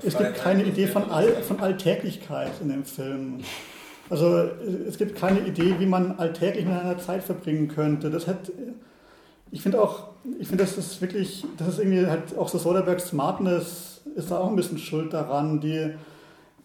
es 0.04 0.18
gibt 0.18 0.34
keine 0.34 0.64
Idee 0.64 0.88
von, 0.88 1.08
All, 1.08 1.28
von 1.44 1.60
Alltäglichkeit 1.60 2.50
in 2.60 2.68
dem 2.68 2.84
Film. 2.84 3.38
Also 4.10 4.48
es 4.88 4.98
gibt 4.98 5.14
keine 5.14 5.38
Idee, 5.46 5.76
wie 5.78 5.86
man 5.86 6.18
alltäglich 6.18 6.66
mit 6.66 6.74
einer 6.74 6.98
Zeit 6.98 7.22
verbringen 7.22 7.68
könnte. 7.68 8.10
Das 8.10 8.26
hat, 8.26 8.50
ich 9.52 9.62
finde 9.62 9.80
auch, 9.80 10.08
ich 10.40 10.48
finde, 10.48 10.64
das 10.64 10.76
ist 10.76 11.00
wirklich, 11.00 11.44
das 11.58 11.68
ist 11.68 11.78
irgendwie 11.78 12.06
halt 12.06 12.36
auch 12.36 12.48
so 12.48 12.58
Soderberghs 12.58 13.06
Smartness 13.06 14.00
ist 14.16 14.32
da 14.32 14.38
auch 14.38 14.48
ein 14.48 14.56
bisschen 14.56 14.78
schuld 14.78 15.12
daran. 15.12 15.60
Die, 15.60 15.94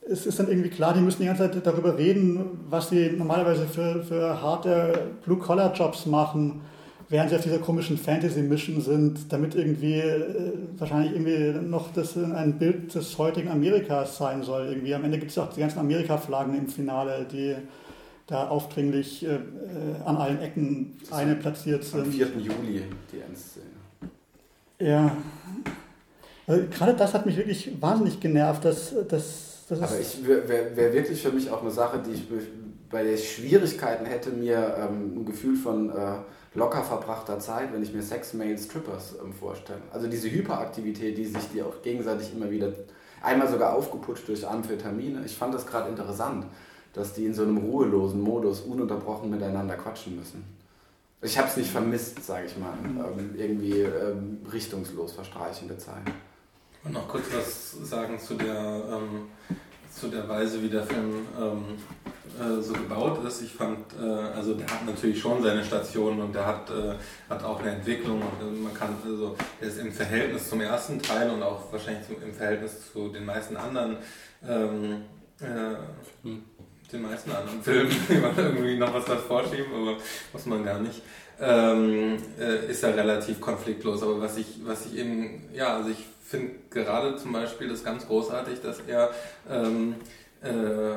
es 0.09 0.25
ist 0.25 0.39
dann 0.39 0.47
irgendwie 0.49 0.69
klar, 0.69 0.95
die 0.95 1.01
müssen 1.01 1.21
die 1.21 1.27
ganze 1.27 1.51
Zeit 1.51 1.67
darüber 1.67 1.99
reden, 1.99 2.65
was 2.67 2.89
sie 2.89 3.11
normalerweise 3.11 3.67
für, 3.67 4.01
für 4.01 4.41
harte 4.41 5.11
Blue-Collar-Jobs 5.23 6.07
machen 6.07 6.61
während 7.09 7.29
sie 7.29 7.35
auf 7.35 7.43
dieser 7.43 7.59
komischen 7.59 7.97
Fantasy-Mission 7.97 8.81
sind, 8.81 9.31
damit 9.31 9.55
irgendwie 9.55 9.99
äh, 9.99 10.53
wahrscheinlich 10.77 11.13
irgendwie 11.13 11.67
noch 11.67 11.93
das 11.93 12.17
ein 12.17 12.57
Bild 12.57 12.93
des 12.93 13.17
heutigen 13.17 13.49
Amerikas 13.49 14.17
sein 14.17 14.43
soll. 14.43 14.67
Irgendwie. 14.67 14.95
Am 14.95 15.03
Ende 15.03 15.19
gibt 15.19 15.31
es 15.31 15.37
auch 15.37 15.51
die 15.53 15.59
ganzen 15.59 15.79
Amerika-Flaggen 15.79 16.57
im 16.57 16.67
Finale, 16.67 17.25
die 17.31 17.55
da 18.27 18.47
aufdringlich 18.47 19.23
äh, 19.25 19.35
äh 19.35 19.39
an 20.03 20.17
allen 20.17 20.41
Ecken 20.41 20.97
eine 21.11 21.35
platziert 21.35 21.83
sind. 21.83 22.01
Am 22.01 22.11
4. 22.11 22.27
Juli 22.37 22.83
die 23.11 23.19
Endszene. 23.19 23.65
Ja. 24.79 25.15
Also, 26.47 26.67
gerade 26.69 26.93
das 26.95 27.13
hat 27.13 27.25
mich 27.25 27.37
wirklich 27.37 27.71
wahnsinnig 27.79 28.19
genervt. 28.19 28.65
Dass, 28.65 28.93
dass 29.07 29.65
Aber 29.69 29.99
es 29.99 30.25
wäre 30.25 30.75
wär 30.75 30.93
wirklich 30.93 31.21
für 31.21 31.31
mich 31.31 31.49
auch 31.49 31.61
eine 31.61 31.71
Sache, 31.71 32.01
die 32.05 32.13
ich 32.13 32.23
bei 32.89 33.03
der 33.03 33.15
ich 33.15 33.35
Schwierigkeiten 33.35 34.05
hätte, 34.05 34.29
mir 34.29 34.75
ähm, 34.77 35.19
ein 35.19 35.25
Gefühl 35.25 35.55
von 35.55 35.89
äh, 35.89 35.93
locker 36.55 36.83
verbrachter 36.83 37.39
Zeit, 37.39 37.73
wenn 37.73 37.83
ich 37.83 37.93
mir 37.93 38.01
Sex, 38.01 38.33
Male, 38.33 38.57
Strippers 38.57 39.15
ähm, 39.21 39.33
vorstelle. 39.33 39.81
Also 39.91 40.07
diese 40.07 40.31
Hyperaktivität, 40.31 41.17
die 41.17 41.25
sich 41.25 41.49
die 41.53 41.61
auch 41.61 41.81
gegenseitig 41.83 42.33
immer 42.33 42.49
wieder, 42.49 42.71
einmal 43.21 43.49
sogar 43.49 43.73
aufgeputscht 43.73 44.27
durch 44.27 44.47
Amphetamine. 44.47 45.23
Ich 45.25 45.35
fand 45.35 45.53
das 45.53 45.65
gerade 45.67 45.89
interessant, 45.89 46.45
dass 46.93 47.13
die 47.13 47.25
in 47.25 47.33
so 47.33 47.43
einem 47.43 47.57
ruhelosen 47.57 48.21
Modus 48.21 48.61
ununterbrochen 48.61 49.29
miteinander 49.29 49.75
quatschen 49.75 50.15
müssen. 50.15 50.43
Ich 51.21 51.37
habe 51.37 51.47
es 51.47 51.57
nicht 51.57 51.71
vermisst, 51.71 52.23
sage 52.23 52.45
ich 52.45 52.57
mal, 52.57 52.73
ähm, 52.83 53.35
irgendwie 53.35 53.81
ähm, 53.81 54.39
richtungslos 54.51 55.13
verstreichende 55.13 55.77
Zeit. 55.77 56.03
Und 56.83 56.93
noch 56.93 57.07
kurz 57.07 57.25
was 57.33 57.71
sagen 57.89 58.19
zu 58.19 58.35
der, 58.35 58.83
ähm, 58.91 59.27
zu 59.91 60.07
der 60.07 60.29
Weise, 60.29 60.61
wie 60.61 60.69
der 60.69 60.83
Film 60.83 61.25
ähm, 61.39 61.63
äh, 62.39 62.61
so 62.61 62.73
gebaut 62.73 63.23
ist. 63.25 63.41
Ich 63.41 63.51
fand, 63.51 63.77
äh, 64.01 64.05
also 64.05 64.53
der 64.53 64.67
hat 64.67 64.85
natürlich 64.85 65.19
schon 65.19 65.41
seine 65.41 65.63
Stationen 65.63 66.21
und 66.21 66.35
der 66.35 66.45
hat, 66.45 66.69
äh, 66.69 66.95
hat 67.29 67.43
auch 67.43 67.59
eine 67.61 67.71
Entwicklung 67.71 68.21
und 68.21 68.63
man 68.63 68.73
kann, 68.73 68.95
also 69.05 69.35
der 69.59 69.67
ist 69.67 69.79
im 69.79 69.91
Verhältnis 69.91 70.49
zum 70.49 70.61
ersten 70.61 71.01
Teil 71.01 71.29
und 71.29 71.41
auch 71.43 71.71
wahrscheinlich 71.71 72.05
zum, 72.07 72.21
im 72.21 72.33
Verhältnis 72.33 72.91
zu 72.91 73.09
den 73.09 73.25
meisten 73.25 73.55
anderen 73.57 73.97
ähm, 74.47 75.01
hm. 76.23 76.43
den 76.91 77.01
meisten 77.01 77.31
anderen 77.31 77.61
Filmen, 77.61 77.91
die 78.09 78.15
man 78.15 78.37
irgendwie 78.37 78.77
noch 78.77 78.93
was 78.93 79.05
davor 79.05 79.43
schieben, 79.43 79.73
aber 79.73 79.97
muss 80.33 80.45
man 80.45 80.63
gar 80.63 80.79
nicht. 80.79 81.01
Ähm, 81.39 82.17
äh, 82.39 82.71
ist 82.71 82.83
er 82.83 82.95
relativ 82.95 83.41
konfliktlos. 83.41 84.01
Aber 84.03 84.21
was 84.21 84.37
ich, 84.37 84.47
was 84.63 84.85
ich 84.85 84.97
eben, 84.97 85.49
ja, 85.53 85.75
also 85.75 85.89
ich 85.89 86.05
finde 86.23 86.53
gerade 86.69 87.17
zum 87.17 87.33
Beispiel 87.33 87.67
das 87.67 87.83
ganz 87.83 88.07
großartig, 88.07 88.61
dass 88.61 88.79
er 88.87 89.11
ähm, 89.49 89.95
äh, 90.41 90.95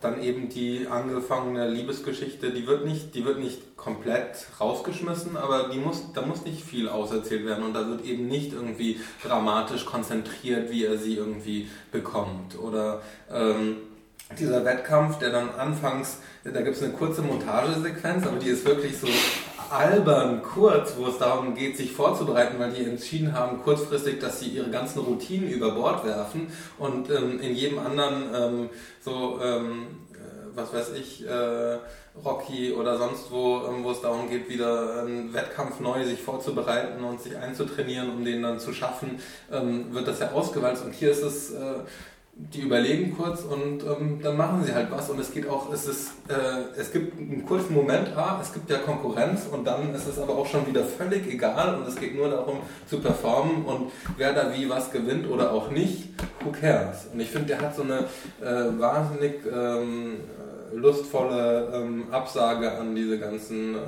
dann 0.00 0.22
eben 0.22 0.48
die 0.48 0.86
angefangene 0.88 1.68
Liebesgeschichte, 1.68 2.50
die 2.50 2.66
wird 2.66 2.84
nicht, 2.84 3.14
die 3.14 3.24
wird 3.24 3.40
nicht 3.40 3.76
komplett 3.76 4.46
rausgeschmissen, 4.60 5.36
aber 5.36 5.70
die 5.70 5.78
muss, 5.78 6.12
da 6.12 6.22
muss 6.22 6.44
nicht 6.44 6.62
viel 6.62 6.88
auserzählt 6.88 7.44
werden 7.44 7.64
und 7.64 7.74
da 7.74 7.88
wird 7.88 8.04
eben 8.04 8.28
nicht 8.28 8.52
irgendwie 8.52 9.00
dramatisch 9.22 9.84
konzentriert, 9.84 10.70
wie 10.70 10.84
er 10.84 10.98
sie 10.98 11.16
irgendwie 11.16 11.68
bekommt. 11.90 12.56
Oder 12.58 13.02
ähm, 13.32 13.78
dieser 14.38 14.64
Wettkampf, 14.64 15.18
der 15.18 15.30
dann 15.30 15.50
anfangs, 15.50 16.18
da 16.44 16.60
gibt 16.60 16.76
es 16.76 16.82
eine 16.82 16.92
kurze 16.92 17.22
Montagesequenz, 17.22 18.26
aber 18.26 18.38
die 18.38 18.50
ist 18.50 18.64
wirklich 18.64 18.96
so 18.96 19.08
albern 19.70 20.42
kurz, 20.42 20.94
wo 20.96 21.06
es 21.06 21.18
darum 21.18 21.54
geht, 21.54 21.76
sich 21.76 21.92
vorzubereiten, 21.92 22.58
weil 22.58 22.72
die 22.72 22.84
entschieden 22.84 23.32
haben, 23.32 23.62
kurzfristig, 23.62 24.20
dass 24.20 24.40
sie 24.40 24.48
ihre 24.48 24.70
ganzen 24.70 25.00
Routinen 25.00 25.48
über 25.48 25.72
Bord 25.72 26.04
werfen 26.04 26.48
und 26.78 27.10
ähm, 27.10 27.40
in 27.40 27.54
jedem 27.54 27.78
anderen 27.78 28.34
ähm, 28.34 28.70
so, 29.04 29.40
ähm, 29.42 29.86
äh, 30.12 30.56
was 30.56 30.72
weiß 30.72 30.92
ich, 30.94 31.26
äh, 31.26 31.78
Rocky 32.24 32.72
oder 32.72 32.98
sonst 32.98 33.30
wo, 33.30 33.62
ähm, 33.68 33.84
wo 33.84 33.90
es 33.90 34.00
darum 34.00 34.28
geht, 34.28 34.48
wieder 34.48 35.02
einen 35.02 35.32
Wettkampf 35.32 35.80
neu 35.80 36.04
sich 36.04 36.20
vorzubereiten 36.20 37.04
und 37.04 37.20
sich 37.20 37.36
einzutrainieren, 37.36 38.10
um 38.10 38.24
den 38.24 38.42
dann 38.42 38.58
zu 38.58 38.72
schaffen, 38.72 39.20
ähm, 39.52 39.94
wird 39.94 40.08
das 40.08 40.20
ja 40.20 40.32
ausgewalzt. 40.32 40.84
Und 40.84 40.94
hier 40.94 41.10
ist 41.10 41.22
es 41.22 41.52
äh, 41.52 41.74
die 42.40 42.60
überlegen 42.60 43.16
kurz 43.16 43.42
und 43.42 43.82
ähm, 43.82 44.20
dann 44.22 44.36
machen 44.36 44.62
sie 44.64 44.72
halt 44.72 44.92
was 44.92 45.10
und 45.10 45.18
es 45.18 45.32
geht 45.32 45.48
auch, 45.48 45.72
es 45.72 45.86
ist, 45.86 46.10
äh, 46.28 46.78
es 46.80 46.92
gibt 46.92 47.18
einen 47.18 47.44
kurzen 47.44 47.74
Moment, 47.74 48.16
ah, 48.16 48.38
es 48.40 48.52
gibt 48.52 48.70
ja 48.70 48.78
Konkurrenz 48.78 49.46
und 49.50 49.66
dann 49.66 49.92
ist 49.92 50.06
es 50.06 50.20
aber 50.20 50.38
auch 50.38 50.46
schon 50.46 50.64
wieder 50.66 50.84
völlig 50.84 51.26
egal 51.26 51.74
und 51.74 51.88
es 51.88 51.96
geht 51.96 52.14
nur 52.14 52.30
darum 52.30 52.60
zu 52.88 53.00
performen 53.00 53.64
und 53.64 53.90
wer 54.16 54.32
da 54.32 54.52
wie 54.54 54.68
was 54.70 54.92
gewinnt 54.92 55.28
oder 55.28 55.52
auch 55.52 55.70
nicht, 55.70 56.10
who 56.44 56.52
cares? 56.52 57.08
Und 57.12 57.18
ich 57.18 57.28
finde, 57.28 57.48
der 57.48 57.60
hat 57.60 57.74
so 57.74 57.82
eine 57.82 58.04
äh, 58.40 58.78
wahnsinnig 58.78 59.40
ähm, 59.52 60.18
lustvolle 60.72 61.72
ähm, 61.74 62.04
Absage 62.12 62.70
an 62.70 62.94
diese 62.94 63.18
ganzen 63.18 63.74
äh, 63.74 63.78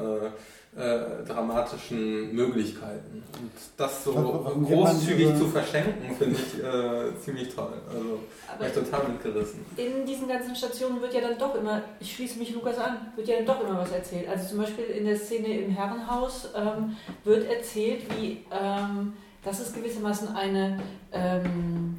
äh, 0.76 1.24
dramatischen 1.26 2.32
Möglichkeiten. 2.34 3.24
Und 3.40 3.50
das 3.76 4.04
so 4.04 4.14
Warum 4.14 4.64
großzügig 4.64 5.36
zu 5.36 5.46
verschenken, 5.48 6.14
finde 6.16 6.36
ich 6.36 6.62
äh, 6.62 7.20
ziemlich 7.20 7.52
toll. 7.52 7.72
Also 7.88 8.20
war 8.56 8.66
ich 8.68 8.72
total 8.72 9.08
mitgerissen. 9.08 9.64
In 9.76 10.06
diesen 10.06 10.28
ganzen 10.28 10.54
Stationen 10.54 11.00
wird 11.02 11.12
ja 11.12 11.22
dann 11.22 11.38
doch 11.38 11.56
immer, 11.56 11.82
ich 11.98 12.14
schließe 12.14 12.38
mich 12.38 12.54
Lukas 12.54 12.78
an, 12.78 13.12
wird 13.16 13.26
ja 13.26 13.36
dann 13.36 13.46
doch 13.46 13.60
immer 13.68 13.78
was 13.80 13.90
erzählt. 13.90 14.28
Also 14.28 14.48
zum 14.48 14.58
Beispiel 14.58 14.84
in 14.84 15.06
der 15.06 15.16
Szene 15.16 15.58
im 15.58 15.70
Herrenhaus 15.70 16.50
ähm, 16.54 16.96
wird 17.24 17.50
erzählt, 17.50 18.02
wie 18.16 18.44
ähm, 18.52 19.14
das 19.42 19.58
ist 19.58 19.74
gewissermaßen 19.74 20.36
eine 20.36 20.78
ähm, 21.12 21.98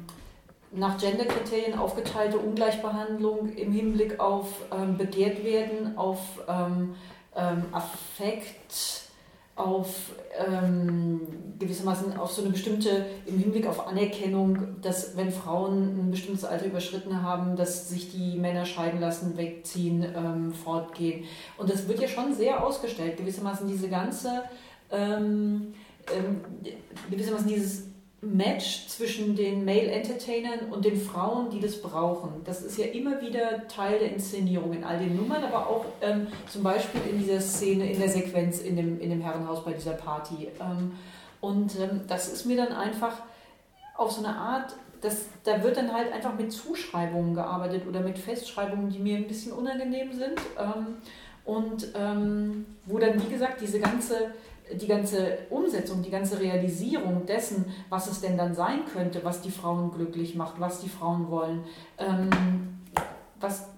nach 0.74 0.98
Genderkriterien 0.98 1.78
aufgeteilte 1.78 2.38
Ungleichbehandlung 2.38 3.52
im 3.54 3.72
Hinblick 3.72 4.18
auf 4.18 4.48
ähm, 4.72 4.96
begehrt 4.96 5.44
werden, 5.44 5.98
auf 5.98 6.20
ähm, 6.48 6.94
ähm, 7.36 7.64
Affekt, 7.72 9.02
auf 9.54 10.12
ähm, 10.48 11.20
gewissermaßen 11.58 12.16
auf 12.16 12.32
so 12.32 12.40
eine 12.40 12.50
bestimmte, 12.50 13.04
im 13.26 13.38
Hinblick 13.38 13.66
auf 13.66 13.86
Anerkennung, 13.86 14.80
dass 14.80 15.14
wenn 15.16 15.30
Frauen 15.30 15.98
ein 15.98 16.10
bestimmtes 16.10 16.44
Alter 16.44 16.66
überschritten 16.66 17.22
haben, 17.22 17.54
dass 17.54 17.90
sich 17.90 18.10
die 18.10 18.38
Männer 18.38 18.64
scheiden 18.64 19.00
lassen, 19.00 19.36
wegziehen, 19.36 20.06
ähm, 20.16 20.52
fortgehen. 20.54 21.24
Und 21.58 21.70
das 21.70 21.86
wird 21.86 22.00
ja 22.00 22.08
schon 22.08 22.34
sehr 22.34 22.64
ausgestellt, 22.64 23.18
gewissermaßen 23.18 23.68
diese 23.68 23.90
ganze, 23.90 24.42
ähm, 24.90 25.74
ähm, 26.16 26.40
gewissermaßen 27.10 27.46
dieses 27.46 27.91
Match 28.24 28.86
zwischen 28.86 29.34
den 29.34 29.64
Male-Entertainern 29.64 30.70
und 30.70 30.84
den 30.84 30.96
Frauen, 30.96 31.50
die 31.50 31.58
das 31.58 31.82
brauchen. 31.82 32.30
Das 32.44 32.62
ist 32.62 32.78
ja 32.78 32.86
immer 32.86 33.20
wieder 33.20 33.66
Teil 33.66 33.98
der 33.98 34.12
Inszenierung 34.12 34.72
in 34.72 34.84
all 34.84 35.00
den 35.00 35.16
Nummern, 35.16 35.42
aber 35.42 35.66
auch 35.66 35.84
ähm, 36.00 36.28
zum 36.48 36.62
Beispiel 36.62 37.00
in 37.10 37.18
dieser 37.18 37.40
Szene, 37.40 37.90
in 37.90 37.98
der 37.98 38.08
Sequenz 38.08 38.60
in 38.60 38.76
dem, 38.76 39.00
in 39.00 39.10
dem 39.10 39.20
Herrenhaus 39.20 39.64
bei 39.64 39.72
dieser 39.72 39.94
Party. 39.94 40.48
Ähm, 40.60 40.92
und 41.40 41.76
ähm, 41.80 42.02
das 42.06 42.32
ist 42.32 42.46
mir 42.46 42.56
dann 42.56 42.72
einfach 42.72 43.14
auf 43.96 44.12
so 44.12 44.24
eine 44.24 44.36
Art, 44.36 44.72
das, 45.00 45.24
da 45.42 45.64
wird 45.64 45.76
dann 45.76 45.92
halt 45.92 46.12
einfach 46.12 46.38
mit 46.38 46.52
Zuschreibungen 46.52 47.34
gearbeitet 47.34 47.88
oder 47.88 48.00
mit 48.00 48.20
Festschreibungen, 48.20 48.88
die 48.88 49.00
mir 49.00 49.16
ein 49.16 49.26
bisschen 49.26 49.50
unangenehm 49.50 50.12
sind. 50.12 50.40
Ähm, 50.56 50.98
und 51.44 51.88
ähm, 51.96 52.66
wo 52.86 52.98
dann, 52.98 53.20
wie 53.20 53.32
gesagt, 53.32 53.60
diese 53.60 53.80
ganze 53.80 54.30
die 54.74 54.86
ganze 54.86 55.38
Umsetzung, 55.50 56.02
die 56.02 56.10
ganze 56.10 56.40
Realisierung 56.40 57.26
dessen, 57.26 57.66
was 57.88 58.10
es 58.10 58.20
denn 58.20 58.36
dann 58.36 58.54
sein 58.54 58.84
könnte, 58.92 59.24
was 59.24 59.40
die 59.40 59.50
Frauen 59.50 59.90
glücklich 59.90 60.34
macht, 60.34 60.60
was 60.60 60.80
die 60.80 60.88
Frauen 60.88 61.30
wollen, 61.30 61.64
ähm, 61.98 62.30
was, 63.40 63.68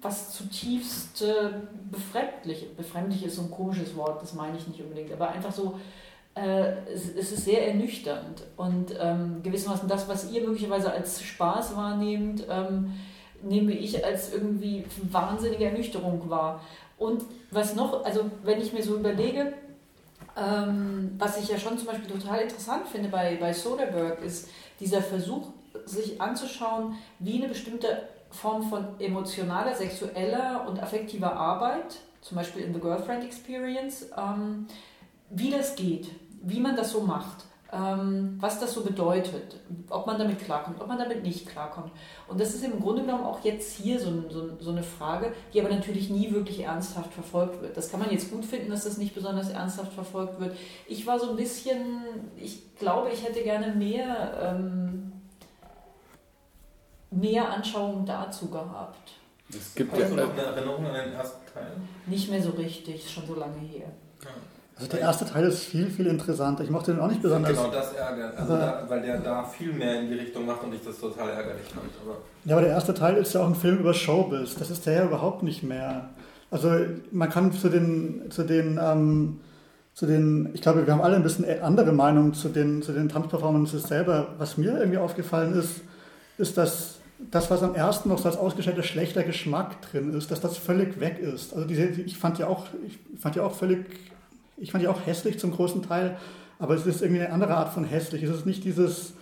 was 0.00 0.32
zutiefst 0.32 1.22
äh, 1.22 1.50
befremdlich, 1.90 2.76
befremdlich 2.76 3.24
ist 3.24 3.36
so 3.36 3.42
ein 3.42 3.50
komisches 3.50 3.96
Wort, 3.96 4.22
das 4.22 4.34
meine 4.34 4.56
ich 4.56 4.66
nicht 4.66 4.80
unbedingt, 4.80 5.12
aber 5.12 5.30
einfach 5.30 5.52
so, 5.52 5.78
äh, 6.34 6.72
es, 6.92 7.14
es, 7.14 7.32
ist 7.32 7.44
sehr 7.44 7.68
ernüchternd 7.68 8.42
und 8.56 8.94
ähm, 8.98 9.42
gewissermaßen 9.42 9.88
das, 9.88 10.08
was 10.08 10.30
ihr 10.30 10.42
möglicherweise 10.42 10.90
als 10.90 11.22
Spaß 11.22 11.76
wahrnehmt, 11.76 12.46
ähm, 12.48 12.92
nehme 13.42 13.72
ich 13.72 14.04
als 14.04 14.32
irgendwie 14.32 14.84
wahnsinnige 15.10 15.66
Ernüchterung 15.66 16.30
wahr. 16.30 16.60
Und 17.02 17.24
was 17.50 17.74
noch, 17.74 18.04
also 18.04 18.30
wenn 18.44 18.60
ich 18.60 18.72
mir 18.72 18.82
so 18.82 18.96
überlege, 18.96 19.54
ähm, 20.36 21.14
was 21.18 21.36
ich 21.36 21.48
ja 21.48 21.58
schon 21.58 21.76
zum 21.76 21.88
Beispiel 21.88 22.08
total 22.08 22.40
interessant 22.40 22.86
finde 22.86 23.08
bei, 23.08 23.36
bei 23.36 23.52
Soderbergh, 23.52 24.24
ist 24.24 24.48
dieser 24.78 25.02
Versuch, 25.02 25.48
sich 25.84 26.20
anzuschauen, 26.20 26.96
wie 27.18 27.38
eine 27.38 27.48
bestimmte 27.48 28.08
Form 28.30 28.62
von 28.62 29.00
emotionaler, 29.00 29.74
sexueller 29.74 30.66
und 30.68 30.80
affektiver 30.80 31.34
Arbeit, 31.34 31.98
zum 32.20 32.36
Beispiel 32.36 32.62
in 32.62 32.72
The 32.72 32.80
Girlfriend 32.80 33.24
Experience, 33.24 34.06
ähm, 34.16 34.68
wie 35.28 35.50
das 35.50 35.74
geht, 35.74 36.08
wie 36.42 36.60
man 36.60 36.76
das 36.76 36.92
so 36.92 37.00
macht 37.00 37.44
was 37.74 38.60
das 38.60 38.74
so 38.74 38.82
bedeutet, 38.82 39.56
ob 39.88 40.06
man 40.06 40.18
damit 40.18 40.44
klarkommt, 40.44 40.78
ob 40.78 40.88
man 40.88 40.98
damit 40.98 41.22
nicht 41.22 41.48
klarkommt. 41.48 41.90
Und 42.28 42.38
das 42.38 42.54
ist 42.54 42.62
im 42.62 42.78
Grunde 42.78 43.00
genommen 43.00 43.24
auch 43.24 43.42
jetzt 43.44 43.78
hier 43.78 43.98
so, 43.98 44.28
so, 44.28 44.50
so, 44.60 44.72
eine 44.72 44.82
Frage, 44.82 45.32
die 45.54 45.60
aber 45.60 45.70
natürlich 45.70 46.10
nie 46.10 46.30
wirklich 46.32 46.60
ernsthaft 46.60 47.14
verfolgt 47.14 47.62
wird. 47.62 47.74
Das 47.74 47.90
kann 47.90 48.00
man 48.00 48.10
jetzt 48.10 48.30
gut 48.30 48.44
finden, 48.44 48.70
dass 48.70 48.84
das 48.84 48.98
nicht 48.98 49.14
besonders 49.14 49.48
ernsthaft 49.48 49.94
verfolgt 49.94 50.38
wird. 50.38 50.54
Ich 50.86 51.06
war 51.06 51.18
so 51.18 51.30
ein 51.30 51.36
bisschen, 51.36 52.02
ich 52.36 52.76
glaube, 52.76 53.08
ich 53.10 53.24
hätte 53.24 53.42
gerne 53.42 53.74
mehr, 53.74 54.38
ähm, 54.42 55.12
mehr 57.10 57.48
Anschauungen 57.48 58.04
dazu 58.04 58.48
gehabt. 58.48 59.12
Es 59.48 59.74
gibt 59.74 59.96
ja 59.96 60.08
noch 60.10 60.30
eine 60.30 60.42
Erinnerung 60.42 60.84
an 60.84 60.92
den 60.92 61.12
ersten 61.14 61.50
Teil? 61.54 61.72
Nicht 62.04 62.30
mehr 62.30 62.42
so 62.42 62.50
richtig, 62.50 63.10
schon 63.10 63.26
so 63.26 63.34
lange 63.34 63.60
her. 63.60 63.88
Ja. 64.22 64.28
Also 64.76 64.90
der 64.90 65.00
erste 65.00 65.24
Teil 65.26 65.44
ist 65.44 65.64
viel, 65.64 65.90
viel 65.90 66.06
interessanter. 66.06 66.64
Ich 66.64 66.70
mochte 66.70 66.92
den 66.92 67.00
auch 67.00 67.08
nicht 67.08 67.22
besonders. 67.22 67.52
Genau, 67.52 67.70
das 67.70 67.92
ärgert. 67.92 68.36
Also 68.36 68.56
da, 68.56 68.84
weil 68.88 69.02
der 69.02 69.18
da 69.18 69.44
viel 69.44 69.72
mehr 69.72 70.00
in 70.00 70.08
die 70.08 70.14
Richtung 70.14 70.46
macht 70.46 70.64
und 70.64 70.74
ich 70.74 70.82
das 70.82 70.98
total 70.98 71.28
ärgerlich 71.28 71.66
fand. 71.68 71.90
Aber 72.02 72.16
ja, 72.44 72.56
aber 72.56 72.62
der 72.62 72.74
erste 72.74 72.94
Teil 72.94 73.16
ist 73.16 73.34
ja 73.34 73.42
auch 73.42 73.46
ein 73.46 73.54
Film 73.54 73.78
über 73.78 73.94
Showbiz. 73.94 74.54
Das 74.56 74.70
ist 74.70 74.86
der 74.86 74.94
ja 74.94 75.04
überhaupt 75.04 75.42
nicht 75.42 75.62
mehr. 75.62 76.10
Also 76.50 76.70
man 77.10 77.30
kann 77.30 77.52
zu 77.52 77.68
den, 77.68 78.30
zu 78.30 78.44
den, 78.44 78.78
ähm, 78.82 79.40
zu 79.94 80.06
den, 80.06 80.50
ich 80.54 80.62
glaube, 80.62 80.86
wir 80.86 80.92
haben 80.92 81.02
alle 81.02 81.16
ein 81.16 81.22
bisschen 81.22 81.44
andere 81.62 81.92
Meinungen 81.92 82.34
zu 82.34 82.48
den, 82.48 82.82
zu 82.82 82.92
den 82.92 83.08
Tanzperformances 83.08 83.84
selber. 83.84 84.34
Was 84.38 84.56
mir 84.56 84.78
irgendwie 84.78 84.98
aufgefallen 84.98 85.54
ist, 85.54 85.82
ist, 86.38 86.56
dass 86.56 86.98
das, 87.30 87.50
was 87.50 87.62
am 87.62 87.74
ersten 87.74 88.08
noch 88.08 88.18
so 88.18 88.28
als 88.28 88.36
ausgestellter 88.36 88.82
schlechter 88.82 89.22
Geschmack 89.22 89.80
drin 89.82 90.12
ist, 90.14 90.30
dass 90.30 90.40
das 90.40 90.56
völlig 90.56 90.98
weg 90.98 91.18
ist. 91.20 91.54
Also 91.54 91.66
diese, 91.66 91.84
ich 91.84 92.18
fand 92.18 92.38
ja 92.38 92.48
auch, 92.48 92.66
ich 92.86 92.98
fand 93.20 93.36
ja 93.36 93.44
auch 93.44 93.54
völlig 93.54 93.86
ich 94.62 94.70
fand 94.70 94.82
die 94.82 94.88
auch 94.88 95.04
hässlich 95.04 95.38
zum 95.38 95.50
großen 95.50 95.82
Teil, 95.82 96.16
aber 96.58 96.74
es 96.74 96.86
ist 96.86 97.02
irgendwie 97.02 97.22
eine 97.22 97.32
andere 97.32 97.54
Art 97.54 97.72
von 97.72 97.84
hässlich. 97.84 98.22
Es 98.22 98.30
ist 98.30 98.46
nicht 98.46 98.62
dieses, 98.62 99.14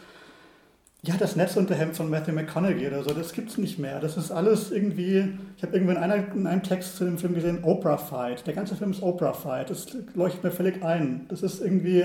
ja, 1.03 1.15
das 1.19 1.35
Netzunterhemd 1.35 1.97
von 1.97 2.11
Matthew 2.11 2.33
McConaughey 2.33 2.87
oder 2.87 3.03
so, 3.03 3.15
das 3.15 3.33
gibt 3.33 3.51
es 3.51 3.57
nicht 3.57 3.79
mehr. 3.79 4.01
Das 4.01 4.19
ist 4.19 4.31
alles 4.31 4.71
irgendwie, 4.71 5.33
ich 5.57 5.63
habe 5.63 5.73
irgendwo 5.73 5.93
in, 5.93 6.37
in 6.37 6.47
einem 6.47 6.63
Text 6.63 6.97
zu 6.97 7.05
dem 7.05 7.17
Film 7.17 7.35
gesehen, 7.35 7.65
Oprah 7.65 7.97
Fight. 7.97 8.47
Der 8.47 8.53
ganze 8.53 8.77
Film 8.77 8.91
ist 8.91 9.03
Oprah 9.03 9.33
Fight. 9.33 9.71
Das 9.71 9.87
leuchtet 10.15 10.45
mir 10.45 10.51
völlig 10.51 10.85
ein. 10.85 11.25
Das 11.31 11.43
ist 11.43 11.63
irgendwie, 11.63 12.05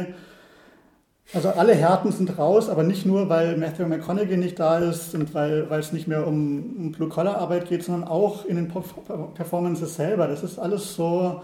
also 1.33 1.49
alle 1.49 1.75
Härten 1.75 2.13
sind 2.13 2.37
raus, 2.37 2.69
aber 2.69 2.83
nicht 2.83 3.05
nur, 3.05 3.27
weil 3.27 3.57
Matthew 3.57 3.87
McConaughey 3.87 4.37
nicht 4.37 4.57
da 4.57 4.79
ist 4.79 5.13
und 5.13 5.33
weil 5.33 5.67
es 5.71 5.91
nicht 5.91 6.07
mehr 6.07 6.25
um, 6.25 6.75
um 6.77 6.91
Blue-Collar-Arbeit 6.93 7.67
geht, 7.67 7.83
sondern 7.83 8.07
auch 8.07 8.45
in 8.45 8.55
den 8.55 8.69
Performances 8.69 9.95
selber. 9.95 10.27
Das 10.27 10.41
ist 10.41 10.57
alles 10.57 10.95
so, 10.95 11.41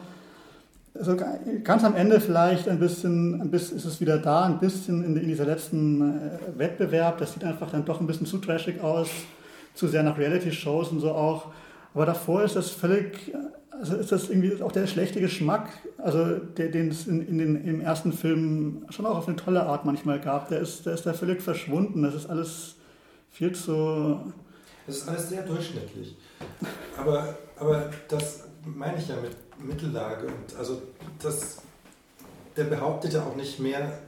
also 0.93 1.15
ganz 1.63 1.83
am 1.83 1.95
Ende 1.95 2.19
vielleicht 2.19 2.67
ein 2.67 2.79
bisschen, 2.79 3.41
ein 3.41 3.49
bisschen 3.49 3.77
ist 3.77 3.85
es 3.85 4.01
wieder 4.01 4.17
da, 4.17 4.43
ein 4.43 4.59
bisschen 4.59 5.03
in, 5.03 5.15
in 5.15 5.27
dieser 5.27 5.45
letzten 5.45 6.01
äh, 6.01 6.39
Wettbewerb. 6.57 7.17
Das 7.17 7.33
sieht 7.33 7.43
einfach 7.43 7.71
dann 7.71 7.85
doch 7.85 8.01
ein 8.01 8.07
bisschen 8.07 8.27
zu 8.27 8.39
trashig 8.39 8.81
aus, 8.81 9.09
zu 9.73 9.87
sehr 9.87 10.03
nach 10.03 10.17
Reality-Shows 10.17 10.89
und 10.89 10.99
so 10.99 11.11
auch. 11.11 11.47
Aber 11.93 12.05
davor 12.05 12.43
ist 12.43 12.55
das 12.55 12.69
völlig, 12.69 13.33
also 13.69 13.95
ist 13.95 14.11
das 14.11 14.29
irgendwie 14.29 14.61
auch 14.61 14.71
der 14.71 14.87
schlechte 14.87 15.21
Geschmack, 15.21 15.69
also 15.97 16.37
der, 16.37 16.69
den 16.69 16.89
es 16.89 17.07
in, 17.07 17.25
in 17.25 17.37
den, 17.37 17.65
im 17.65 17.81
ersten 17.81 18.11
Film 18.11 18.85
schon 18.89 19.05
auch 19.05 19.17
auf 19.17 19.27
eine 19.27 19.37
tolle 19.37 19.63
Art 19.63 19.85
manchmal 19.85 20.19
gab, 20.19 20.49
der 20.49 20.59
ist, 20.59 20.85
der 20.85 20.93
ist 20.93 21.05
da 21.05 21.13
völlig 21.13 21.41
verschwunden. 21.41 22.03
Das 22.03 22.15
ist 22.15 22.29
alles 22.29 22.75
viel 23.29 23.53
zu. 23.53 24.19
Das 24.87 24.97
ist 24.97 25.07
alles 25.07 25.29
sehr 25.29 25.43
durchschnittlich. 25.43 26.17
Aber, 26.97 27.37
aber 27.57 27.89
das 28.09 28.43
meine 28.65 28.97
ich 28.97 29.07
ja 29.07 29.15
mit 29.15 29.35
Mittellage. 29.63 30.27
Und 30.27 30.55
also 30.57 30.81
das, 31.21 31.57
der 32.55 32.65
behauptet 32.65 33.13
ja 33.13 33.23
auch 33.23 33.35
nicht 33.35 33.59
mehr, 33.59 33.99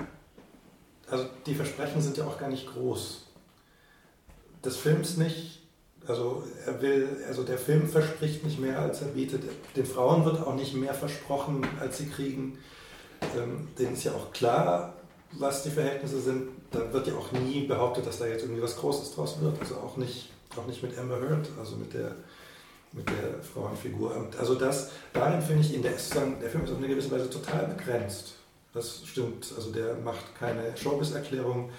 also 1.10 1.26
die 1.46 1.56
Versprechen 1.56 2.02
sind 2.02 2.18
ja 2.18 2.26
auch 2.26 2.40
gar 2.40 2.50
nicht 2.50 2.68
groß. 2.72 3.26
Des 4.64 4.78
Films 4.78 5.18
nicht, 5.18 5.62
also 6.08 6.44
er 6.66 6.82
will, 6.82 7.08
also 7.28 7.44
der 7.44 7.58
Film 7.58 7.88
verspricht 7.88 8.44
nicht 8.44 8.60
mehr, 8.60 8.80
als 8.80 9.02
er 9.02 9.10
bietet. 9.10 9.44
Den 9.76 9.86
Frauen 9.86 10.26
wird 10.26 10.42
auch 10.42 10.56
nicht 10.56 10.74
mehr 10.74 10.94
versprochen, 10.94 11.66
als 11.80 11.98
sie 11.98 12.08
kriegen. 12.08 12.58
Ähm, 13.38 13.70
denen 13.80 13.94
ist 13.94 14.04
ja 14.04 14.12
auch 14.14 14.34
klar, 14.34 14.96
was 15.32 15.64
die 15.64 15.70
Verhältnisse 15.70 16.20
sind. 16.20 16.50
Da 16.72 16.92
wird 16.92 17.08
ja 17.08 17.14
auch 17.16 17.32
nie 17.32 17.68
behauptet, 17.68 18.06
dass 18.06 18.20
da 18.20 18.26
jetzt 18.26 18.44
irgendwie 18.44 18.62
was 18.62 18.78
Großes 18.78 19.16
draus 19.16 19.40
wird. 19.42 19.60
Also 19.60 19.76
auch 19.76 19.98
nicht, 19.98 20.32
auch 20.58 20.66
nicht 20.68 20.84
mit 20.84 20.98
Amber 20.98 21.22
Heard, 21.22 21.48
also 21.60 21.76
mit 21.78 21.94
der 21.94 22.16
mit 22.94 23.08
der 23.08 23.42
Frauenfigur. 23.42 24.16
Und 24.16 24.38
also 24.38 24.56
das, 24.56 24.92
darin 25.12 25.42
finde 25.42 25.62
ich 25.62 25.74
ihn, 25.74 25.82
der, 25.82 25.96
ist 25.96 26.16
dann, 26.16 26.40
der 26.40 26.50
Film 26.50 26.64
ist 26.64 26.72
auf 26.72 26.78
eine 26.78 26.88
gewisse 26.88 27.12
Weise 27.12 27.30
total 27.30 27.68
begrenzt. 27.68 28.36
Das 28.74 29.06
stimmt. 29.06 29.52
Also 29.56 29.72
der 29.72 29.96
macht 29.96 30.36
keine 30.38 30.76
Showbiz-Erklärung. 30.78 31.70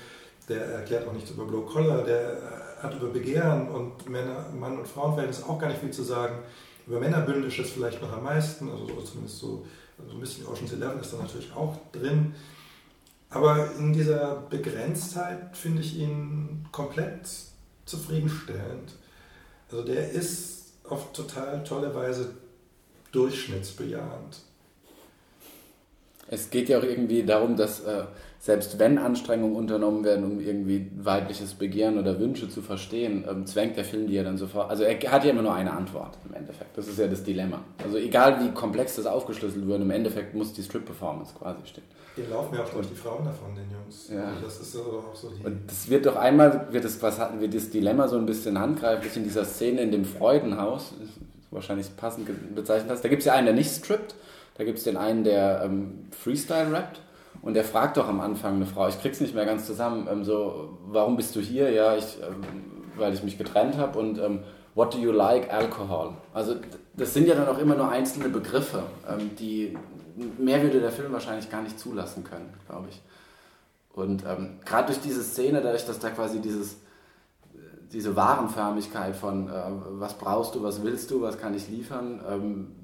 der 0.48 0.64
erklärt 0.66 1.08
auch 1.08 1.12
nichts 1.12 1.30
über 1.30 1.46
Blow 1.46 1.62
Collar, 1.62 2.04
der 2.04 2.36
hat 2.82 2.94
über 2.94 3.08
Begehren 3.08 3.68
und 3.68 4.08
Männer, 4.08 4.46
Mann- 4.58 4.78
und 4.78 4.86
Frauenverhältnis 4.86 5.42
auch 5.42 5.58
gar 5.58 5.68
nicht 5.68 5.80
viel 5.80 5.90
zu 5.90 6.02
sagen. 6.02 6.40
Über 6.86 7.00
Männerbündisches 7.00 7.70
vielleicht 7.70 8.02
noch 8.02 8.12
am 8.12 8.24
meisten, 8.24 8.70
also 8.70 8.86
so, 8.86 9.00
zumindest 9.00 9.38
so, 9.38 9.66
so 10.06 10.12
ein 10.12 10.20
bisschen 10.20 10.46
Ocean's 10.46 10.72
Eleven 10.72 11.00
ist 11.00 11.12
da 11.12 11.16
natürlich 11.16 11.50
auch 11.54 11.78
drin. 11.92 12.34
Aber 13.30 13.70
in 13.78 13.92
dieser 13.92 14.42
Begrenztheit 14.50 15.56
finde 15.56 15.80
ich 15.80 15.96
ihn 15.96 16.66
komplett 16.70 17.26
zufriedenstellend. 17.86 18.92
Also 19.70 19.84
der 19.84 20.10
ist 20.10 20.63
auf 20.88 21.12
total 21.12 21.62
tolle 21.64 21.94
Weise 21.94 22.34
durchschnittsbejahend. 23.12 24.40
Es 26.28 26.50
geht 26.50 26.68
ja 26.68 26.78
auch 26.78 26.82
irgendwie 26.82 27.22
darum, 27.22 27.56
dass 27.56 27.80
äh, 27.80 28.04
selbst 28.38 28.78
wenn 28.78 28.98
Anstrengungen 28.98 29.56
unternommen 29.56 30.04
werden, 30.04 30.24
um 30.24 30.40
irgendwie 30.40 30.90
weibliches 30.96 31.54
Begehren 31.54 31.98
oder 31.98 32.18
Wünsche 32.18 32.48
zu 32.48 32.62
verstehen, 32.62 33.24
ähm, 33.28 33.46
zwängt 33.46 33.76
der 33.76 33.84
Film 33.84 34.06
die 34.06 34.14
ja 34.14 34.22
dann 34.22 34.38
sofort. 34.38 34.70
Also 34.70 34.84
er 34.84 34.98
hat 35.10 35.24
ja 35.24 35.30
immer 35.30 35.42
nur 35.42 35.54
eine 35.54 35.72
Antwort 35.72 36.18
im 36.28 36.34
Endeffekt. 36.34 36.76
Das 36.76 36.88
ist 36.88 36.98
ja 36.98 37.06
das 37.06 37.22
Dilemma. 37.22 37.62
Also 37.82 37.98
egal 37.98 38.42
wie 38.42 38.50
komplex 38.52 38.96
das 38.96 39.06
aufgeschlüsselt 39.06 39.66
wird, 39.66 39.80
im 39.80 39.90
Endeffekt 39.90 40.34
muss 40.34 40.52
die 40.52 40.62
Strip-Performance 40.62 41.34
quasi 41.38 41.60
stehen. 41.66 41.84
Die 42.16 42.22
laufen 42.30 42.54
ja 42.54 42.62
auch 42.62 42.68
durch 42.68 42.88
die 42.88 42.94
Frauen 42.94 43.24
davon, 43.24 43.54
den 43.54 43.70
Jungs. 43.70 44.08
Ja. 44.08 44.28
Also 44.28 44.42
das 44.44 44.60
ist 44.60 44.72
so 44.72 44.80
auch 44.80 45.16
so 45.16 45.30
die. 45.30 45.44
Und 45.44 45.68
das 45.68 45.88
wird 45.90 46.06
doch 46.06 46.16
einmal, 46.16 46.68
wird 46.70 46.84
das, 46.84 47.02
was 47.02 47.18
hatten 47.18 47.40
wir, 47.40 47.48
das 47.48 47.70
Dilemma 47.70 48.06
so 48.06 48.16
ein 48.16 48.26
bisschen 48.26 48.58
handgreiflich 48.58 49.16
in 49.16 49.24
dieser 49.24 49.44
Szene 49.44 49.82
in 49.82 49.90
dem 49.90 50.04
Freudenhaus, 50.04 50.94
wahrscheinlich 51.50 51.96
passend 51.96 52.28
bezeichnet 52.54 52.90
hast. 52.90 53.04
Da 53.04 53.08
gibt 53.08 53.20
es 53.20 53.26
ja 53.26 53.34
einen, 53.34 53.46
der 53.46 53.54
nicht 53.54 53.70
strippt, 53.70 54.14
da 54.56 54.64
gibt 54.64 54.78
es 54.78 54.84
den 54.84 54.96
einen, 54.96 55.24
der 55.24 55.62
ähm, 55.64 56.06
Freestyle 56.10 56.72
rappt. 56.72 57.00
Und 57.42 57.54
der 57.54 57.64
fragt 57.64 57.98
doch 57.98 58.08
am 58.08 58.20
Anfang 58.20 58.54
eine 58.54 58.66
Frau, 58.66 58.88
ich 58.88 59.00
krieg's 59.00 59.20
nicht 59.20 59.34
mehr 59.34 59.44
ganz 59.44 59.66
zusammen, 59.66 60.08
ähm, 60.10 60.24
so, 60.24 60.78
warum 60.86 61.16
bist 61.16 61.36
du 61.36 61.40
hier? 61.40 61.70
Ja, 61.70 61.94
ich, 61.96 62.18
ähm, 62.22 62.42
weil 62.96 63.12
ich 63.12 63.22
mich 63.22 63.36
getrennt 63.36 63.76
habe 63.76 63.98
und 63.98 64.18
ähm, 64.18 64.40
what 64.74 64.94
do 64.94 64.98
you 64.98 65.10
like? 65.12 65.52
Alcohol. 65.52 66.14
Also 66.32 66.54
das 66.96 67.12
sind 67.12 67.26
ja 67.26 67.34
dann 67.34 67.48
auch 67.48 67.58
immer 67.58 67.74
nur 67.74 67.90
einzelne 67.90 68.28
Begriffe, 68.28 68.84
ähm, 69.08 69.30
die 69.38 69.76
mehr 70.38 70.62
würde 70.62 70.80
der 70.80 70.92
Film 70.92 71.12
wahrscheinlich 71.12 71.50
gar 71.50 71.62
nicht 71.62 71.78
zulassen 71.78 72.24
können, 72.24 72.52
glaube 72.66 72.88
ich. 72.90 73.02
Und 73.92 74.24
ähm, 74.26 74.58
gerade 74.64 74.86
durch 74.86 75.00
diese 75.00 75.22
Szene, 75.22 75.60
dadurch, 75.62 75.86
dass 75.86 75.98
da 75.98 76.10
quasi 76.10 76.40
dieses, 76.40 76.76
diese 77.92 78.16
Warenförmigkeit 78.16 79.14
von 79.14 79.48
äh, 79.48 79.52
was 79.90 80.18
brauchst 80.18 80.54
du, 80.54 80.62
was 80.62 80.82
willst 80.82 81.10
du, 81.10 81.20
was 81.20 81.38
kann 81.38 81.54
ich 81.54 81.68
liefern, 81.68 82.20
ähm, 82.28 82.74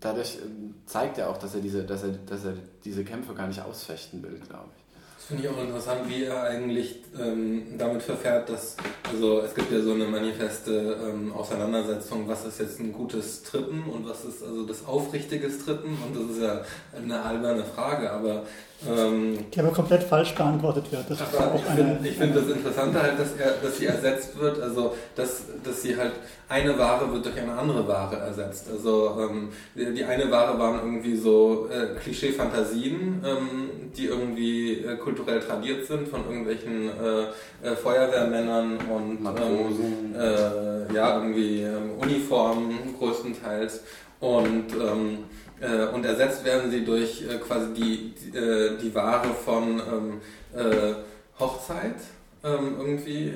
dadurch 0.00 0.38
ähm, 0.42 0.74
zeigt 0.86 1.18
er 1.18 1.30
auch, 1.30 1.36
dass 1.36 1.54
er 1.54 1.60
diese, 1.60 1.84
dass 1.84 2.02
er, 2.02 2.10
dass 2.10 2.44
er 2.44 2.54
diese 2.84 3.04
Kämpfe 3.04 3.34
gar 3.34 3.46
nicht 3.46 3.60
ausfechten 3.60 4.22
will, 4.22 4.40
glaube 4.48 4.70
ich. 4.76 4.83
Das 5.24 5.28
finde 5.30 5.48
ich 5.48 5.56
auch 5.56 5.62
interessant, 5.62 6.02
wie 6.06 6.24
er 6.24 6.42
eigentlich 6.42 6.96
ähm, 7.18 7.78
damit 7.78 8.02
verfährt, 8.02 8.46
dass, 8.50 8.76
also 9.10 9.40
es 9.40 9.54
gibt 9.54 9.72
ja 9.72 9.80
so 9.80 9.92
eine 9.92 10.04
manifeste 10.04 10.98
ähm, 11.02 11.32
Auseinandersetzung, 11.32 12.28
was 12.28 12.44
ist 12.44 12.60
jetzt 12.60 12.78
ein 12.78 12.92
gutes 12.92 13.42
Trippen 13.42 13.84
und 13.84 14.06
was 14.06 14.22
ist 14.26 14.42
also 14.42 14.66
das 14.66 14.84
aufrichtiges 14.84 15.64
Trippen 15.64 15.96
und 16.06 16.14
das 16.14 16.36
ist 16.36 16.42
ja 16.42 16.60
eine 16.94 17.22
alberne 17.22 17.64
Frage, 17.64 18.10
aber 18.10 18.42
ähm, 18.88 19.38
die 19.54 19.60
aber 19.60 19.70
komplett 19.70 20.02
falsch 20.02 20.34
beantwortet 20.34 20.90
wird. 20.90 21.08
Das 21.08 21.20
aber 21.20 21.54
auch 21.54 21.54
ich 21.54 21.62
finde 21.62 22.10
find 22.10 22.36
das 22.36 22.48
Interessante 22.48 23.02
halt, 23.02 23.18
dass, 23.18 23.32
er, 23.36 23.52
dass 23.62 23.78
sie 23.78 23.86
ersetzt 23.86 24.38
wird, 24.38 24.60
also 24.60 24.94
dass, 25.16 25.44
dass 25.62 25.82
sie 25.82 25.96
halt 25.96 26.12
eine 26.48 26.78
Ware 26.78 27.10
wird 27.12 27.24
durch 27.24 27.38
eine 27.40 27.52
andere 27.52 27.86
Ware 27.88 28.16
ersetzt. 28.16 28.66
Also 28.70 29.18
ähm, 29.20 29.48
die, 29.74 29.94
die 29.94 30.04
eine 30.04 30.30
Ware 30.30 30.58
waren 30.58 30.80
irgendwie 30.80 31.16
so 31.16 31.68
äh, 31.70 31.98
Klischee-Fantasien, 31.98 33.24
ähm, 33.24 33.70
die 33.96 34.06
irgendwie 34.06 34.84
äh, 34.84 34.96
kulturell 34.96 35.40
tradiert 35.40 35.86
sind 35.86 36.08
von 36.08 36.24
irgendwelchen 36.24 36.88
äh, 36.88 37.68
äh, 37.68 37.76
Feuerwehrmännern 37.76 38.78
und 38.94 39.22
Matrosen. 39.22 40.14
ähm, 40.14 40.88
äh, 40.90 40.94
ja 40.94 41.16
irgendwie 41.16 41.62
ähm, 41.62 41.92
Uniformen 41.98 42.94
größtenteils 42.98 43.80
und 44.20 44.72
ähm, 44.72 45.18
äh, 45.60 45.86
und 45.86 46.04
ersetzt 46.04 46.44
werden 46.44 46.70
sie 46.70 46.84
durch 46.84 47.22
äh, 47.22 47.38
quasi 47.38 47.72
die, 47.72 48.14
die, 48.14 48.36
äh, 48.36 48.78
die 48.78 48.94
Ware 48.94 49.28
von 49.44 49.80
ähm, 49.80 50.20
äh, 50.54 50.94
Hochzeit 51.38 51.96
ähm, 52.42 52.76
irgendwie 52.78 53.28
äh, 53.28 53.34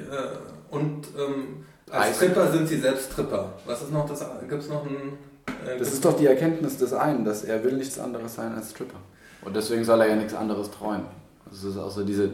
und 0.71 1.07
ähm, 1.17 1.65
als 1.91 2.11
Eis. 2.11 2.19
Tripper 2.19 2.53
sind 2.53 2.69
sie 2.69 2.79
selbst 2.79 3.13
Tripper. 3.13 3.55
Was 3.67 3.83
ist 3.83 3.93
noch 3.93 4.07
das? 4.07 4.25
Gibt 4.49 4.63
es 4.63 4.69
noch 4.69 4.85
ein? 4.85 5.19
Das 5.79 5.93
ist 5.93 6.05
doch 6.05 6.17
die 6.17 6.27
Erkenntnis 6.27 6.77
des 6.77 6.93
einen, 6.93 7.25
dass 7.25 7.45
er 7.45 7.65
will 7.65 7.73
nichts 7.75 7.99
anderes 7.99 8.35
sein 8.35 8.55
als 8.55 8.71
Stripper. 8.71 8.99
Und 9.43 9.57
deswegen 9.57 9.85
soll 9.85 10.01
er 10.03 10.09
ja 10.09 10.17
nichts 10.17 10.35
anderes 10.35 10.71
träumen. 10.71 11.07
Das 11.51 11.65
ist 11.65 11.79
auch 11.79 11.91
so 11.91 12.05
diese 12.05 12.31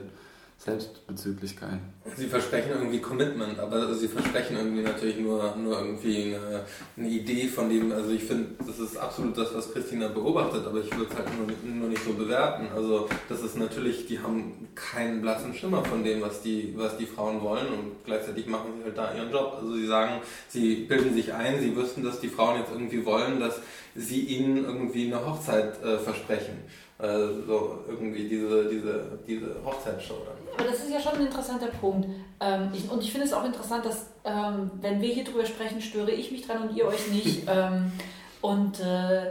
Selbstbezüglichkeit. 0.64 1.78
Sie 2.16 2.26
versprechen 2.26 2.70
irgendwie 2.70 2.98
Commitment, 2.98 3.58
aber 3.58 3.94
sie 3.94 4.08
versprechen 4.08 4.56
irgendwie 4.56 4.82
natürlich 4.82 5.18
nur, 5.18 5.54
nur 5.56 5.78
irgendwie 5.78 6.36
eine, 6.36 6.64
eine 6.96 7.08
Idee 7.08 7.48
von 7.48 7.68
dem, 7.68 7.92
also 7.92 8.10
ich 8.10 8.24
finde, 8.24 8.46
das 8.66 8.78
ist 8.78 8.96
absolut 8.96 9.36
das, 9.36 9.54
was 9.54 9.72
Christina 9.72 10.08
beobachtet, 10.08 10.66
aber 10.66 10.80
ich 10.80 10.90
würde 10.96 11.10
es 11.10 11.16
halt 11.16 11.28
nur, 11.36 11.74
nur 11.74 11.88
nicht 11.90 12.02
so 12.02 12.14
bewerten. 12.14 12.68
Also 12.74 13.08
das 13.28 13.42
ist 13.42 13.58
natürlich, 13.58 14.06
die 14.06 14.18
haben 14.18 14.68
keinen 14.74 15.20
blassen 15.20 15.52
Schimmer 15.52 15.84
von 15.84 16.02
dem, 16.02 16.22
was 16.22 16.40
die, 16.40 16.72
was 16.76 16.96
die 16.96 17.06
Frauen 17.06 17.42
wollen 17.42 17.66
und 17.66 18.04
gleichzeitig 18.06 18.46
machen 18.46 18.72
sie 18.78 18.84
halt 18.84 18.96
da 18.96 19.14
ihren 19.14 19.30
Job. 19.30 19.58
Also 19.60 19.74
sie 19.74 19.86
sagen, 19.86 20.22
sie 20.48 20.76
bilden 20.88 21.12
sich 21.12 21.34
ein, 21.34 21.60
sie 21.60 21.76
wüssten, 21.76 22.02
dass 22.02 22.20
die 22.20 22.28
Frauen 22.28 22.60
jetzt 22.60 22.72
irgendwie 22.72 23.04
wollen, 23.04 23.38
dass 23.38 23.60
sie 23.94 24.20
ihnen 24.20 24.64
irgendwie 24.64 25.12
eine 25.12 25.24
Hochzeit 25.26 25.82
äh, 25.84 25.98
versprechen. 25.98 26.56
Äh, 26.98 27.06
so 27.46 27.84
irgendwie 27.88 28.28
diese, 28.28 28.68
diese, 28.68 29.18
diese 29.26 29.56
Hochzeitsshow 29.64 30.22
dann. 30.26 30.33
Aber 30.56 30.68
das 30.68 30.80
ist 30.80 30.90
ja 30.90 31.00
schon 31.00 31.14
ein 31.14 31.26
interessanter 31.26 31.68
Punkt. 31.68 32.08
Ähm, 32.40 32.70
ich, 32.72 32.90
und 32.90 33.02
ich 33.02 33.10
finde 33.10 33.26
es 33.26 33.32
auch 33.32 33.44
interessant, 33.44 33.84
dass, 33.84 34.06
ähm, 34.24 34.70
wenn 34.80 35.00
wir 35.00 35.12
hier 35.12 35.24
drüber 35.24 35.44
sprechen, 35.46 35.80
störe 35.80 36.10
ich 36.10 36.30
mich 36.30 36.46
dran 36.46 36.68
und 36.68 36.76
ihr 36.76 36.86
euch 36.86 37.10
nicht. 37.10 37.44
ähm, 37.48 37.92
und 38.40 38.80
äh, 38.80 39.30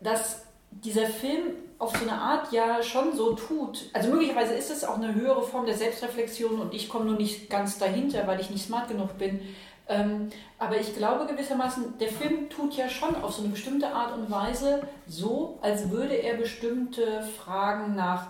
dass 0.00 0.42
dieser 0.70 1.06
Film 1.06 1.54
auf 1.78 1.96
so 1.96 2.02
eine 2.02 2.20
Art 2.20 2.52
ja 2.52 2.82
schon 2.82 3.16
so 3.16 3.34
tut. 3.34 3.86
Also 3.92 4.10
möglicherweise 4.10 4.54
ist 4.54 4.70
es 4.70 4.84
auch 4.84 4.96
eine 4.96 5.14
höhere 5.14 5.42
Form 5.42 5.66
der 5.66 5.76
Selbstreflexion 5.76 6.60
und 6.60 6.74
ich 6.74 6.88
komme 6.88 7.04
nur 7.04 7.16
nicht 7.16 7.48
ganz 7.50 7.78
dahinter, 7.78 8.26
weil 8.26 8.40
ich 8.40 8.50
nicht 8.50 8.66
smart 8.66 8.88
genug 8.88 9.16
bin. 9.18 9.40
Ähm, 9.88 10.28
aber 10.58 10.78
ich 10.78 10.94
glaube 10.94 11.26
gewissermaßen, 11.26 11.98
der 11.98 12.08
Film 12.08 12.50
tut 12.50 12.74
ja 12.76 12.88
schon 12.88 13.14
auf 13.16 13.32
so 13.32 13.42
eine 13.42 13.50
bestimmte 13.50 13.88
Art 13.88 14.12
und 14.16 14.30
Weise 14.30 14.82
so, 15.06 15.58
als 15.62 15.90
würde 15.90 16.14
er 16.14 16.36
bestimmte 16.36 17.22
Fragen 17.22 17.94
nach 17.94 18.26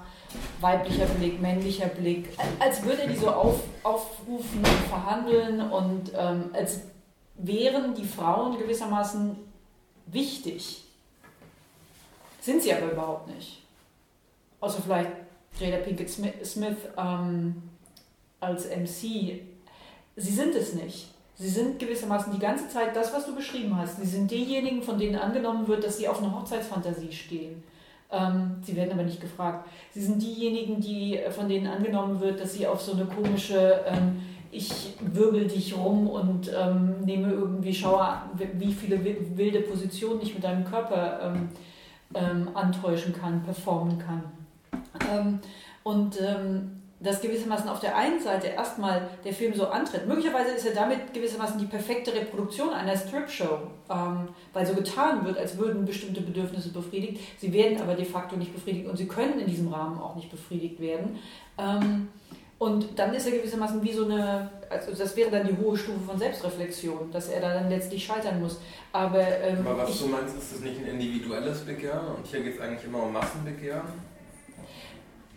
weiblicher 0.61 1.07
Blick, 1.07 1.41
männlicher 1.41 1.87
Blick, 1.87 2.29
als 2.59 2.83
würde 2.83 3.09
die 3.09 3.17
so 3.17 3.31
auf, 3.31 3.61
aufrufen 3.83 4.59
und 4.59 4.89
verhandeln 4.89 5.61
und 5.71 6.13
ähm, 6.17 6.51
als 6.53 6.81
wären 7.37 7.95
die 7.95 8.05
Frauen 8.05 8.59
gewissermaßen 8.59 9.37
wichtig. 10.07 10.85
Sind 12.41 12.63
sie 12.63 12.73
aber 12.75 12.93
überhaupt 12.93 13.29
nicht. 13.35 13.63
Außer 14.61 14.83
vielleicht 14.83 15.11
Jada 15.59 15.79
Pinkett 15.79 16.11
Smith, 16.11 16.77
ähm, 16.97 17.63
als 18.41 18.67
MC. 18.67 19.41
Sie 20.17 20.33
sind 20.33 20.55
es 20.55 20.75
nicht. 20.75 21.09
Sie 21.37 21.49
sind 21.49 21.79
gewissermaßen 21.79 22.33
die 22.33 22.39
ganze 22.39 22.69
Zeit 22.69 22.95
das, 22.97 23.13
was 23.13 23.27
du 23.27 23.35
beschrieben 23.35 23.77
hast. 23.77 24.01
Sie 24.01 24.07
sind 24.07 24.31
diejenigen, 24.31 24.83
von 24.83 24.99
denen 24.99 25.17
angenommen 25.17 25.69
wird, 25.69 25.85
dass 25.85 25.99
sie 25.99 26.09
auf 26.09 26.19
eine 26.19 26.35
Hochzeitsfantasie 26.35 27.13
stehen. 27.13 27.63
Ähm, 28.11 28.57
sie 28.63 28.75
werden 28.75 28.93
aber 28.93 29.03
nicht 29.03 29.21
gefragt. 29.21 29.69
Sie 29.93 30.01
sind 30.01 30.23
diejenigen, 30.23 30.81
die, 30.81 31.19
von 31.31 31.49
denen 31.49 31.67
angenommen 31.67 32.21
wird, 32.21 32.41
dass 32.41 32.55
sie 32.55 32.67
auf 32.67 32.81
so 32.81 32.93
eine 32.93 33.05
komische, 33.05 33.81
ähm, 33.87 34.21
ich 34.51 34.95
wirbel 35.01 35.47
dich 35.47 35.77
rum 35.77 36.09
und 36.09 36.51
ähm, 36.57 37.03
nehme 37.05 37.31
irgendwie, 37.33 37.75
schaue, 37.75 38.09
wie 38.55 38.73
viele 38.73 39.05
wilde 39.37 39.61
Positionen 39.61 40.23
ich 40.23 40.33
mit 40.33 40.43
deinem 40.43 40.65
Körper 40.65 41.21
ähm, 41.23 41.49
ähm, 42.15 42.49
antäuschen 42.55 43.13
kann, 43.13 43.43
performen 43.43 43.99
kann. 43.99 44.23
Ähm, 45.13 45.41
und 45.83 46.19
dass 47.01 47.21
gewissermaßen 47.21 47.69
auf 47.69 47.81
der 47.81 47.97
einen 47.97 48.21
Seite 48.21 48.49
erstmal 48.49 49.09
der 49.25 49.33
Film 49.33 49.55
so 49.55 49.69
antritt. 49.69 50.07
Möglicherweise 50.09 50.51
ist 50.51 50.67
er 50.67 50.75
damit 50.75 51.15
gewissermaßen 51.15 51.59
die 51.59 51.67
perfekte 51.67 52.13
Reproduktion 52.13 52.71
einer 52.71 52.97
Strip-Show, 52.97 53.59
ähm, 53.89 54.29
weil 54.53 54.67
so 54.67 54.75
getan 54.75 55.25
wird, 55.25 55.39
als 55.39 55.57
würden 55.59 55.85
bestimmte 55.85 56.21
Bedürfnisse 56.21 56.71
befriedigt. 56.71 57.21
Sie 57.39 57.53
werden 57.53 57.81
aber 57.81 57.95
de 57.95 58.05
facto 58.05 58.37
nicht 58.37 58.53
befriedigt 58.53 58.89
und 58.89 58.97
sie 58.97 59.07
können 59.07 59.39
in 59.39 59.47
diesem 59.47 59.69
Rahmen 59.69 60.01
auch 60.01 60.17
nicht 60.17 60.31
befriedigt 60.31 60.81
werden. 60.81 61.19
Ähm, 61.57 62.09
und 62.59 62.99
dann 62.99 63.15
ist 63.15 63.27
er 63.27 63.39
gewissermaßen 63.39 63.81
wie 63.85 63.93
so 63.93 64.05
eine, 64.05 64.51
also 64.69 64.93
das 64.93 65.17
wäre 65.17 65.31
dann 65.31 65.47
die 65.47 65.57
hohe 65.57 65.77
Stufe 65.77 66.01
von 66.01 66.19
Selbstreflexion, 66.19 67.13
dass 67.13 67.29
er 67.29 67.41
da 67.41 67.55
dann 67.55 67.71
letztlich 67.71 68.05
scheitern 68.05 68.41
muss. 68.41 68.59
Aber, 68.91 69.21
ähm, 69.21 69.65
aber 69.65 69.79
was 69.79 69.91
ich, 69.91 70.01
du 70.01 70.09
meinst, 70.09 70.37
ist 70.37 70.55
das 70.55 70.61
nicht 70.61 70.79
ein 70.81 70.87
individuelles 70.87 71.61
Begehren 71.61 72.17
und 72.17 72.27
hier 72.27 72.41
geht 72.41 72.57
es 72.57 72.61
eigentlich 72.61 72.85
immer 72.85 73.05
um 73.05 73.13
Massenbegehren? 73.13 73.87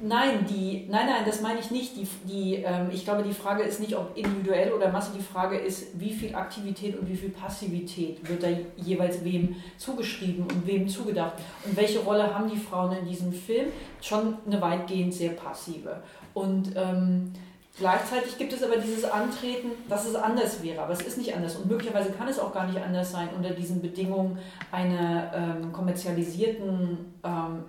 Nein, 0.04 0.48
die, 0.50 0.88
nein, 0.90 1.06
nein, 1.06 1.24
das 1.26 1.42
meine 1.42 1.60
ich 1.60 1.70
nicht. 1.70 1.96
Die, 1.96 2.08
die, 2.28 2.56
ähm, 2.56 2.90
ich 2.92 3.04
glaube, 3.04 3.22
die 3.22 3.34
Frage 3.34 3.62
ist 3.62 3.80
nicht, 3.80 3.96
ob 3.96 4.18
individuell 4.18 4.74
oder 4.74 4.92
Masse. 4.92 5.12
Die 5.16 5.22
Frage 5.22 5.58
ist, 5.58 6.00
wie 6.00 6.12
viel 6.12 6.34
Aktivität 6.34 7.00
und 7.00 7.08
wie 7.08 7.16
viel 7.16 7.30
Passivität 7.30 8.28
wird 8.28 8.42
da 8.42 8.48
jeweils 8.78 9.24
wem 9.24 9.58
zugeschrieben 9.78 10.44
und 10.44 10.66
wem 10.66 10.88
zugedacht. 10.88 11.34
Und 11.64 11.78
welche 11.78 12.00
Rolle 12.00 12.34
haben 12.34 12.50
die 12.50 12.58
Frauen 12.58 12.98
in 12.98 13.06
diesem 13.06 13.32
Film? 13.32 13.68
Schon 14.02 14.38
eine 14.48 14.60
weitgehend 14.60 15.14
sehr 15.14 15.32
passive. 15.32 16.02
Und 16.34 16.72
ähm, 16.76 17.32
Gleichzeitig 17.78 18.38
gibt 18.38 18.52
es 18.52 18.62
aber 18.64 18.76
dieses 18.76 19.06
Antreten, 19.06 19.72
dass 19.88 20.06
es 20.06 20.14
anders 20.14 20.62
wäre, 20.62 20.84
aber 20.84 20.92
es 20.92 21.02
ist 21.02 21.18
nicht 21.18 21.34
anders 21.34 21.56
und 21.56 21.68
möglicherweise 21.68 22.12
kann 22.12 22.28
es 22.28 22.38
auch 22.38 22.54
gar 22.54 22.68
nicht 22.68 22.80
anders 22.80 23.14
sein 23.14 23.30
unter 23.36 23.52
diesen 23.52 23.82
Bedingungen 23.82 24.38
einer 24.74 25.32
ähm, 25.34 25.72
kommerzialisierten 25.72 27.14
ähm, 27.24 27.64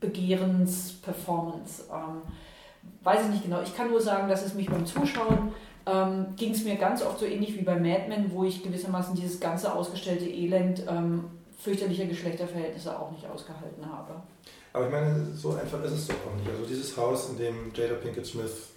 Begehrensperformance. 0.00 1.84
Ähm, 1.92 2.22
weiß 3.02 3.24
ich 3.24 3.30
nicht 3.30 3.44
genau. 3.44 3.62
Ich 3.62 3.76
kann 3.76 3.90
nur 3.90 4.00
sagen, 4.00 4.28
dass 4.28 4.44
es 4.44 4.54
mich 4.54 4.68
beim 4.68 4.86
Zuschauen 4.86 5.52
ähm, 5.86 6.26
ging 6.36 6.52
es 6.52 6.64
mir 6.64 6.76
ganz 6.76 7.02
oft 7.02 7.18
so 7.18 7.26
ähnlich 7.26 7.56
wie 7.56 7.62
bei 7.62 7.74
Mad 7.74 8.08
Men, 8.08 8.30
wo 8.32 8.44
ich 8.44 8.62
gewissermaßen 8.62 9.14
dieses 9.14 9.40
ganze 9.40 9.72
ausgestellte 9.72 10.26
Elend 10.26 10.84
ähm, 10.88 11.24
fürchterlicher 11.58 12.06
Geschlechterverhältnisse 12.06 12.98
auch 12.98 13.10
nicht 13.10 13.26
ausgehalten 13.26 13.84
habe. 13.90 14.14
Aber 14.72 14.86
ich 14.86 14.92
meine, 14.92 15.26
so 15.34 15.54
einfach 15.54 15.82
ist 15.84 15.92
es 15.92 16.06
doch 16.06 16.14
auch 16.14 16.36
nicht. 16.36 16.48
Also 16.48 16.64
dieses 16.64 16.96
Haus, 16.96 17.30
in 17.30 17.38
dem 17.38 17.72
Jada 17.74 17.94
Pinkett 17.94 18.26
Smith 18.26 18.68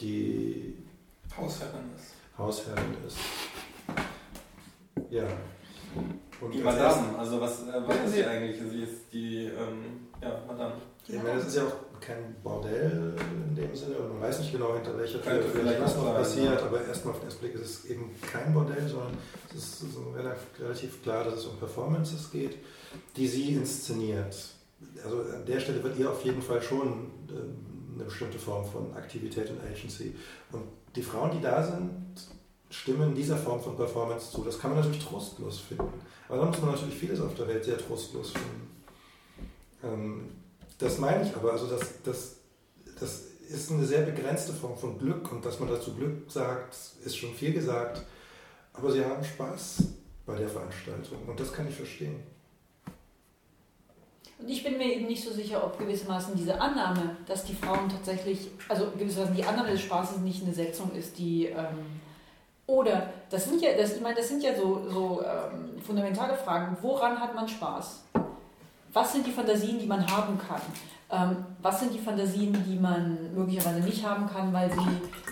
die 0.00 0.76
Hausherrin 1.36 1.90
ist. 1.96 2.14
Hausherrin 2.36 2.96
ist. 3.06 3.16
Ja. 5.10 5.24
Und 6.40 6.54
die 6.54 6.58
Madame, 6.58 7.18
also 7.18 7.40
was, 7.40 7.62
äh, 7.62 7.72
was 7.84 7.96
ist 8.06 8.14
sie 8.14 8.24
eigentlich? 8.24 8.56
Sie 8.58 8.82
ist 8.82 9.12
die, 9.12 9.46
ähm, 9.46 10.07
ja, 10.22 10.40
Madame. 10.46 10.74
Ich 11.06 11.22
meine, 11.22 11.36
das 11.36 11.48
ist 11.48 11.56
ja 11.56 11.64
auch 11.64 12.00
kein 12.00 12.36
Bordell 12.42 13.14
in 13.48 13.56
dem 13.56 13.74
Sinne, 13.74 13.96
und 13.96 14.14
man 14.14 14.22
weiß 14.22 14.40
nicht 14.40 14.52
genau, 14.52 14.74
hinter 14.74 14.96
welcher 14.96 15.22
Tür 15.22 15.42
vielleicht 15.52 15.80
was 15.80 15.96
noch 15.96 16.14
passiert, 16.14 16.60
ja. 16.60 16.66
aber 16.66 16.84
erstmal 16.84 17.14
auf 17.14 17.20
den 17.20 17.28
ersten 17.28 17.40
Blick 17.40 17.54
ist 17.54 17.62
es 17.62 17.84
eben 17.86 18.10
kein 18.20 18.52
Bordell, 18.52 18.86
sondern 18.86 19.16
es 19.50 19.64
ist 19.64 19.94
so 19.94 20.14
relativ, 20.14 21.02
klar, 21.02 21.24
dass 21.24 21.34
es 21.34 21.46
um 21.46 21.56
Performances 21.56 22.30
geht, 22.30 22.58
die 23.16 23.26
sie 23.26 23.54
inszeniert. 23.54 24.36
Also 25.02 25.22
an 25.22 25.44
der 25.46 25.60
Stelle 25.60 25.82
wird 25.82 25.98
ihr 25.98 26.10
auf 26.10 26.24
jeden 26.24 26.42
Fall 26.42 26.62
schon 26.62 27.10
ähm, 27.30 27.94
eine 27.94 28.04
bestimmte 28.04 28.38
Form 28.38 28.64
von 28.64 28.94
Aktivität 28.94 29.50
und 29.50 29.60
Agency. 29.60 30.14
Und 30.52 30.62
die 30.94 31.02
Frauen, 31.02 31.32
die 31.32 31.40
da 31.40 31.62
sind, 31.62 31.90
stimmen 32.70 33.14
dieser 33.14 33.36
Form 33.36 33.60
von 33.60 33.76
Performance 33.76 34.30
zu. 34.30 34.44
Das 34.44 34.58
kann 34.58 34.70
man 34.70 34.80
natürlich 34.80 35.04
trostlos 35.04 35.58
finden. 35.60 35.92
Aber 36.28 36.38
dann 36.38 36.48
muss 36.48 36.60
man 36.60 36.72
natürlich 36.72 36.94
vieles 36.94 37.20
auf 37.20 37.34
der 37.34 37.48
Welt 37.48 37.64
sehr 37.64 37.78
trostlos 37.78 38.30
finden. 38.30 38.67
Ähm, 39.82 40.30
das 40.78 40.98
meine 40.98 41.24
ich 41.24 41.34
aber, 41.34 41.52
also 41.52 41.66
das, 41.66 42.02
das, 42.02 42.36
das 43.00 43.24
ist 43.48 43.70
eine 43.70 43.84
sehr 43.84 44.02
begrenzte 44.02 44.52
Form 44.52 44.76
von 44.76 44.98
Glück 44.98 45.30
und 45.32 45.44
dass 45.44 45.58
man 45.58 45.68
dazu 45.68 45.94
Glück 45.94 46.30
sagt, 46.30 46.76
ist 47.04 47.16
schon 47.16 47.34
viel 47.34 47.52
gesagt. 47.52 48.02
Aber 48.72 48.92
sie 48.92 49.04
haben 49.04 49.24
Spaß 49.24 49.84
bei 50.24 50.36
der 50.36 50.48
Veranstaltung 50.48 51.18
und 51.26 51.40
das 51.40 51.52
kann 51.52 51.68
ich 51.68 51.74
verstehen. 51.74 52.22
Und 54.38 54.48
ich 54.48 54.62
bin 54.62 54.78
mir 54.78 54.94
eben 54.94 55.06
nicht 55.06 55.24
so 55.24 55.32
sicher, 55.32 55.64
ob 55.64 55.78
gewissermaßen 55.78 56.36
diese 56.36 56.60
Annahme, 56.60 57.16
dass 57.26 57.44
die 57.44 57.54
Frauen 57.54 57.88
tatsächlich, 57.88 58.50
also 58.68 58.92
gewissermaßen 58.96 59.34
die 59.34 59.42
Annahme 59.42 59.72
des 59.72 59.80
Spaßes 59.80 60.18
nicht 60.18 60.44
eine 60.44 60.54
Setzung 60.54 60.92
ist, 60.94 61.18
die 61.18 61.46
ähm, 61.46 62.00
oder 62.68 63.14
das 63.30 63.46
sind 63.46 63.62
ja, 63.62 63.70
das, 63.76 63.96
ich 63.96 64.02
meine, 64.02 64.16
das 64.16 64.28
sind 64.28 64.42
ja 64.42 64.54
so, 64.54 64.88
so 64.88 65.22
ähm, 65.22 65.80
fundamentale 65.80 66.36
Fragen. 66.36 66.76
Woran 66.82 67.18
hat 67.18 67.34
man 67.34 67.48
Spaß? 67.48 68.04
Was 68.98 69.12
sind 69.12 69.24
die 69.24 69.30
Fantasien, 69.30 69.78
die 69.78 69.86
man 69.86 70.04
haben 70.10 70.36
kann? 70.36 70.60
Ähm, 71.08 71.36
was 71.62 71.78
sind 71.78 71.94
die 71.94 72.00
Fantasien, 72.00 72.52
die 72.66 72.74
man 72.74 73.32
möglicherweise 73.32 73.78
nicht 73.78 74.04
haben 74.04 74.28
kann, 74.28 74.52
weil 74.52 74.72
sie, 74.72 74.88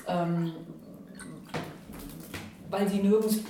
ähm, 0.07 0.53
weil 2.71 2.89
sie 2.89 2.99
nirgends, 2.99 3.41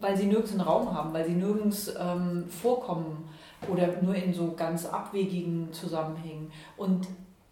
weil 0.00 0.16
sie 0.16 0.26
nirgends 0.26 0.50
einen 0.50 0.62
Raum 0.62 0.92
haben, 0.92 1.12
weil 1.12 1.24
sie 1.24 1.34
nirgends 1.34 1.94
ähm, 1.96 2.46
vorkommen 2.48 3.28
oder 3.70 4.02
nur 4.02 4.16
in 4.16 4.34
so 4.34 4.54
ganz 4.56 4.86
abwegigen 4.86 5.72
Zusammenhängen. 5.72 6.50
Und 6.76 7.06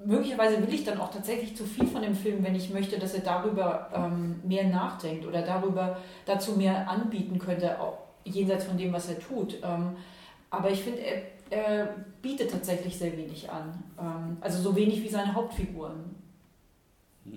möglicherweise 0.04 0.60
will 0.60 0.74
ich 0.74 0.82
dann 0.82 1.00
auch 1.00 1.12
tatsächlich 1.12 1.56
zu 1.56 1.62
viel 1.62 1.86
von 1.86 2.02
dem 2.02 2.16
Film, 2.16 2.42
wenn 2.42 2.56
ich 2.56 2.70
möchte, 2.70 2.98
dass 2.98 3.14
er 3.14 3.20
darüber 3.20 3.90
ähm, 3.94 4.40
mehr 4.42 4.64
nachdenkt 4.64 5.24
oder 5.24 5.42
darüber 5.42 5.98
dazu 6.26 6.56
mehr 6.56 6.90
anbieten 6.90 7.38
könnte, 7.38 7.80
auch 7.80 7.98
jenseits 8.24 8.64
von 8.64 8.76
dem, 8.76 8.92
was 8.92 9.08
er 9.08 9.20
tut. 9.20 9.58
Ähm, 9.62 9.94
aber 10.52 10.70
ich 10.70 10.82
finde, 10.82 11.00
er, 11.00 11.22
er, 11.50 11.94
bietet 12.20 12.52
tatsächlich 12.52 12.96
sehr 12.96 13.16
wenig 13.16 13.50
an. 13.50 13.82
Ähm, 13.98 14.36
also 14.40 14.62
so 14.62 14.76
wenig 14.76 15.02
wie 15.02 15.08
seine 15.08 15.34
Hauptfiguren. 15.34 16.14
Ich 17.24 17.32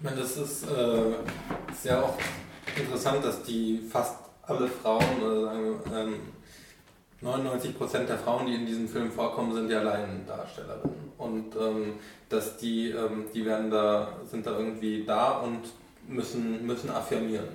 meine, 0.00 0.16
das 0.16 0.36
ist, 0.36 0.66
äh, 0.70 1.10
ist 1.70 1.84
ja 1.84 2.02
auch 2.02 2.16
interessant, 2.76 3.22
dass 3.22 3.42
die 3.42 3.78
fast 3.90 4.16
alle 4.42 4.68
Frauen, 4.68 5.22
oder 5.22 5.44
sagen 5.44 5.80
wir, 5.90 5.98
ähm, 5.98 6.14
99% 7.20 8.06
der 8.06 8.18
Frauen, 8.18 8.46
die 8.46 8.54
in 8.54 8.66
diesem 8.66 8.88
Film 8.88 9.10
vorkommen, 9.10 9.52
sind 9.52 9.70
ja 9.70 9.82
Laiendarstellerinnen. 9.82 11.12
Und 11.18 11.56
ähm, 11.56 11.94
dass 12.28 12.56
die, 12.58 12.90
ähm, 12.90 13.24
die 13.34 13.44
werden 13.44 13.70
da, 13.70 14.14
sind 14.30 14.46
da 14.46 14.52
irgendwie 14.58 15.04
da 15.04 15.40
und 15.40 15.60
müssen, 16.06 16.64
müssen 16.64 16.90
affirmieren. 16.90 17.48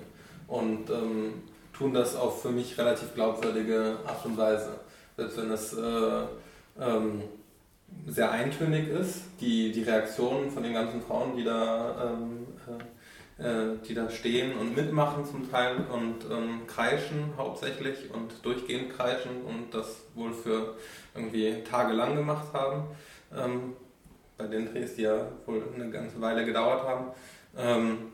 Und 0.47 0.89
ähm, 0.89 1.43
tun 1.79 1.93
das 1.93 2.15
auf 2.15 2.41
für 2.41 2.49
mich 2.49 2.77
relativ 2.77 3.15
glaubwürdige 3.15 3.97
Art 4.05 4.25
und 4.25 4.37
Weise. 4.37 4.81
Selbst 5.15 5.37
wenn 5.37 5.51
es 5.51 5.73
äh, 5.73 6.23
ähm, 6.79 7.23
sehr 8.05 8.31
eintönig 8.31 8.89
ist, 8.89 9.23
die, 9.39 9.71
die 9.71 9.83
Reaktionen 9.83 10.51
von 10.51 10.61
den 10.61 10.73
ganzen 10.73 11.01
Frauen, 11.01 11.37
die 11.37 11.45
da, 11.45 12.13
ähm, 12.13 12.47
äh, 13.37 13.77
die 13.87 13.93
da 13.93 14.09
stehen 14.09 14.57
und 14.57 14.75
mitmachen 14.75 15.25
zum 15.25 15.49
Teil 15.49 15.77
und 15.91 16.25
ähm, 16.29 16.67
kreischen 16.67 17.33
hauptsächlich 17.37 18.13
und 18.13 18.45
durchgehend 18.45 18.95
kreischen 18.95 19.41
und 19.47 19.73
das 19.73 20.01
wohl 20.15 20.33
für 20.33 20.75
irgendwie 21.15 21.63
tagelang 21.63 22.15
gemacht 22.15 22.47
haben, 22.53 22.83
ähm, 23.35 23.73
bei 24.37 24.47
den 24.47 24.71
Drehs, 24.71 24.95
die 24.95 25.03
ja 25.03 25.27
wohl 25.45 25.63
eine 25.73 25.89
ganze 25.89 26.19
Weile 26.19 26.45
gedauert 26.45 26.83
haben. 26.83 28.09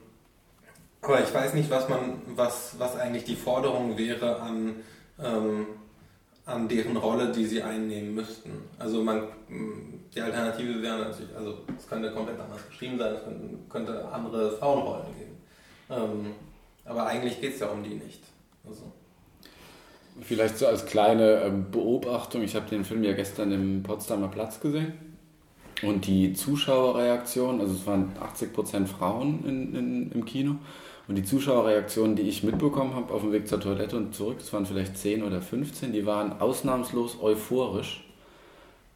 Aber 1.06 1.24
ich 1.24 1.34
weiß 1.34 1.54
nicht, 1.54 1.70
was 1.70 1.88
man, 1.88 2.22
was, 2.36 2.76
was 2.80 2.98
eigentlich 2.98 3.26
die 3.26 3.36
Forderung 3.36 3.96
wäre 3.96 4.42
an, 4.42 4.76
ähm, 5.24 5.68
an 6.46 6.68
deren 6.68 6.98
Rolle, 6.98 7.32
die 7.32 7.46
sie 7.46 7.62
einnehmen 7.62 8.16
müssten. 8.16 8.52
Also 8.80 9.04
man, 9.04 9.24
die 10.14 10.22
Alternative 10.22 10.82
wäre 10.82 10.98
natürlich, 10.98 11.36
also 11.36 11.60
es 11.78 11.88
könnte 11.88 12.12
komplett 12.12 12.40
anders 12.40 12.68
geschrieben 12.68 12.98
sein, 12.98 13.14
es 13.14 13.24
könnte, 13.24 13.58
könnte 13.70 14.06
andere 14.12 14.58
Frauenrollen 14.58 15.16
geben. 15.18 15.38
Ähm, 15.92 16.32
aber 16.86 17.06
eigentlich 17.06 17.40
geht 17.40 17.54
es 17.54 17.60
ja 17.60 17.68
um 17.68 17.84
die 17.84 17.96
nicht. 17.96 18.24
Also. 18.68 18.92
Vielleicht 20.22 20.58
so 20.58 20.66
als 20.66 20.88
kleine 20.88 21.42
ähm, 21.42 21.70
Beobachtung, 21.70 22.42
ich 22.42 22.56
habe 22.56 22.68
den 22.68 22.84
Film 22.84 23.04
ja 23.04 23.14
gestern 23.14 23.52
im 23.52 23.84
Potsdamer 23.84 24.30
Platz 24.30 24.60
gesehen 24.60 24.94
und 25.84 26.08
die 26.08 26.34
Zuschauerreaktion, 26.34 27.62
also 27.62 27.74
es 27.74 27.86
waren 27.86 28.14
80% 28.20 28.88
Frauen 28.88 29.44
in, 29.46 29.76
in, 29.76 30.12
im 30.12 30.26
Kino 30.26 30.56
und 31.08 31.16
die 31.16 31.24
Zuschauerreaktionen, 31.24 32.16
die 32.16 32.24
ich 32.24 32.44
mitbekommen 32.44 32.96
habe 32.96 33.14
auf 33.14 33.22
dem 33.22 33.32
Weg 33.32 33.48
zur 33.48 33.60
Toilette 33.60 33.98
und 33.98 34.16
zurück, 34.16 34.38
das 34.40 34.52
waren 34.54 34.66
vielleicht 34.66 34.98
10 34.98 35.24
oder 35.24 35.42
15, 35.42 35.94
die 35.94 36.06
waren 36.06 36.40
ausnahmslos 36.40 37.22
euphorisch. 37.22 38.04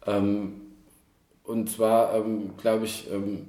Ähm, 0.06 0.60
und 1.44 1.70
zwar, 1.70 2.14
ähm, 2.14 2.50
glaube 2.56 2.84
ich, 2.84 3.08
ähm, 3.12 3.46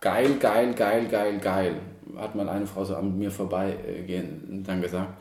geil, 0.00 0.36
geil, 0.38 0.74
geil, 0.74 1.06
geil, 1.10 1.38
geil, 1.38 1.74
hat 2.16 2.34
mal 2.34 2.48
eine 2.48 2.66
Frau 2.66 2.84
so 2.84 2.94
an 2.94 3.18
mir 3.18 3.30
vorbeigehen 3.30 4.64
dann 4.66 4.82
gesagt. 4.82 5.14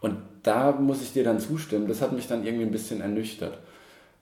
Und 0.00 0.16
da 0.42 0.72
muss 0.72 1.02
ich 1.02 1.12
dir 1.12 1.24
dann 1.24 1.38
zustimmen, 1.38 1.88
das 1.88 2.02
hat 2.02 2.12
mich 2.12 2.26
dann 2.26 2.44
irgendwie 2.44 2.64
ein 2.64 2.72
bisschen 2.72 3.00
ernüchtert. 3.00 3.58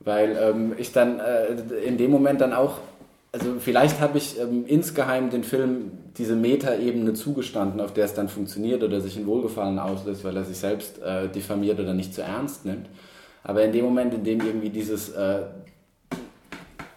Weil 0.00 0.36
ähm, 0.40 0.74
ich 0.78 0.92
dann 0.92 1.20
äh, 1.20 1.52
in 1.84 1.98
dem 1.98 2.10
Moment 2.10 2.40
dann 2.40 2.52
auch, 2.52 2.78
also 3.32 3.60
vielleicht 3.60 4.00
habe 4.00 4.18
ich 4.18 4.38
ähm, 4.40 4.66
insgeheim 4.66 5.30
den 5.30 5.44
Film 5.44 5.92
diese 6.16 6.34
Metaebene 6.34 7.14
zugestanden, 7.14 7.80
auf 7.80 7.92
der 7.92 8.04
es 8.04 8.14
dann 8.14 8.28
funktioniert 8.28 8.82
oder 8.82 9.00
sich 9.00 9.16
ein 9.16 9.26
Wohlgefallen 9.26 9.78
auslöst, 9.78 10.24
weil 10.24 10.36
er 10.36 10.44
sich 10.44 10.58
selbst 10.58 11.00
äh, 11.00 11.28
diffamiert 11.28 11.78
oder 11.78 11.94
nicht 11.94 12.12
zu 12.12 12.22
ernst 12.22 12.64
nimmt. 12.64 12.88
Aber 13.44 13.62
in 13.62 13.72
dem 13.72 13.84
Moment, 13.84 14.12
in 14.14 14.24
dem 14.24 14.40
irgendwie 14.40 14.70
dieses, 14.70 15.10
äh, 15.10 15.42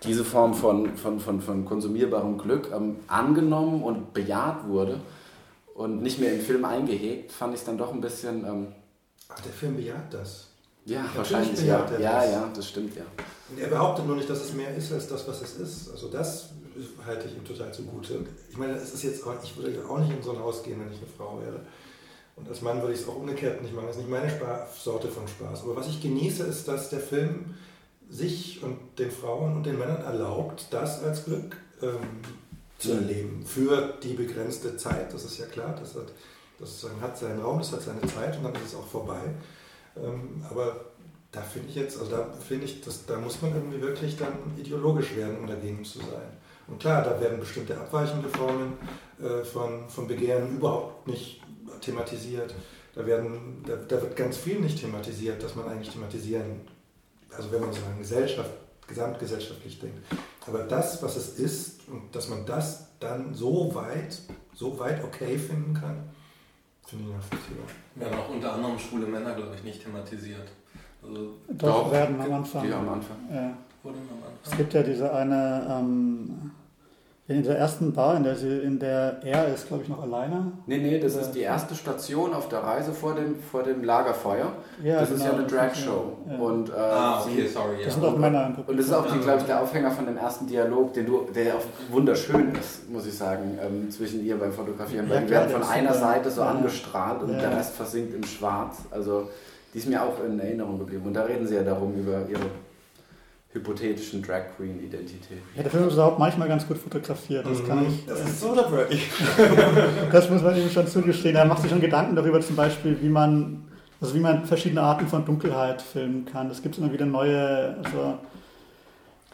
diese 0.04 0.26
Form 0.26 0.54
von, 0.54 0.98
von, 0.98 1.20
von, 1.20 1.40
von 1.40 1.66
konsumierbarem 1.66 2.38
Glück 2.38 2.72
ähm, 2.76 2.98
angenommen 3.08 3.84
und 3.84 4.14
bejaht 4.14 4.68
wurde 4.68 5.00
und 5.76 6.02
nicht 6.02 6.20
mehr 6.20 6.34
im 6.34 6.42
Film 6.42 6.66
eingehegt, 6.66 7.32
fand 7.32 7.54
ich 7.54 7.60
es 7.60 7.66
dann 7.66 7.78
doch 7.78 7.94
ein 7.94 8.02
bisschen... 8.02 8.44
Ähm, 8.46 8.68
Ach, 9.30 9.40
der 9.40 9.52
Film 9.52 9.76
bejaht 9.76 10.14
das. 10.14 10.53
Ja, 10.86 11.04
Natürlich 11.04 11.18
wahrscheinlich 11.18 11.60
ja. 11.62 11.90
Ja, 12.00 12.22
das. 12.22 12.32
ja, 12.32 12.52
das 12.54 12.70
stimmt 12.70 12.96
ja. 12.96 13.04
Und 13.50 13.60
er 13.60 13.68
behauptet 13.68 14.06
nur 14.06 14.16
nicht, 14.16 14.30
dass 14.30 14.42
es 14.42 14.54
mehr 14.54 14.76
ist 14.76 14.92
als 14.92 15.08
das, 15.08 15.28
was 15.28 15.42
es 15.42 15.56
ist. 15.56 15.92
Also 15.92 16.10
das 16.10 16.50
halte 17.06 17.28
ich 17.28 17.36
ihm 17.36 17.46
total 17.46 17.74
zugute. 17.74 18.26
Ich 18.50 18.58
meine, 18.58 18.74
es 18.74 18.94
ist 18.94 19.04
jetzt 19.04 19.26
auch, 19.26 19.34
ich 19.44 19.56
würde 19.56 19.76
ja 19.76 19.86
auch 19.86 20.00
nicht 20.00 20.12
in 20.12 20.22
so 20.22 20.32
ein 20.32 20.40
Haus 20.40 20.64
gehen, 20.64 20.80
wenn 20.80 20.92
ich 20.92 20.98
eine 20.98 21.08
Frau 21.18 21.40
wäre. 21.40 21.62
Und 22.36 22.50
als 22.50 22.62
Mann 22.62 22.82
würde 22.82 22.94
ich 22.94 23.02
es 23.02 23.08
auch 23.08 23.16
umgekehrt 23.16 23.62
nicht 23.62 23.74
machen. 23.74 23.88
Das 23.88 23.96
ist 23.96 24.02
nicht 24.02 24.12
meine 24.12 24.30
Spa 24.30 24.68
Sorte 24.78 25.08
von 25.08 25.28
Spaß. 25.28 25.64
Aber 25.64 25.76
was 25.76 25.88
ich 25.88 26.02
genieße, 26.02 26.44
ist, 26.44 26.68
dass 26.68 26.90
der 26.90 27.00
Film 27.00 27.56
sich 28.10 28.62
und 28.64 28.78
den 28.98 29.12
Frauen 29.12 29.56
und 29.56 29.66
den 29.66 29.78
Männern 29.78 30.02
erlaubt, 30.04 30.68
das 30.72 31.04
als 31.04 31.26
Glück 31.26 31.56
ähm, 31.82 32.22
zu 32.78 32.92
erleben. 32.92 33.46
Für 33.46 33.94
die 34.02 34.14
begrenzte 34.14 34.76
Zeit, 34.78 35.14
das 35.14 35.24
ist 35.26 35.38
ja 35.38 35.46
klar. 35.46 35.76
Das 35.80 35.96
hat, 35.96 36.12
das 36.60 36.86
hat 37.02 37.18
seinen 37.18 37.42
Raum, 37.42 37.60
das 37.60 37.72
hat 37.72 37.82
seine 37.82 38.02
Zeit 38.02 38.38
und 38.38 38.44
dann 38.44 38.56
ist 38.56 38.68
es 38.68 38.76
auch 38.76 38.88
vorbei. 38.88 39.22
Ähm, 39.98 40.44
aber 40.50 40.76
da 41.32 41.42
finde 41.42 41.70
ich 41.70 41.76
jetzt, 41.76 42.00
also 42.00 42.12
da 42.12 42.28
finde 42.48 42.66
ich, 42.66 42.82
dass, 42.82 43.06
da 43.06 43.18
muss 43.18 43.42
man 43.42 43.54
irgendwie 43.54 43.82
wirklich 43.82 44.18
dann 44.18 44.34
ideologisch 44.58 45.16
werden, 45.16 45.38
um 45.40 45.48
dagegen 45.48 45.84
zu 45.84 46.00
sein. 46.00 46.38
Und 46.68 46.80
klar, 46.80 47.04
da 47.04 47.20
werden 47.20 47.40
bestimmte 47.40 47.78
abweichende 47.78 48.30
Formen 48.30 48.78
äh, 49.20 49.44
von, 49.44 49.90
von 49.90 50.08
Begehren 50.08 50.56
überhaupt 50.56 51.08
nicht 51.08 51.42
thematisiert. 51.82 52.54
Da, 52.96 53.06
werden, 53.06 53.64
da, 53.66 53.76
da, 53.76 54.02
wird 54.02 54.16
ganz 54.16 54.38
viel 54.38 54.60
nicht 54.60 54.80
thematisiert, 54.80 55.42
dass 55.42 55.56
man 55.56 55.68
eigentlich 55.68 55.90
thematisieren, 55.90 56.62
also 57.36 57.52
wenn 57.52 57.62
man 57.62 57.74
so 57.74 57.80
an 57.80 57.98
Gesellschaft, 57.98 58.52
gesamtgesellschaftlich 58.88 59.80
denkt. 59.80 59.98
Aber 60.46 60.60
das, 60.60 61.02
was 61.02 61.16
es 61.16 61.40
ist 61.40 61.88
und 61.88 62.16
dass 62.16 62.30
man 62.30 62.46
das 62.46 62.90
dann 63.00 63.34
so 63.34 63.74
weit, 63.74 64.22
so 64.54 64.78
weit 64.78 65.04
okay 65.04 65.38
finden 65.38 65.74
kann, 65.74 66.10
finde 66.86 67.06
ich 67.10 67.16
nachvollziehbar. 67.16 67.66
Wir 67.96 68.06
haben 68.08 68.20
auch 68.20 68.30
unter 68.30 68.54
anderem 68.54 68.80
schwule 68.80 69.08
Männer, 69.08 69.34
glaube 69.34 69.56
ich, 69.56 69.64
nicht 69.64 69.84
thematisiert. 69.84 70.48
Also, 71.04 71.34
Doch, 71.50 71.92
werden 71.92 72.20
am 72.20 72.32
Anfang. 72.34 72.64
Die 72.64 72.74
am 72.74 72.90
Anfang. 72.90 73.18
Ja. 73.32 73.58
Es 74.46 74.56
gibt 74.58 74.74
ja 74.74 74.84
diese 74.84 75.14
eine, 75.14 75.68
ähm, 75.70 76.52
in 77.26 77.42
der 77.42 77.58
ersten 77.58 77.94
Bar, 77.94 78.18
in 78.18 78.24
der, 78.24 78.36
sie, 78.36 78.60
in 78.60 78.80
der 78.80 79.22
er 79.24 79.48
ist, 79.48 79.68
glaube 79.68 79.84
ich, 79.84 79.90
noch 79.90 80.02
alleine. 80.02 80.52
Nee, 80.66 80.80
nee, 80.80 81.00
das 81.00 81.16
ist 81.16 81.32
die 81.32 81.40
erste 81.40 81.74
Station 81.74 82.34
auf 82.34 82.50
der 82.50 82.60
Reise 82.60 82.92
vor 82.92 83.16
dem, 83.16 83.38
vor 83.40 83.64
dem 83.64 83.82
Lagerfeuer. 83.82 84.52
Ja, 84.84 85.00
das 85.00 85.10
genau, 85.10 85.22
ist 85.22 85.26
ja 85.26 85.38
eine 85.38 85.48
Drag-Show. 85.48 86.18
Ja. 86.30 86.38
Und, 86.38 86.70
äh, 86.70 86.74
ah, 86.74 87.22
okay, 87.22 87.48
sorry. 87.48 87.78
Das 87.86 87.94
sind 87.94 88.04
auch 88.04 88.18
Männer 88.18 88.48
im 88.48 88.64
Und 88.68 88.78
das 88.78 88.88
ist 88.88 88.94
auch, 88.94 89.06
glaube 89.06 89.40
ich, 89.40 89.46
der 89.46 89.62
Aufhänger 89.62 89.92
von 89.92 90.06
dem 90.06 90.18
ersten 90.18 90.48
Dialog, 90.48 90.94
den 90.94 91.06
du, 91.06 91.26
der 91.34 91.56
auch 91.56 91.64
wunderschön 91.92 92.56
ist, 92.56 92.90
muss 92.92 93.06
ich 93.06 93.18
sagen, 93.18 93.58
ähm, 93.66 93.90
zwischen 93.90 94.26
ihr 94.26 94.38
beim 94.38 94.52
Fotografieren. 94.52 95.10
Weil 95.10 95.20
ja, 95.20 95.22
die 95.22 95.30
werden 95.30 95.50
von 95.50 95.64
einer 95.64 95.94
Seite 95.94 96.30
so 96.30 96.42
angestrahlt 96.42 97.24
und 97.24 97.30
der 97.30 97.56
Rest 97.56 97.76
versinkt 97.76 98.14
im 98.14 98.26
Schwarz. 98.26 98.80
Also 98.92 99.30
die 99.74 99.78
ist 99.78 99.88
mir 99.88 100.04
auch 100.04 100.22
in 100.26 100.42
Erinnerung 100.42 100.78
geblieben. 100.78 101.04
Und 101.06 101.14
da 101.14 101.24
reden 101.24 101.48
sie 101.48 101.56
ja 101.56 101.64
darum, 101.64 101.94
über 101.96 102.28
ihre 102.30 102.48
hypothetischen 103.54 104.22
Drag 104.24 104.56
Queen 104.58 104.84
Identität. 104.84 105.38
Ja, 105.56 105.62
der 105.62 105.72
Film 105.72 105.88
ist 105.88 105.94
überhaupt 105.94 106.18
manchmal 106.18 106.48
ganz 106.48 106.68
gut 106.68 106.78
fotografiert. 106.78 107.46
Das 107.46 107.64
kann 107.66 107.86
ich. 107.88 108.06
Das 108.06 108.22
ist 108.22 108.42
so 108.42 108.56
dabwürdig. 108.56 109.10
das 110.12 110.30
muss 110.30 110.42
man 110.42 110.58
ihm 110.58 110.70
schon 110.70 110.88
zugestehen. 110.88 111.36
Er 111.36 111.46
macht 111.46 111.62
sich 111.62 111.70
schon 111.70 111.80
Gedanken 111.80 112.16
darüber, 112.16 112.42
zum 112.42 112.56
Beispiel, 112.56 112.98
wie 113.00 113.10
man, 113.10 113.66
also 114.02 114.16
wie 114.16 114.20
man 114.20 114.46
verschiedene 114.46 114.82
Arten 114.82 115.08
von 115.08 115.24
Dunkelheit 115.24 115.82
filmen 115.82 116.26
kann. 116.26 116.50
Es 116.50 116.64
gibt 116.64 116.80
immer 116.80 116.92
wieder 116.92 117.06
neue, 117.06 117.78
also 117.84 118.18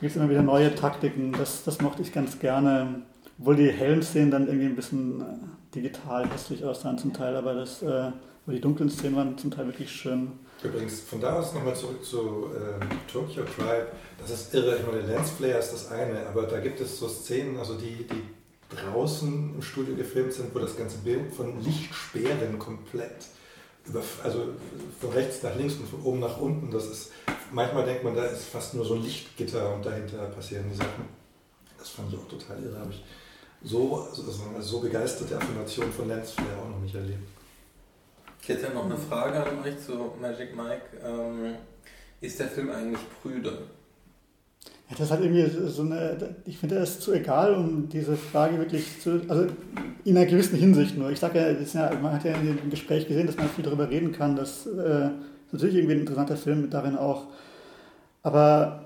gibt 0.01 0.15
immer 0.17 0.29
wieder 0.29 0.43
neue 0.43 0.75
Taktiken. 0.75 1.31
Das, 1.31 1.63
das 1.63 1.79
mochte 1.79 2.01
ich 2.01 2.11
ganz 2.11 2.39
gerne. 2.39 3.01
Obwohl 3.39 3.55
die 3.55 3.71
hellen 3.71 4.01
Szenen 4.03 4.31
dann 4.31 4.47
irgendwie 4.47 4.67
ein 4.67 4.75
bisschen 4.75 5.21
äh, 5.21 5.23
digital 5.73 6.29
hässlich 6.29 6.65
aussahen 6.65 6.97
zum 6.97 7.13
Teil, 7.13 7.37
aber 7.37 7.53
das, 7.53 7.81
äh, 7.81 8.11
die 8.47 8.59
dunklen 8.59 8.89
Szenen 8.89 9.15
waren 9.15 9.37
zum 9.37 9.51
Teil 9.51 9.67
wirklich 9.67 9.91
schön. 9.91 10.31
Übrigens, 10.61 10.99
von 11.01 11.21
da 11.21 11.39
aus 11.39 11.53
nochmal 11.53 11.75
zurück 11.75 12.03
zu 12.03 12.49
äh, 12.53 13.11
Tokyo 13.11 13.43
Tribe. 13.43 13.87
Das 14.17 14.29
ist 14.29 14.53
irre. 14.53 14.77
Ich 14.77 14.85
meine, 14.85 15.01
Lensflare 15.01 15.57
ist 15.57 15.71
das 15.71 15.91
eine, 15.91 16.27
aber 16.27 16.43
da 16.43 16.59
gibt 16.59 16.81
es 16.81 16.99
so 16.99 17.07
Szenen, 17.07 17.57
also 17.57 17.75
die, 17.75 18.05
die 18.05 18.23
draußen 18.75 19.55
im 19.55 19.61
Studio 19.61 19.95
gefilmt 19.95 20.33
sind, 20.33 20.53
wo 20.53 20.59
das 20.59 20.75
ganze 20.75 20.97
Bild 20.97 21.33
von 21.33 21.63
Lichtsperren 21.63 22.59
komplett 22.59 23.25
über, 23.85 24.01
also 24.23 24.49
von 24.99 25.11
rechts 25.11 25.41
nach 25.43 25.55
links 25.55 25.75
und 25.75 25.87
von 25.87 26.01
oben 26.03 26.19
nach 26.19 26.37
unten. 26.39 26.69
Das 26.71 26.87
ist, 26.87 27.11
manchmal 27.51 27.85
denkt 27.85 28.03
man, 28.03 28.15
da 28.15 28.25
ist 28.25 28.45
fast 28.45 28.73
nur 28.73 28.83
so 28.83 28.95
ein 28.95 29.03
Lichtgitter 29.03 29.73
und 29.73 29.85
dahinter 29.85 30.25
passieren 30.25 30.65
die 30.69 30.75
Sachen. 30.75 31.07
Das 31.77 31.89
fand 31.89 32.11
ich 32.11 32.19
auch 32.19 32.27
total 32.27 32.61
irre. 32.61 32.79
Habe 32.79 32.91
ich 32.91 33.03
so, 33.63 34.01
also, 34.01 34.23
so 34.59 34.79
begeisterte 34.81 35.37
Affirmation 35.37 35.91
von 35.93 36.09
Lensflare 36.09 36.57
auch 36.61 36.69
noch 36.69 36.81
nicht 36.81 36.95
erlebt. 36.95 37.38
Ich 38.41 38.49
hätte 38.49 38.73
noch 38.73 38.85
eine 38.85 38.97
Frage 38.97 39.43
an 39.43 39.63
euch 39.63 39.77
zu 39.79 40.13
Magic 40.19 40.55
Mike. 40.55 40.81
Ähm, 41.05 41.55
ist 42.21 42.39
der 42.39 42.47
Film 42.47 42.71
eigentlich 42.71 43.01
prüde? 43.21 43.59
Ja, 44.89 44.95
das 44.97 45.11
hat 45.11 45.21
irgendwie 45.21 45.47
so 45.69 45.83
eine, 45.83 46.35
ich 46.45 46.57
finde, 46.57 46.75
das 46.75 46.91
ist 46.91 47.01
zu 47.03 47.13
egal, 47.13 47.53
um 47.53 47.87
diese 47.89 48.15
Frage 48.15 48.57
wirklich 48.57 48.99
zu, 48.99 49.21
also 49.27 49.45
in 50.03 50.17
einer 50.17 50.25
gewissen 50.25 50.57
Hinsicht 50.57 50.97
nur. 50.97 51.11
Ich 51.11 51.19
sage 51.19 51.39
ja, 51.39 51.51
ja, 51.51 51.99
man 51.99 52.13
hat 52.13 52.25
ja 52.25 52.33
in 52.33 52.57
dem 52.57 52.69
Gespräch 52.71 53.07
gesehen, 53.07 53.27
dass 53.27 53.37
man 53.37 53.49
viel 53.49 53.63
darüber 53.63 53.89
reden 53.89 54.11
kann. 54.11 54.35
Das 54.35 54.65
äh, 54.65 55.09
ist 55.09 55.53
natürlich 55.53 55.75
irgendwie 55.75 55.93
ein 55.93 55.99
interessanter 55.99 56.37
Film 56.37 56.61
mit 56.61 56.73
darin 56.73 56.97
auch. 56.97 57.27
Aber 58.23 58.85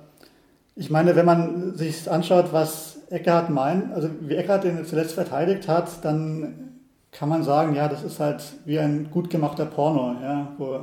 ich 0.75 0.89
meine, 0.89 1.15
wenn 1.15 1.25
man 1.25 1.75
sich 1.77 2.11
anschaut, 2.11 2.51
was 2.51 2.97
Eckhart 3.09 3.49
meint, 3.49 3.93
also 3.93 4.09
wie 4.21 4.35
Eckhart 4.35 4.65
den 4.65 4.85
zuletzt 4.85 5.13
verteidigt 5.13 5.67
hat, 5.67 6.03
dann 6.03 6.72
kann 7.13 7.29
man 7.29 7.43
sagen, 7.43 7.75
ja, 7.75 7.87
das 7.87 8.03
ist 8.03 8.19
halt 8.19 8.43
wie 8.65 8.79
ein 8.79 9.09
gut 9.11 9.29
gemachter 9.29 9.65
Porno, 9.65 10.15
ja, 10.21 10.51
wo 10.57 10.79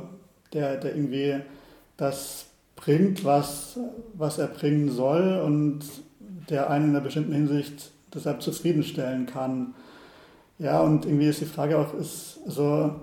der, 0.53 0.77
der 0.77 0.95
irgendwie 0.95 1.35
das 1.97 2.45
bringt, 2.75 3.23
was, 3.23 3.77
was 4.13 4.37
er 4.37 4.47
bringen 4.47 4.89
soll 4.89 5.41
und 5.45 5.81
der 6.49 6.69
einen 6.69 6.85
in 6.85 6.89
einer 6.91 7.01
bestimmten 7.01 7.33
Hinsicht 7.33 7.91
deshalb 8.13 8.41
zufriedenstellen 8.41 9.25
kann. 9.25 9.73
Ja, 10.57 10.81
und 10.81 11.05
irgendwie 11.05 11.27
ist 11.27 11.41
die 11.41 11.45
Frage 11.45 11.77
auch, 11.77 11.93
ist, 11.93 12.39
also, 12.45 12.95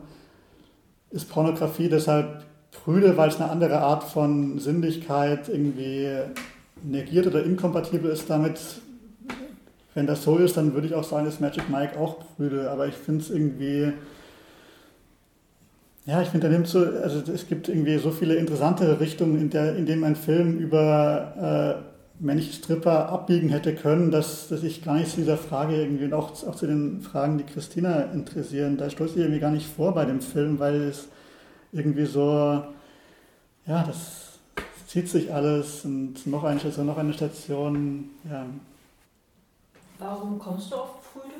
ist 1.10 1.28
Pornografie 1.28 1.88
deshalb 1.88 2.44
prüde, 2.70 3.16
weil 3.16 3.28
es 3.28 3.40
eine 3.40 3.50
andere 3.50 3.80
Art 3.80 4.04
von 4.04 4.58
Sinnlichkeit 4.58 5.48
irgendwie 5.48 6.18
negiert 6.82 7.26
oder 7.26 7.44
inkompatibel 7.44 8.10
ist 8.10 8.28
damit, 8.28 8.60
wenn 9.94 10.06
das 10.06 10.22
so 10.22 10.36
ist, 10.36 10.56
dann 10.56 10.74
würde 10.74 10.86
ich 10.86 10.94
auch 10.94 11.04
sagen, 11.04 11.26
ist 11.26 11.40
Magic 11.40 11.68
Mike 11.68 11.98
auch 11.98 12.18
prüde. 12.36 12.70
Aber 12.70 12.86
ich 12.86 12.94
finde 12.94 13.20
es 13.22 13.30
irgendwie. 13.30 13.92
Ja, 16.06 16.22
ich 16.22 16.28
finde, 16.28 16.46
da 16.46 16.52
nimmt 16.52 16.66
so, 16.66 16.78
also 16.78 17.20
es 17.30 17.48
gibt 17.48 17.68
irgendwie 17.68 17.98
so 17.98 18.10
viele 18.10 18.36
interessante 18.36 18.98
Richtungen, 18.98 19.38
in, 19.38 19.50
der, 19.50 19.76
in 19.76 19.84
denen 19.84 20.04
ein 20.04 20.16
Film 20.16 20.58
über 20.58 21.82
äh, 21.84 22.24
männliche 22.24 22.52
Stripper 22.54 23.10
abbiegen 23.10 23.50
hätte 23.50 23.74
können, 23.74 24.10
dass, 24.10 24.48
dass 24.48 24.62
ich 24.62 24.82
gar 24.82 24.94
nicht 24.94 25.10
zu 25.10 25.16
dieser 25.18 25.36
Frage 25.36 25.76
irgendwie 25.76 26.04
und 26.04 26.14
auch, 26.14 26.30
auch 26.46 26.54
zu 26.54 26.66
den 26.66 27.02
Fragen, 27.02 27.38
die 27.38 27.44
Christina 27.44 28.02
interessieren, 28.12 28.76
da 28.76 28.88
stoße 28.88 29.14
ich 29.14 29.18
irgendwie 29.18 29.40
gar 29.40 29.50
nicht 29.50 29.66
vor 29.66 29.94
bei 29.94 30.04
dem 30.04 30.20
Film, 30.20 30.58
weil 30.58 30.82
es 30.82 31.08
irgendwie 31.72 32.06
so, 32.06 32.62
ja, 33.66 33.84
das 33.84 34.38
zieht 34.86 35.08
sich 35.08 35.32
alles 35.32 35.84
und 35.84 36.26
noch 36.26 36.44
eine 36.44 36.58
Station, 36.58 36.86
noch 36.86 36.98
eine 36.98 37.12
Station, 37.12 38.10
ja. 38.28 38.46
Warum 39.98 40.38
kommst 40.38 40.70
du 40.70 40.76
auf 40.76 41.02
Früde? 41.12 41.34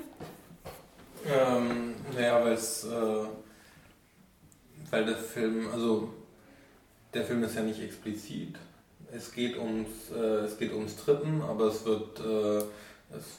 Ähm, 1.26 1.94
naja, 2.12 2.44
weil 2.44 2.52
es, 2.52 2.84
äh, 2.84 3.24
weil 4.90 5.04
der 5.04 5.16
Film, 5.16 5.68
also 5.72 6.08
der 7.14 7.24
Film 7.24 7.44
ist 7.44 7.54
ja 7.54 7.62
nicht 7.62 7.80
explizit. 7.80 8.56
Es 9.12 9.32
geht 9.32 9.56
ums, 9.56 10.10
äh, 10.14 10.44
es 10.44 10.58
geht 10.58 10.72
ums 10.72 10.96
Trippen, 10.96 11.40
aber 11.42 11.66
es 11.66 11.84
wird, 11.84 12.18
äh, 12.20 12.58
es, 13.16 13.36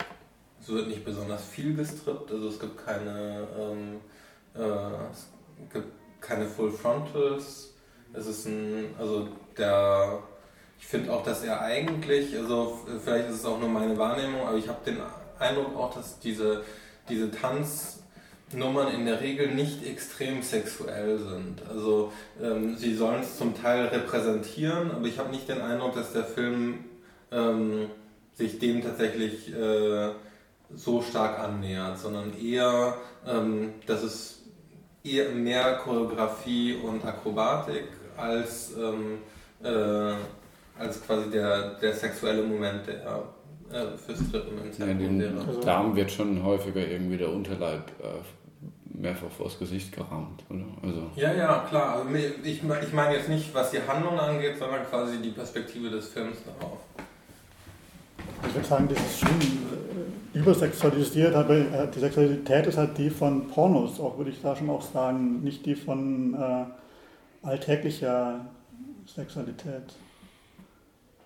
es, 0.61 0.69
wird 0.69 0.87
nicht 0.87 1.03
besonders 1.03 1.43
viel 1.45 1.75
gestrippt. 1.75 2.31
Also 2.31 2.49
es 2.49 2.59
gibt 2.59 2.83
keine, 2.85 3.47
ähm, 3.59 3.99
äh, 4.55 5.11
es 5.11 5.27
gibt 5.71 5.87
keine 6.21 6.45
Full 6.45 6.71
Frontals. 6.71 7.73
Es 8.13 8.25
ist 8.25 8.45
ein, 8.47 8.95
also 8.97 9.27
der 9.57 10.23
ich 10.79 10.87
finde 10.87 11.11
auch, 11.13 11.23
dass 11.23 11.43
er 11.43 11.61
eigentlich, 11.61 12.35
also 12.37 12.79
vielleicht 13.03 13.29
ist 13.29 13.35
es 13.35 13.45
auch 13.45 13.59
nur 13.59 13.69
meine 13.69 13.97
Wahrnehmung, 13.97 14.47
aber 14.47 14.57
ich 14.57 14.67
habe 14.67 14.79
den 14.85 14.97
Eindruck 15.37 15.77
auch, 15.77 15.93
dass 15.93 16.19
diese, 16.19 16.63
diese 17.09 17.29
Tanznummern 17.31 18.93
in 18.93 19.05
der 19.05 19.21
Regel 19.21 19.53
nicht 19.53 19.85
extrem 19.85 20.41
sexuell 20.41 21.19
sind. 21.19 21.61
Also 21.69 22.11
ähm, 22.41 22.77
sie 22.77 22.95
sollen 22.95 23.21
es 23.21 23.37
zum 23.37 23.61
Teil 23.61 23.87
repräsentieren, 23.87 24.91
aber 24.91 25.05
ich 25.05 25.19
habe 25.19 25.29
nicht 25.29 25.49
den 25.49 25.61
Eindruck, 25.61 25.95
dass 25.95 26.13
der 26.13 26.23
Film 26.23 26.85
ähm, 27.31 27.89
sich 28.33 28.57
dem 28.59 28.81
tatsächlich 28.81 29.53
äh, 29.53 30.09
so 30.73 31.01
stark 31.01 31.39
annähert, 31.39 31.99
sondern 31.99 32.33
eher, 32.39 32.95
ähm, 33.27 33.73
dass 33.85 34.01
es 34.01 34.43
eher 35.03 35.29
mehr 35.31 35.75
Choreografie 35.83 36.75
und 36.75 37.05
Akrobatik 37.05 37.85
als 38.17 38.71
ähm, 38.77 39.19
äh, 39.63 40.13
als 40.79 41.05
quasi 41.05 41.29
der, 41.29 41.75
der 41.75 41.93
sexuelle 41.93 42.43
Moment, 42.43 42.87
der 42.87 43.23
äh, 43.71 43.97
fürs 43.97 44.19
im 44.19 44.71
Zentrum 44.71 45.19
ja, 45.19 45.25
wäre. 45.25 45.47
Also 45.47 45.61
Damen 45.61 45.95
wird 45.95 46.11
schon 46.11 46.43
häufiger 46.43 46.87
irgendwie 46.87 47.17
der 47.17 47.29
Unterleib 47.31 47.91
äh, 48.01 48.97
mehrfach 48.97 49.29
vors 49.29 49.59
Gesicht 49.59 49.91
gerammt, 49.95 50.43
oder? 50.49 50.65
Also. 50.81 51.03
Ja, 51.15 51.33
ja, 51.33 51.65
klar. 51.69 51.97
Also 51.97 52.09
ich, 52.43 52.63
ich 52.63 52.93
meine 52.93 53.15
jetzt 53.15 53.29
nicht, 53.29 53.53
was 53.53 53.71
die 53.71 53.79
Handlung 53.85 54.19
angeht, 54.19 54.57
sondern 54.57 54.83
quasi 54.89 55.17
die 55.21 55.29
Perspektive 55.29 55.89
des 55.89 56.07
Films 56.07 56.37
darauf. 56.45 56.79
Ich 58.47 58.55
würde 58.55 58.67
sagen, 58.67 58.87
das 58.87 58.99
ist 58.99 59.19
schon 59.19 59.29
äh, 59.29 60.37
übersexualisiert, 60.37 61.35
aber 61.35 61.55
äh, 61.55 61.87
die 61.93 61.99
Sexualität 61.99 62.67
ist 62.67 62.77
halt 62.77 62.97
die 62.97 63.09
von 63.09 63.47
Pornos, 63.49 63.99
auch 63.99 64.17
würde 64.17 64.31
ich 64.31 64.41
da 64.41 64.55
schon 64.55 64.69
auch 64.69 64.81
sagen, 64.81 65.43
nicht 65.43 65.65
die 65.65 65.75
von 65.75 66.33
äh, 66.33 67.45
alltäglicher 67.45 68.45
Sexualität. 69.05 69.83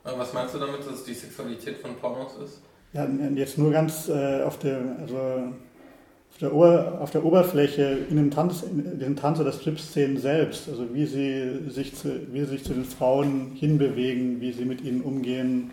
Was 0.04 0.34
meinst 0.34 0.54
du 0.54 0.60
damit, 0.60 0.80
dass 0.82 0.96
es 0.96 1.04
die 1.06 1.14
Sexualität 1.14 1.78
von 1.78 1.96
Pornos 1.96 2.34
ist? 2.44 2.60
Ja, 2.92 3.08
jetzt 3.36 3.58
nur 3.58 3.72
ganz 3.72 4.10
äh, 4.10 4.44
auf, 4.44 4.60
der, 4.60 4.98
also 5.02 5.18
auf, 5.18 6.38
der 6.40 6.54
Ober, 6.54 6.98
auf 7.02 7.12
der 7.12 7.24
Oberfläche 7.26 8.00
in 8.10 8.18
dem 8.18 8.30
Tanz, 8.30 8.64
in 8.64 9.00
den 9.00 9.16
Tanz- 9.16 9.40
oder 9.40 9.52
Strip-Szenen 9.52 10.18
selbst, 10.18 10.68
also 10.70 10.94
wie 10.94 11.06
sie, 11.06 11.70
sich 11.70 11.96
zu, 11.96 12.32
wie 12.32 12.42
sie 12.42 12.48
sich 12.48 12.64
zu 12.66 12.74
den 12.74 12.86
Frauen 12.86 13.52
hinbewegen, 13.56 14.42
wie 14.42 14.52
sie 14.52 14.66
mit 14.66 14.82
ihnen 14.82 15.02
umgehen. 15.02 15.72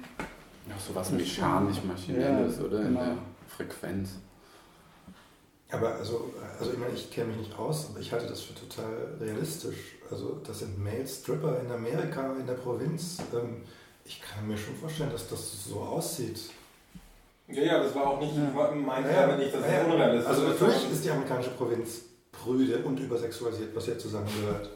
Ja, 0.69 0.75
sowas 0.79 1.11
mechanisch 1.11 1.83
maschinelles, 1.83 2.59
Ja, 2.59 2.65
oder? 2.65 2.79
In 2.81 2.87
genau. 2.89 3.01
der 3.01 3.17
Frequenz. 3.49 4.11
Aber 5.73 5.95
also, 5.97 6.33
also 6.59 6.73
ich 6.73 6.79
meine, 6.79 6.95
ich 6.95 7.11
kenne 7.11 7.29
mich 7.29 7.49
nicht 7.49 7.59
aus, 7.59 7.91
aber 7.91 8.01
ich 8.01 8.11
halte 8.13 8.27
das 8.27 8.41
für 8.43 8.55
total 8.55 8.93
realistisch. 9.21 9.97
Also 10.11 10.41
das 10.45 10.61
sind 10.61 10.83
Male-Stripper 10.83 11.61
in 11.61 11.71
Amerika, 11.71 12.35
in 12.39 12.47
der 12.47 12.55
Provinz. 12.55 13.19
Ähm, 13.33 13.63
ich 14.11 14.21
kann 14.21 14.49
mir 14.49 14.59
schon 14.59 14.75
vorstellen, 14.75 15.11
dass 15.13 15.29
das 15.29 15.65
so 15.67 15.79
aussieht. 15.81 16.41
Ja, 17.47 17.63
ja, 17.63 17.83
das 17.83 17.95
war 17.95 18.09
auch 18.09 18.21
nicht 18.21 18.35
Ja. 18.35 18.43
mein 18.75 19.03
Naja, 19.05 19.27
Thema, 19.27 19.37
nicht, 19.37 19.55
das 19.55 19.61
naja, 19.61 19.81
ist 19.83 19.87
unrealistisch. 19.87 20.29
Also 20.29 20.49
natürlich 20.49 20.91
ist 20.91 21.05
die 21.05 21.11
amerikanische 21.11 21.51
Provinz 21.51 22.01
prüde 22.33 22.79
und 22.79 22.99
übersexualisiert, 22.99 23.75
was 23.77 23.87
ja 23.87 23.97
zusammengehört. 23.97 24.71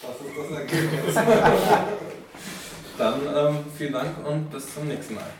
Das 0.00 0.10
ist 0.10 0.38
das 0.38 0.58
Ergebnis. 0.58 1.14
Dann 2.98 3.20
ähm, 3.36 3.58
vielen 3.76 3.92
Dank 3.92 4.26
und 4.26 4.50
bis 4.50 4.72
zum 4.74 4.88
nächsten 4.88 5.14
Mal. 5.16 5.30